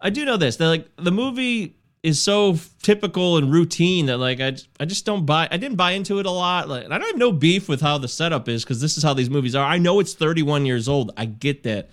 I 0.00 0.10
do 0.10 0.24
know 0.24 0.36
this. 0.36 0.56
That 0.56 0.68
like 0.68 0.88
the 0.96 1.12
movie 1.12 1.76
is 2.02 2.20
so 2.20 2.56
typical 2.82 3.38
and 3.38 3.52
routine 3.52 4.06
that 4.06 4.18
like 4.18 4.40
I, 4.40 4.56
I 4.78 4.84
just 4.84 5.04
don't 5.04 5.26
buy. 5.26 5.48
I 5.50 5.56
didn't 5.56 5.76
buy 5.76 5.92
into 5.92 6.18
it 6.18 6.26
a 6.26 6.30
lot. 6.30 6.68
Like 6.68 6.84
I 6.86 6.98
don't 6.98 7.08
have 7.08 7.18
no 7.18 7.32
beef 7.32 7.68
with 7.68 7.80
how 7.80 7.98
the 7.98 8.08
setup 8.08 8.48
is 8.48 8.64
because 8.64 8.80
this 8.80 8.96
is 8.96 9.02
how 9.02 9.14
these 9.14 9.30
movies 9.30 9.54
are. 9.54 9.64
I 9.64 9.78
know 9.78 10.00
it's 10.00 10.14
31 10.14 10.66
years 10.66 10.88
old. 10.88 11.12
I 11.16 11.26
get 11.26 11.64
that. 11.64 11.90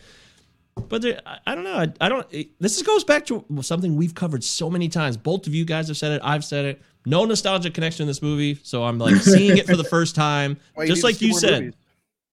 But 0.88 1.02
there, 1.02 1.22
I, 1.26 1.40
I 1.48 1.56
don't 1.56 1.64
know. 1.64 1.76
I, 1.76 1.88
I 2.00 2.10
don't. 2.10 2.26
It, 2.32 2.50
this 2.60 2.78
is, 2.78 2.84
goes 2.84 3.04
back 3.04 3.26
to 3.28 3.46
something 3.62 3.96
we've 3.96 4.16
covered 4.16 4.44
so 4.44 4.70
many 4.70 4.88
times. 4.88 5.18
Both 5.18 5.48
of 5.48 5.54
you 5.54 5.66
guys 5.66 5.88
have 5.90 5.98
said 5.98 6.14
it. 6.14 6.22
I've 6.24 6.46
said 6.46 6.66
it. 6.66 6.82
No 7.06 7.26
nostalgic 7.26 7.74
connection 7.74 8.04
in 8.04 8.08
this 8.08 8.22
movie, 8.22 8.60
so 8.64 8.84
I'm 8.84 9.00
like 9.00 9.16
seeing 9.16 9.58
it 9.58 9.66
for 9.66 9.76
the 9.76 9.84
first 9.90 10.16
time. 10.16 10.58
Why, 10.76 10.86
just 10.86 10.98
need 10.98 11.02
to 11.02 11.08
like 11.08 11.22
you 11.22 11.34
said. 11.34 11.60
movies. 11.62 11.74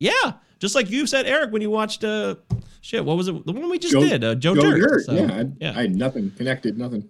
Yeah, 0.00 0.32
just 0.58 0.74
like 0.74 0.90
you 0.90 1.06
said, 1.06 1.26
Eric, 1.26 1.52
when 1.52 1.62
you 1.62 1.70
watched 1.70 2.04
uh, 2.04 2.36
shit, 2.80 3.04
what 3.04 3.16
was 3.16 3.28
it? 3.28 3.46
The 3.46 3.52
one 3.52 3.70
we 3.70 3.78
just 3.78 3.92
Joe- 3.92 4.00
did, 4.00 4.22
uh, 4.24 4.34
Joe, 4.34 4.54
Joe 4.54 4.62
Dirt. 4.62 4.80
Dirt. 4.80 5.04
So, 5.04 5.12
yeah, 5.12 5.34
I, 5.34 5.44
yeah. 5.60 5.70
I 5.76 5.82
had 5.82 5.96
nothing 5.96 6.30
connected, 6.32 6.76
nothing. 6.78 7.08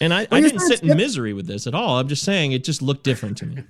and 0.00 0.14
I, 0.14 0.26
Well, 0.30 0.38
I 0.38 0.40
didn't 0.40 0.60
sit 0.60 0.82
in 0.82 0.96
misery 0.96 1.32
with 1.32 1.46
this 1.46 1.66
at 1.66 1.74
all. 1.74 1.98
I'm 1.98 2.08
just 2.08 2.22
saying 2.24 2.52
it 2.52 2.64
just 2.64 2.80
looked 2.82 3.04
different 3.04 3.36
to 3.38 3.46
me. 3.46 3.64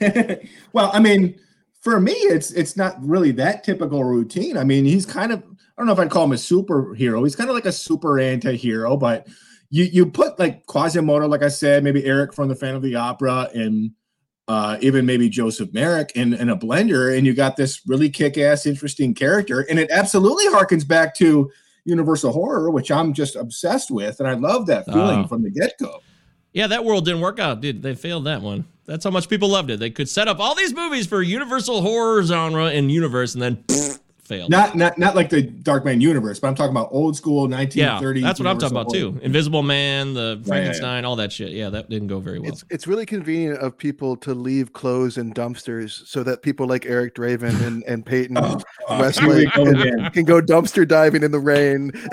well, 0.72 0.90
I 0.92 1.00
mean, 1.00 1.38
for 1.80 2.00
me, 2.00 2.12
it's 2.12 2.52
it's 2.52 2.76
not 2.76 2.96
really 3.04 3.32
that 3.32 3.64
typical 3.64 4.04
routine. 4.04 4.56
I 4.56 4.64
mean, 4.64 4.84
he's 4.84 5.06
kind 5.06 5.32
of 5.32 5.40
I 5.40 5.80
don't 5.80 5.86
know 5.86 5.92
if 5.92 5.98
I'd 5.98 6.10
call 6.10 6.24
him 6.24 6.32
a 6.32 6.36
superhero. 6.36 7.22
He's 7.22 7.36
kind 7.36 7.50
of 7.50 7.54
like 7.54 7.66
a 7.66 7.72
super 7.72 8.18
anti-hero, 8.18 8.96
but 8.96 9.26
you 9.76 9.84
you 9.84 10.06
put 10.06 10.38
like 10.38 10.66
Quasimodo, 10.66 11.28
like 11.28 11.42
I 11.42 11.48
said, 11.48 11.84
maybe 11.84 12.04
Eric 12.04 12.32
from 12.34 12.48
the 12.48 12.54
Phantom 12.54 12.76
of 12.76 12.82
the 12.82 12.94
Opera, 12.96 13.48
and 13.54 13.90
uh, 14.48 14.78
even 14.80 15.04
maybe 15.06 15.28
Joseph 15.28 15.72
Merrick 15.72 16.12
in, 16.14 16.32
in 16.34 16.48
a 16.50 16.56
blender, 16.56 17.16
and 17.16 17.26
you 17.26 17.34
got 17.34 17.56
this 17.56 17.80
really 17.86 18.08
kick-ass, 18.08 18.64
interesting 18.64 19.12
character, 19.12 19.60
and 19.68 19.78
it 19.78 19.90
absolutely 19.90 20.46
harkens 20.46 20.86
back 20.86 21.14
to 21.16 21.50
Universal 21.84 22.32
Horror, 22.32 22.70
which 22.70 22.90
I'm 22.92 23.12
just 23.12 23.34
obsessed 23.36 23.90
with, 23.90 24.20
and 24.20 24.28
I 24.28 24.34
love 24.34 24.66
that 24.66 24.84
feeling 24.86 25.24
Oh. 25.24 25.26
from 25.26 25.42
the 25.42 25.50
get-go. 25.50 26.00
Yeah, 26.52 26.68
that 26.68 26.84
world 26.84 27.04
didn't 27.04 27.20
work 27.22 27.38
out, 27.40 27.60
dude. 27.60 27.82
They 27.82 27.94
failed 27.96 28.24
that 28.24 28.40
one. 28.40 28.64
That's 28.86 29.04
how 29.04 29.10
much 29.10 29.28
people 29.28 29.48
loved 29.48 29.68
it. 29.70 29.80
They 29.80 29.90
could 29.90 30.08
set 30.08 30.28
up 30.28 30.38
all 30.38 30.54
these 30.54 30.72
movies 30.72 31.06
for 31.08 31.20
Universal 31.22 31.82
horror 31.82 32.22
genre 32.22 32.66
and 32.66 32.90
universe, 32.90 33.34
and 33.34 33.42
then 33.42 33.56
pfft, 33.66 33.98
failed. 34.26 34.50
Not 34.50 34.74
not 34.74 34.98
not 34.98 35.14
like 35.16 35.30
the 35.30 35.42
Darkman 35.42 36.00
universe, 36.00 36.38
but 36.38 36.48
I'm 36.48 36.54
talking 36.54 36.72
about 36.72 36.88
old 36.92 37.16
school 37.16 37.48
1930s. 37.48 37.74
yeah, 37.76 37.98
1930s. 38.00 38.22
that's 38.22 38.40
what 38.40 38.46
I'm 38.48 38.58
talking 38.58 38.76
Universal 38.76 39.06
about 39.08 39.18
too. 39.20 39.24
Invisible 39.24 39.62
Man, 39.62 40.14
the 40.14 40.20
Yeah, 40.20 40.26
yeah, 40.26 40.34
yeah. 40.34 40.44
Frankenstein, 40.46 41.04
all 41.04 41.16
that 41.16 41.32
shit. 41.32 41.52
Yeah, 41.52 41.70
that 41.70 41.88
didn't 41.88 42.08
go 42.08 42.20
very 42.20 42.38
well. 42.38 42.50
It's 42.50 42.64
it's 42.70 42.86
really 42.86 43.06
convenient 43.06 43.58
of 43.60 43.78
people 43.78 44.16
to 44.18 44.34
leave 44.34 44.72
clothes 44.72 45.16
in 45.16 45.32
dumpsters 45.32 46.06
so 46.06 46.22
that 46.24 46.42
people 46.42 46.66
like 46.66 46.84
Eric 46.86 47.14
Draven 47.14 47.66
and, 47.66 47.82
and 47.84 48.04
Peyton 48.04 48.36
Oh, 48.42 48.60
oh, 48.88 49.00
Westlake 49.00 49.52
here 49.54 49.64
we 49.64 49.72
go 49.72 49.82
can, 49.82 50.10
can 50.10 50.24
go 50.24 50.40
dumpster 50.40 50.86
diving 50.86 51.22
in 51.22 51.30
the 51.30 51.40
rain 51.40 51.90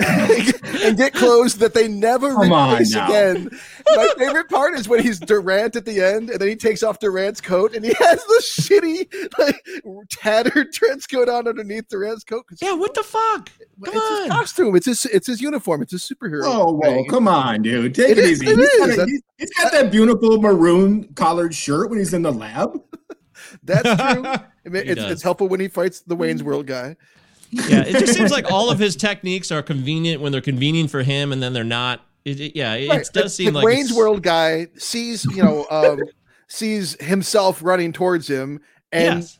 and 0.84 0.96
get 0.96 1.14
clothes 1.14 1.58
that 1.58 1.74
they 1.74 1.88
never 1.88 2.32
Come 2.32 2.52
on 2.52 2.72
replace 2.74 2.94
again. 2.94 3.50
My 3.96 4.08
favorite 4.16 4.48
part 4.48 4.74
is 4.74 4.88
when 4.88 5.00
he's 5.00 5.20
Durant 5.20 5.76
at 5.76 5.84
the 5.84 6.00
end, 6.00 6.30
and 6.30 6.40
then 6.40 6.48
he 6.48 6.56
takes 6.56 6.82
off 6.82 6.98
Durant's 6.98 7.40
coat, 7.40 7.74
and 7.74 7.84
he 7.84 7.92
has 7.98 8.24
the 8.24 8.42
shitty, 8.42 9.38
like 9.38 10.08
tattered 10.10 10.72
trench 10.72 11.08
coat 11.10 11.28
on 11.28 11.46
underneath 11.46 11.88
Durant's 11.88 12.24
coat. 12.24 12.44
Yeah, 12.60 12.74
what 12.74 12.94
the 12.94 13.02
fuck? 13.02 13.50
Come 13.84 13.94
it's 13.94 14.20
his 14.20 14.28
costume. 14.28 14.76
It's 14.76 14.86
his. 14.86 15.04
It's 15.06 15.26
his 15.26 15.40
uniform. 15.40 15.82
It's 15.82 15.92
his 15.92 16.02
superhero. 16.02 16.42
Oh, 16.44 16.72
whoa, 16.72 16.80
thing. 16.80 17.08
come 17.08 17.28
on, 17.28 17.62
dude. 17.62 17.94
Take 17.94 18.10
It 18.10 18.18
it, 18.18 18.24
is, 18.24 18.42
easy. 18.42 18.52
it 18.52 18.58
He's 18.58 18.78
got, 18.78 18.88
a- 18.88 19.06
he's- 19.06 19.22
he's 19.38 19.50
got 19.54 19.72
that 19.72 19.92
beautiful 19.92 20.40
maroon 20.40 21.12
collared 21.14 21.54
shirt 21.54 21.90
when 21.90 21.98
he's 21.98 22.14
in 22.14 22.22
the 22.22 22.32
lab. 22.32 22.80
That's 23.62 23.82
true. 23.82 24.24
I 24.26 24.68
mean, 24.68 24.82
it's, 24.86 25.02
it's 25.02 25.22
helpful 25.22 25.48
when 25.48 25.60
he 25.60 25.68
fights 25.68 26.00
the 26.00 26.16
Wayne's 26.16 26.42
mm. 26.42 26.46
World 26.46 26.66
guy. 26.66 26.96
Yeah, 27.50 27.82
it 27.82 27.92
just 28.00 28.14
seems 28.14 28.32
like 28.32 28.50
all 28.50 28.70
of 28.70 28.78
his 28.78 28.96
techniques 28.96 29.52
are 29.52 29.62
convenient 29.62 30.20
when 30.20 30.32
they're 30.32 30.40
convenient 30.40 30.90
for 30.90 31.02
him, 31.02 31.32
and 31.32 31.42
then 31.42 31.52
they're 31.52 31.62
not. 31.62 32.04
It, 32.24 32.40
it- 32.40 32.56
yeah, 32.56 32.74
it, 32.74 32.88
Right. 32.88 32.98
does 33.12 33.24
The- 33.24 33.28
seem 33.30 33.46
the 33.52 33.58
like 33.58 33.64
Wayne's 33.64 33.86
it's- 33.90 33.96
World 33.98 34.22
guy 34.22 34.68
sees, 34.76 35.24
you 35.26 35.42
know, 35.42 35.66
um, 35.70 36.00
sees 36.48 37.00
himself 37.02 37.62
running 37.62 37.92
towards 37.92 38.28
him 38.28 38.60
and 38.92 39.20
Yes. 39.20 39.38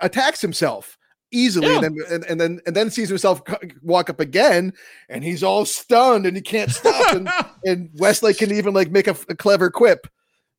attacks 0.00 0.40
himself 0.40 0.98
easily, 1.30 1.66
Yeah. 1.68 1.74
and 1.76 1.84
then 1.84 1.96
and, 2.10 2.24
and 2.26 2.40
then 2.40 2.60
and 2.66 2.76
then 2.76 2.90
sees 2.90 3.08
himself 3.08 3.42
walk 3.82 4.08
up 4.08 4.20
again, 4.20 4.72
and 5.08 5.22
he's 5.24 5.42
all 5.42 5.64
stunned 5.64 6.26
and 6.26 6.36
he 6.36 6.42
can't 6.42 6.70
stop, 6.70 7.12
and 7.14 7.28
and 7.64 7.90
Westlake 7.94 8.38
can 8.38 8.52
even 8.52 8.72
like 8.74 8.90
make 8.90 9.06
a, 9.08 9.16
a 9.28 9.34
clever 9.34 9.70
quip. 9.70 10.06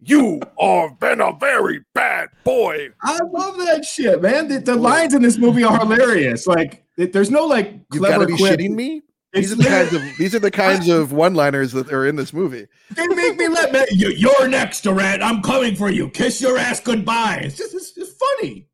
You 0.01 0.41
have 0.59 0.99
been 0.99 1.21
a 1.21 1.31
very 1.39 1.79
bad 1.93 2.27
boy. 2.43 2.89
I 3.01 3.17
love 3.31 3.57
that 3.59 3.85
shit, 3.85 4.21
man. 4.21 4.49
The, 4.49 4.59
the 4.59 4.75
lines 4.75 5.13
in 5.13 5.21
this 5.21 5.37
movie 5.37 5.63
are 5.63 5.79
hilarious. 5.79 6.45
Like, 6.45 6.83
there's 6.97 7.31
no 7.31 7.45
like 7.47 7.71
You 7.93 7.99
clever 8.01 8.25
gotta 8.25 8.27
be 8.27 8.37
quip. 8.37 8.59
shitting 8.59 8.71
me. 8.75 9.01
It's 9.35 9.49
These 9.49 9.51
are 9.51 9.55
the 9.57 9.69
kinds 9.69 9.93
of 9.93 10.01
these 10.17 10.35
are 10.35 10.39
the 10.39 10.51
kinds 10.51 10.87
of 10.87 11.11
one-liners 11.11 11.73
that 11.73 11.91
are 11.91 12.07
in 12.07 12.15
this 12.15 12.31
movie. 12.31 12.67
They 12.91 13.07
make 13.07 13.37
me 13.37 13.49
let 13.49 13.73
me. 13.73 13.85
You, 13.91 14.09
you're 14.09 14.47
next, 14.47 14.81
Durant. 14.81 15.21
I'm 15.21 15.41
coming 15.41 15.75
for 15.75 15.89
you. 15.89 16.09
Kiss 16.09 16.41
your 16.41 16.57
ass 16.57 16.79
goodbye. 16.79 17.41
It's 17.43 17.57
just 17.57 17.75
it's, 17.75 17.97
it's 17.97 18.13
funny. 18.13 18.67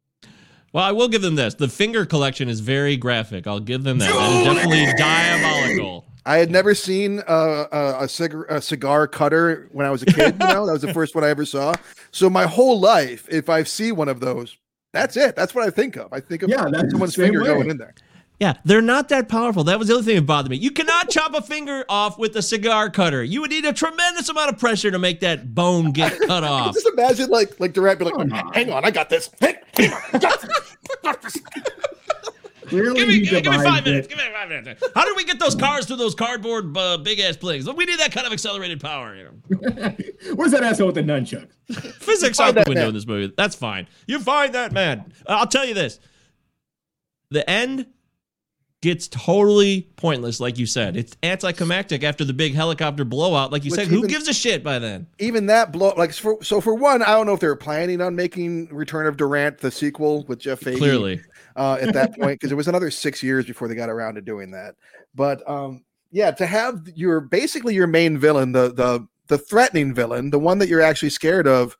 Well, 0.72 0.84
I 0.84 0.92
will 0.92 1.08
give 1.08 1.24
them 1.24 1.36
this. 1.36 1.56
The 1.56 1.68
finger 1.68 2.06
collection 2.06 2.48
is 2.48 2.60
very 2.60 2.96
graphic. 2.96 3.48
I'll 3.48 3.60
give 3.60 3.84
them 3.84 3.98
that. 3.98 4.14
That 4.14 4.32
is 4.32 4.56
definitely 4.56 4.86
diabolical. 4.98 6.06
I 6.26 6.38
had 6.38 6.52
never 6.52 6.76
seen 6.76 7.22
uh, 7.28 7.66
a, 7.72 8.04
a, 8.04 8.08
cigar, 8.08 8.46
a 8.46 8.62
cigar 8.62 9.08
cutter 9.08 9.68
when 9.72 9.88
I 9.88 9.90
was 9.90 10.04
a 10.04 10.06
kid. 10.06 10.36
You 10.40 10.48
know, 10.48 10.68
that 10.68 10.74
was 10.74 10.82
the 10.84 10.94
first 10.94 11.16
one 11.16 11.24
I 11.24 11.30
ever 11.30 11.46
saw. 11.46 11.74
So 12.12 12.30
my 12.30 12.46
whole 12.46 12.80
life, 12.80 13.28
if 13.32 13.50
I 13.50 13.64
see 13.64 13.92
one 13.92 14.08
of 14.08 14.20
those, 14.20 14.56
that's 14.94 15.18
it. 15.18 15.36
That's 15.36 15.56
what 15.56 15.66
I 15.66 15.72
think 15.72 15.96
of. 15.96 16.14
I 16.14 16.20
think 16.20 16.44
of 16.44 16.50
Yeah, 16.50 16.68
that's 16.72 16.92
someone's 16.92 17.16
finger 17.16 17.42
way. 17.42 17.48
going 17.48 17.70
in 17.72 17.78
there. 17.78 17.96
Yeah, 18.42 18.54
they're 18.66 18.82
not 18.82 19.10
that 19.10 19.30
powerful. 19.30 19.64
That 19.66 19.78
was 19.78 19.88
the 19.90 19.94
other 19.94 20.04
thing 20.04 20.16
that 20.16 20.26
bothered 20.26 20.50
me. 20.50 20.58
You 20.58 20.72
cannot 20.72 21.12
chop 21.12 21.36
a 21.36 21.44
finger 21.44 21.86
off 21.88 22.18
with 22.18 22.36
a 22.36 22.42
cigar 22.42 22.90
cutter. 22.90 23.24
You 23.24 23.42
would 23.42 23.52
need 23.52 23.66
a 23.66 23.72
tremendous 23.72 24.30
amount 24.30 24.52
of 24.52 24.58
pressure 24.58 24.90
to 24.90 24.98
make 24.98 25.20
that 25.20 25.54
bone 25.54 25.92
get 25.92 26.20
cut 26.22 26.44
off. 26.44 26.74
Just 26.74 26.88
imagine 26.88 27.30
like 27.30 27.60
like 27.60 27.74
Durant 27.74 28.00
be 28.00 28.06
like, 28.06 28.16
"Oh, 28.18 28.52
hang 28.52 28.72
on, 28.72 28.84
I 28.84 28.90
got 28.90 29.10
this. 29.10 29.30
Hang, 29.40 29.58
hang 29.76 29.94
on, 29.94 30.02
I 30.14 30.18
got 30.18 30.42
this." 31.22 31.38
Clearly, 32.66 32.96
Give 33.00 33.08
me, 33.08 33.20
give, 33.20 33.34
me, 33.34 33.42
give 33.42 33.52
me 33.52 33.58
five 33.58 33.84
devised 33.84 33.86
minutes. 33.86 34.08
Give 34.08 34.18
me 34.18 34.24
five 34.34 34.50
minutes. 34.50 34.84
How 34.96 35.06
did 35.06 35.16
we 35.18 35.24
get 35.26 35.38
those 35.38 35.54
cars 35.54 35.86
through 35.86 35.98
those 35.98 36.16
cardboard 36.16 36.76
uh, 36.76 36.98
big 36.98 37.20
ass 37.20 37.38
planes? 37.38 37.70
We 37.70 37.86
need 37.86 38.00
that 38.00 38.12
kind 38.12 38.26
of 38.26 38.34
accelerated 38.34 38.80
power. 38.80 39.16
You 39.16 39.24
know? 39.26 39.32
Where's 40.36 40.52
that 40.54 40.64
asshole 40.64 40.88
with 40.88 40.96
the 40.96 41.04
nunchuck? 41.04 41.48
Physics 41.96 42.38
Find 42.38 42.50
out 42.50 42.54
the 42.54 42.60
that 42.62 42.68
window 42.70 42.82
man. 42.82 42.90
in 42.90 42.96
this 42.96 43.06
movie. 43.06 43.34
That's 43.38 43.56
fine. 43.56 43.88
You 44.08 44.20
find 44.20 44.56
that 44.56 44.72
man. 44.72 45.14
Uh, 45.28 45.34
I'll 45.34 45.48
tell 45.48 45.66
you 45.66 45.74
this: 45.76 46.00
the 47.30 47.48
end 47.48 47.86
gets 48.82 49.08
totally 49.08 49.88
pointless, 49.96 50.40
like 50.40 50.58
you 50.58 50.66
said. 50.66 50.98
It's 50.98 51.16
anticlimactic 51.22 52.04
after 52.04 52.26
the 52.26 52.34
big 52.34 52.56
helicopter 52.56 53.06
blowout. 53.06 53.52
Like 53.52 53.64
you 53.64 53.72
Which 53.72 53.80
said, 53.80 53.88
who 53.88 54.08
gives 54.08 54.28
a 54.28 54.34
shit 54.34 54.64
by 54.64 54.80
then? 54.80 55.08
Even 55.20 55.46
that 55.46 55.72
blow, 55.72 55.94
like 55.98 56.14
for, 56.14 56.44
so 56.44 56.60
for 56.60 56.74
one, 56.74 57.04
I 57.04 57.12
don't 57.12 57.28
know 57.28 57.34
if 57.34 57.40
they 57.40 57.48
were 57.48 57.56
planning 57.56 58.02
on 58.02 58.16
making 58.16 58.68
Return 58.74 59.06
of 59.06 59.18
Durant 59.18 59.60
the 59.60 59.72
sequel 59.72 60.24
with 60.24 60.40
Jeff 60.40 60.60
Fahey. 60.60 60.78
Clearly. 60.78 61.22
uh, 61.56 61.78
at 61.80 61.94
that 61.94 62.16
point 62.20 62.40
because 62.40 62.52
it 62.52 62.56
was 62.56 62.68
another 62.68 62.90
six 62.92 63.22
years 63.22 63.46
before 63.46 63.68
they 63.68 63.76
got 63.76 63.90
around 63.90 64.16
to 64.16 64.22
doing 64.22 64.52
that. 64.52 64.76
But 65.14 65.48
um, 65.50 65.84
yeah, 66.12 66.32
to 66.32 66.46
have 66.46 66.88
your 66.96 67.22
basically 67.22 67.76
your 67.76 67.88
main 67.88 68.18
villain, 68.18 68.52
the 68.52 68.74
the 68.74 69.08
the 69.28 69.38
threatening 69.38 69.94
villain, 69.94 70.30
the 70.30 70.40
one 70.40 70.58
that 70.60 70.68
you're 70.68 70.82
actually 70.82 71.10
scared 71.10 71.48
of, 71.48 71.78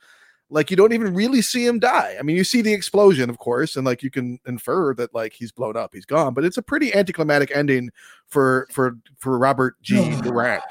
like 0.52 0.70
you 0.70 0.76
don't 0.76 0.92
even 0.92 1.14
really 1.14 1.42
see 1.42 1.66
him 1.66 1.80
die. 1.80 2.18
I 2.20 2.22
mean, 2.22 2.36
you 2.36 2.44
see 2.44 2.62
the 2.62 2.74
explosion, 2.74 3.30
of 3.30 3.40
course, 3.40 3.78
and 3.78 3.86
like 3.86 4.04
you 4.04 4.12
can 4.12 4.38
infer 4.46 4.94
that 4.96 5.14
like 5.16 5.32
he's 5.32 5.52
blown 5.52 5.78
up, 5.78 5.94
he's 5.94 6.06
gone. 6.06 6.34
But 6.34 6.44
it's 6.44 6.58
a 6.58 6.62
pretty 6.62 6.94
anticlimactic 6.94 7.56
ending 7.56 7.90
for 8.28 8.68
for 8.70 8.98
for 9.18 9.40
Robert 9.40 9.82
G. 9.82 10.14
Durant. 10.22 10.64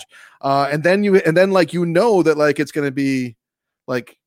Uh, 0.43 0.69
and 0.71 0.85
then 0.85 1.03
you 1.03 1.17
and 1.17 1.35
then 1.35 1.51
like 1.51 1.73
you 1.73 1.87
know 1.87 2.23
that 2.23 2.37
like 2.37 2.61
it's 2.61 2.73
gonna 2.73 2.91
be 2.91 3.37
like 3.87 4.19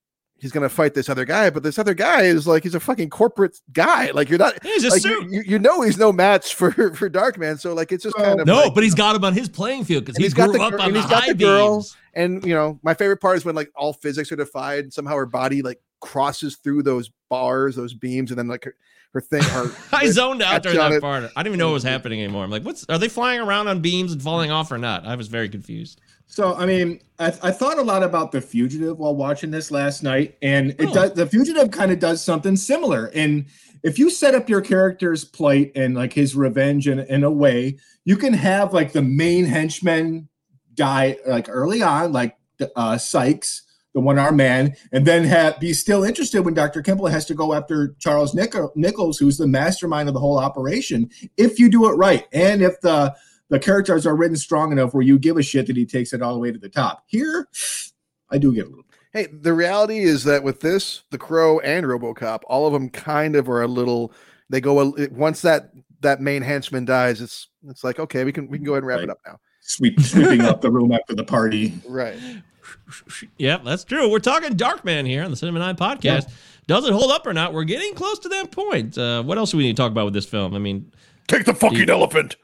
he's 0.44 0.52
gonna 0.52 0.68
fight 0.70 0.94
this 0.94 1.08
other 1.08 1.24
guy, 1.24 1.50
but 1.50 1.64
this 1.64 1.80
other 1.80 1.94
guy 1.94 2.24
is 2.24 2.46
like 2.46 2.64
he's 2.64 2.76
a 2.76 2.80
fucking 2.80 3.10
corporate 3.10 3.58
guy. 3.72 4.12
Like 4.12 4.30
you're 4.30 4.38
not 4.38 4.62
He's 4.62 4.84
a 4.84 4.90
like, 4.90 5.02
suit. 5.02 5.24
You, 5.32 5.38
you, 5.38 5.44
you 5.48 5.60
know 5.60 5.82
he's 5.82 5.98
no 5.98 6.12
match 6.12 6.54
for 6.54 6.72
for 6.96 7.10
Darkman. 7.10 7.58
So 7.60 7.74
like 7.74 7.92
it's 7.94 8.04
just 8.04 8.16
kind 8.18 8.42
of 8.42 8.46
No, 8.46 8.64
like, 8.64 8.76
but 8.76 8.84
he's 8.84 8.94
got 8.94 9.16
him 9.16 9.24
on 9.24 9.34
his 9.34 9.48
playing 9.48 9.86
field 9.86 10.04
because 10.04 10.18
and 10.18 10.22
he 10.22 10.26
he's 10.26 10.34
got 10.34 10.52
the 10.52 10.60
up 10.62 10.74
on 10.74 10.82
and 10.82 10.96
the 10.96 11.00
he's 11.02 11.10
got 11.10 11.24
high 11.24 11.30
the 11.30 11.36
girl. 11.44 11.78
beams. 11.78 11.98
And 12.14 12.46
you 12.46 12.54
know, 12.54 12.78
my 12.84 12.94
favorite 12.94 13.22
part 13.22 13.38
is 13.38 13.46
when 13.46 13.56
like 13.56 13.72
all 13.76 13.94
physics 13.94 14.32
are 14.32 14.36
defied, 14.36 14.84
and 14.84 14.94
somehow 14.94 15.16
her 15.16 15.26
body 15.26 15.62
like 15.62 15.80
crosses 16.02 16.58
through 16.58 16.84
those 16.84 17.10
bars, 17.30 17.76
those 17.78 17.94
beams, 17.94 18.30
and 18.30 18.38
then 18.38 18.50
like 18.50 18.66
her, 18.66 18.76
her 19.14 19.22
thing. 19.22 19.44
Her, 19.44 19.72
I 19.92 20.08
zoned 20.10 20.42
out 20.42 20.52
catch 20.54 20.64
during 20.64 20.80
on 20.80 20.92
that 20.92 20.98
it. 20.98 21.02
part. 21.02 21.24
I 21.24 21.28
didn't 21.44 21.48
even 21.48 21.60
know 21.60 21.68
what 21.68 21.74
was 21.76 21.84
happening 21.84 22.20
anymore. 22.22 22.44
I'm 22.44 22.50
like, 22.52 22.64
what's 22.64 22.86
are 22.90 22.98
they 22.98 23.10
flying 23.10 23.40
around 23.40 23.68
on 23.68 23.80
beams 23.82 24.12
and 24.12 24.22
falling 24.22 24.52
off 24.52 24.72
or 24.72 24.78
not? 24.78 25.06
I 25.06 25.16
was 25.16 25.28
very 25.28 25.50
confused. 25.50 26.02
So, 26.28 26.56
I 26.56 26.66
mean, 26.66 27.00
I, 27.20 27.28
I 27.44 27.52
thought 27.52 27.78
a 27.78 27.84
lot 27.84 28.02
about 28.02 28.32
the 28.32 28.42
fugitive 28.42 28.98
while 28.98 29.16
watching 29.16 29.52
this 29.52 29.70
last 29.70 30.02
night, 30.02 30.36
and 30.42 30.72
it 30.72 30.88
Oh. 30.90 30.94
does. 30.94 31.14
The 31.14 31.28
fugitive 31.28 31.70
kind 31.70 31.92
of 31.92 32.00
does 32.00 32.24
something 32.24 32.56
similar. 32.56 33.12
And 33.14 33.46
if 33.84 34.00
you 34.00 34.10
set 34.10 34.34
up 34.34 34.50
your 34.50 34.62
character's 34.62 35.24
plight 35.26 35.72
and 35.76 35.94
like 35.94 36.14
his 36.14 36.36
revenge 36.36 36.88
in, 36.88 37.00
in 37.00 37.24
a 37.24 37.30
way, 37.30 37.78
you 38.06 38.16
can 38.18 38.34
have 38.34 38.74
like 38.74 38.94
the 38.94 39.02
main 39.02 39.46
henchman 39.46 40.28
die 40.74 41.18
like 41.28 41.48
early 41.50 41.84
on, 41.84 42.12
like 42.14 42.36
uh, 42.76 42.98
Sykes, 42.98 43.63
the 43.94 44.00
one-armed 44.00 44.38
man, 44.38 44.76
and 44.92 45.06
then 45.06 45.24
have 45.24 45.60
be 45.60 45.74
still 45.74 46.04
interested 46.04 46.42
when 46.42 46.54
Dr. 46.54 46.82
Kimball 46.82 47.08
has 47.08 47.26
to 47.26 47.34
go 47.34 47.54
after 47.54 47.96
Charles 48.00 48.34
Nichol- 48.34 48.74
Nichols, 48.76 49.18
who's 49.18 49.38
the 49.38 49.48
mastermind 49.48 50.10
of 50.10 50.14
the 50.14 50.20
whole 50.20 50.40
operation. 50.40 51.10
If 51.38 51.60
you 51.60 51.70
do 51.70 51.88
it 51.90 51.94
right, 51.94 52.26
and 52.34 52.62
if 52.62 52.80
the 52.82 53.16
the 53.50 53.60
characters 53.60 54.08
are 54.08 54.16
written 54.16 54.36
strong 54.36 54.72
enough 54.72 54.94
where 54.94 55.04
you 55.04 55.20
give 55.20 55.38
a 55.38 55.44
shit 55.44 55.68
that 55.68 55.78
he 55.78 55.86
takes 55.86 56.12
it 56.12 56.24
all 56.24 56.34
the 56.34 56.40
way 56.40 56.52
to 56.52 56.58
the 56.58 56.70
top. 56.70 57.04
Here, 57.06 57.48
I 58.32 58.40
do 58.40 58.52
get 58.52 58.66
a 58.66 58.70
little. 58.70 58.86
Hey, 59.12 59.28
the 59.28 59.54
reality 59.54 60.00
is 60.00 60.24
that 60.24 60.42
with 60.42 60.62
this, 60.62 61.04
the 61.12 61.20
Crow 61.20 61.60
and 61.60 61.86
RoboCop, 61.86 62.42
all 62.48 62.66
of 62.66 62.74
them 62.74 62.90
kind 62.90 63.36
of 63.36 63.48
are 63.48 63.62
a 63.62 63.68
little. 63.68 64.12
They 64.50 64.60
go 64.60 64.80
a, 64.80 65.08
once 65.12 65.42
that 65.44 65.70
that 66.02 66.20
main 66.20 66.42
henchman 66.42 66.86
dies. 66.86 67.22
It's 67.22 67.48
it's 67.68 67.84
like 67.84 68.00
okay, 68.00 68.24
we 68.24 68.32
can 68.32 68.48
we 68.48 68.58
can 68.58 68.66
go 68.66 68.74
ahead 68.74 68.84
and 68.84 68.88
wrap 68.88 69.02
it 69.02 69.10
up 69.10 69.20
now. 69.26 69.40
Sweep 69.62 70.00
sweeping 70.00 70.42
up 70.46 70.62
the 70.62 70.72
room 70.72 70.92
after 70.92 71.14
the 71.14 71.24
party. 71.24 71.74
Right. 71.88 72.18
Yep, 73.38 73.64
that's 73.64 73.84
true. 73.84 74.10
We're 74.10 74.20
talking 74.20 74.54
Darkman 74.56 75.08
here 75.08 75.24
on 75.24 75.32
the 75.32 75.38
Cinema 75.38 75.62
and 75.62 75.70
I 75.70 75.74
podcast. 75.74 76.30
Does 76.68 76.88
it 76.88 76.94
hold 76.94 77.12
up 77.12 77.28
or 77.28 77.34
not? 77.34 77.54
We're 77.54 77.66
getting 77.66 77.94
close 77.94 78.20
to 78.20 78.30
that 78.30 78.52
point. 78.52 78.98
Uh, 78.98 79.22
what 79.24 79.38
else 79.38 79.52
do 79.52 79.58
we 79.58 79.64
need 79.64 79.76
to 79.76 79.82
talk 79.82 79.92
about 79.92 80.06
with 80.06 80.14
this 80.14 80.26
film? 80.26 80.54
I 80.54 80.60
mean, 80.60 80.92
Take 81.28 81.46
the 81.46 81.54
fucking 81.54 81.90
elephant. 81.90 82.36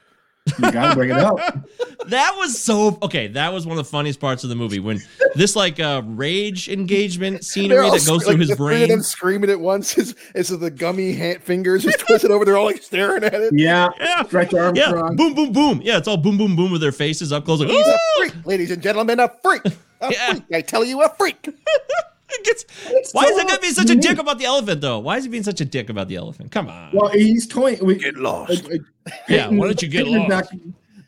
You 0.58 0.72
gotta 0.72 0.96
bring 0.96 1.12
it 1.12 1.18
up. 1.18 1.38
that 2.08 2.34
was 2.38 2.60
so 2.60 2.98
okay. 3.04 3.28
That 3.28 3.54
was 3.54 3.68
one 3.68 3.78
of 3.78 3.86
the 3.86 3.90
funniest 3.90 4.20
parts 4.20 4.44
of 4.44 4.50
the 4.50 4.56
movie 4.56 4.80
when 4.80 5.00
this 5.36 5.56
like 5.56 5.80
uh, 5.80 6.02
rage 6.06 6.70
engagement 6.70 7.46
scenery 7.46 7.88
that 7.90 8.06
goes 8.06 8.24
scre- 8.24 8.32
through 8.32 8.32
like, 8.32 8.40
his 8.40 8.50
the 8.50 8.56
three 8.56 8.82
of 8.84 8.88
them 8.90 8.98
brain. 8.98 9.04
screaming 9.04 9.50
at 9.52 9.60
once. 9.60 9.98
Is 9.98 10.16
is 10.34 10.48
the 10.48 10.72
gummy 10.72 11.14
hand, 11.14 11.44
fingers 11.44 11.84
just 11.84 12.00
twisted 12.00 12.32
over? 12.32 12.46
They're 12.46 12.58
all 12.58 12.66
like 12.66 12.82
staring 12.82 13.24
at 13.24 13.34
it. 13.36 13.54
Yeah, 13.56 13.90
Yeah, 14.00 14.24
Stretch 14.24 14.54
yeah, 14.54 15.10
boom, 15.14 15.36
boom, 15.36 15.52
boom. 15.52 15.82
Yeah, 15.84 15.98
it's 15.98 16.08
all 16.08 16.18
boom, 16.18 16.38
boom, 16.38 16.56
boom 16.56 16.72
with 16.72 16.82
their 16.82 16.94
faces 16.94 17.32
up 17.32 17.46
close. 17.46 17.60
Like, 17.60 17.70
He's 17.70 17.86
a 17.86 17.98
freak, 18.18 18.46
ladies 18.46 18.72
and 18.72 18.82
gentlemen, 18.82 19.20
a 19.20 19.30
freak. 19.44 19.62
A 20.02 20.12
Yeah. 20.12 20.32
freak. 20.34 20.44
I 20.54 20.62
tell 20.62 20.84
you, 20.84 21.02
a 21.02 21.10
freak. 21.16 21.42
Gets- 22.44 22.66
It's 22.88 23.12
why 23.14 23.24
is 23.24 23.32
so 23.32 23.38
that 23.38 23.48
guy 23.48 23.58
being 23.58 23.74
such 23.74 23.90
a 23.90 23.96
dick 23.96 24.18
about 24.20 24.38
the 24.38 24.46
elephant 24.46 24.82
though? 24.82 25.00
Why 25.00 25.18
is 25.18 25.24
he 25.24 25.30
being 25.30 25.44
such 25.44 25.62
a 25.62 25.66
dick 25.66 25.90
about 25.90 26.08
the 26.10 26.16
elephant? 26.16 26.52
Come 26.52 26.70
on. 26.70 26.92
Well, 26.94 27.10
he's 27.10 27.48
toying. 27.48 27.84
We, 27.84 27.96
Get 27.96 28.16
lost. 28.18 28.70
yeah, 29.28 29.48
why 29.48 29.66
don't 29.66 29.82
you 29.82 29.88
get 29.88 30.06
Peyton 30.06 30.22
is 30.24 30.30
lost? 30.30 30.54
not- 30.54 30.62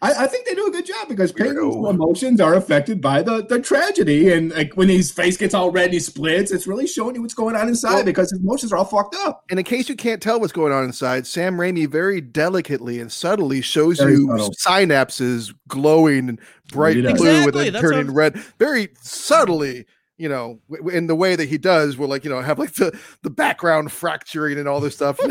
I, 0.03 0.23
I 0.23 0.27
think 0.27 0.47
they 0.47 0.55
do 0.55 0.65
a 0.65 0.71
good 0.71 0.85
job 0.85 1.07
because 1.07 1.31
Peyton's 1.31 1.75
emotions 1.75 2.41
are 2.41 2.55
affected 2.55 3.01
by 3.01 3.21
the, 3.21 3.45
the 3.45 3.59
tragedy. 3.59 4.31
And 4.33 4.51
like 4.51 4.73
when 4.75 4.89
his 4.89 5.11
face 5.11 5.37
gets 5.37 5.53
all 5.53 5.69
red 5.71 5.85
and 5.85 5.93
he 5.93 5.99
splits, 5.99 6.51
it's 6.51 6.65
really 6.65 6.87
showing 6.87 7.13
you 7.15 7.21
what's 7.21 7.35
going 7.35 7.55
on 7.55 7.67
inside 7.67 7.93
Well- 7.95 8.03
because 8.05 8.31
his 8.31 8.39
emotions 8.39 8.73
are 8.73 8.77
all 8.77 8.85
fucked 8.85 9.15
up. 9.15 9.43
And 9.51 9.59
in 9.59 9.63
case 9.65 9.89
you 9.89 9.95
can't 9.95 10.21
tell 10.21 10.39
what's 10.39 10.53
going 10.53 10.73
on 10.73 10.83
inside, 10.85 11.27
Sam 11.27 11.55
Raimi 11.57 11.87
very 11.87 12.19
delicately 12.19 12.99
and 12.99 13.11
subtly 13.11 13.61
shows 13.61 13.99
Very 13.99 14.13
you 14.13 14.27
subtle. 14.29 14.51
synapses 14.51 15.53
glowing 15.67 16.29
and 16.29 16.39
bright 16.71 16.95
He 16.95 17.01
blue 17.03 17.13
does. 17.13 17.45
and 17.45 17.53
then 17.53 17.73
that's 17.73 17.81
turning 17.81 18.07
what- 18.07 18.15
red. 18.15 18.35
Very 18.57 18.89
subtly, 19.01 19.85
you 20.17 20.29
know, 20.29 20.59
w- 20.67 20.81
w- 20.83 20.97
in 20.97 21.07
the 21.07 21.15
way 21.15 21.35
that 21.35 21.47
he 21.49 21.57
does, 21.59 21.97
will 21.97 22.07
like 22.07 22.23
you 22.23 22.29
know 22.29 22.41
have 22.41 22.57
like 22.59 22.73
the 22.73 22.97
the 23.21 23.29
background 23.29 23.91
fracturing 23.91 24.57
and 24.57 24.67
all 24.67 24.79
this 24.79 24.95
stuff. 24.95 25.19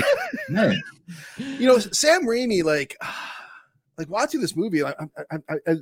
You 1.38 1.66
know, 1.66 1.78
Sam 1.78 2.22
Raimi, 2.24 2.62
like, 2.62 2.96
like 4.00 4.10
watching 4.10 4.40
this 4.40 4.56
movie, 4.56 4.82
I, 4.82 4.94
I, 5.30 5.36
I, 5.68 5.76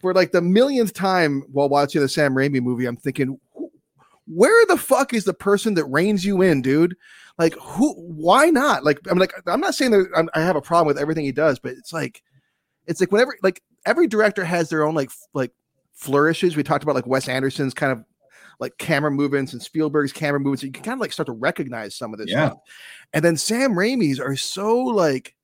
for 0.00 0.12
like 0.14 0.32
the 0.32 0.40
millionth 0.40 0.92
time 0.94 1.42
while 1.52 1.68
watching 1.68 2.00
the 2.00 2.08
Sam 2.08 2.34
Raimi 2.34 2.60
movie, 2.60 2.86
I'm 2.86 2.96
thinking, 2.96 3.38
where 4.26 4.66
the 4.66 4.76
fuck 4.76 5.14
is 5.14 5.24
the 5.24 5.34
person 5.34 5.74
that 5.74 5.84
reins 5.84 6.24
you 6.24 6.42
in, 6.42 6.62
dude? 6.62 6.96
Like, 7.38 7.54
who? 7.54 7.94
Why 7.94 8.50
not? 8.50 8.84
Like, 8.84 8.98
I'm 9.08 9.18
like, 9.18 9.32
I'm 9.46 9.60
not 9.60 9.74
saying 9.74 9.92
that 9.92 10.08
I'm, 10.16 10.28
I 10.34 10.40
have 10.40 10.56
a 10.56 10.60
problem 10.60 10.86
with 10.86 10.98
everything 10.98 11.24
he 11.24 11.32
does, 11.32 11.58
but 11.58 11.72
it's 11.72 11.92
like, 11.92 12.22
it's 12.86 13.00
like 13.00 13.12
whenever, 13.12 13.36
like, 13.42 13.62
every 13.86 14.06
director 14.06 14.44
has 14.44 14.68
their 14.68 14.84
own 14.84 14.94
like, 14.94 15.10
like 15.32 15.52
flourishes. 15.92 16.56
We 16.56 16.62
talked 16.62 16.82
about 16.82 16.94
like 16.94 17.06
Wes 17.06 17.28
Anderson's 17.28 17.74
kind 17.74 17.92
of 17.92 18.04
like 18.58 18.76
camera 18.78 19.10
movements 19.10 19.52
and 19.52 19.62
Spielberg's 19.62 20.12
camera 20.12 20.38
movements. 20.38 20.62
You 20.62 20.70
can 20.70 20.84
kind 20.84 20.94
of 20.94 21.00
like 21.00 21.12
start 21.12 21.26
to 21.26 21.32
recognize 21.32 21.94
some 21.96 22.12
of 22.12 22.18
this 22.18 22.30
Yeah. 22.30 22.48
stuff. 22.48 22.58
And 23.14 23.24
then 23.24 23.36
Sam 23.36 23.72
Raimi's 23.72 24.20
are 24.20 24.36
so 24.36 24.78
like, 24.78 25.34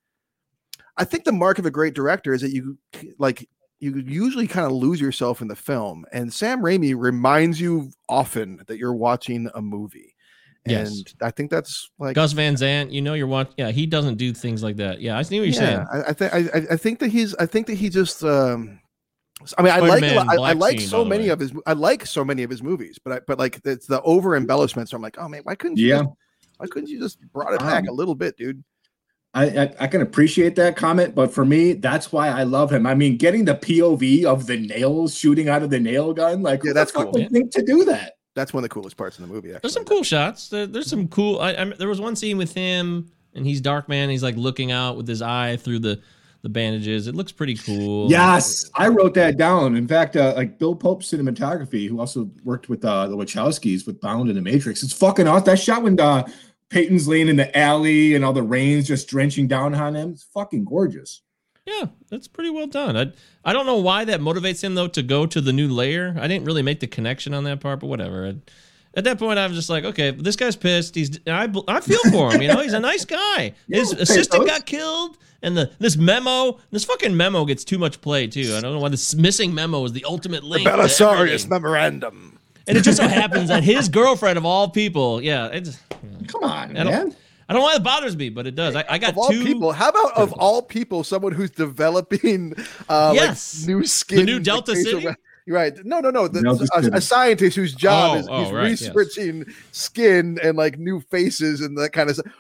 I 0.99 1.05
think 1.05 1.25
the 1.25 1.33
mark 1.33 1.59
of 1.59 1.67
a 1.67 1.71
great 1.71 1.95
director 1.95 2.33
is 2.33 2.41
that 2.43 2.53
you 2.53 2.79
like 3.19 3.49
you 3.81 3.95
usually 4.07 4.47
kind 4.47 4.65
of 4.67 4.73
lose 4.73 5.01
yourself 5.01 5.43
in 5.43 5.49
the 5.49 5.57
film. 5.57 6.07
And 6.13 6.33
Sam 6.33 6.61
Raimi 6.63 6.95
reminds 6.97 7.61
you 7.61 7.91
often 8.09 8.63
that 8.67 8.79
you're 8.79 8.95
watching 8.95 9.51
a 9.55 9.61
movie. 9.61 10.15
Yes. 10.65 10.89
And 10.89 11.13
I 11.23 11.31
think 11.31 11.51
that's 11.51 11.91
like 11.99 12.15
Gus 12.17 12.33
Van 12.33 12.57
Sant, 12.57 12.91
you 12.91 13.01
know 13.03 13.15
you're 13.15 13.27
watching. 13.27 13.55
Yeah, 13.59 13.71
he 13.71 13.87
doesn't 13.87 14.17
do 14.17 14.33
things 14.33 14.63
like 14.63 14.77
that. 14.77 15.01
Yeah, 15.01 15.17
I 15.19 15.23
see 15.23 15.39
what 15.39 15.45
you're 15.47 15.53
saying. 15.55 15.87
I, 15.93 16.03
I 16.09 16.13
think 16.13 16.35
I, 16.35 16.39
I- 16.39 16.67
I 16.73 16.77
think 16.77 16.99
that 17.01 17.09
he's 17.09 17.35
I 17.37 17.47
think 17.47 17.67
that 17.69 17.75
he 17.75 17.89
just 17.89 18.25
um 18.25 18.81
I 19.59 19.63
mean 19.63 19.73
I 19.73 19.79
like 19.81 19.99
Spider-Man 19.99 20.17
lot- 20.27 20.29
I, 20.41 20.43
I 20.43 20.53
like 20.55 20.81
Scene, 20.81 20.89
so 20.89 21.05
many 21.05 21.25
way. 21.25 21.29
of 21.29 21.39
his 21.41 21.53
I 21.67 21.75
like 21.75 22.07
so 22.07 22.25
many 22.25 22.43
of 22.43 22.51
his 22.51 22.63
movies, 22.63 22.99
but 23.05 23.13
I 23.13 23.21
but 23.29 23.39
like 23.39 23.61
it's 23.65 23.87
the 23.87 24.01
over 24.03 24.35
embellishments. 24.37 24.93
I'm 24.95 25.03
like, 25.03 25.19
oh 25.19 25.29
man, 25.29 25.43
why 25.45 25.55
couldn't 25.55 25.77
you 25.77 25.87
Yeah. 25.89 25.99
just, 26.03 26.11
why 26.57 26.67
couldn't 26.69 26.89
you 26.89 26.99
just 26.99 27.21
brought 27.33 27.53
it 27.53 27.61
back 27.61 27.83
Um, 27.85 27.89
a 27.91 27.93
little 27.93 28.15
bit, 28.15 28.37
dude? 28.39 28.65
I, 29.37 29.45
I 29.45 29.75
I 29.81 29.87
can 29.87 30.01
appreciate 30.01 30.57
that 30.57 30.77
comment, 30.77 31.15
but 31.15 31.33
for 31.33 31.45
me, 31.45 31.75
that's 31.75 32.11
why 32.11 32.29
I 32.29 32.45
love 32.45 32.73
him. 32.73 32.87
I 32.87 32.95
mean, 32.95 33.19
getting 33.19 33.45
the 33.45 33.55
POV 33.55 34.25
of 34.25 34.47
the 34.47 34.57
nails 34.57 35.15
shooting 35.15 35.49
out 35.49 35.63
of 35.63 35.71
the 35.71 35.79
nail 35.79 36.15
gun, 36.15 36.43
like 36.43 36.65
Yeah, 36.65 36.73
that's 36.73 36.91
cool. 36.91 37.13
would 37.13 37.31
think 37.31 37.53
to 37.53 37.63
do 37.63 37.85
that. 37.85 38.15
That's 38.35 38.53
one 38.53 38.65
of 38.65 38.69
the 38.69 38.75
coolest 38.75 38.97
parts 38.97 39.19
in 39.19 39.27
the 39.27 39.33
movie. 39.33 39.51
Actually. 39.51 39.61
There's 39.61 39.75
some 39.75 39.85
cool 39.85 40.03
shots. 40.03 40.49
There, 40.49 40.67
there's 40.67 40.89
some 40.89 41.09
cool. 41.09 41.39
I, 41.41 41.51
I 41.53 41.65
there 41.65 41.89
was 41.89 42.01
one 42.01 42.17
scene 42.17 42.39
with 42.39 42.55
him 42.55 43.11
and 43.35 43.47
he's 43.47 43.61
Darkman. 43.61 44.11
He's 44.11 44.23
like 44.23 44.37
looking 44.37 44.73
out 44.73 44.97
with 44.97 45.07
his 45.07 45.23
eye 45.23 45.57
through 45.57 45.81
the 45.81 46.01
the 46.43 46.51
bandages. 46.51 47.09
It 47.09 47.15
looks 47.15 47.33
pretty 47.33 47.57
cool. 47.57 48.09
Yes, 48.11 48.71
I 48.77 48.89
wrote 48.89 49.15
that 49.15 49.37
down. 49.37 49.77
In 49.77 49.89
fact, 49.89 50.17
uh, 50.17 50.33
like 50.37 50.59
Bill 50.59 50.77
Pope 50.77 51.03
cinematography, 51.03 51.89
who 51.89 51.99
also 51.99 52.31
worked 52.45 52.69
with 52.69 52.85
uh, 52.85 53.09
the 53.09 53.17
Wachowskis 53.17 53.85
with 53.85 54.01
Bound 54.01 54.29
and 54.29 54.37
the 54.37 54.43
Matrix, 54.43 54.83
it's 54.83 54.93
fucking 54.93 55.27
awesome. 55.27 55.45
That 55.45 55.59
shot 55.59 55.83
when 55.83 55.99
uh, 55.99 56.25
Peyton's 56.71 57.07
laying 57.07 57.29
in 57.29 57.37
the 57.37 57.57
alley 57.57 58.15
and 58.15 58.25
all 58.25 58.33
the 58.33 58.43
rain's 58.43 58.87
just 58.87 59.09
drenching 59.09 59.47
down 59.47 59.75
on 59.75 59.95
him, 59.95 60.11
it's 60.13 60.25
fucking 60.25 60.65
gorgeous. 60.65 61.23
Yeah, 61.65 61.87
that's 62.11 62.29
pretty 62.29 62.51
well 62.51 62.67
done. 62.69 62.97
I 62.97 63.13
I 63.45 63.53
don't 63.53 63.67
know 63.67 63.79
why 63.79 64.05
that 64.05 64.21
motivates 64.21 64.63
him 64.63 64.75
though 64.77 64.89
to 64.89 65.03
go 65.03 65.27
to 65.27 65.41
the 65.41 65.53
new 65.53 65.69
layer. 65.69 66.15
I 66.19 66.29
didn't 66.29 66.45
really 66.45 66.63
make 66.63 66.79
the 66.81 66.87
connection 66.87 67.35
on 67.35 67.45
that 67.45 67.61
part, 67.61 67.81
but 67.81 67.89
whatever. 67.89 68.25
At, 68.25 68.37
at 68.95 69.05
that 69.05 69.19
point, 69.19 69.39
I 69.39 69.47
was 69.47 69.57
just 69.57 69.69
like, 69.69 69.85
okay, 69.85 70.11
this 70.13 70.37
guy's 70.37 70.55
pissed. 70.57 70.95
He's 70.95 71.19
I 71.27 71.53
I 71.69 71.81
feel 71.81 71.99
for 72.13 72.33
him. 72.33 72.41
You 72.41 72.49
know, 72.49 72.61
he's 72.61 72.73
a 72.73 72.81
nice 72.81 73.05
guy. 73.05 73.53
His 73.69 73.93
Yeah, 73.93 73.99
assistant 74.01 74.47
got 74.47 74.65
killed, 74.65 75.19
and 75.43 75.57
the 75.57 75.71
this 75.81 75.97
memo, 75.97 76.59
this 76.71 76.85
fucking 76.85 77.17
memo 77.17 77.45
gets 77.45 77.65
too 77.65 77.79
much 77.79 78.01
play 78.01 78.27
too. 78.29 78.55
I 78.57 78.61
don't 78.61 78.73
know 78.75 78.81
why 78.81 78.89
this 78.89 79.15
missing 79.17 79.53
memo 79.53 79.85
is 79.85 79.93
the 79.93 80.05
ultimate 80.05 80.45
link. 80.45 80.65
to 80.65 80.71
Belisarius 80.73 81.49
memorandum. 81.49 82.36
And 82.67 82.77
it 82.77 82.83
just 82.83 82.97
so 82.99 83.07
happens 83.09 83.49
that 83.49 83.63
his 83.65 83.89
girlfriend 83.89 84.39
of 84.39 84.45
all 84.45 84.69
people, 84.71 85.23
yeah, 85.23 85.47
it's 85.49 85.79
Come 86.29 86.45
on, 86.45 86.77
I 86.77 86.83
don't, 86.85 86.93
man. 86.93 87.17
I 87.49 87.53
don't 87.53 87.63
know 87.63 87.67
why 87.67 87.77
it 87.77 87.83
bothers 87.85 88.17
me, 88.17 88.29
but 88.29 88.47
it 88.47 88.55
does. 88.57 88.75
I, 88.75 88.85
I 88.89 88.99
got 88.99 89.11
Of 89.11 89.19
all 89.19 89.29
two 89.31 89.45
people, 89.45 89.73
how 89.73 89.89
about 89.91 90.17
of 90.17 90.33
all 90.35 90.63
people, 90.63 91.05
someone 91.05 91.33
who's 91.33 91.51
developing 91.51 92.55
uh 92.89 93.13
Yes. 93.15 93.61
like 93.63 93.69
new 93.69 93.85
skin, 93.87 94.19
the 94.19 94.25
new 94.25 94.41
Delta 94.41 94.75
facial 94.75 94.93
City? 95.01 95.07
ra- 95.07 95.15
Right. 95.49 95.75
No, 95.85 96.01
no, 96.01 96.11
no. 96.11 96.27
The, 96.27 96.69
a, 96.93 96.97
a 96.97 97.01
scientist 97.01 97.55
whose 97.57 97.73
job 97.73 98.17
Oh, 98.17 98.19
is 98.19 98.29
oh, 98.29 98.43
he's 98.43 98.53
right, 98.53 98.69
yes. 98.71 98.81
researching 98.93 99.45
skin 99.71 100.41
and 100.43 100.57
like 100.59 100.77
new 100.77 100.99
faces 101.01 101.61
and 101.61 101.79
that 101.79 101.91
kind 101.93 102.11
of 102.11 102.17
stuff. 102.17 102.33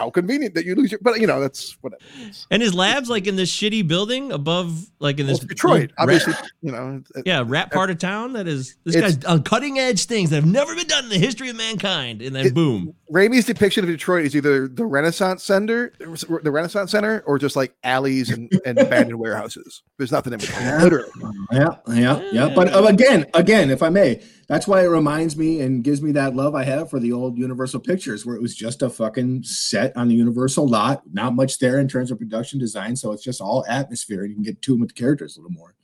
How 0.00 0.08
convenient 0.08 0.54
that 0.54 0.64
you 0.64 0.74
lose 0.74 0.90
your, 0.90 0.98
but 1.02 1.20
you 1.20 1.26
know, 1.26 1.40
that's 1.40 1.76
whatever. 1.82 2.00
It's, 2.20 2.46
And 2.50 2.62
his 2.62 2.72
lab's 2.72 3.10
like 3.10 3.26
in 3.26 3.36
this 3.36 3.54
shitty 3.54 3.86
building 3.86 4.32
above, 4.32 4.86
like 4.98 5.20
in 5.20 5.26
well, 5.26 5.34
this 5.34 5.42
it's 5.44 5.48
Detroit, 5.48 5.90
rat- 5.90 5.90
obviously, 5.98 6.32
you 6.62 6.72
know. 6.72 7.02
it- 7.16 7.26
yeah, 7.26 7.44
rat 7.46 7.70
part 7.70 7.90
of 7.90 7.98
town. 7.98 8.32
That 8.32 8.48
is 8.48 8.76
this 8.84 8.96
guy's 8.96 9.22
on 9.26 9.42
cutting 9.42 9.78
edge 9.78 10.06
things 10.06 10.30
that 10.30 10.36
have 10.36 10.46
never 10.46 10.74
been 10.74 10.86
done 10.86 11.04
in 11.04 11.10
the 11.10 11.18
history 11.18 11.50
of 11.50 11.56
mankind. 11.56 12.22
And 12.22 12.34
then 12.34 12.46
It- 12.46 12.54
boom, 12.54 12.94
Raimi's 13.12 13.44
depiction 13.44 13.84
of 13.84 13.90
Detroit 13.90 14.24
is 14.24 14.34
either 14.34 14.66
the 14.68 14.86
Renaissance 14.86 15.44
Center, 15.44 15.92
the 15.98 16.50
Renaissance 16.50 16.90
Center, 16.92 17.22
or 17.26 17.38
just 17.38 17.54
like 17.54 17.74
alleys 17.84 18.30
and, 18.30 18.50
and 18.64 18.78
abandoned 18.78 19.18
warehouses. 19.18 19.82
There's 19.98 20.12
nothing 20.12 20.32
in 20.32 20.38
between, 20.38 20.66
literally. 20.80 21.10
Yeah, 21.52 21.76
yeah, 21.88 22.22
yeah. 22.32 22.52
But 22.54 22.72
uh, 22.72 22.84
again, 22.84 23.26
again, 23.34 23.68
if 23.70 23.82
I 23.82 23.90
may, 23.90 24.22
that's 24.50 24.66
why 24.66 24.82
it 24.82 24.88
reminds 24.88 25.36
me 25.36 25.60
and 25.60 25.84
gives 25.84 26.02
me 26.02 26.10
that 26.10 26.34
love 26.34 26.56
I 26.56 26.64
have 26.64 26.90
for 26.90 26.98
the 26.98 27.12
old 27.12 27.38
Universal 27.38 27.80
Pictures, 27.80 28.26
where 28.26 28.34
it 28.34 28.42
was 28.42 28.56
just 28.56 28.82
a 28.82 28.90
fucking 28.90 29.44
set 29.44 29.96
on 29.96 30.08
the 30.08 30.16
Universal 30.16 30.66
lot, 30.66 31.02
not 31.12 31.36
much 31.36 31.60
there 31.60 31.78
in 31.78 31.86
terms 31.86 32.10
of 32.10 32.18
production 32.18 32.58
design. 32.58 32.96
So 32.96 33.12
it's 33.12 33.22
just 33.22 33.40
all 33.40 33.64
atmosphere, 33.68 34.22
and 34.22 34.30
you 34.30 34.34
can 34.34 34.42
get 34.42 34.60
to 34.62 34.72
them 34.72 34.80
with 34.80 34.88
the 34.88 35.00
characters 35.00 35.36
a 35.36 35.40
little 35.40 35.52
more. 35.52 35.76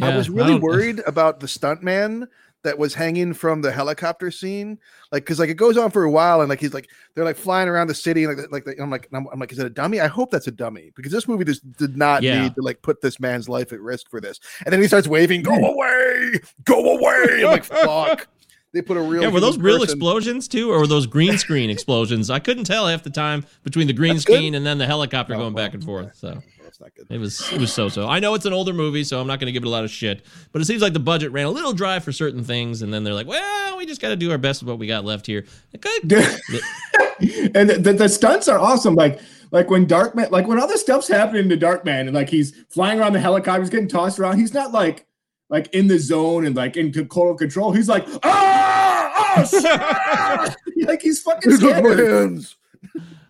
I 0.00 0.16
was 0.16 0.30
really 0.30 0.52
don't- 0.52 0.60
worried 0.60 1.02
about 1.08 1.40
the 1.40 1.48
stuntman 1.48 2.28
that 2.68 2.78
was 2.78 2.92
hanging 2.94 3.32
from 3.32 3.62
the 3.62 3.72
helicopter 3.72 4.30
scene, 4.30 4.78
like 5.10 5.24
because 5.24 5.38
like 5.38 5.48
it 5.48 5.54
goes 5.54 5.76
on 5.78 5.90
for 5.90 6.04
a 6.04 6.10
while, 6.10 6.40
and 6.42 6.48
like 6.50 6.60
he's 6.60 6.74
like 6.74 6.88
they're 7.14 7.24
like 7.24 7.36
flying 7.36 7.66
around 7.68 7.86
the 7.86 7.94
city, 7.94 8.24
and 8.24 8.50
like 8.52 8.66
like 8.66 8.78
I'm 8.78 8.90
like 8.90 9.08
I'm, 9.12 9.26
I'm 9.32 9.40
like, 9.40 9.50
is 9.52 9.58
it 9.58 9.66
a 9.66 9.70
dummy? 9.70 10.00
I 10.00 10.06
hope 10.06 10.30
that's 10.30 10.46
a 10.46 10.50
dummy 10.52 10.92
because 10.94 11.10
this 11.10 11.26
movie 11.26 11.44
just 11.44 11.70
did 11.72 11.96
not 11.96 12.22
Yeah. 12.22 12.42
need 12.42 12.54
to 12.56 12.62
like 12.62 12.82
put 12.82 13.00
this 13.00 13.18
man's 13.18 13.48
life 13.48 13.72
at 13.72 13.80
risk 13.80 14.08
for 14.10 14.20
this. 14.20 14.38
And 14.64 14.72
then 14.72 14.80
he 14.82 14.86
starts 14.86 15.08
waving, 15.08 15.42
"Go 15.42 15.54
away, 15.54 16.32
go 16.64 16.98
away!" 16.98 17.38
I'm 17.44 17.50
like, 17.50 17.64
fuck. 17.64 18.28
They 18.74 18.82
put 18.82 18.98
a 18.98 19.00
real 19.00 19.22
yeah, 19.22 19.28
were 19.28 19.40
those 19.40 19.56
real 19.56 19.78
person- 19.78 19.94
explosions 19.96 20.46
too, 20.46 20.70
or 20.70 20.80
were 20.80 20.86
those 20.86 21.06
green 21.06 21.38
screen 21.38 21.70
explosions? 21.70 22.28
I 22.28 22.38
couldn't 22.38 22.64
tell 22.64 22.86
half 22.86 23.02
the 23.02 23.08
time 23.08 23.46
between 23.64 23.86
the 23.86 23.94
green 23.94 24.12
That's 24.12 24.26
good. 24.26 24.34
screen 24.36 24.54
and 24.54 24.66
then 24.66 24.76
the 24.76 24.84
helicopter 24.86 25.34
Oh, 25.34 25.38
going 25.38 25.54
back 25.54 25.72
and 25.72 25.82
forth. 25.82 26.14
So 26.16 26.42
Well, 26.78 26.88
that's 26.96 26.98
not 26.98 27.08
good. 27.08 27.14
it 27.14 27.18
was 27.18 27.52
it 27.52 27.60
was 27.60 27.72
so 27.72 27.88
so. 27.88 28.08
I 28.08 28.20
know 28.20 28.34
it's 28.34 28.46
an 28.46 28.52
older 28.52 28.72
movie, 28.72 29.04
so 29.04 29.20
I'm 29.20 29.26
not 29.26 29.40
going 29.40 29.46
to 29.46 29.52
give 29.52 29.62
it 29.62 29.66
a 29.66 29.70
lot 29.70 29.84
of 29.84 29.90
shit. 29.90 30.22
But 30.52 30.62
it 30.62 30.66
seems 30.66 30.82
like 30.82 30.92
the 30.92 31.00
budget 31.00 31.32
ran 31.32 31.46
a 31.46 31.50
little 31.50 31.72
dry 31.72 31.98
for 31.98 32.12
certain 32.12 32.44
things, 32.44 32.82
and 32.82 32.92
then 32.92 33.04
they're 33.04 33.14
like, 33.14 33.26
well, 33.26 33.76
we 33.76 33.86
just 33.86 34.00
got 34.00 34.10
to 34.10 34.16
do 34.16 34.30
our 34.30 34.38
best 34.38 34.62
with 34.62 34.68
what 34.68 34.78
we 34.78 34.86
got 34.86 35.04
left 35.04 35.26
here. 35.26 35.44
Okay. 35.74 35.88
and 37.54 37.70
the, 37.70 37.94
the 37.98 38.08
stunts 38.08 38.48
are 38.48 38.58
awesome. 38.58 38.94
Like 38.94 39.20
like 39.50 39.70
when 39.70 39.86
Darkman, 39.86 40.30
like 40.30 40.46
when 40.46 40.60
all 40.60 40.68
this 40.68 40.80
stuff's 40.80 41.08
happening 41.08 41.48
to 41.48 41.56
Darkman, 41.56 42.02
and 42.02 42.14
like 42.14 42.28
he's 42.28 42.54
flying 42.68 43.00
around 43.00 43.12
the 43.12 43.20
helicopter, 43.20 43.60
he's 43.62 43.70
getting 43.70 43.88
tossed 43.88 44.18
around. 44.18 44.38
He's 44.38 44.54
not 44.54 44.72
like 44.72 45.06
like 45.48 45.72
in 45.74 45.86
the 45.88 45.98
zone 45.98 46.44
and 46.46 46.54
like 46.54 46.76
in 46.76 46.92
total 46.92 47.34
control. 47.34 47.72
He's 47.72 47.88
like 47.88 48.06
ah, 48.22 49.36
oh 49.38 50.46
shit! 50.76 50.86
like 50.86 51.02
he's 51.02 51.22
fucking 51.22 51.52
Look 51.52 51.62
at 51.62 51.82
my 51.82 51.92
scared. 51.92 52.20
hands. 52.20 52.56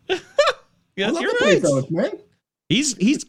Yeah, 0.96 1.12
you're 1.12 1.30
right. 1.42 1.62
pathos, 1.62 1.88
man. 1.92 2.10
He's 2.68 2.96
he's 2.96 3.24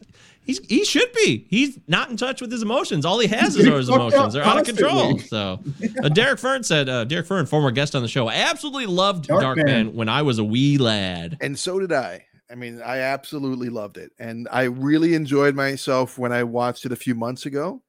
he's 0.49 0.65
he 0.67 0.83
should 0.83 1.11
be. 1.13 1.45
He's 1.49 1.77
not 1.87 2.09
in 2.09 2.17
touch 2.17 2.41
with 2.41 2.51
his 2.51 2.63
emotions. 2.63 3.05
All 3.05 3.19
he 3.19 3.27
has 3.27 3.55
He's 3.55 3.65
is 3.65 3.73
his 3.73 3.89
emotions. 3.89 4.33
They're 4.33 4.43
out 4.43 4.59
of 4.59 4.65
control. 4.65 5.17
So, 5.19 5.59
uh, 6.03 6.09
Derek 6.09 6.39
Fern 6.39 6.63
said, 6.63 6.89
uh, 6.89 7.03
Derek 7.05 7.27
Fern, 7.27 7.45
former 7.45 7.71
guest 7.71 7.95
on 7.95 8.01
the 8.01 8.07
show, 8.07 8.27
I 8.27 8.35
absolutely 8.35 8.87
loved 8.87 9.27
Darkman. 9.27 9.41
Darkman 9.41 9.93
when 9.93 10.09
I 10.09 10.23
was 10.23 10.39
a 10.39 10.43
wee 10.43 10.77
lad. 10.77 11.37
And 11.41 11.57
so 11.57 11.79
did 11.79 11.91
I. 11.91 12.25
I 12.51 12.55
mean, 12.55 12.81
I 12.81 12.97
absolutely 12.97 13.69
loved 13.69 13.97
it. 13.97 14.11
And 14.17 14.47
I 14.51 14.63
really 14.63 15.13
enjoyed 15.13 15.55
myself 15.55 16.17
when 16.17 16.31
I 16.31 16.43
watched 16.43 16.85
it 16.85 16.91
a 16.91 16.95
few 16.95 17.13
months 17.13 17.45
ago. 17.45 17.83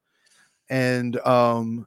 And 0.68 1.18
um 1.26 1.86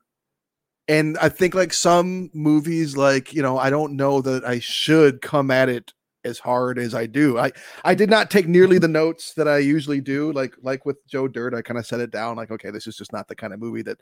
and 0.87 1.17
I 1.19 1.29
think 1.29 1.53
like 1.53 1.71
some 1.71 2.31
movies 2.33 2.97
like, 2.97 3.31
you 3.33 3.41
know, 3.41 3.57
I 3.57 3.69
don't 3.69 3.95
know 3.95 4.21
that 4.21 4.43
I 4.43 4.59
should 4.59 5.21
come 5.21 5.51
at 5.51 5.69
it 5.69 5.93
as 6.25 6.39
hard 6.39 6.79
as 6.79 6.93
I 6.95 7.05
do. 7.05 7.37
I 7.37 7.51
I 7.83 7.95
did 7.95 8.09
not 8.09 8.31
take 8.31 8.47
nearly 8.47 8.77
the 8.79 8.87
notes 8.87 9.33
that 9.33 9.47
I 9.47 9.57
usually 9.59 10.01
do. 10.01 10.31
Like 10.31 10.55
like 10.61 10.85
with 10.85 11.05
Joe 11.07 11.27
Dirt, 11.27 11.53
I 11.53 11.61
kind 11.61 11.77
of 11.77 11.85
set 11.85 11.99
it 11.99 12.11
down 12.11 12.35
like, 12.37 12.51
okay, 12.51 12.71
this 12.71 12.87
is 12.87 12.97
just 12.97 13.13
not 13.13 13.27
the 13.27 13.35
kind 13.35 13.53
of 13.53 13.59
movie 13.59 13.81
that 13.83 13.99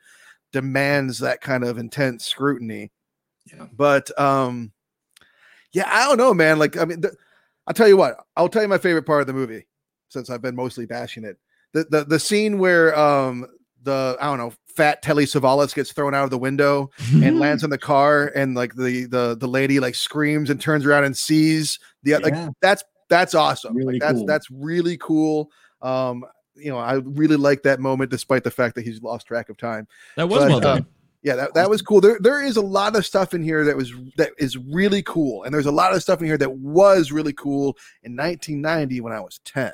demands 0.51 1.19
that 1.19 1.41
kind 1.41 1.63
of 1.63 1.77
intense 1.77 2.25
scrutiny. 2.25 2.91
Yeah. 3.51 3.67
But 3.75 4.17
um 4.19 4.71
yeah, 5.73 5.89
I 5.89 6.05
don't 6.05 6.17
know, 6.17 6.33
man. 6.33 6.59
Like, 6.59 6.77
I 6.77 6.85
mean, 6.85 7.01
the, 7.01 7.15
I'll 7.65 7.73
tell 7.73 7.87
you 7.87 7.97
what. 7.97 8.17
I'll 8.35 8.49
tell 8.49 8.61
you 8.61 8.67
my 8.67 8.77
favorite 8.77 9.05
part 9.05 9.21
of 9.21 9.27
the 9.27 9.33
movie, 9.33 9.65
since 10.09 10.29
I've 10.29 10.41
been 10.41 10.55
mostly 10.55 10.85
bashing 10.85 11.23
it. 11.23 11.37
The 11.73 11.85
the 11.89 12.03
the 12.03 12.19
scene 12.19 12.59
where 12.59 12.97
um 12.97 13.45
the 13.83 14.17
I 14.19 14.25
don't 14.25 14.37
know 14.37 14.53
fat 14.75 15.01
Telly 15.01 15.25
Savalas 15.25 15.75
gets 15.75 15.91
thrown 15.91 16.15
out 16.15 16.23
of 16.23 16.29
the 16.29 16.37
window 16.37 16.89
and 17.13 17.39
lands 17.39 17.63
on 17.63 17.69
the 17.69 17.77
car, 17.77 18.31
and 18.35 18.55
like 18.55 18.75
the 18.75 19.05
the 19.05 19.35
the 19.39 19.47
lady 19.47 19.79
like 19.79 19.95
screams 19.95 20.49
and 20.49 20.59
turns 20.59 20.85
around 20.85 21.03
and 21.03 21.17
sees 21.17 21.79
the 22.03 22.17
like 22.17 22.35
that's 22.61 22.83
that's 23.09 23.35
awesome. 23.35 23.75
Really 23.75 23.93
like, 23.93 24.01
that's 24.01 24.19
cool. 24.19 24.25
that's 24.25 24.51
really 24.51 24.97
cool. 24.97 25.51
Um, 25.81 26.23
you 26.55 26.69
know, 26.69 26.77
I 26.77 26.95
really 26.95 27.37
like 27.37 27.63
that 27.63 27.79
moment, 27.79 28.11
despite 28.11 28.43
the 28.43 28.51
fact 28.51 28.75
that 28.75 28.83
he's 28.83 29.01
lost 29.01 29.27
track 29.27 29.49
of 29.49 29.57
time 29.57 29.87
That 30.15 30.29
was 30.29 30.43
But, 30.43 30.49
well 30.49 30.67
uh, 30.67 30.81
yeah 31.23 31.35
that, 31.35 31.53
that 31.53 31.69
was 31.69 31.81
cool 31.81 32.01
there 32.01 32.17
there 32.19 32.43
is 32.43 32.57
a 32.57 32.61
lot 32.61 32.95
of 32.95 33.05
stuff 33.05 33.33
in 33.33 33.43
here 33.43 33.63
that 33.63 33.77
was 33.77 33.93
that 34.17 34.31
is 34.37 34.57
really 34.57 35.03
cool 35.03 35.43
and 35.43 35.53
there's 35.53 35.65
a 35.65 35.71
lot 35.71 35.93
of 35.93 36.01
stuff 36.01 36.19
in 36.19 36.25
here 36.25 36.37
that 36.37 36.51
was 36.51 37.11
really 37.11 37.33
cool 37.33 37.77
in 38.03 38.15
1990 38.15 39.01
when 39.01 39.13
i 39.13 39.19
was 39.19 39.39
10 39.45 39.71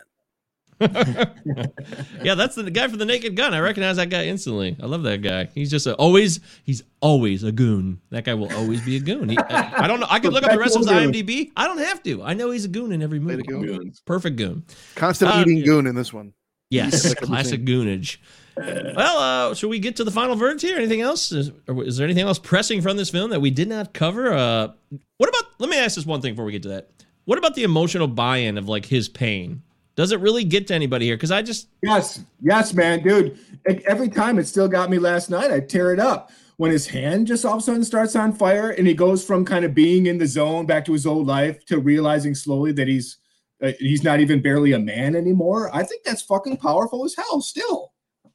yeah, 2.24 2.36
that's 2.36 2.56
the 2.56 2.70
guy 2.72 2.88
from 2.88 3.00
the 3.00 3.06
Naked 3.06 3.36
Gun. 3.36 3.54
I 3.54 3.60
recognize 3.60 3.96
that 3.96 4.10
guy 4.10 4.26
instantly. 4.26 4.76
I 4.82 4.86
love 4.86 5.04
that 5.04 5.22
guy. 5.24 5.50
He's 5.56 5.72
just 5.72 5.88
a, 5.88 5.96
always 5.96 6.40
he's 6.64 6.84
always 7.02 7.44
a 7.44 7.52
goon. 7.52 8.00
That 8.12 8.26
guy 8.26 8.36
will 8.36 8.54
always 8.54 8.82
be 8.82 8.96
a 8.98 9.00
goon. 9.00 9.30
He, 9.30 9.38
I, 9.38 9.84
I 9.84 9.88
don't 9.88 10.00
know. 10.00 10.08
I 10.10 10.20
could 10.20 10.34
look 10.34 10.44
up 10.44 10.52
the 10.52 10.60
rest 10.60 10.76
of 10.76 10.82
his 10.82 10.92
IMDb. 10.92 11.52
I 11.58 11.66
don't 11.66 11.80
have 11.80 12.04
to. 12.04 12.22
I 12.24 12.34
know 12.34 12.52
he's 12.52 12.66
a 12.66 12.70
goon 12.70 12.92
in 12.92 13.02
every 13.02 13.20
movie. 13.20 13.44
Goon. 13.44 13.92
Perfect 14.06 14.36
goon. 14.36 14.66
Constant 14.96 15.32
Uh, 15.32 15.42
eating 15.42 15.64
goon 15.64 15.88
in 15.88 15.96
this 15.96 16.14
one. 16.14 16.34
Yes, 16.70 17.14
classic 17.16 17.64
goonage. 17.66 18.18
Well, 18.58 19.52
uh, 19.52 19.54
should 19.54 19.70
we 19.70 19.80
get 19.80 19.96
to 19.98 20.04
the 20.04 20.12
final 20.12 20.36
verdict 20.36 20.62
here? 20.62 20.78
Anything 20.78 21.02
else? 21.02 21.32
Is, 21.32 21.52
or 21.68 21.84
is 21.84 21.98
there 21.98 22.06
anything 22.06 22.26
else 22.26 22.40
pressing 22.40 22.82
from 22.82 22.98
this 22.98 23.10
film 23.10 23.30
that 23.30 23.40
we 23.40 23.52
did 23.52 23.68
not 23.70 23.94
cover? 23.94 24.34
Uh, 24.34 24.70
what 25.18 25.30
about? 25.30 25.44
Let 25.60 25.70
me 25.70 25.78
ask 25.78 25.96
this 25.96 26.06
one 26.06 26.22
thing 26.22 26.34
before 26.34 26.46
we 26.46 26.52
get 26.52 26.64
to 26.64 26.70
that. 26.70 26.90
What 27.26 27.38
about 27.38 27.56
the 27.56 27.64
emotional 27.64 28.08
buy-in 28.08 28.58
of 28.58 28.68
like 28.68 28.86
his 28.86 29.10
pain? 29.10 29.62
Does 29.98 30.12
it 30.12 30.20
really 30.20 30.44
get 30.44 30.68
to 30.68 30.76
anybody 30.76 31.08
here? 31.08 31.18
Because 31.18 31.32
I 31.32 31.42
just 31.42 31.68
Yes, 31.82 32.24
yes, 32.42 32.74
man, 32.74 33.02
dude. 33.04 33.38
Every 33.86 34.08
time 34.08 34.40
it 34.40 34.48
still 34.48 34.68
got 34.70 34.90
me 34.90 35.00
last 35.00 35.30
night. 35.30 35.52
I 35.52 35.60
tear 35.60 35.92
it 35.92 36.00
up 36.00 36.32
when 36.58 36.72
his 36.72 36.88
hand 36.88 37.28
just 37.28 37.44
all 37.44 37.54
of 37.54 37.60
a 37.60 37.62
sudden 37.64 37.84
starts 37.84 38.16
on 38.16 38.32
fire, 38.32 38.70
and 38.70 38.88
he 38.88 38.94
goes 38.94 39.26
from 39.26 39.44
kind 39.44 39.66
of 39.66 39.74
being 39.74 40.06
in 40.06 40.20
the 40.20 40.28
zone 40.28 40.66
back 40.68 40.86
to 40.86 40.94
his 40.94 41.06
old 41.06 41.26
life 41.28 41.66
to 41.66 41.80
realizing 41.80 42.36
slowly 42.36 42.72
that 42.74 42.88
he's 42.88 43.18
uh, 43.62 43.72
he's 43.80 44.04
not 44.04 44.20
even 44.20 44.40
barely 44.40 44.72
a 44.74 44.80
man 44.80 45.16
anymore. 45.16 45.76
I 45.76 45.84
think 45.84 46.04
that's 46.04 46.22
fucking 46.22 46.58
powerful 46.58 47.04
as 47.04 47.16
hell. 47.16 47.42
Still, 47.42 47.92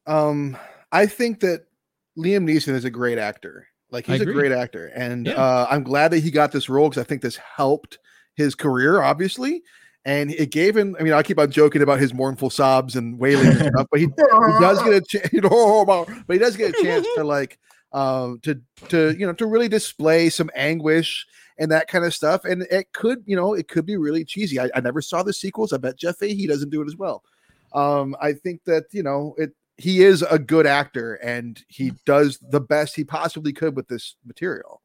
Um, 0.07 0.57
I 0.91 1.07
think 1.07 1.39
that 1.41 1.67
Liam 2.19 2.45
Neeson 2.45 2.75
is 2.75 2.85
a 2.85 2.91
great 2.91 3.19
actor. 3.19 3.69
Like 3.93 4.07
he's 4.07 4.21
a 4.21 4.27
great 4.27 4.51
actor, 4.53 4.91
and 4.97 5.27
Yeah. 5.27 5.35
uh, 5.35 5.67
I'm 5.71 5.85
glad 5.85 6.11
that 6.11 6.21
he 6.21 6.33
got 6.33 6.51
this 6.51 6.69
role 6.69 6.89
because 6.89 7.01
I 7.01 7.07
think 7.07 7.23
this 7.23 7.37
helped 7.37 7.99
his 8.35 8.57
career, 8.57 9.01
obviously. 9.01 9.63
And 10.05 10.33
it 10.33 10.51
gave 10.51 10.77
him. 10.77 10.97
I 10.99 11.05
mean, 11.05 11.13
I 11.13 11.23
keep 11.23 11.39
on 11.39 11.51
joking 11.51 11.83
about 11.83 12.01
his 12.01 12.13
mournful 12.13 12.51
sobs 12.51 12.97
and 12.97 13.19
wailing 13.19 13.47
and 13.47 13.59
stuff, 13.59 13.87
but 13.91 14.01
he, 14.01 14.07
he 14.07 14.61
does 14.61 14.83
get 14.83 14.95
a 14.95 15.01
chance. 15.09 15.29
but 16.27 16.33
he 16.33 16.39
does 16.39 16.57
get 16.57 16.75
a 16.75 16.83
chance 16.83 17.07
to 17.15 17.23
like, 17.23 17.59
um, 17.93 18.41
to 18.43 18.61
to 18.89 19.15
you 19.17 19.27
know 19.27 19.33
to 19.35 19.47
really 19.47 19.69
display 19.69 20.29
some 20.29 20.51
anguish 20.57 21.27
and 21.59 21.71
that 21.71 21.87
kind 21.87 22.05
of 22.05 22.13
stuff. 22.15 22.45
And 22.45 22.63
it 22.71 22.93
could, 22.93 23.23
you 23.27 23.37
know, 23.37 23.55
it 23.55 23.69
could 23.69 23.87
be 23.87 23.97
really 23.97 24.25
cheesy. 24.25 24.59
I, 24.59 24.69
I 24.75 24.81
never 24.81 25.01
saw 25.01 25.23
the 25.23 25.33
sequels. 25.33 25.73
I 25.73 25.77
bet 25.77 25.97
Jeff 25.97 26.17
Fahey 26.19 26.47
doesn't 26.47 26.71
do 26.71 26.83
it 26.83 26.87
as 26.87 26.97
well. 26.97 27.23
Um, 27.73 28.17
I 28.21 28.33
think 28.33 28.65
that 28.65 28.85
you 28.91 29.03
know 29.03 29.35
it. 29.39 29.53
He 29.79 30.03
is 30.03 30.23
a 30.23 30.39
good 30.39 30.67
actor, 30.67 31.15
and 31.15 31.61
he 31.69 31.93
does 32.05 32.39
the 32.51 32.61
best 32.61 32.95
he 32.95 33.05
possibly 33.05 33.53
could 33.53 33.75
with 33.75 33.89
this 33.89 34.17
material. 34.25 34.83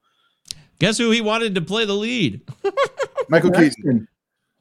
guess 0.80 0.98
who 0.98 1.12
he 1.12 1.20
wanted 1.20 1.56
to 1.56 1.62
play 1.62 1.86
the 1.86 1.94
lead? 1.94 2.42
Michael 3.30 3.52
Keaton. 3.52 4.08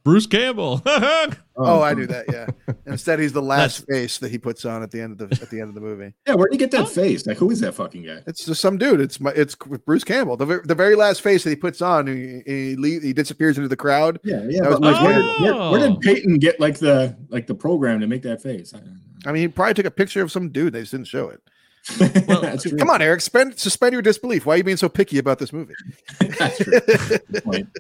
Bruce 0.07 0.27
Campbell. 0.27 0.81
Oh, 1.59 1.81
I 1.81 1.95
knew 1.95 2.07
that. 2.09 2.27
Yeah. 2.31 2.75
Instead, 2.87 3.19
he's 3.19 3.33
the 3.33 3.41
last 3.41 3.87
face 3.89 4.19
that 4.19 4.31
he 4.31 4.37
puts 4.37 4.67
on 4.67 4.83
at 4.83 4.91
the 4.91 5.01
end 5.01 5.19
of 5.23 5.31
the 5.31 5.39
at 5.43 5.49
the 5.49 5.59
end 5.59 5.71
of 5.71 5.75
the 5.75 5.81
movie. 5.81 6.13
yeah. 6.29 6.35
Where'd 6.35 6.53
you 6.53 6.59
get 6.59 6.71
that 6.73 6.87
face? 6.87 7.27
Like, 7.27 7.39
who 7.39 7.51
is 7.51 7.61
that 7.61 7.73
fucking 7.73 8.03
guy? 8.05 8.21
It's 8.27 8.45
just 8.45 8.61
some 8.61 8.77
dude. 8.77 9.01
It's 9.01 9.19
my, 9.21 9.31
it's 9.31 9.55
Bruce 9.55 10.05
Campbell. 10.05 10.37
The, 10.37 10.61
the 10.67 10.75
very 10.75 10.95
last 10.97 11.23
face 11.23 11.45
that 11.45 11.49
he 11.51 11.57
puts 11.57 11.81
on, 11.81 12.07
he 12.09 12.43
he, 12.47 12.77
leave, 12.77 13.03
he 13.03 13.15
disappears 13.15 13.57
into 13.57 13.69
the 13.71 13.77
crowd. 13.77 14.21
Yeah, 14.23 14.43
yeah. 14.51 14.65
That 14.65 14.69
was 14.69 14.81
But 14.81 14.93
like, 14.93 15.03
where, 15.03 15.15
Bruce 15.15 15.37
did, 15.39 15.43
where, 15.45 15.71
where 15.71 15.81
Oh. 15.81 15.89
did 15.95 16.01
Peyton 16.03 16.35
get 16.37 16.61
like 16.61 16.77
the 16.79 17.17
like 17.31 17.47
the 17.47 17.55
program 17.55 18.01
to 18.01 18.07
make 18.07 18.21
that 18.25 18.43
face? 18.43 18.75
I 18.75 18.79
don't 18.81 18.89
know. 18.89 18.97
I 19.25 19.33
mean, 19.33 19.41
he 19.41 19.49
probably 19.49 19.73
took 19.73 19.87
a 19.87 19.91
picture 19.91 20.21
of 20.21 20.31
some 20.31 20.51
dude. 20.51 20.75
They 20.75 20.81
just 20.81 20.93
didn't 20.93 21.07
show 21.07 21.31
it. 21.31 21.41
That's 21.99 22.65
true. 22.65 22.77
Come 22.77 22.91
on, 22.91 23.01
Eric. 23.01 23.21
Spend 23.21 23.59
suspend 23.59 23.93
your 23.93 24.03
disbelief. 24.03 24.45
Why 24.45 24.55
are 24.55 24.57
you 24.59 24.65
being 24.65 24.77
so 24.77 24.89
picky 24.89 25.19
about 25.19 25.39
this 25.39 25.53
movie? 25.53 25.75
That's 26.39 26.59
true. 26.59 26.81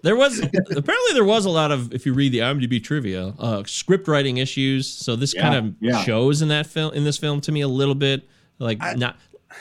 There 0.02 0.16
was 0.16 0.38
apparently 0.38 1.12
there 1.14 1.24
was 1.24 1.44
a 1.44 1.50
lot 1.50 1.72
of 1.72 1.92
if 1.92 2.06
you 2.06 2.14
read 2.14 2.32
the 2.32 2.38
IMDb 2.38 2.82
trivia, 2.82 3.34
uh, 3.38 3.64
script 3.64 4.06
writing 4.06 4.36
issues. 4.36 4.86
So 4.88 5.16
this 5.16 5.34
Yeah, 5.34 5.42
kind 5.42 5.54
of 5.54 5.74
yeah. 5.80 6.02
shows 6.04 6.42
in 6.42 6.48
that 6.48 6.66
film 6.66 6.94
in 6.94 7.04
this 7.04 7.18
film 7.18 7.40
to 7.42 7.52
me 7.52 7.62
a 7.62 7.68
little 7.68 7.94
bit 7.96 8.28
like 8.58 8.78
not 8.96 9.16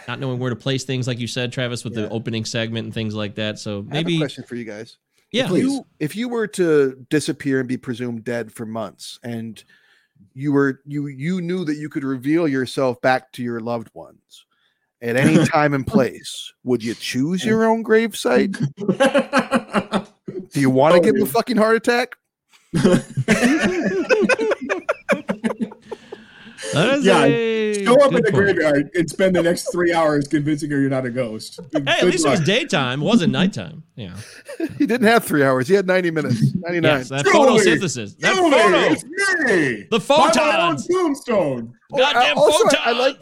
not 0.07 0.19
knowing 0.19 0.39
where 0.39 0.49
to 0.49 0.55
place 0.55 0.83
things, 0.83 1.07
like 1.07 1.19
you 1.19 1.27
said, 1.27 1.51
Travis, 1.51 1.83
with 1.83 1.95
the 1.95 2.09
opening 2.09 2.45
segment 2.45 2.85
and 2.85 2.93
things 2.93 3.15
like 3.15 3.35
that. 3.35 3.57
So 3.59 3.71
I 3.71 3.75
have 3.77 3.85
a 3.87 3.89
maybe 3.89 4.17
question 4.19 4.43
for 4.43 4.55
you 4.55 4.65
guys. 4.65 4.97
yeah, 5.31 5.45
if 5.45 5.57
you 5.57 5.85
if 5.99 6.15
you 6.15 6.29
were 6.29 6.47
to 6.47 7.05
disappear 7.09 7.59
and 7.59 7.67
be 7.67 7.77
presumed 7.77 8.23
dead 8.23 8.51
for 8.51 8.65
months 8.65 9.19
and 9.23 9.63
you 10.33 10.51
were 10.51 10.81
you 10.85 11.07
you 11.07 11.41
knew 11.41 11.65
that 11.65 11.75
you 11.75 11.89
could 11.89 12.03
reveal 12.03 12.47
yourself 12.47 12.99
back 13.01 13.31
to 13.33 13.43
your 13.43 13.59
loved 13.59 13.89
ones 13.93 14.45
at 15.01 15.15
any 15.15 15.45
time 15.47 15.73
and 15.73 15.87
place. 15.87 16.51
Would 16.63 16.83
you 16.83 16.93
choose 16.93 17.43
your 17.45 17.65
own 17.65 17.83
gravesite? 17.83 18.53
do 20.51 20.59
you 20.59 20.69
want 20.69 20.93
to 20.93 20.99
oh, 20.99 21.03
give 21.03 21.15
him 21.15 21.23
a 21.23 21.25
fucking 21.25 21.57
heart 21.57 21.77
attack 21.77 22.15
Yeah, 26.75 27.23
a 27.23 27.83
Go 27.85 27.95
up 27.95 28.11
in 28.13 28.15
the 28.23 28.31
point. 28.31 28.33
graveyard 28.35 28.89
and 28.95 29.09
spend 29.09 29.35
the 29.35 29.43
next 29.43 29.71
three 29.71 29.93
hours 29.93 30.27
convincing 30.27 30.69
her 30.71 30.79
you're 30.79 30.89
not 30.89 31.05
a 31.05 31.09
ghost. 31.09 31.59
Hey, 31.73 31.81
at 31.87 32.03
least 32.05 32.25
it 32.25 32.29
was 32.29 32.39
daytime, 32.41 33.01
it 33.01 33.05
wasn't 33.05 33.31
nighttime. 33.31 33.83
Yeah, 33.95 34.15
he 34.77 34.85
didn't 34.85 35.07
have 35.07 35.23
three 35.23 35.43
hours 35.43 35.67
he 35.67 35.73
had 35.73 35.87
90 35.87 36.11
minutes 36.11 36.53
99 36.55 36.83
yes, 36.83 37.09
that 37.09 37.25
Julie! 37.25 37.59
photosynthesis, 37.59 38.17
that 38.19 38.35
Julie, 38.35 38.51
photo, 38.51 38.77
it's 38.91 39.03
me. 39.05 39.87
the 39.89 39.99
By 39.99 40.31
my 40.35 40.61
own 40.69 40.77
tombstone. 40.77 41.73
goddamn 41.95 42.37
uh, 42.37 42.41
also, 42.41 42.63
photons. 42.65 42.81
I- 42.85 42.89
I 42.89 42.91
like- 42.99 43.17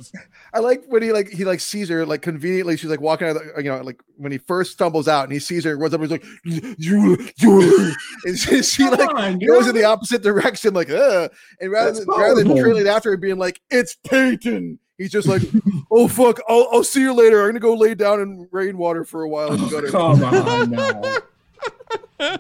I 0.54 0.60
like 0.60 0.84
when 0.88 1.02
he 1.02 1.12
like 1.12 1.30
he 1.30 1.46
like 1.46 1.60
sees 1.60 1.90
her 1.90 2.06
like 2.06 2.22
conveniently 2.22 2.78
she's 2.78 2.90
like 2.90 3.02
walking 3.02 3.28
out 3.28 3.36
of 3.38 3.44
the, 3.56 3.64
you 3.64 3.70
know 3.70 3.82
like 3.82 4.02
when 4.18 4.32
he 4.32 4.38
first 4.38 4.74
stumbles 4.74 5.08
out 5.08 5.24
and 5.24 5.34
he 5.34 5.40
sees 5.40 5.64
her 5.64 5.72
and 5.72 5.82
runs 5.82 5.94
up 5.94 6.02
and 6.02 6.12
he's 6.12 6.22
like 6.66 6.78
Julie 6.80 7.32
Julie 7.38 7.94
and 8.26 8.38
she, 8.38 8.62
she 8.62 8.88
like 8.90 9.14
on, 9.16 9.40
goes 9.40 9.68
in 9.68 9.74
the 9.76 9.84
opposite 9.84 10.22
direction 10.22 10.74
like 10.74 10.90
uh 10.92 11.28
and 11.60 11.72
rather 11.72 11.92
That's 11.92 12.06
than 12.06 12.16
rather 12.16 12.36
than 12.36 12.46
powerful. 12.48 12.64
trailing 12.64 12.88
after 12.88 13.10
her 13.10 13.14
and 13.14 13.22
being 13.22 13.38
like 13.40 13.62
it's 13.72 13.96
Peyton 13.96 14.78
he's 14.98 15.12
just 15.12 15.28
like 15.28 15.42
oh 15.90 16.08
fuck 16.08 16.40
I'll, 16.48 16.68
I'll 16.72 16.84
see 16.84 17.02
you 17.02 17.14
later 17.14 17.42
I'm 17.42 17.50
gonna 17.50 17.60
go 17.60 17.74
lay 17.74 17.96
down 17.96 18.22
in 18.22 18.48
rainwater 18.52 19.04
for 19.06 19.24
a 19.24 19.30
while 19.30 19.54
and 19.54 19.70
go 19.72 19.82
to 19.82 19.88
Come 19.92 20.24
on 20.24 20.70
now. 22.20 22.38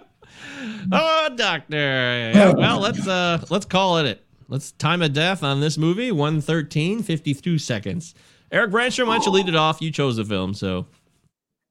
Oh, 0.91 1.29
doctor. 1.35 1.75
Yeah, 1.77 2.53
well, 2.53 2.79
let's 2.79 3.07
uh 3.07 3.43
let's 3.49 3.65
call 3.65 3.97
it 3.97 4.05
it. 4.05 4.22
Let's 4.47 4.71
time 4.73 5.01
of 5.01 5.13
death 5.13 5.43
on 5.43 5.59
this 5.61 5.77
movie 5.77 6.11
113 6.11 7.03
52 7.03 7.57
seconds. 7.57 8.13
Eric 8.51 8.71
Branstrom, 8.71 9.07
why 9.07 9.15
don't 9.15 9.25
you 9.25 9.31
lead 9.31 9.49
it 9.49 9.55
off? 9.55 9.81
You 9.81 9.91
chose 9.91 10.17
the 10.17 10.25
film, 10.25 10.53
so 10.53 10.85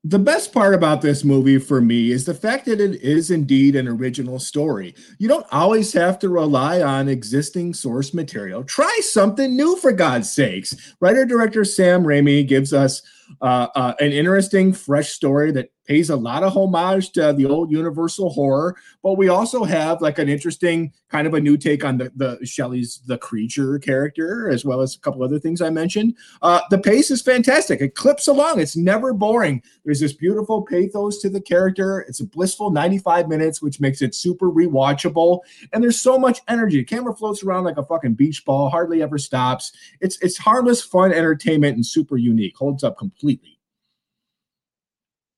The 0.05 0.19
best 0.19 0.53
part 0.53 0.74
about 0.74 1.01
this 1.01 1.23
movie 1.23 1.59
for 1.59 1.81
me 1.81 2.11
is 2.11 2.24
the 2.24 2.35
fact 2.35 2.65
that 2.66 2.81
it 2.81 3.01
is 3.03 3.31
indeed 3.31 3.77
an 3.77 3.86
original 3.86 4.40
story. 4.40 4.97
You 5.19 5.28
don't 5.28 5.47
always 5.53 5.93
have 5.93 6.19
to 6.20 6.28
rely 6.28 6.82
on 6.82 7.09
existing 7.09 7.74
source 7.74 8.12
material. 8.12 8.65
Try 8.65 8.99
something 9.03 9.55
new, 9.55 9.77
for 9.77 9.93
God's 9.93 10.32
sakes. 10.32 10.94
Writer 11.01 11.24
director 11.24 11.65
Sam 11.65 12.03
Raimi 12.03 12.47
gives 12.49 12.73
us 12.73 13.03
uh, 13.40 13.68
uh, 13.74 13.94
an 14.00 14.12
interesting, 14.12 14.72
fresh 14.72 15.10
story 15.10 15.52
that 15.52 15.70
pays 15.86 16.10
a 16.10 16.16
lot 16.16 16.42
of 16.42 16.56
homage 16.56 17.10
to 17.10 17.32
the 17.32 17.44
old 17.44 17.70
Universal 17.70 18.30
horror, 18.30 18.76
but 19.02 19.14
we 19.14 19.28
also 19.28 19.64
have 19.64 20.00
like 20.00 20.18
an 20.18 20.28
interesting 20.28 20.92
kind 21.09 21.26
of 21.26 21.34
a 21.34 21.40
new 21.40 21.56
take 21.56 21.84
on 21.84 21.98
the, 21.98 22.12
the 22.14 22.44
Shelley's 22.46 23.00
the 23.06 23.18
creature 23.18 23.78
character, 23.78 24.48
as 24.48 24.64
well 24.64 24.80
as 24.80 24.94
a 24.94 25.00
couple 25.00 25.22
other 25.22 25.38
things 25.38 25.60
I 25.60 25.70
mentioned. 25.70 26.16
Uh, 26.40 26.60
the 26.70 26.78
pace 26.78 27.10
is 27.10 27.20
fantastic. 27.20 27.80
It 27.80 27.94
clips 27.94 28.28
along. 28.28 28.60
It's 28.60 28.76
never 28.76 29.12
boring. 29.12 29.62
There's 29.84 30.00
this 30.00 30.12
beautiful 30.12 30.62
pathos 30.62 31.18
to 31.22 31.28
the 31.28 31.40
character. 31.40 32.00
It's 32.00 32.20
a 32.20 32.26
blissful 32.26 32.70
95 32.70 33.28
minutes, 33.28 33.60
which 33.60 33.80
makes 33.80 34.02
it 34.02 34.14
super 34.14 34.50
rewatchable. 34.50 35.40
And 35.72 35.82
there's 35.82 36.00
so 36.00 36.18
much 36.18 36.40
energy. 36.48 36.78
The 36.78 36.84
camera 36.84 37.14
floats 37.14 37.42
around 37.42 37.64
like 37.64 37.76
a 37.76 37.84
fucking 37.84 38.14
beach 38.14 38.44
ball, 38.44 38.70
hardly 38.70 39.02
ever 39.02 39.18
stops. 39.18 39.72
It's 40.00 40.18
it's 40.22 40.38
harmless, 40.38 40.82
fun 40.82 41.12
entertainment 41.12 41.74
and 41.74 41.84
super 41.84 42.16
unique. 42.16 42.56
Holds 42.56 42.84
up 42.84 42.96
completely. 42.96 43.22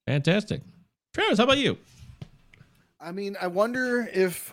Fantastic. 0.07 0.63
Travis, 1.15 1.39
how 1.39 1.45
about 1.45 1.59
you? 1.59 1.79
I 3.01 3.13
mean 3.13 3.37
I 3.41 3.47
wonder 3.49 4.09
if 4.13 4.53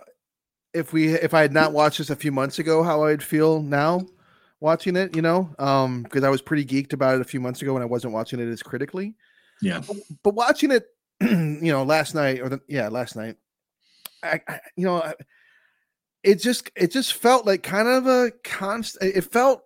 if 0.73 0.93
we 0.93 1.13
if 1.13 1.33
I 1.33 1.41
had 1.41 1.53
not 1.53 1.73
watched 1.73 1.97
this 1.99 2.09
a 2.09 2.15
few 2.15 2.31
months 2.31 2.59
ago 2.59 2.83
how 2.83 3.03
I'd 3.05 3.23
feel 3.23 3.61
now 3.61 4.01
watching 4.59 4.95
it 4.95 5.15
you 5.15 5.21
know 5.21 5.53
um 5.57 6.03
because 6.03 6.23
I 6.23 6.29
was 6.29 6.41
pretty 6.41 6.65
geeked 6.65 6.93
about 6.93 7.15
it 7.15 7.21
a 7.21 7.25
few 7.25 7.39
months 7.39 7.61
ago 7.61 7.73
when 7.73 7.81
I 7.81 7.85
wasn't 7.87 8.13
watching 8.13 8.39
it 8.39 8.47
as 8.47 8.61
critically 8.61 9.15
Yeah. 9.61 9.81
but 10.23 10.33
watching 10.35 10.71
it, 10.71 10.85
you 11.21 11.71
know, 11.71 11.83
last 11.83 12.13
night 12.15 12.41
or 12.41 12.49
the, 12.49 12.61
yeah, 12.67 12.87
last 12.89 13.15
night, 13.15 13.37
I, 14.23 14.41
I 14.47 14.59
you 14.75 14.85
know, 14.85 15.01
I, 15.01 15.13
it 16.23 16.35
just 16.41 16.69
it 16.75 16.91
just 16.91 17.13
felt 17.13 17.45
like 17.45 17.61
kind 17.63 17.87
of 17.87 18.07
a 18.07 18.31
constant. 18.43 19.15
It 19.15 19.31
felt. 19.31 19.61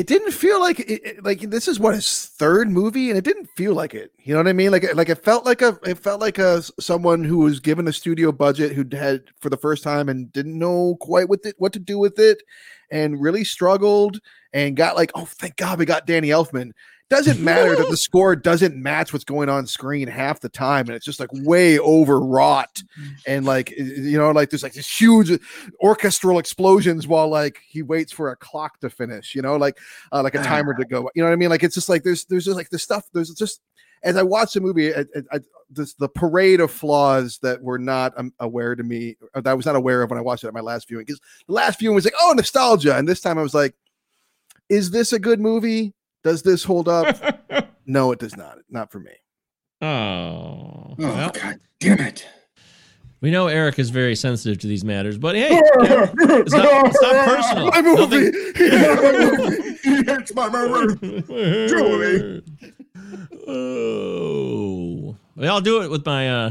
It 0.00 0.06
didn't 0.06 0.30
feel 0.32 0.60
like 0.60 0.80
it, 0.80 1.02
it- 1.04 1.24
like 1.24 1.40
this 1.40 1.68
is 1.68 1.78
what 1.78 1.94
his 1.94 2.26
third 2.38 2.70
movie, 2.70 3.10
and 3.10 3.18
it 3.18 3.24
didn't 3.24 3.50
feel 3.54 3.74
like 3.74 3.94
it. 3.94 4.12
You 4.18 4.32
know 4.32 4.40
what 4.40 4.48
I 4.48 4.54
mean? 4.54 4.70
Like 4.70 4.94
like 4.94 5.10
it 5.10 5.22
felt 5.22 5.44
like 5.44 5.60
a 5.60 5.78
it 5.84 5.98
felt 5.98 6.22
like 6.22 6.38
a 6.38 6.62
someone 6.80 7.22
who 7.22 7.38
was 7.38 7.60
given 7.60 7.86
a 7.86 7.92
studio 7.92 8.32
budget 8.32 8.72
who 8.72 8.84
had 8.96 9.24
for 9.40 9.50
the 9.50 9.58
first 9.58 9.82
time 9.84 10.08
and 10.08 10.32
didn't 10.32 10.58
know 10.58 10.96
quite 11.02 11.28
what 11.28 11.40
it, 11.44 11.54
what 11.58 11.74
to 11.74 11.78
do 11.78 11.98
with 11.98 12.18
it, 12.18 12.42
and 12.90 13.20
really 13.20 13.44
struggled 13.44 14.20
and 14.54 14.74
got 14.74 14.96
like 14.96 15.10
oh 15.14 15.26
thank 15.26 15.56
God 15.56 15.78
we 15.78 15.84
got 15.84 16.06
Danny 16.06 16.28
Elfman 16.28 16.72
doesn't 17.10 17.40
matter 17.44 17.76
that 17.76 17.90
the 17.90 17.96
score 17.96 18.34
doesn't 18.34 18.76
match 18.76 19.12
what's 19.12 19.24
going 19.24 19.48
on 19.48 19.66
screen 19.66 20.08
half 20.08 20.40
the 20.40 20.48
time 20.48 20.86
and 20.86 20.96
it's 20.96 21.04
just 21.04 21.20
like 21.20 21.28
way 21.32 21.78
overwrought. 21.78 22.82
And 23.26 23.44
like 23.44 23.70
you 23.70 24.16
know 24.16 24.30
like 24.30 24.50
there's 24.50 24.62
like 24.62 24.72
this 24.72 24.88
huge 24.88 25.38
orchestral 25.82 26.38
explosions 26.38 27.06
while 27.06 27.28
like 27.28 27.60
he 27.68 27.82
waits 27.82 28.12
for 28.12 28.30
a 28.30 28.36
clock 28.36 28.80
to 28.80 28.88
finish 28.88 29.34
you 29.34 29.42
know 29.42 29.56
like 29.56 29.78
uh, 30.12 30.22
like 30.22 30.34
a 30.34 30.42
timer 30.42 30.74
to 30.74 30.84
go 30.84 31.10
you 31.14 31.22
know 31.22 31.28
what 31.28 31.32
i 31.32 31.36
mean? 31.36 31.50
Like 31.50 31.62
it's 31.62 31.74
just 31.74 31.88
like 31.88 32.02
there's 32.02 32.24
there's 32.24 32.44
just 32.44 32.56
like 32.56 32.70
the 32.70 32.78
stuff 32.78 33.04
there's 33.12 33.30
just 33.34 33.60
as 34.02 34.16
i 34.16 34.22
watch 34.22 34.54
the 34.54 34.60
movie 34.60 34.94
I, 34.94 35.00
I, 35.00 35.22
I, 35.32 35.40
this 35.68 35.94
the 35.94 36.08
parade 36.08 36.60
of 36.60 36.70
flaws 36.70 37.38
that 37.42 37.62
were 37.62 37.78
not 37.78 38.12
um, 38.16 38.32
aware 38.40 38.74
to 38.74 38.82
me 38.82 39.16
or 39.34 39.42
that 39.42 39.50
i 39.50 39.54
was 39.54 39.66
not 39.66 39.76
aware 39.76 40.02
of 40.02 40.10
when 40.10 40.18
i 40.18 40.22
watched 40.22 40.44
it 40.44 40.48
at 40.48 40.54
my 40.54 40.60
last 40.60 40.88
viewing 40.88 41.04
because 41.04 41.20
the 41.46 41.52
last 41.52 41.78
viewing 41.78 41.94
was 41.94 42.04
like 42.04 42.14
oh 42.20 42.32
nostalgia 42.36 42.96
and 42.96 43.08
this 43.08 43.20
time 43.20 43.38
i 43.38 43.42
was 43.42 43.54
like 43.54 43.74
is 44.68 44.90
this 44.90 45.12
a 45.12 45.18
good 45.18 45.40
movie 45.40 45.92
does 46.22 46.42
this 46.42 46.64
hold 46.64 46.88
up? 46.88 47.16
no, 47.86 48.12
it 48.12 48.18
does 48.18 48.36
not. 48.36 48.58
Not 48.68 48.90
for 48.92 49.00
me. 49.00 49.12
Oh, 49.82 49.86
oh 49.86 50.94
well, 50.98 51.30
God 51.30 51.58
damn 51.78 52.00
it. 52.00 52.26
We 53.22 53.30
know 53.30 53.48
Eric 53.48 53.78
is 53.78 53.90
very 53.90 54.16
sensitive 54.16 54.58
to 54.60 54.66
these 54.66 54.82
matters, 54.82 55.18
but 55.18 55.34
hey, 55.34 55.50
it's, 55.52 56.52
not, 56.52 56.86
it's 56.86 57.02
not 57.02 57.28
personal. 57.28 57.66
My 57.70 57.82
movie. 57.82 58.30
it's 59.84 60.34
my 60.34 60.48
movie. 60.48 61.22
Julie. 61.68 62.42
Oh, 63.46 65.16
well, 65.36 65.54
I'll 65.54 65.60
do 65.60 65.82
it 65.82 65.90
with 65.90 66.06
my. 66.06 66.30
uh 66.30 66.50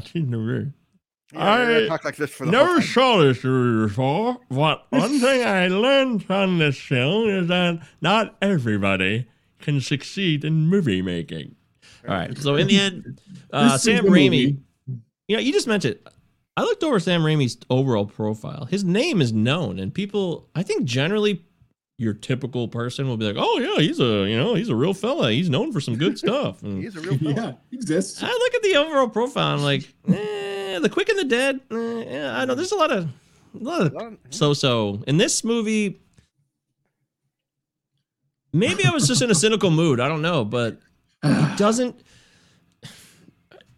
I 1.36 1.86
talk 1.88 2.06
like 2.06 2.16
this 2.16 2.32
for 2.32 2.46
the 2.46 2.52
never 2.52 2.82
saw 2.82 3.18
this 3.18 3.44
rear 3.44 3.88
before, 3.88 4.38
but 4.50 4.86
one 4.90 5.20
thing 5.20 5.46
I 5.46 5.68
learned 5.68 6.24
from 6.24 6.58
this 6.58 6.80
film 6.80 7.30
is 7.30 7.48
that 7.48 7.80
not 8.02 8.36
everybody 8.42 9.28
can 9.60 9.82
succeed 9.82 10.44
in 10.44 10.68
movie 10.68 11.02
making. 11.02 11.56
All 12.08 12.16
right. 12.16 12.38
So 12.38 12.56
in 12.56 12.68
the 12.68 12.80
end, 12.80 13.22
uh, 13.54 13.78
Sam 13.78 14.06
Raimi, 14.06 14.58
you 15.28 15.36
know, 15.36 15.42
you 15.42 15.52
just 15.52 15.68
mentioned. 15.68 16.00
I 16.58 16.64
looked 16.64 16.84
over 16.84 17.00
Sam 17.00 17.22
Raimi's 17.22 17.58
overall 17.70 18.06
profile. 18.06 18.66
His 18.66 18.84
name 18.84 19.22
is 19.22 19.32
known, 19.32 19.80
and 19.80 19.94
people, 19.94 20.50
I 20.56 20.64
think, 20.64 20.84
generally, 20.84 21.46
your 21.98 22.14
typical 22.14 22.68
person 22.68 23.08
will 23.08 23.16
be 23.16 23.26
like, 23.26 23.38
"Oh 23.38 23.60
yeah, 23.60 23.82
he's 23.82 24.00
a 24.00 24.28
you 24.28 24.38
know 24.38 24.56
he's 24.56 24.70
a 24.70 24.76
real 24.76 24.94
fella. 24.94 25.32
He's 25.32 25.50
known 25.50 25.72
for 25.72 25.80
some 25.80 25.96
good 25.96 26.18
stuff." 26.20 26.62
And 26.64 26.84
he's 26.84 26.96
a 26.98 27.02
real 27.02 27.18
fella. 27.18 27.34
Yeah, 27.34 27.52
he 27.70 27.78
exists. 27.78 28.22
I 28.24 28.28
look 28.28 28.56
at 28.56 28.62
the 28.64 28.76
overall 28.76 29.08
profile. 29.08 29.56
I'm 29.56 29.62
like, 29.62 29.84
eh, 30.08 30.80
the 30.80 30.90
Quick 30.90 31.10
and 31.10 31.20
the 31.20 31.26
Dead. 31.26 31.62
Eh, 31.72 32.04
yeah, 32.10 32.40
I 32.40 32.46
know 32.46 32.56
there's 32.56 32.72
a 32.72 32.78
lot 32.78 32.92
of 32.92 33.06
a 33.56 33.64
lot 33.64 33.82
of 33.82 34.18
so-so 34.30 35.04
in 35.08 35.18
this 35.18 35.44
movie 35.44 36.02
maybe 38.54 38.86
I 38.86 38.92
was 38.92 39.08
just 39.08 39.22
in 39.22 39.32
a 39.32 39.36
cynical 39.36 39.72
mood. 39.72 40.00
I 40.00 40.08
don't 40.08 40.22
know, 40.22 40.46
but 40.46 40.80
it 41.24 41.58
doesn't. 41.58 42.00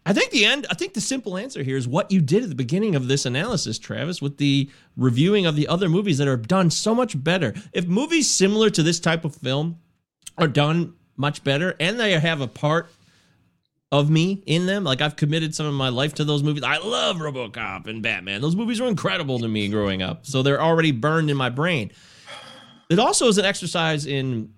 I 0.04 0.12
think 0.12 0.30
the 0.30 0.44
end. 0.44 0.66
I 0.68 0.74
think 0.74 0.94
the 0.94 1.00
simple 1.00 1.36
answer 1.36 1.62
here 1.62 1.76
is 1.76 1.86
what 1.86 2.10
you 2.10 2.20
did 2.20 2.42
at 2.42 2.48
the 2.48 2.54
beginning 2.54 2.96
of 2.96 3.06
this 3.06 3.24
analysis, 3.24 3.78
Travis, 3.78 4.20
with 4.20 4.38
the 4.38 4.68
reviewing 4.96 5.46
of 5.46 5.54
the 5.54 5.68
other 5.68 5.88
movies 5.88 6.18
that 6.18 6.26
are 6.26 6.36
done 6.36 6.70
so 6.70 6.94
much 6.94 7.22
better. 7.22 7.54
If 7.72 7.86
movies 7.86 8.28
similar 8.28 8.68
to 8.70 8.82
this 8.82 8.98
type 8.98 9.24
of 9.24 9.36
film 9.36 9.78
are 10.38 10.48
done 10.48 10.94
much 11.16 11.44
better, 11.44 11.76
and 11.78 12.00
they 12.00 12.18
have 12.18 12.40
a 12.40 12.48
part 12.48 12.90
of 13.92 14.08
me 14.08 14.42
in 14.46 14.66
them, 14.66 14.82
like 14.84 15.02
I've 15.02 15.16
committed 15.16 15.54
some 15.54 15.66
of 15.66 15.74
my 15.74 15.90
life 15.90 16.14
to 16.14 16.24
those 16.24 16.42
movies. 16.42 16.64
I 16.64 16.78
love 16.78 17.18
RoboCop 17.18 17.86
and 17.86 18.02
Batman. 18.02 18.40
Those 18.40 18.56
movies 18.56 18.80
were 18.80 18.88
incredible 18.88 19.38
to 19.38 19.46
me 19.46 19.68
growing 19.68 20.02
up, 20.02 20.26
so 20.26 20.42
they're 20.42 20.62
already 20.62 20.90
burned 20.92 21.30
in 21.30 21.36
my 21.36 21.50
brain. 21.50 21.92
It 22.88 22.98
also 22.98 23.28
is 23.28 23.38
an 23.38 23.44
exercise 23.44 24.06
in 24.06 24.52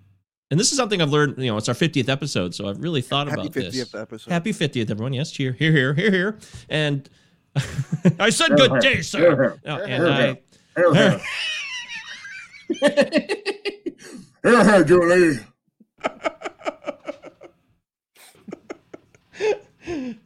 and 0.51 0.59
this 0.59 0.71
is 0.71 0.77
something 0.77 1.01
I've 1.01 1.09
learned. 1.09 1.37
You 1.37 1.47
know, 1.51 1.57
it's 1.57 1.67
our 1.69 1.75
50th 1.75 2.07
episode, 2.07 2.53
so 2.53 2.67
I've 2.69 2.81
really 2.81 3.01
thought 3.01 3.27
Happy 3.27 3.41
about 3.41 3.51
50th 3.53 3.71
this. 3.71 3.95
episode. 3.95 4.31
Happy 4.31 4.51
50th, 4.51 4.91
everyone. 4.91 5.13
Yes, 5.13 5.31
cheer, 5.31 5.53
here, 5.53 5.71
here, 5.71 5.93
here, 5.93 6.11
here. 6.11 6.39
And 6.69 7.09
I 8.19 8.29
said 8.29 8.55
good 8.55 8.79
day, 8.79 9.01
sir. 9.01 9.59
Oh, 9.65 9.75
and 9.77 10.07
I. 10.07 10.41
Here, 10.77 11.21
here, 14.43 14.83
Julie. 14.83 15.39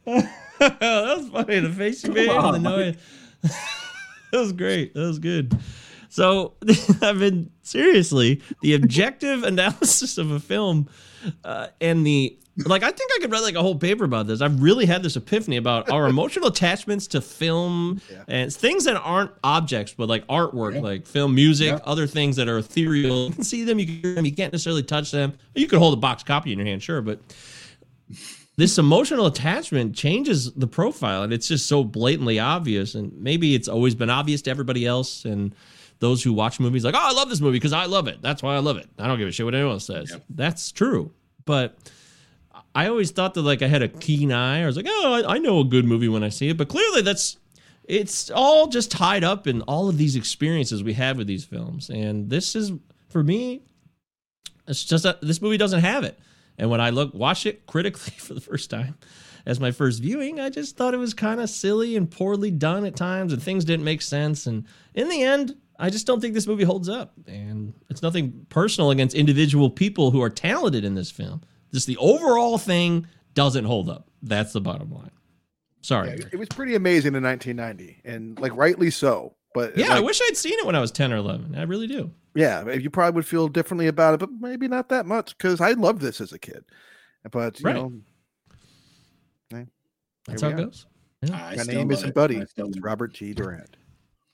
that 0.58 1.16
was 1.18 1.28
funny. 1.30 1.60
The 1.60 1.72
face 1.76 2.04
you 2.04 2.12
made 2.12 2.28
and 2.28 2.54
the 2.54 2.58
noise. 2.58 2.96
that 3.42 4.38
was 4.38 4.52
great. 4.52 4.92
That 4.94 5.00
was 5.00 5.18
good. 5.18 5.56
So 6.10 6.54
I've 7.02 7.20
been 7.20 7.50
seriously 7.62 8.42
the 8.60 8.74
objective 8.74 9.42
analysis 9.44 10.18
of 10.18 10.30
a 10.32 10.40
film 10.40 10.88
uh, 11.44 11.68
and 11.80 12.04
the 12.04 12.36
like. 12.66 12.82
I 12.82 12.90
think 12.90 13.10
I 13.16 13.20
could 13.20 13.30
write 13.30 13.42
like 13.42 13.54
a 13.54 13.62
whole 13.62 13.76
paper 13.76 14.04
about 14.04 14.26
this. 14.26 14.42
I've 14.42 14.60
really 14.60 14.86
had 14.86 15.04
this 15.04 15.16
epiphany 15.16 15.56
about 15.56 15.88
our 15.88 16.08
emotional 16.08 16.48
attachments 16.48 17.06
to 17.08 17.20
film 17.20 18.02
yeah. 18.10 18.24
and 18.26 18.52
things 18.52 18.84
that 18.84 18.96
aren't 18.96 19.30
objects, 19.44 19.94
but 19.96 20.08
like 20.08 20.26
artwork, 20.26 20.74
yeah. 20.74 20.80
like 20.80 21.06
film, 21.06 21.34
music, 21.34 21.70
yeah. 21.70 21.78
other 21.84 22.08
things 22.08 22.36
that 22.36 22.48
are 22.48 22.58
ethereal. 22.58 23.28
You 23.28 23.34
can 23.34 23.44
see 23.44 23.62
them, 23.62 23.78
you 23.78 23.86
can 23.86 23.94
hear 23.94 24.14
them, 24.16 24.26
you 24.26 24.34
can't 24.34 24.52
necessarily 24.52 24.82
touch 24.82 25.12
them. 25.12 25.38
You 25.54 25.68
could 25.68 25.78
hold 25.78 25.94
a 25.94 26.00
box 26.00 26.24
copy 26.24 26.52
in 26.52 26.58
your 26.58 26.66
hand, 26.66 26.82
sure, 26.82 27.00
but 27.00 27.20
this 28.56 28.78
emotional 28.78 29.26
attachment 29.26 29.94
changes 29.94 30.52
the 30.54 30.66
profile 30.66 31.22
and 31.22 31.32
it's 31.32 31.48
just 31.48 31.66
so 31.66 31.84
blatantly 31.84 32.38
obvious 32.38 32.94
and 32.94 33.12
maybe 33.16 33.54
it's 33.54 33.68
always 33.68 33.94
been 33.94 34.10
obvious 34.10 34.42
to 34.42 34.50
everybody 34.50 34.84
else 34.84 35.24
and 35.24 35.54
those 36.00 36.22
who 36.22 36.32
watch 36.32 36.58
movies 36.58 36.84
like, 36.84 36.94
oh, 36.94 37.00
I 37.00 37.12
love 37.12 37.28
this 37.28 37.40
movie 37.40 37.56
because 37.56 37.72
I 37.72 37.84
love 37.84 38.08
it. 38.08 38.20
That's 38.20 38.42
why 38.42 38.56
I 38.56 38.58
love 38.58 38.78
it. 38.78 38.88
I 38.98 39.06
don't 39.06 39.18
give 39.18 39.28
a 39.28 39.32
shit 39.32 39.46
what 39.46 39.54
anyone 39.54 39.80
says. 39.80 40.10
Yep. 40.10 40.24
That's 40.30 40.72
true. 40.72 41.12
But 41.44 41.76
I 42.74 42.88
always 42.88 43.10
thought 43.10 43.34
that 43.34 43.42
like 43.42 43.62
I 43.62 43.68
had 43.68 43.82
a 43.82 43.88
keen 43.88 44.32
eye. 44.32 44.62
I 44.62 44.66
was 44.66 44.76
like, 44.76 44.86
oh, 44.88 45.22
I, 45.24 45.34
I 45.34 45.38
know 45.38 45.60
a 45.60 45.64
good 45.64 45.84
movie 45.84 46.08
when 46.08 46.24
I 46.24 46.30
see 46.30 46.48
it. 46.48 46.56
But 46.56 46.68
clearly 46.68 47.02
that's 47.02 47.36
it's 47.84 48.30
all 48.30 48.68
just 48.68 48.90
tied 48.90 49.24
up 49.24 49.46
in 49.46 49.62
all 49.62 49.88
of 49.88 49.98
these 49.98 50.16
experiences 50.16 50.82
we 50.82 50.94
have 50.94 51.18
with 51.18 51.26
these 51.26 51.44
films. 51.44 51.90
And 51.90 52.30
this 52.30 52.54
is 52.56 52.72
for 53.08 53.22
me, 53.22 53.62
it's 54.66 54.84
just 54.84 55.04
that 55.04 55.20
this 55.20 55.42
movie 55.42 55.56
doesn't 55.56 55.80
have 55.80 56.04
it. 56.04 56.18
And 56.56 56.70
when 56.70 56.80
I 56.80 56.90
look 56.90 57.12
watch 57.12 57.46
it 57.46 57.66
critically 57.66 58.12
for 58.18 58.34
the 58.34 58.40
first 58.40 58.70
time 58.70 58.96
as 59.44 59.60
my 59.60 59.70
first 59.70 60.00
viewing, 60.00 60.38
I 60.40 60.50
just 60.50 60.76
thought 60.76 60.94
it 60.94 60.98
was 60.98 61.14
kind 61.14 61.40
of 61.40 61.50
silly 61.50 61.96
and 61.96 62.10
poorly 62.10 62.50
done 62.50 62.84
at 62.84 62.96
times 62.96 63.32
and 63.32 63.42
things 63.42 63.64
didn't 63.64 63.84
make 63.84 64.02
sense. 64.02 64.46
And 64.46 64.64
in 64.94 65.08
the 65.08 65.22
end, 65.22 65.56
I 65.80 65.90
just 65.90 66.06
don't 66.06 66.20
think 66.20 66.34
this 66.34 66.46
movie 66.46 66.64
holds 66.64 66.88
up. 66.88 67.14
And 67.26 67.74
it's 67.88 68.02
nothing 68.02 68.46
personal 68.50 68.90
against 68.90 69.16
individual 69.16 69.70
people 69.70 70.10
who 70.10 70.22
are 70.22 70.30
talented 70.30 70.84
in 70.84 70.94
this 70.94 71.10
film. 71.10 71.42
Just 71.72 71.86
the 71.86 71.96
overall 71.96 72.58
thing 72.58 73.06
doesn't 73.34 73.64
hold 73.64 73.88
up. 73.88 74.08
That's 74.22 74.52
the 74.52 74.60
bottom 74.60 74.92
line. 74.92 75.10
Sorry. 75.80 76.10
Yeah, 76.10 76.26
it 76.32 76.36
was 76.36 76.48
pretty 76.48 76.74
amazing 76.74 77.14
in 77.14 77.22
1990 77.22 78.02
and 78.04 78.38
like 78.38 78.54
rightly 78.54 78.90
so. 78.90 79.34
But 79.54 79.76
yeah, 79.76 79.88
like, 79.88 79.96
I 79.96 80.00
wish 80.00 80.20
I'd 80.22 80.36
seen 80.36 80.58
it 80.58 80.66
when 80.66 80.76
I 80.76 80.80
was 80.80 80.92
10 80.92 81.12
or 81.12 81.16
11. 81.16 81.56
I 81.56 81.62
really 81.62 81.86
do. 81.86 82.12
Yeah, 82.34 82.70
you 82.70 82.90
probably 82.90 83.16
would 83.16 83.26
feel 83.26 83.48
differently 83.48 83.88
about 83.88 84.14
it, 84.14 84.20
but 84.20 84.30
maybe 84.38 84.68
not 84.68 84.90
that 84.90 85.06
much 85.06 85.36
because 85.36 85.60
I 85.60 85.72
loved 85.72 86.00
this 86.00 86.20
as 86.20 86.32
a 86.32 86.38
kid. 86.38 86.64
But 87.30 87.58
you 87.58 87.66
right. 87.66 87.74
know, 87.74 87.92
that's 90.26 90.42
how 90.42 90.48
it 90.48 90.54
are. 90.54 90.64
goes. 90.64 90.86
Yeah. 91.22 91.54
My 91.56 91.62
name 91.64 91.90
isn't 91.90 92.14
Buddy. 92.14 92.36
It's 92.36 92.54
Robert 92.78 93.12
G. 93.12 93.32
Durant. 93.34 93.76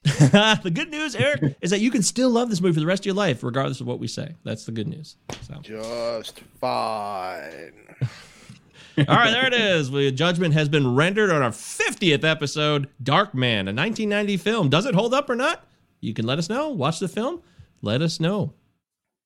the 0.62 0.70
good 0.72 0.90
news, 0.90 1.16
Eric, 1.16 1.56
is 1.60 1.70
that 1.70 1.80
you 1.80 1.90
can 1.90 2.02
still 2.02 2.30
love 2.30 2.48
this 2.48 2.60
movie 2.60 2.74
for 2.74 2.80
the 2.80 2.86
rest 2.86 3.02
of 3.02 3.06
your 3.06 3.14
life, 3.14 3.42
regardless 3.42 3.80
of 3.80 3.86
what 3.86 3.98
we 3.98 4.06
say. 4.06 4.34
That's 4.44 4.64
the 4.64 4.72
good 4.72 4.86
news. 4.86 5.16
So. 5.42 5.54
Just 5.62 6.40
fine. 6.60 7.72
All 8.98 9.16
right, 9.16 9.30
there 9.30 9.46
it 9.46 9.52
is. 9.52 9.90
The 9.90 10.10
judgment 10.10 10.54
has 10.54 10.68
been 10.68 10.94
rendered 10.94 11.30
on 11.30 11.42
our 11.42 11.50
50th 11.50 12.24
episode, 12.24 12.88
Darkman, 13.02 13.68
a 13.68 13.74
1990 13.74 14.36
film. 14.38 14.68
Does 14.68 14.86
it 14.86 14.94
hold 14.94 15.12
up 15.12 15.28
or 15.28 15.36
not? 15.36 15.66
You 16.00 16.14
can 16.14 16.24
let 16.24 16.38
us 16.38 16.48
know. 16.48 16.68
Watch 16.70 17.00
the 17.00 17.08
film. 17.08 17.42
Let 17.82 18.00
us 18.00 18.20
know. 18.20 18.52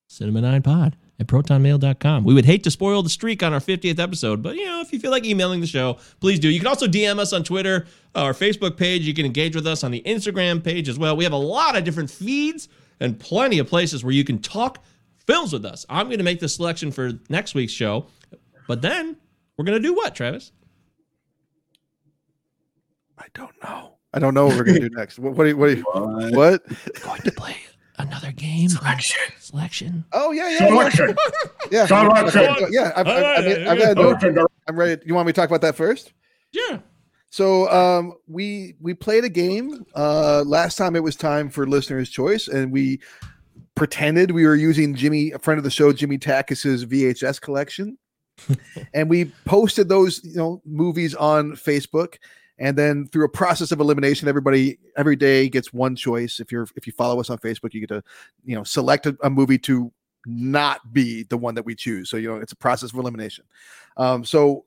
Cinema 0.07 0.39
and 0.39 0.47
I 0.47 0.59
Pod 0.59 0.97
at 1.21 1.27
protonmail.com. 1.27 2.23
We 2.23 2.33
would 2.33 2.45
hate 2.45 2.63
to 2.63 2.71
spoil 2.71 3.03
the 3.03 3.09
streak 3.09 3.43
on 3.43 3.53
our 3.53 3.59
50th 3.59 3.99
episode, 3.99 4.41
but 4.41 4.55
you 4.55 4.65
know, 4.65 4.81
if 4.81 4.91
you 4.91 4.99
feel 4.99 5.11
like 5.11 5.23
emailing 5.23 5.61
the 5.61 5.67
show, 5.67 5.97
please 6.19 6.39
do. 6.39 6.49
You 6.49 6.59
can 6.59 6.67
also 6.67 6.87
DM 6.87 7.19
us 7.19 7.31
on 7.31 7.43
Twitter, 7.43 7.85
uh, 8.15 8.23
our 8.23 8.33
Facebook 8.33 8.75
page. 8.75 9.03
You 9.03 9.13
can 9.13 9.25
engage 9.25 9.55
with 9.55 9.67
us 9.67 9.83
on 9.83 9.91
the 9.91 10.01
Instagram 10.05 10.63
page 10.63 10.89
as 10.89 10.97
well. 10.97 11.15
We 11.15 11.23
have 11.23 11.33
a 11.33 11.37
lot 11.37 11.77
of 11.77 11.83
different 11.83 12.09
feeds 12.09 12.67
and 12.99 13.19
plenty 13.19 13.59
of 13.59 13.67
places 13.67 14.03
where 14.03 14.13
you 14.13 14.23
can 14.23 14.39
talk 14.39 14.83
films 15.27 15.53
with 15.53 15.63
us. 15.63 15.85
I'm 15.89 16.07
going 16.07 16.17
to 16.17 16.23
make 16.23 16.39
the 16.39 16.49
selection 16.49 16.91
for 16.91 17.11
next 17.29 17.53
week's 17.53 17.73
show, 17.73 18.07
but 18.67 18.81
then 18.81 19.15
we're 19.57 19.65
going 19.65 19.81
to 19.81 19.87
do 19.87 19.93
what, 19.93 20.15
Travis? 20.15 20.51
I 23.17 23.25
don't 23.35 23.63
know. 23.63 23.97
I 24.13 24.19
don't 24.19 24.33
know 24.33 24.47
what 24.47 24.57
we're 24.57 24.63
going 24.63 24.81
to 24.81 24.89
do 24.89 24.95
next. 24.97 25.19
What? 25.19 25.35
What? 25.35 25.55
What? 25.55 25.77
What? 25.77 26.33
what? 26.33 26.63
Going 27.03 27.21
to 27.21 27.31
play 27.31 27.55
another 28.01 28.31
game 28.31 28.69
selection. 28.69 29.19
Selection. 29.39 30.05
Oh 30.13 30.31
yeah, 30.31 30.49
yeah. 30.49 30.67
Selection. 30.67 31.15
Yeah. 31.71 31.85
Selection. 31.85 32.67
Yeah. 32.71 32.91
I've, 32.97 33.07
I've, 33.07 33.23
I 33.23 33.41
mean, 33.47 33.67
I've 33.67 33.79
got 33.79 34.23
a 34.23 34.31
note. 34.31 34.51
I'm 34.67 34.75
ready. 34.75 35.01
You 35.05 35.15
want 35.15 35.25
me 35.25 35.31
to 35.31 35.39
talk 35.39 35.49
about 35.49 35.61
that 35.61 35.75
first? 35.75 36.11
Yeah. 36.51 36.79
So 37.29 37.71
um, 37.71 38.13
we 38.27 38.75
we 38.81 38.93
played 38.93 39.23
a 39.23 39.29
game 39.29 39.85
uh, 39.95 40.43
last 40.45 40.77
time. 40.77 40.97
It 40.97 41.03
was 41.03 41.15
time 41.15 41.49
for 41.49 41.65
listeners' 41.65 42.09
choice, 42.09 42.49
and 42.49 42.73
we 42.73 42.99
pretended 43.75 44.31
we 44.31 44.45
were 44.45 44.55
using 44.55 44.93
Jimmy, 44.93 45.31
a 45.31 45.39
friend 45.39 45.57
of 45.57 45.63
the 45.63 45.71
show, 45.71 45.93
Jimmy 45.93 46.17
Takis's 46.17 46.85
VHS 46.85 47.39
collection, 47.39 47.97
and 48.93 49.09
we 49.09 49.31
posted 49.45 49.87
those 49.87 50.21
you 50.25 50.35
know 50.35 50.61
movies 50.65 51.15
on 51.15 51.53
Facebook. 51.53 52.15
And 52.61 52.77
then 52.77 53.07
through 53.07 53.25
a 53.25 53.29
process 53.29 53.71
of 53.71 53.79
elimination, 53.79 54.27
everybody 54.27 54.77
every 54.95 55.15
day 55.15 55.49
gets 55.49 55.73
one 55.73 55.95
choice. 55.95 56.39
If 56.39 56.51
you're 56.51 56.67
if 56.75 56.85
you 56.85 56.93
follow 56.93 57.19
us 57.19 57.31
on 57.31 57.39
Facebook, 57.39 57.73
you 57.73 57.79
get 57.79 57.89
to 57.89 58.03
you 58.45 58.55
know 58.55 58.63
select 58.63 59.07
a, 59.07 59.17
a 59.23 59.29
movie 59.31 59.57
to 59.59 59.91
not 60.27 60.93
be 60.93 61.23
the 61.23 61.37
one 61.37 61.55
that 61.55 61.65
we 61.65 61.73
choose. 61.73 62.09
So 62.11 62.17
you 62.17 62.29
know 62.29 62.37
it's 62.37 62.51
a 62.53 62.55
process 62.57 62.91
of 62.93 62.99
elimination. 62.99 63.45
Um, 63.97 64.23
so 64.23 64.65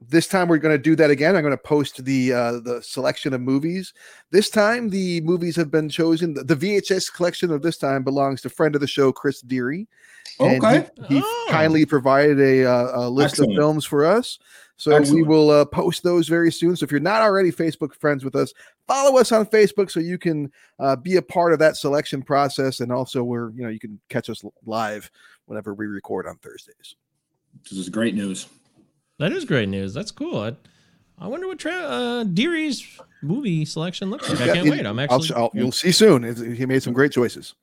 this 0.00 0.26
time 0.26 0.48
we're 0.48 0.58
going 0.58 0.76
to 0.76 0.82
do 0.82 0.96
that 0.96 1.10
again. 1.10 1.36
I'm 1.36 1.42
going 1.42 1.52
to 1.56 1.62
post 1.62 2.04
the 2.04 2.32
uh, 2.32 2.52
the 2.60 2.82
selection 2.82 3.32
of 3.34 3.40
movies. 3.40 3.94
This 4.32 4.50
time 4.50 4.90
the 4.90 5.20
movies 5.20 5.54
have 5.54 5.70
been 5.70 5.88
chosen. 5.88 6.34
The, 6.34 6.42
the 6.42 6.56
VHS 6.56 7.12
collection 7.14 7.52
of 7.52 7.62
this 7.62 7.78
time 7.78 8.02
belongs 8.02 8.42
to 8.42 8.50
friend 8.50 8.74
of 8.74 8.80
the 8.80 8.86
show 8.88 9.12
Chris 9.12 9.40
Deary. 9.42 9.86
And 10.40 10.64
Okay. 10.64 10.88
he, 11.08 11.16
he 11.16 11.22
Oh. 11.24 11.46
kindly 11.50 11.84
provided 11.84 12.40
a, 12.40 12.64
uh, 12.64 13.06
a 13.06 13.10
list 13.10 13.34
Excellent. 13.34 13.52
of 13.52 13.56
films 13.58 13.84
for 13.84 14.04
us. 14.04 14.38
So 14.78 15.00
we 15.12 15.24
will 15.24 15.50
uh, 15.50 15.64
post 15.64 16.04
those 16.04 16.28
very 16.28 16.52
soon. 16.52 16.76
So 16.76 16.84
if 16.84 16.92
you're 16.92 17.00
not 17.00 17.20
already 17.20 17.50
Facebook 17.50 17.94
friends 17.96 18.24
with 18.24 18.36
us, 18.36 18.54
follow 18.86 19.18
us 19.18 19.32
on 19.32 19.44
Facebook 19.44 19.90
so 19.90 19.98
you 19.98 20.18
can 20.18 20.52
uh, 20.78 20.94
be 20.94 21.16
a 21.16 21.22
part 21.22 21.52
of 21.52 21.58
that 21.58 21.76
selection 21.76 22.22
process. 22.22 22.78
And 22.78 22.92
also, 22.92 23.24
we're 23.24 23.50
you 23.50 23.64
know 23.64 23.68
you 23.70 23.80
can 23.80 23.98
catch 24.08 24.30
us 24.30 24.42
live 24.64 25.10
whenever 25.46 25.74
we 25.74 25.86
record 25.86 26.26
on 26.28 26.36
Thursdays. 26.36 26.94
This 27.64 27.72
is 27.76 27.88
great 27.88 28.14
news. 28.14 28.46
That 29.18 29.32
is 29.32 29.44
great 29.44 29.68
news. 29.68 29.92
That's 29.94 30.12
cool. 30.12 30.38
I, 30.38 30.54
I 31.18 31.26
wonder 31.26 31.48
what 31.48 31.58
Tra- 31.58 31.72
uh, 31.72 32.22
Deary's 32.22 32.86
movie 33.20 33.64
selection 33.64 34.10
looks 34.10 34.30
like. 34.30 34.40
I 34.42 34.54
can't 34.54 34.68
it- 34.68 34.70
wait. 34.70 34.86
I'm 34.86 34.96
I'll- 35.00 35.16
actually. 35.16 35.34
I'll- 35.36 35.50
you'll 35.54 35.72
see 35.72 35.90
soon. 35.90 36.54
He 36.54 36.64
made 36.66 36.84
some 36.84 36.92
great 36.92 37.10
choices. 37.10 37.54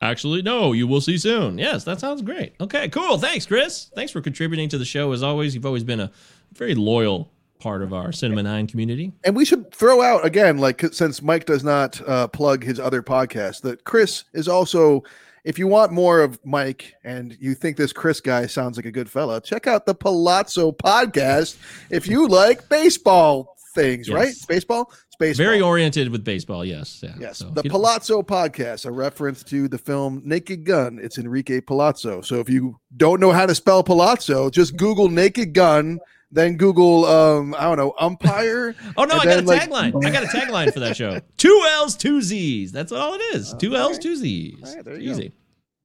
Actually, 0.00 0.42
no, 0.42 0.72
you 0.72 0.86
will 0.86 1.00
see 1.00 1.18
soon. 1.18 1.58
Yes, 1.58 1.82
that 1.84 1.98
sounds 1.98 2.22
great. 2.22 2.52
Okay, 2.60 2.88
cool. 2.88 3.18
Thanks, 3.18 3.46
Chris. 3.46 3.90
Thanks 3.96 4.12
for 4.12 4.20
contributing 4.20 4.68
to 4.68 4.78
the 4.78 4.84
show 4.84 5.10
as 5.12 5.24
always. 5.24 5.54
You've 5.56 5.66
always 5.66 5.82
been 5.82 5.98
a 5.98 6.12
very 6.54 6.74
loyal 6.74 7.30
part 7.58 7.82
of 7.82 7.92
our 7.92 8.12
Cinema 8.12 8.40
and 8.40 8.48
I 8.48 8.64
community. 8.66 9.12
And 9.24 9.34
we 9.34 9.44
should 9.44 9.72
throw 9.74 10.00
out 10.02 10.24
again, 10.24 10.58
like 10.58 10.80
since 10.92 11.22
Mike 11.22 11.44
does 11.44 11.64
not 11.64 12.00
uh, 12.08 12.28
plug 12.28 12.62
his 12.62 12.78
other 12.78 13.02
podcast, 13.02 13.62
that 13.62 13.84
Chris 13.84 14.24
is 14.32 14.48
also. 14.48 15.02
If 15.44 15.58
you 15.58 15.66
want 15.66 15.92
more 15.92 16.20
of 16.20 16.38
Mike 16.44 16.94
and 17.04 17.34
you 17.40 17.54
think 17.54 17.76
this 17.78 17.92
Chris 17.92 18.20
guy 18.20 18.44
sounds 18.46 18.76
like 18.76 18.84
a 18.84 18.90
good 18.90 19.08
fella, 19.08 19.40
check 19.40 19.66
out 19.66 19.86
the 19.86 19.94
Palazzo 19.94 20.72
podcast. 20.72 21.56
If 21.90 22.06
you 22.06 22.28
like 22.28 22.68
baseball 22.68 23.56
things, 23.74 24.08
Yes. 24.08 24.14
right? 24.14 24.34
Baseball. 24.46 24.92
Baseball. 25.18 25.46
Very 25.46 25.60
oriented 25.62 26.10
with 26.10 26.22
baseball. 26.22 26.64
Yes. 26.64 27.00
Yeah. 27.02 27.14
Yes, 27.18 27.38
So 27.38 27.50
the 27.50 27.62
Palazzo 27.62 28.20
podcast, 28.22 28.84
a 28.84 28.90
reference 28.90 29.42
to 29.44 29.68
the 29.68 29.78
film 29.78 30.20
Naked 30.24 30.64
Gun. 30.64 30.98
It's 31.02 31.16
Enrique 31.18 31.60
Palazzo. 31.60 32.20
So 32.20 32.40
if 32.40 32.50
you 32.50 32.78
don't 32.96 33.18
know 33.20 33.32
how 33.32 33.46
to 33.46 33.54
spell 33.54 33.82
Palazzo, 33.82 34.50
just 34.50 34.76
Google 34.76 35.08
Naked 35.08 35.54
Gun, 35.54 35.98
then 36.30 36.56
Google 36.56 37.04
um 37.06 37.54
I 37.58 37.62
don't 37.62 37.76
know 37.76 37.94
umpire. 37.98 38.74
Oh 38.96 39.04
no, 39.04 39.18
and 39.20 39.20
I 39.20 39.24
got 39.36 39.44
a 39.44 39.46
like- 39.46 39.62
tagline. 39.70 40.04
I 40.04 40.10
got 40.10 40.24
a 40.24 40.26
tagline 40.26 40.72
for 40.72 40.80
that 40.80 40.96
show. 40.96 41.20
Two 41.36 41.64
L's, 41.68 41.94
two 41.96 42.20
Z's. 42.20 42.72
That's 42.72 42.92
all 42.92 43.14
it 43.14 43.22
is. 43.34 43.54
Two 43.54 43.76
L's, 43.76 43.98
two 43.98 44.16
Z's. 44.16 44.76
there 44.84 44.98
you 44.98 45.10
Easy. 45.12 45.32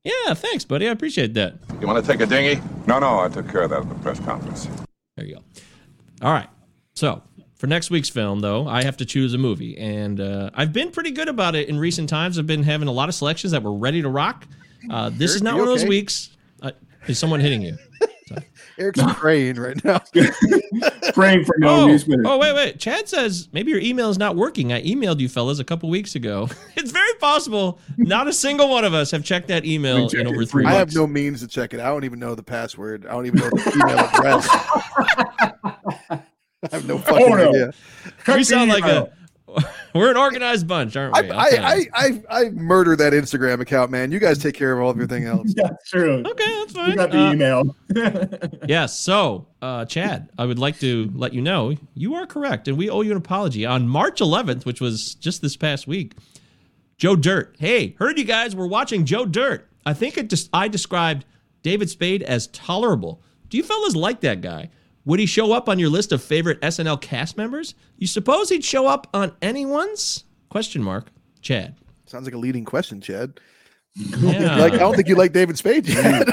Yeah, 0.03 0.33
thanks, 0.33 0.65
buddy. 0.65 0.87
I 0.87 0.91
appreciate 0.91 1.33
that. 1.35 1.55
You 1.79 1.87
want 1.87 2.03
to 2.05 2.11
take 2.11 2.19
a 2.21 2.25
dinghy? 2.25 2.61
No, 2.87 2.99
no, 2.99 3.19
I 3.19 3.29
took 3.29 3.47
care 3.49 3.61
of 3.61 3.69
that 3.69 3.81
at 3.83 3.89
the 3.89 3.95
press 3.95 4.19
conference. 4.19 4.67
There 5.15 5.25
you 5.25 5.35
go. 5.35 5.41
All 6.21 6.33
right. 6.33 6.49
So 6.93 7.23
for 7.55 7.67
next 7.67 7.89
week's 7.89 8.09
film, 8.09 8.41
though, 8.41 8.67
I 8.67 8.83
have 8.83 8.97
to 8.97 9.05
choose 9.05 9.33
a 9.33 9.37
movie, 9.37 9.77
and 9.77 10.19
uh, 10.19 10.49
I've 10.53 10.73
been 10.73 10.91
pretty 10.91 11.11
good 11.11 11.29
about 11.29 11.55
it 11.55 11.69
in 11.69 11.79
recent 11.79 12.09
times. 12.09 12.37
I've 12.37 12.47
been 12.47 12.63
having 12.63 12.89
a 12.89 12.91
lot 12.91 13.07
of 13.07 13.15
selections 13.15 13.51
that 13.51 13.63
were 13.63 13.73
ready 13.73 14.01
to 14.01 14.09
rock. 14.09 14.45
Uh, 14.89 15.09
this 15.09 15.31
Eric, 15.31 15.35
is 15.35 15.41
not 15.43 15.51
you 15.55 15.59
one 15.61 15.67
of 15.69 15.79
those 15.79 15.87
weeks. 15.87 16.35
Uh, 16.61 16.71
is 17.07 17.17
someone 17.17 17.39
hitting 17.39 17.61
you? 17.61 17.77
Eric's 18.77 18.99
praying 19.13 19.57
right 19.57 19.83
now. 19.83 20.01
Praying 21.13 21.45
for 21.45 21.55
no 21.59 21.81
oh, 21.81 21.87
reason. 21.87 22.25
oh, 22.25 22.37
wait, 22.39 22.55
wait. 22.55 22.79
Chad 22.79 23.07
says 23.07 23.49
maybe 23.51 23.69
your 23.69 23.79
email 23.79 24.09
is 24.09 24.17
not 24.17 24.35
working. 24.35 24.73
I 24.73 24.81
emailed 24.83 25.19
you 25.19 25.29
fellas 25.29 25.59
a 25.59 25.63
couple 25.63 25.89
weeks 25.89 26.15
ago. 26.15 26.49
it's 26.75 26.91
very 26.91 27.13
possible 27.19 27.79
not 27.97 28.27
a 28.27 28.33
single 28.33 28.69
one 28.69 28.83
of 28.83 28.93
us 28.93 29.11
have 29.11 29.23
checked 29.23 29.47
that 29.49 29.65
email 29.65 30.07
in 30.09 30.27
over 30.27 30.45
three 30.45 30.65
I 30.65 30.73
have 30.73 30.93
no 30.95 31.05
means 31.05 31.41
to 31.41 31.47
check 31.47 31.73
it. 31.73 31.79
I 31.79 31.85
don't 31.85 32.03
even 32.03 32.19
know 32.19 32.35
the 32.35 32.43
password. 32.43 33.05
I 33.05 33.11
don't 33.11 33.25
even 33.27 33.39
know 33.41 33.49
the 33.49 33.71
email 33.75 33.99
address. 33.99 34.47
I 36.63 36.69
have 36.71 36.87
no 36.87 36.95
oh, 36.95 36.99
fucking 36.99 37.33
Oh, 37.33 37.35
no. 37.35 37.49
idea. 37.49 37.73
we 38.27 38.43
sound 38.43 38.69
like 38.69 38.85
a 38.85 39.11
we're 39.95 40.09
an 40.11 40.17
organized 40.17 40.67
bunch, 40.67 40.95
aren't 40.95 41.13
we? 41.15 41.29
I'll 41.29 41.39
I, 41.39 41.49
I. 41.61 41.87
I, 41.93 42.23
I 42.45 42.49
murdered 42.49 42.97
that 42.99 43.13
Instagram 43.13 43.59
account, 43.61 43.91
man. 43.91 44.11
You 44.11 44.19
guys 44.19 44.37
take 44.37 44.55
care 44.55 44.73
of 44.73 44.81
all 44.83 44.89
of 44.89 44.97
everything 44.97 45.25
else. 45.25 45.53
Yeah, 45.57 45.69
true. 45.87 46.23
Okay, 46.25 46.45
that's 46.59 46.73
We 46.73 46.79
fine. 46.81 46.95
got 46.95 47.11
the 47.11 47.19
Uh, 47.19 47.31
email. 47.33 47.75
Yes. 48.67 48.97
So, 48.99 49.47
uh, 49.61 49.85
Chad, 49.85 50.29
I 50.37 50.45
would 50.45 50.59
like 50.59 50.79
to 50.79 51.11
let 51.13 51.33
you 51.33 51.41
know 51.41 51.75
you 51.93 52.15
are 52.15 52.25
correct, 52.25 52.67
and 52.67 52.77
we 52.77 52.89
owe 52.89 53.01
you 53.01 53.11
an 53.11 53.17
apology. 53.17 53.65
On 53.65 53.87
March 53.87 54.19
11th, 54.19 54.65
which 54.65 54.81
was 54.81 55.15
just 55.15 55.41
this 55.41 55.55
past 55.57 55.85
week, 55.87 56.13
Joe 56.97 57.15
Dirt. 57.15 57.55
Hey, 57.59 57.95
heard 57.99 58.17
you 58.17 58.23
guys 58.25 58.55
were 58.55 58.67
watching 58.67 59.05
Joe 59.05 59.25
Dirt. 59.25 59.69
I 59.85 59.93
think 59.93 60.17
it 60.17 60.29
just 60.29 60.49
I 60.53 60.67
described 60.67 61.25
David 61.61 61.89
Spade 61.89 62.23
as 62.23 62.47
tolerable. 62.47 63.21
Do 63.49 63.57
you 63.57 63.63
fellas 63.63 63.95
like 63.95 64.21
that 64.21 64.41
guy? 64.41 64.69
Would 65.05 65.19
he 65.19 65.25
show 65.25 65.51
up 65.51 65.67
on 65.67 65.79
your 65.79 65.89
list 65.89 66.11
of 66.11 66.23
favorite 66.23 66.61
SNL 66.61 67.01
cast 67.01 67.37
members? 67.37 67.75
You 67.97 68.07
suppose 68.07 68.49
he'd 68.49 68.63
show 68.63 68.87
up 68.87 69.07
on 69.13 69.35
anyone's? 69.41 70.23
Question 70.49 70.81
mark. 70.81 71.07
Chad. 71.41 71.75
Sounds 72.05 72.25
like 72.25 72.33
a 72.33 72.37
leading 72.37 72.63
question, 72.63 73.01
Chad. 73.01 73.39
Yeah. 73.95 74.57
Like 74.57 74.73
I 74.73 74.77
don't 74.77 74.95
think 74.95 75.07
you 75.07 75.15
like 75.15 75.33
David 75.33 75.57
Spade, 75.57 75.85
Chad. 75.85 76.27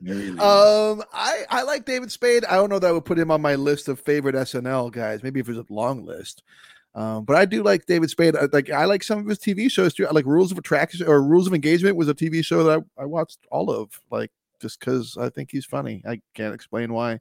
Very 0.00 0.30
lean. 0.30 0.40
Um, 0.40 1.04
I 1.12 1.44
I 1.50 1.62
like 1.62 1.84
David 1.84 2.10
Spade. 2.10 2.44
I 2.46 2.56
don't 2.56 2.70
know 2.70 2.78
that 2.78 2.88
I 2.88 2.92
would 2.92 3.04
put 3.04 3.18
him 3.18 3.30
on 3.30 3.40
my 3.42 3.54
list 3.54 3.88
of 3.88 4.00
favorite 4.00 4.34
SNL 4.34 4.90
guys. 4.90 5.22
Maybe 5.22 5.40
if 5.40 5.48
it 5.48 5.56
was 5.56 5.66
a 5.68 5.72
long 5.72 6.04
list. 6.04 6.42
Um, 6.94 7.24
but 7.24 7.36
I 7.36 7.44
do 7.44 7.62
like 7.62 7.86
David 7.86 8.10
Spade. 8.10 8.34
I, 8.36 8.48
like 8.52 8.70
I 8.70 8.86
like 8.86 9.02
some 9.02 9.20
of 9.20 9.26
his 9.26 9.38
TV 9.38 9.70
shows 9.70 9.94
too. 9.94 10.06
I 10.06 10.10
like 10.10 10.24
Rules 10.26 10.50
of 10.50 10.58
Attraction 10.58 11.06
or 11.06 11.22
Rules 11.22 11.46
of 11.46 11.54
Engagement 11.54 11.96
was 11.96 12.08
a 12.08 12.14
TV 12.14 12.44
show 12.44 12.64
that 12.64 12.84
I, 12.98 13.02
I 13.02 13.06
watched 13.06 13.38
all 13.50 13.70
of. 13.70 14.00
Like 14.10 14.30
just 14.60 14.80
because 14.80 15.16
I 15.16 15.28
think 15.28 15.50
he's 15.50 15.66
funny. 15.66 16.02
I 16.06 16.20
can't 16.34 16.54
explain 16.54 16.92
why. 16.92 17.20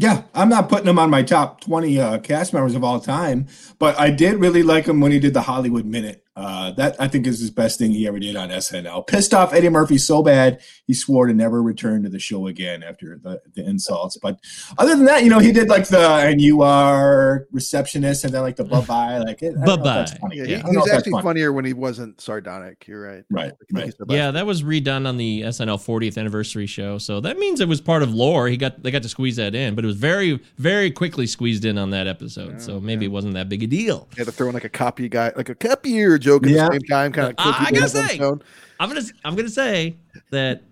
Yeah, 0.00 0.22
I'm 0.32 0.48
not 0.48 0.70
putting 0.70 0.86
him 0.86 0.98
on 0.98 1.10
my 1.10 1.22
top 1.22 1.60
20 1.60 2.00
uh, 2.00 2.18
cast 2.20 2.54
members 2.54 2.74
of 2.74 2.82
all 2.82 3.00
time, 3.00 3.48
but 3.78 4.00
I 4.00 4.08
did 4.08 4.40
really 4.40 4.62
like 4.62 4.86
him 4.86 4.98
when 5.02 5.12
he 5.12 5.18
did 5.18 5.34
the 5.34 5.42
Hollywood 5.42 5.84
Minute. 5.84 6.24
Uh, 6.36 6.70
that 6.72 6.94
I 7.00 7.08
think 7.08 7.26
is 7.26 7.40
his 7.40 7.50
best 7.50 7.78
thing 7.78 7.90
he 7.90 8.06
ever 8.06 8.18
did 8.18 8.36
on 8.36 8.50
SNL. 8.50 9.06
Pissed 9.06 9.34
off 9.34 9.52
Eddie 9.52 9.68
Murphy 9.68 9.98
so 9.98 10.22
bad 10.22 10.62
he 10.86 10.94
swore 10.94 11.26
to 11.26 11.34
never 11.34 11.62
return 11.62 12.04
to 12.04 12.08
the 12.08 12.20
show 12.20 12.46
again 12.46 12.82
after 12.82 13.18
the, 13.20 13.40
the 13.54 13.68
insults. 13.68 14.16
But 14.16 14.38
other 14.78 14.94
than 14.94 15.06
that, 15.06 15.24
you 15.24 15.28
know, 15.30 15.40
he 15.40 15.50
did 15.50 15.68
like 15.68 15.88
the 15.88 16.00
and 16.00 16.40
you 16.40 16.62
are 16.62 17.46
receptionist 17.50 18.24
and 18.24 18.32
then 18.32 18.42
like 18.42 18.56
the 18.56 18.64
bye 18.70 18.80
bye. 18.80 19.18
Like, 19.18 19.42
it, 19.42 19.54
I 19.60 19.66
don't 19.66 19.66
know 19.66 19.74
if 19.74 19.82
that's 19.84 20.12
Bye-bye. 20.12 20.18
funny. 20.20 20.36
Yeah, 20.36 20.44
he, 20.44 20.70
he 20.70 20.76
was 20.76 20.90
actually 20.90 21.12
funny. 21.12 21.24
funnier 21.24 21.52
when 21.52 21.64
he 21.64 21.72
wasn't 21.72 22.20
sardonic. 22.20 22.86
You're 22.86 23.02
right. 23.02 23.24
Right, 23.28 23.52
right. 23.72 23.84
he's 23.86 23.96
the 23.96 24.06
best. 24.06 24.16
Yeah, 24.16 24.30
that 24.30 24.46
was 24.46 24.62
redone 24.62 25.08
on 25.08 25.16
the 25.16 25.42
SNL 25.42 25.84
40th 25.84 26.16
anniversary 26.16 26.66
show, 26.66 26.98
so 26.98 27.20
that 27.20 27.38
means 27.38 27.60
it 27.60 27.68
was 27.68 27.80
part 27.80 28.02
of 28.02 28.14
lore. 28.14 28.46
He 28.48 28.56
got 28.56 28.82
they 28.82 28.92
got 28.92 29.02
to 29.02 29.08
squeeze 29.08 29.36
that 29.36 29.54
in, 29.54 29.74
but 29.74 29.84
it 29.84 29.88
was 29.88 29.96
very 29.96 30.40
very 30.58 30.90
quickly 30.92 31.26
squeezed 31.26 31.64
in 31.64 31.76
on 31.76 31.90
that 31.90 32.06
episode, 32.06 32.62
so 32.62 32.80
maybe 32.80 33.06
it 33.06 33.10
wasn't 33.10 33.34
that 33.34 33.48
big 33.48 33.64
a 33.64 33.66
deal. 33.66 34.08
You 34.12 34.20
had 34.20 34.26
to 34.26 34.32
throw 34.32 34.48
in 34.48 34.54
like 34.54 34.64
a 34.64 34.68
copy 34.68 35.08
guy, 35.08 35.32
like 35.36 35.48
a 35.48 35.54
copier 35.54 36.19
joke 36.20 36.44
at 36.44 36.50
Yeah. 36.50 36.66
the 36.66 36.72
same 36.72 36.80
time, 36.82 37.12
kind 37.12 37.28
of. 37.28 37.34
I, 37.38 37.66
I 37.68 37.70
gotta 37.72 37.88
say, 37.88 38.18
I'm 38.20 38.88
gonna 38.88 39.02
I'm 39.24 39.34
gonna 39.36 39.48
say 39.48 39.96
that 40.30 40.62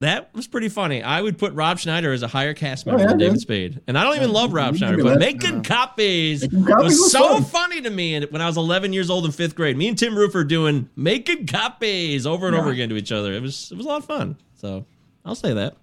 that 0.00 0.34
was 0.34 0.46
pretty 0.46 0.68
funny. 0.68 1.02
I 1.02 1.22
would 1.22 1.38
put 1.38 1.54
Rob 1.54 1.78
Schneider 1.78 2.12
as 2.12 2.22
a 2.22 2.28
higher 2.28 2.52
cast 2.52 2.86
oh, 2.86 2.90
member 2.90 3.04
yeah, 3.04 3.08
than 3.08 3.18
David 3.18 3.32
dude. 3.34 3.40
Spade, 3.40 3.80
and 3.86 3.96
I 3.96 4.04
don't 4.04 4.16
even 4.16 4.30
love 4.30 4.52
Rob 4.52 4.76
Schneider, 4.76 5.02
but 5.02 5.18
making 5.18 5.62
copies 5.62 6.42
Making 6.42 6.66
copies 6.66 6.84
was 6.84 6.98
was 7.00 7.12
so 7.12 7.28
fun. 7.34 7.44
funny 7.44 7.80
to 7.80 7.88
me. 7.90 8.20
When 8.26 8.42
I 8.42 8.46
was 8.46 8.58
11 8.58 8.92
years 8.92 9.08
old 9.08 9.24
in 9.24 9.32
fifth 9.32 9.54
grade, 9.54 9.76
me 9.76 9.88
and 9.88 9.96
Tim 9.96 10.14
Roofer 10.14 10.44
doing 10.44 10.90
making 10.96 11.46
copies 11.46 12.26
over 12.26 12.46
and 12.46 12.54
over 12.54 12.70
again 12.70 12.90
to 12.90 12.96
each 12.96 13.10
other. 13.12 13.32
It 13.32 13.40
was 13.40 13.70
it 13.72 13.76
was 13.76 13.86
a 13.86 13.88
lot 13.88 13.98
of 13.98 14.04
fun. 14.04 14.36
So 14.56 14.84
I'll 15.24 15.34
say 15.34 15.54
that. 15.54 15.76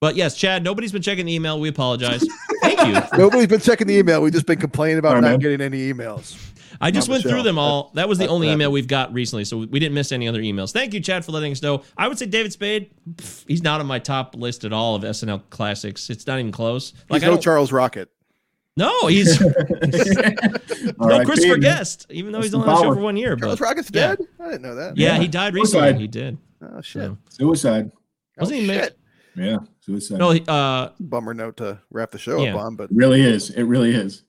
But 0.00 0.16
yes, 0.16 0.34
Chad, 0.34 0.64
nobody's 0.64 0.92
been 0.92 1.02
checking 1.02 1.26
the 1.26 1.34
email. 1.34 1.60
We 1.60 1.68
apologize. 1.68 2.24
Thank 2.62 2.80
you. 2.86 3.18
Nobody's 3.18 3.48
been 3.48 3.60
checking 3.60 3.86
the 3.86 3.96
email. 3.96 4.22
We've 4.22 4.32
just 4.32 4.46
been 4.46 4.58
complaining 4.58 4.98
about 4.98 5.10
Sorry, 5.10 5.20
not 5.20 5.30
man. 5.32 5.38
getting 5.40 5.60
any 5.60 5.92
emails. 5.92 6.49
I 6.80 6.90
just 6.90 7.08
on 7.08 7.12
the 7.12 7.16
went 7.18 7.24
through 7.24 7.42
them 7.42 7.58
all. 7.58 7.90
That 7.94 8.08
was 8.08 8.18
the 8.18 8.22
That's 8.24 8.32
only 8.32 8.46
what 8.48 8.54
email 8.54 8.72
we've 8.72 8.88
got 8.88 9.12
recently, 9.12 9.44
so 9.44 9.58
we 9.58 9.78
didn't 9.78 9.94
miss 9.94 10.12
any 10.12 10.26
other 10.28 10.40
emails. 10.40 10.72
Thank 10.72 10.94
you, 10.94 11.00
Chad, 11.00 11.24
for 11.24 11.32
letting 11.32 11.52
us 11.52 11.60
know. 11.62 11.82
I 11.96 12.08
would 12.08 12.18
say 12.18 12.26
David 12.26 12.52
Spade. 12.52 12.90
pff, 13.16 13.44
He's 13.46 13.62
not 13.62 13.80
on 13.80 13.86
my 13.86 13.98
top 13.98 14.34
list 14.34 14.64
at 14.64 14.72
all 14.72 14.94
of 14.94 15.02
SNL 15.02 15.42
classics. 15.50 16.08
It's 16.10 16.26
not 16.26 16.38
even 16.38 16.52
close. 16.52 16.92
Like 17.10 17.22
He's 17.22 17.30
no 17.30 17.36
Charles 17.36 17.70
Rocket. 17.72 18.08
no, 18.76 19.08
he's 19.08 19.38
no 19.40 19.50
right, 19.50 21.26
Christopher 21.26 21.54
Peyton. 21.56 21.60
Guest, 21.60 22.06
even 22.10 22.32
though 22.32 22.38
That's 22.38 22.46
he's 22.46 22.54
only 22.54 22.68
on 22.68 22.74
the 22.76 22.82
show 22.82 22.94
for 22.94 23.00
one 23.00 23.16
year. 23.16 23.36
Charles 23.36 23.58
But 23.58 23.64
Rocket's 23.64 23.90
yeah. 23.92 24.16
dead. 24.16 24.26
I 24.40 24.44
didn't 24.46 24.62
know 24.62 24.74
that. 24.76 24.96
yeah, 24.96 25.14
Yeah. 25.14 25.20
he 25.20 25.28
died 25.28 25.52
Suicide. 25.54 25.78
recently. 25.80 26.00
He 26.02 26.08
did. 26.08 26.38
Oh 26.62 26.80
shit. 26.80 27.02
So, 27.02 27.18
Suicide. 27.28 27.90
wasn't 28.38 28.58
Oh, 28.58 28.62
he? 28.62 28.66
ma- 28.66 28.86
Yeah, 29.44 29.56
suicide. 29.80 30.18
No, 30.18 30.30
uh, 30.32 30.92
Bummer 30.98 31.34
note 31.34 31.56
to 31.58 31.78
wrap 31.90 32.10
the 32.10 32.18
show 32.18 32.42
Yeah. 32.42 32.54
up 32.54 32.60
on, 32.62 32.76
but 32.76 32.88
really 32.92 33.20
is. 33.22 33.50
It 33.50 33.64
really 33.64 33.94
is. 33.94 34.24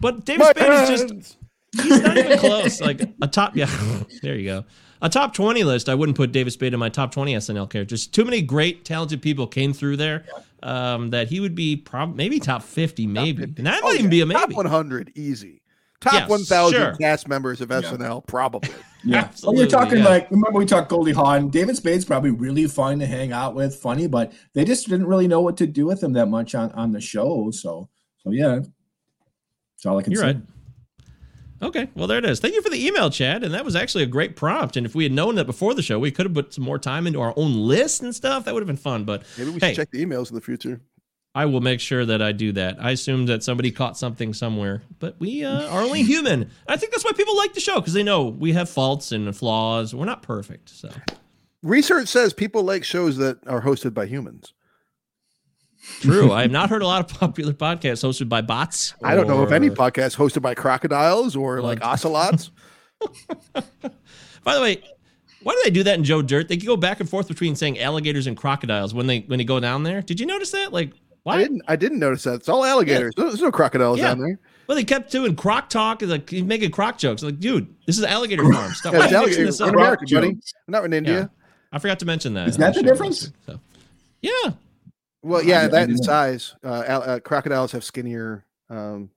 but 0.00 0.24
David 0.24 0.40
My 0.40 0.50
Spade 0.52 0.72
is 0.82 0.88
just 0.88 1.08
hands! 1.10 1.36
He's 1.76 2.00
not 2.02 2.16
even 2.18 2.38
close. 2.40 2.80
Like 2.80 3.00
a 3.22 3.26
top, 3.28 3.56
yeah. 3.56 3.70
There 4.22 4.34
you 4.36 4.44
go. 4.44 4.64
a 5.02 5.08
top 5.08 5.34
20 5.34 5.62
list, 5.64 5.88
I 5.88 5.94
wouldn't 5.94 6.16
put 6.16 6.32
David 6.32 6.52
Spade 6.52 6.74
in 6.74 6.80
my 6.80 6.88
top 6.88 7.12
20 7.12 7.34
SNL 7.34 7.70
characters. 7.70 8.06
Too 8.06 8.24
many 8.24 8.42
great, 8.42 8.84
talented 8.84 9.22
people 9.22 9.46
came 9.46 9.72
through 9.72 9.96
there 9.96 10.24
um, 10.62 11.10
that 11.10 11.28
he 11.28 11.40
would 11.40 11.54
be 11.54 11.76
prob- 11.76 12.14
maybe 12.16 12.38
top 12.40 12.62
50, 12.62 13.06
maybe. 13.06 13.44
And 13.44 13.54
that 13.66 13.82
might 13.82 13.90
Oh, 13.90 13.92
even 13.92 14.04
yeah. 14.06 14.10
be 14.10 14.20
a 14.22 14.26
maybe. 14.26 14.40
Top 14.40 14.52
100, 14.52 15.12
easy. 15.14 15.62
Top 16.00 16.14
Yes, 16.14 16.28
1,000 16.30 16.72
sure. 16.78 16.94
cast 16.96 17.28
members 17.28 17.60
of 17.60 17.68
SNL, 17.68 18.26
probably. 18.26 18.70
Yeah. 19.02 19.30
Well, 19.42 19.54
you're 19.54 19.66
talking 19.66 20.04
like 20.04 20.30
remember 20.30 20.58
we 20.58 20.66
talked 20.66 20.90
Goldie 20.90 21.12
Hawn. 21.12 21.48
David 21.48 21.74
Spade's 21.74 22.04
probably 22.04 22.32
really 22.32 22.66
fun 22.66 22.98
to 22.98 23.06
hang 23.06 23.32
out 23.32 23.54
with, 23.54 23.74
funny, 23.74 24.06
but 24.06 24.30
they 24.52 24.62
just 24.62 24.86
didn't 24.90 25.06
really 25.06 25.26
know 25.26 25.40
what 25.40 25.56
to 25.56 25.66
do 25.66 25.86
with 25.86 26.02
him 26.02 26.12
that 26.12 26.26
much 26.26 26.54
on 26.54 26.70
on 26.72 26.92
the 26.92 27.00
show. 27.00 27.50
So 27.50 27.88
so 28.18 28.30
yeah, 28.30 28.56
that's 28.56 29.86
all 29.86 29.98
I 29.98 30.02
can 30.02 30.12
You're 30.12 30.20
say. 30.20 30.26
right. 30.26 30.36
Okay, 31.62 31.88
well 31.94 32.06
there 32.06 32.18
it 32.18 32.24
is. 32.24 32.40
Thank 32.40 32.54
you 32.54 32.62
for 32.62 32.70
the 32.70 32.86
email, 32.86 33.10
Chad, 33.10 33.44
and 33.44 33.52
that 33.54 33.64
was 33.64 33.76
actually 33.76 34.04
a 34.04 34.06
great 34.06 34.34
prompt. 34.34 34.76
And 34.76 34.86
if 34.86 34.94
we 34.94 35.04
had 35.04 35.12
known 35.12 35.34
that 35.34 35.44
before 35.44 35.74
the 35.74 35.82
show, 35.82 35.98
we 35.98 36.10
could 36.10 36.26
have 36.26 36.34
put 36.34 36.54
some 36.54 36.64
more 36.64 36.78
time 36.78 37.06
into 37.06 37.20
our 37.20 37.34
own 37.36 37.54
list 37.54 38.02
and 38.02 38.14
stuff. 38.14 38.44
That 38.44 38.54
would 38.54 38.60
have 38.60 38.66
been 38.66 38.76
fun. 38.76 39.04
But 39.04 39.24
Maybe 39.36 39.50
we 39.50 39.60
hey, 39.60 39.68
should 39.68 39.76
check 39.76 39.90
the 39.90 40.04
emails 40.04 40.30
in 40.30 40.36
the 40.36 40.40
future. 40.40 40.80
I 41.34 41.46
will 41.46 41.60
make 41.60 41.78
sure 41.80 42.04
that 42.04 42.20
I 42.20 42.32
do 42.32 42.50
that. 42.52 42.82
I 42.82 42.90
assume 42.90 43.26
that 43.26 43.44
somebody 43.44 43.70
caught 43.70 43.96
something 43.96 44.34
somewhere, 44.34 44.82
but 44.98 45.14
we 45.20 45.44
uh, 45.44 45.68
are 45.68 45.82
only 45.82 46.02
human. 46.02 46.50
I 46.66 46.76
think 46.76 46.92
that's 46.92 47.04
why 47.04 47.12
people 47.12 47.36
like 47.36 47.54
the 47.54 47.60
show 47.60 47.76
because 47.76 47.92
they 47.92 48.02
know 48.02 48.24
we 48.24 48.52
have 48.52 48.68
faults 48.68 49.12
and 49.12 49.34
flaws. 49.36 49.94
We're 49.94 50.06
not 50.06 50.22
perfect, 50.22 50.70
so 50.70 50.90
Research 51.62 52.08
says 52.08 52.32
people 52.32 52.62
like 52.62 52.84
shows 52.84 53.18
that 53.18 53.46
are 53.46 53.62
hosted 53.62 53.94
by 53.94 54.06
humans. 54.06 54.54
True. 56.00 56.32
I 56.32 56.42
have 56.42 56.50
not 56.50 56.70
heard 56.70 56.82
a 56.82 56.86
lot 56.86 57.00
of 57.10 57.18
popular 57.18 57.52
podcasts 57.52 58.04
hosted 58.04 58.28
by 58.28 58.40
bots. 58.42 58.94
I 59.02 59.14
don't 59.14 59.26
know 59.26 59.42
of 59.42 59.52
any 59.52 59.68
or- 59.68 59.74
podcast 59.74 60.16
hosted 60.16 60.42
by 60.42 60.54
crocodiles 60.54 61.36
or 61.36 61.60
like 61.60 61.84
ocelots. 61.84 62.50
By 64.42 64.54
the 64.54 64.60
way, 64.60 64.82
why 65.42 65.52
do 65.54 65.60
they 65.64 65.70
do 65.70 65.82
that 65.84 65.96
in 65.98 66.04
Joe 66.04 66.22
Dirt? 66.22 66.48
They 66.48 66.56
can 66.56 66.66
go 66.66 66.76
back 66.76 67.00
and 67.00 67.08
forth 67.08 67.28
between 67.28 67.56
saying 67.56 67.78
alligators 67.78 68.26
and 68.26 68.36
crocodiles 68.36 68.92
when 68.94 69.06
they 69.06 69.20
when 69.20 69.38
they 69.38 69.44
go 69.44 69.60
down 69.60 69.82
there. 69.82 70.02
Did 70.02 70.20
you 70.20 70.26
notice 70.26 70.50
that? 70.52 70.72
Like, 70.72 70.92
why? 71.22 71.34
I 71.34 71.38
didn't. 71.38 71.62
I 71.68 71.76
didn't 71.76 71.98
notice 71.98 72.22
that. 72.24 72.34
It's 72.34 72.48
all 72.48 72.64
alligators. 72.64 73.14
There's 73.16 73.40
no 73.40 73.50
crocodiles 73.50 73.98
Yeah. 73.98 74.08
down 74.08 74.20
there. 74.20 74.38
Well, 74.66 74.76
they 74.76 74.84
kept 74.84 75.10
doing 75.10 75.34
croc 75.34 75.68
talk, 75.68 76.02
and 76.02 76.10
like 76.10 76.28
he's 76.30 76.42
making 76.44 76.70
croc 76.70 76.96
jokes. 76.98 77.22
Like, 77.22 77.40
dude, 77.40 77.74
this 77.86 77.98
is 77.98 78.04
alligator 78.04 78.44
farm. 78.52 78.72
Stop. 78.72 78.92
Yeah, 78.92 78.98
Why 79.00 79.04
it's 79.06 79.14
are 79.14 79.16
you 79.20 79.26
mixing 79.26 79.42
alligator. 79.42 79.46
this 79.46 79.60
up? 79.60 79.68
in 79.68 79.74
America, 79.74 80.04
buddy. 80.10 80.28
We're 80.28 80.40
not 80.68 80.84
in 80.84 80.92
India. 80.92 81.14
Yeah. 81.20 81.26
I 81.72 81.78
forgot 81.78 81.98
to 82.00 82.06
mention 82.06 82.34
that. 82.34 82.48
Is 82.48 82.56
that 82.58 82.76
oh, 82.76 82.80
the 82.80 82.82
difference? 82.82 83.32
so. 83.46 83.60
Yeah. 84.22 84.30
Well, 85.22 85.42
yeah, 85.42 85.62
I 85.62 85.68
that 85.68 85.88
in 85.90 85.96
size. 85.98 86.54
Uh, 86.64 86.68
uh, 86.68 87.20
crocodiles 87.20 87.72
have 87.72 87.84
skinnier 87.84 88.44
um, 88.70 89.10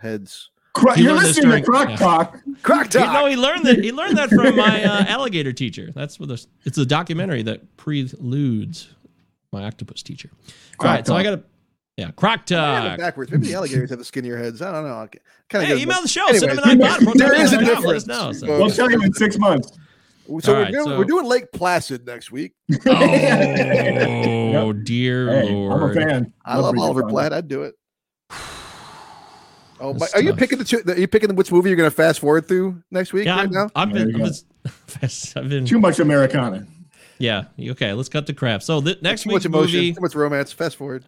heads. 0.00 0.50
Cro- 0.74 0.92
He 0.94 1.04
you're 1.04 1.14
listening 1.14 1.48
during- 1.50 1.64
to 1.64 1.70
Croc 1.70 1.88
yeah. 1.90 1.96
Talk. 1.96 2.38
Croc 2.62 2.84
You 2.92 3.00
talk. 3.00 3.12
know, 3.14 3.26
he 3.26 3.36
learned 3.36 3.64
that. 3.64 3.78
He 3.82 3.92
learned 3.92 4.18
that 4.18 4.28
from 4.28 4.56
my 4.56 4.82
uh, 4.84 5.04
alligator 5.08 5.52
teacher. 5.52 5.90
That's 5.94 6.18
what 6.20 6.28
the, 6.28 6.44
it's 6.64 6.76
a 6.78 6.84
documentary 6.84 7.42
that 7.44 7.76
preludes 7.76 8.88
my 9.52 9.64
octopus 9.64 10.02
teacher. 10.02 10.30
All 10.34 10.52
Croc 10.78 10.94
right, 10.94 11.06
so 11.06 11.14
I 11.14 11.22
got 11.22 11.30
to, 11.30 11.42
yeah, 11.96 12.10
croc 12.10 12.40
I 12.50 12.54
have 12.54 12.84
it 12.84 12.88
talk. 12.88 12.98
backwards. 12.98 13.30
Maybe 13.32 13.46
the 13.46 13.54
alligators 13.54 13.88
have 13.90 13.98
the 13.98 14.04
skinnier 14.04 14.36
heads. 14.36 14.60
I 14.60 14.70
don't 14.72 14.84
know. 14.84 15.08
Kind 15.48 15.64
of. 15.70 15.78
Hey, 15.78 15.82
email 15.82 16.02
the 16.02 16.08
show. 16.08 16.26
Send 16.32 16.42
them 16.52 16.58
an 16.58 16.70
Anyways, 16.82 16.92
iPod. 16.98 17.14
there 17.18 17.34
is 17.40 17.52
a 17.52 17.56
Let 17.56 17.68
us 17.68 17.76
difference. 17.82 18.06
know, 18.06 18.32
so. 18.32 18.46
We'll 18.46 18.70
tell 18.70 18.90
you 18.90 19.00
in 19.00 19.12
six 19.14 19.38
months. 19.38 19.72
So 20.40 20.52
we're 20.52 20.62
right, 20.62 20.72
doing 20.72 20.84
so- 20.84 20.98
we're 20.98 21.04
doing 21.04 21.26
Lake 21.26 21.52
Placid 21.52 22.06
next 22.06 22.30
week. 22.32 22.52
Oh 24.56 24.72
dear 24.72 25.28
Hey, 25.42 25.48
I'm 25.68 25.82
a 25.82 25.94
fan. 25.94 26.32
I 26.44 26.56
love 26.58 26.72
Bridget 26.74 26.84
Oliver 26.84 27.02
Platt. 27.04 27.32
I'd 27.32 27.48
do 27.48 27.62
it. 27.62 27.74
Oh, 29.78 29.92
That's 29.92 30.10
but 30.10 30.18
are 30.18 30.22
you 30.24 30.32
picking 30.34 30.56
the 30.56 30.64
two? 30.64 30.80
Are 30.88 30.96
you 30.98 31.06
picking 31.06 31.34
which 31.36 31.52
movie 31.52 31.68
you're 31.68 31.76
going 31.76 31.90
to 31.90 31.94
fast 31.94 32.20
forward 32.20 32.48
through 32.48 32.82
next 32.90 33.12
week? 33.12 33.26
Yeah, 33.26 33.36
right 33.36 33.42
I'm, 33.44 33.50
now. 33.50 33.68
I've 33.76 33.92
been, 33.92 34.08
I've 34.08 34.12
go. 34.16 34.30
been, 35.00 35.10
I've 35.36 35.48
been, 35.50 35.66
Too 35.66 35.78
much 35.78 35.98
Americana. 36.00 36.66
yeah. 37.18 37.44
Okay, 37.60 37.92
let's 37.92 38.08
cut 38.08 38.26
the 38.26 38.32
crap. 38.32 38.62
So 38.62 38.80
the 38.80 38.96
next 39.02 39.24
too 39.24 39.32
much 39.32 39.44
emotion, 39.44 39.76
movie. 39.76 39.92
too 39.92 40.00
much 40.00 40.14
romance. 40.14 40.50
Fast 40.50 40.76
forward. 40.76 41.04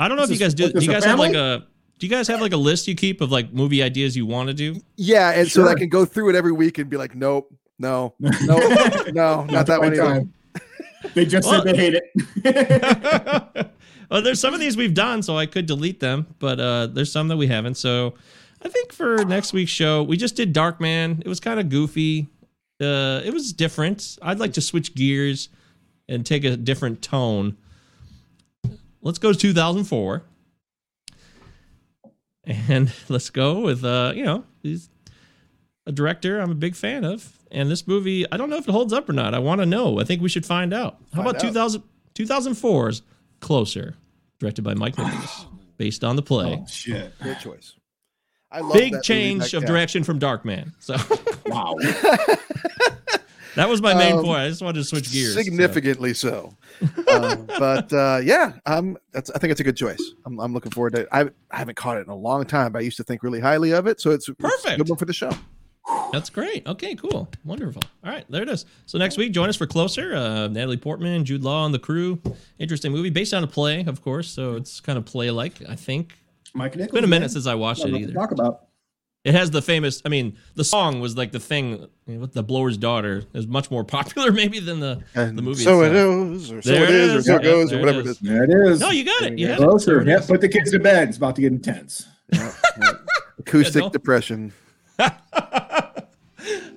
I 0.00 0.08
don't 0.08 0.16
know 0.16 0.24
if 0.24 0.30
you 0.30 0.38
guys 0.38 0.56
this- 0.56 0.72
do. 0.72 0.80
Do 0.80 0.84
you 0.84 0.88
this 0.90 0.96
a 0.96 1.00
guys 1.00 1.04
have 1.04 1.20
like 1.20 1.34
a? 1.36 1.68
Do 2.00 2.06
you 2.06 2.10
guys 2.10 2.26
have 2.26 2.40
like 2.40 2.52
a 2.52 2.56
list 2.56 2.88
you 2.88 2.96
keep 2.96 3.20
of 3.20 3.30
like 3.30 3.52
movie 3.52 3.80
ideas 3.80 4.16
you 4.16 4.26
want 4.26 4.48
to 4.48 4.54
do? 4.54 4.80
Yeah, 4.96 5.30
and 5.30 5.48
so 5.48 5.68
I 5.68 5.74
can 5.76 5.88
go 5.88 6.04
through 6.04 6.30
it 6.30 6.34
every 6.34 6.50
week 6.50 6.78
and 6.78 6.90
be 6.90 6.96
like, 6.96 7.14
nope, 7.14 7.54
no, 7.80 8.14
no, 8.20 8.58
no, 9.12 9.44
not 9.46 9.66
that 9.66 9.80
one 9.80 9.96
my 9.96 10.04
either. 10.04 10.28
They 11.14 11.24
just 11.24 11.48
Well- 11.48 11.64
said 11.64 11.74
they 11.74 11.76
hate 11.76 11.94
it. 12.44 13.70
well, 14.10 14.22
there's 14.22 14.38
some 14.38 14.54
of 14.54 14.60
these 14.60 14.76
we've 14.76 14.94
done, 14.94 15.22
so 15.22 15.36
I 15.36 15.46
could 15.46 15.66
delete 15.66 15.98
them, 15.98 16.26
but 16.38 16.60
uh, 16.60 16.86
there's 16.86 17.10
some 17.10 17.28
that 17.28 17.36
we 17.36 17.46
haven't. 17.48 17.76
So 17.76 18.14
I 18.62 18.68
think 18.68 18.92
for 18.92 19.24
next 19.24 19.52
week's 19.52 19.70
show, 19.70 20.02
we 20.02 20.16
just 20.16 20.36
did 20.36 20.54
Darkman. 20.54 21.20
It 21.24 21.28
was 21.28 21.40
kind 21.40 21.58
of 21.58 21.68
goofy. 21.70 22.28
Uh, 22.80 23.20
it 23.24 23.32
was 23.32 23.52
different. 23.52 24.18
I'd 24.22 24.38
like 24.38 24.52
to 24.54 24.60
switch 24.60 24.94
gears 24.94 25.48
and 26.08 26.24
take 26.24 26.44
a 26.44 26.56
different 26.56 27.02
tone. 27.02 27.56
Let's 29.02 29.18
go 29.18 29.32
to 29.32 29.38
2004. 29.38 30.22
And 32.46 32.92
let's 33.08 33.30
go 33.30 33.60
with 33.60 33.84
uh, 33.84 34.12
you 34.14 34.24
know, 34.24 34.44
he's 34.62 34.90
a 35.90 35.92
director 35.92 36.40
I'm 36.40 36.50
a 36.50 36.54
big 36.54 36.74
fan 36.74 37.04
of. 37.04 37.36
And 37.50 37.68
this 37.70 37.86
movie, 37.86 38.24
I 38.30 38.36
don't 38.36 38.48
know 38.48 38.56
if 38.56 38.68
it 38.68 38.72
holds 38.72 38.92
up 38.92 39.08
or 39.08 39.12
not. 39.12 39.34
I 39.34 39.40
want 39.40 39.60
to 39.60 39.66
know. 39.66 39.98
I 40.00 40.04
think 40.04 40.22
we 40.22 40.28
should 40.28 40.46
find 40.46 40.72
out. 40.72 40.96
How 41.12 41.22
Find 41.22 41.28
about 41.30 41.34
out. 41.44 41.48
2000, 41.48 41.82
2004's 42.14 43.02
Closer, 43.40 43.96
directed 44.38 44.62
by 44.62 44.74
Mike 44.74 44.96
Nichols, 44.98 45.46
based 45.78 46.04
on 46.04 46.14
the 46.16 46.22
play. 46.22 46.58
oh 46.62 46.66
shit! 46.68 47.12
Good 47.22 47.40
choice. 47.40 47.74
I 48.52 48.60
love 48.60 48.74
Big 48.74 48.92
that 48.92 48.96
movie 48.98 49.02
change 49.06 49.40
back- 49.44 49.52
of 49.54 49.62
yeah. 49.62 49.68
direction 49.68 50.04
from 50.04 50.20
Darkman. 50.20 50.72
So 50.78 50.94
Wow. 51.46 51.74
that 53.56 53.68
was 53.68 53.80
my 53.82 53.94
main 53.94 54.16
Um, 54.18 54.24
point. 54.24 54.40
I 54.42 54.48
just 54.48 54.62
wanted 54.62 54.78
to 54.80 54.84
switch 54.84 55.10
gears. 55.10 55.34
Significantly 55.34 56.14
so. 56.14 56.54
um, 57.12 57.46
but 57.58 57.92
uh, 57.92 58.20
yeah, 58.22 58.52
um, 58.66 58.96
that's, 59.12 59.30
I 59.30 59.38
think 59.38 59.50
it's 59.52 59.60
a 59.60 59.64
good 59.64 59.76
choice. 59.76 60.00
I'm, 60.24 60.38
I'm 60.38 60.52
looking 60.52 60.70
forward 60.72 60.94
to 60.94 61.00
it. 61.02 61.08
I, 61.10 61.22
I 61.50 61.56
haven't 61.58 61.76
caught 61.76 61.96
it 61.96 62.02
in 62.02 62.10
a 62.10 62.14
long 62.16 62.44
time, 62.44 62.72
but 62.72 62.78
I 62.80 62.82
used 62.82 62.96
to 62.98 63.04
think 63.04 63.22
really 63.22 63.40
highly 63.40 63.72
of 63.72 63.86
it. 63.86 64.00
So 64.00 64.10
it's, 64.12 64.28
it's 64.28 64.38
Perfect. 64.38 64.78
good 64.78 64.88
one 64.88 64.98
for 64.98 65.04
the 65.06 65.12
show. 65.12 65.32
That's 66.12 66.30
great. 66.30 66.66
Okay, 66.66 66.94
cool. 66.94 67.28
Wonderful. 67.44 67.82
All 68.04 68.10
right, 68.10 68.24
there 68.28 68.42
it 68.42 68.48
is. 68.48 68.64
So 68.86 68.98
next 68.98 69.16
week, 69.16 69.32
join 69.32 69.48
us 69.48 69.56
for 69.56 69.66
Closer. 69.66 70.14
Uh, 70.14 70.48
Natalie 70.48 70.76
Portman, 70.76 71.24
Jude 71.24 71.42
Law, 71.44 71.64
and 71.64 71.74
the 71.74 71.78
crew. 71.78 72.20
Interesting 72.58 72.92
movie 72.92 73.10
based 73.10 73.32
on 73.34 73.42
a 73.44 73.46
play, 73.46 73.84
of 73.84 74.02
course. 74.02 74.28
So 74.28 74.56
it's 74.56 74.80
kind 74.80 74.98
of 74.98 75.04
play 75.04 75.30
like, 75.30 75.54
I 75.68 75.76
think. 75.76 76.14
Mike 76.54 76.72
Nichols. 76.72 76.86
It's 76.86 76.94
been 76.94 77.04
a 77.04 77.06
minute 77.06 77.20
man. 77.26 77.28
since 77.30 77.46
I 77.46 77.54
watched 77.54 77.84
it 77.84 77.94
either. 77.94 78.12
Talk 78.12 78.32
about. 78.32 78.66
It 79.22 79.34
has 79.34 79.50
the 79.50 79.60
famous, 79.60 80.00
I 80.04 80.08
mean, 80.08 80.36
the 80.54 80.64
song 80.64 80.98
was 81.00 81.14
like 81.16 81.30
the 81.30 81.38
thing 81.40 81.86
with 82.06 82.32
the 82.32 82.42
blower's 82.42 82.78
daughter 82.78 83.24
is 83.34 83.46
much 83.46 83.70
more 83.70 83.84
popular 83.98 84.32
maybe 84.32 84.60
than 84.60 84.80
the, 84.80 85.02
And 85.14 85.36
the 85.36 85.42
movie. 85.42 85.62
so 85.62 85.82
it 85.82 85.88
itself. 85.92 86.32
is, 86.36 86.52
or 86.52 86.62
so 86.62 86.70
There 86.72 86.84
it 86.84 86.88
it 86.90 86.94
is, 86.96 87.14
or 87.14 87.22
so 87.22 87.34
it 87.36 87.44
Yeah, 87.44 87.50
goes, 87.50 87.66
or 87.72 87.76
there 87.76 87.80
whatever 87.80 88.00
it 88.00 88.06
is. 88.06 88.10
is. 88.12 88.18
There 88.20 88.44
it 88.44 88.50
is. 88.72 88.80
No, 88.80 88.90
you 88.90 89.04
got 89.04 89.22
it. 89.22 89.38
You. 89.38 89.54
Closer. 89.56 89.92
There 89.92 90.00
it 90.16 90.20
Yeah, 90.22 90.26
put 90.26 90.40
the 90.40 90.48
kids 90.48 90.70
to 90.70 90.78
bed. 90.80 91.08
It's 91.08 91.18
about 91.18 91.36
to 91.36 91.42
get 91.42 91.52
intense. 91.52 92.06
Acoustic 93.38 93.74
Yeah, 93.74 93.80
don't- 93.82 93.92
depression. 93.92 94.52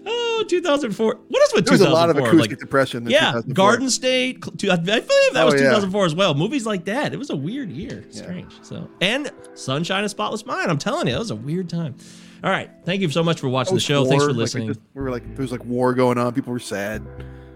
Oh, 0.05 0.45
2004. 0.49 1.19
What 1.29 1.43
is 1.43 1.53
with 1.53 1.65
There 1.65 1.71
was 1.71 1.81
a 1.81 1.89
lot 1.89 2.09
of 2.09 2.15
2004? 2.17 2.27
acoustic 2.27 2.51
Like, 2.51 2.59
depression. 2.59 3.03
In 3.05 3.11
yeah, 3.11 3.19
2004. 3.31 3.53
Garden 3.53 3.89
State. 3.89 4.43
two- 4.57 4.69
I 4.69 4.75
believe 4.75 4.97
that 5.33 5.43
Oh, 5.43 5.45
was 5.45 5.53
yeah. 5.55 5.69
2004 5.69 6.05
as 6.05 6.15
well. 6.15 6.33
Movies 6.33 6.65
like 6.65 6.83
that. 6.85 7.13
It 7.13 7.17
was 7.17 7.29
a 7.29 7.35
weird 7.35 7.71
year. 7.71 8.03
Strange. 8.11 8.51
So, 8.61 8.89
and 8.99 9.31
Sunshine 9.53 10.01
and 10.03 10.11
Spotless 10.11 10.45
Mind. 10.45 10.69
I'm 10.69 10.77
telling 10.77 11.07
you, 11.07 11.13
that 11.13 11.19
was 11.19 11.31
a 11.31 11.35
weird 11.35 11.69
time. 11.69 11.95
All 12.43 12.49
right. 12.49 12.69
Thank 12.83 13.01
you 13.01 13.09
so 13.09 13.23
much 13.23 13.39
for 13.39 13.47
watching 13.47 13.73
the 13.75 13.79
show. 13.79 14.03
Thanks 14.03 14.21
war, 14.23 14.29
for 14.29 14.33
like, 14.33 14.37
listening. 14.39 14.67
just- 14.67 14.81
we 14.93 15.01
were 15.01 15.11
like, 15.11 15.23
there 15.35 15.43
was 15.43 15.51
like 15.53 15.63
war 15.63 15.93
going 15.93 16.17
on. 16.17 16.33
People 16.33 16.51
were 16.51 16.59
sad. 16.59 17.01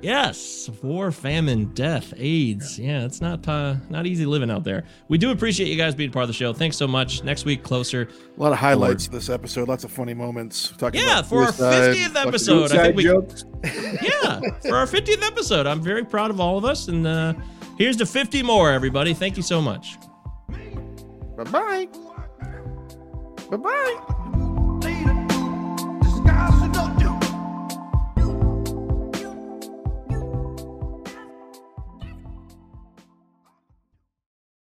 Yes, 0.01 0.69
war, 0.83 1.11
famine, 1.11 1.65
death, 1.73 2.13
AIDS. 2.17 2.77
Yeah, 2.77 3.03
it's 3.05 3.19
not 3.19 3.47
uh, 3.47 3.75
not 3.89 4.05
easy 4.05 4.25
living 4.27 4.51
out 4.51 4.63
there. 4.63 4.83
We 5.07 5.17
do 5.17 5.31
appreciate 5.31 5.69
you 5.69 5.75
guys 5.75 5.95
being 5.95 6.11
part 6.11 6.23
of 6.23 6.27
the 6.27 6.33
show. 6.35 6.53
Thanks 6.53 6.77
so 6.77 6.87
much. 6.87 7.23
Next 7.23 7.45
week, 7.45 7.63
closer. 7.63 8.07
A 8.37 8.41
lot 8.41 8.51
of 8.51 8.59
highlights 8.59 9.07
this 9.07 9.27
episode. 9.29 9.67
Lots 9.67 9.83
of 9.83 9.91
funny 9.91 10.13
moments. 10.13 10.71
Talking 10.77 11.01
Yeah, 11.01 11.19
about 11.19 11.25
for 11.29 11.41
our 11.43 11.51
50th 11.51 12.15
episode, 12.15 12.71
I 12.73 12.83
think 12.83 12.95
we 12.95 13.03
jokes. 13.03 13.45
yeah 13.65 14.39
for 14.61 14.75
our 14.75 14.85
50th 14.85 15.25
episode. 15.25 15.65
I'm 15.65 15.81
very 15.81 16.05
proud 16.05 16.29
of 16.29 16.39
all 16.39 16.59
of 16.59 16.65
us, 16.65 16.87
and 16.89 17.07
uh, 17.07 17.33
here's 17.77 17.97
to 17.97 18.05
50 18.05 18.43
more, 18.43 18.71
everybody. 18.71 19.15
Thank 19.15 19.35
you 19.35 19.43
so 19.43 19.59
much. 19.61 19.97
Bye 20.47 21.43
bye. 21.45 21.87
Bye 23.49 23.57
bye. 23.57 24.23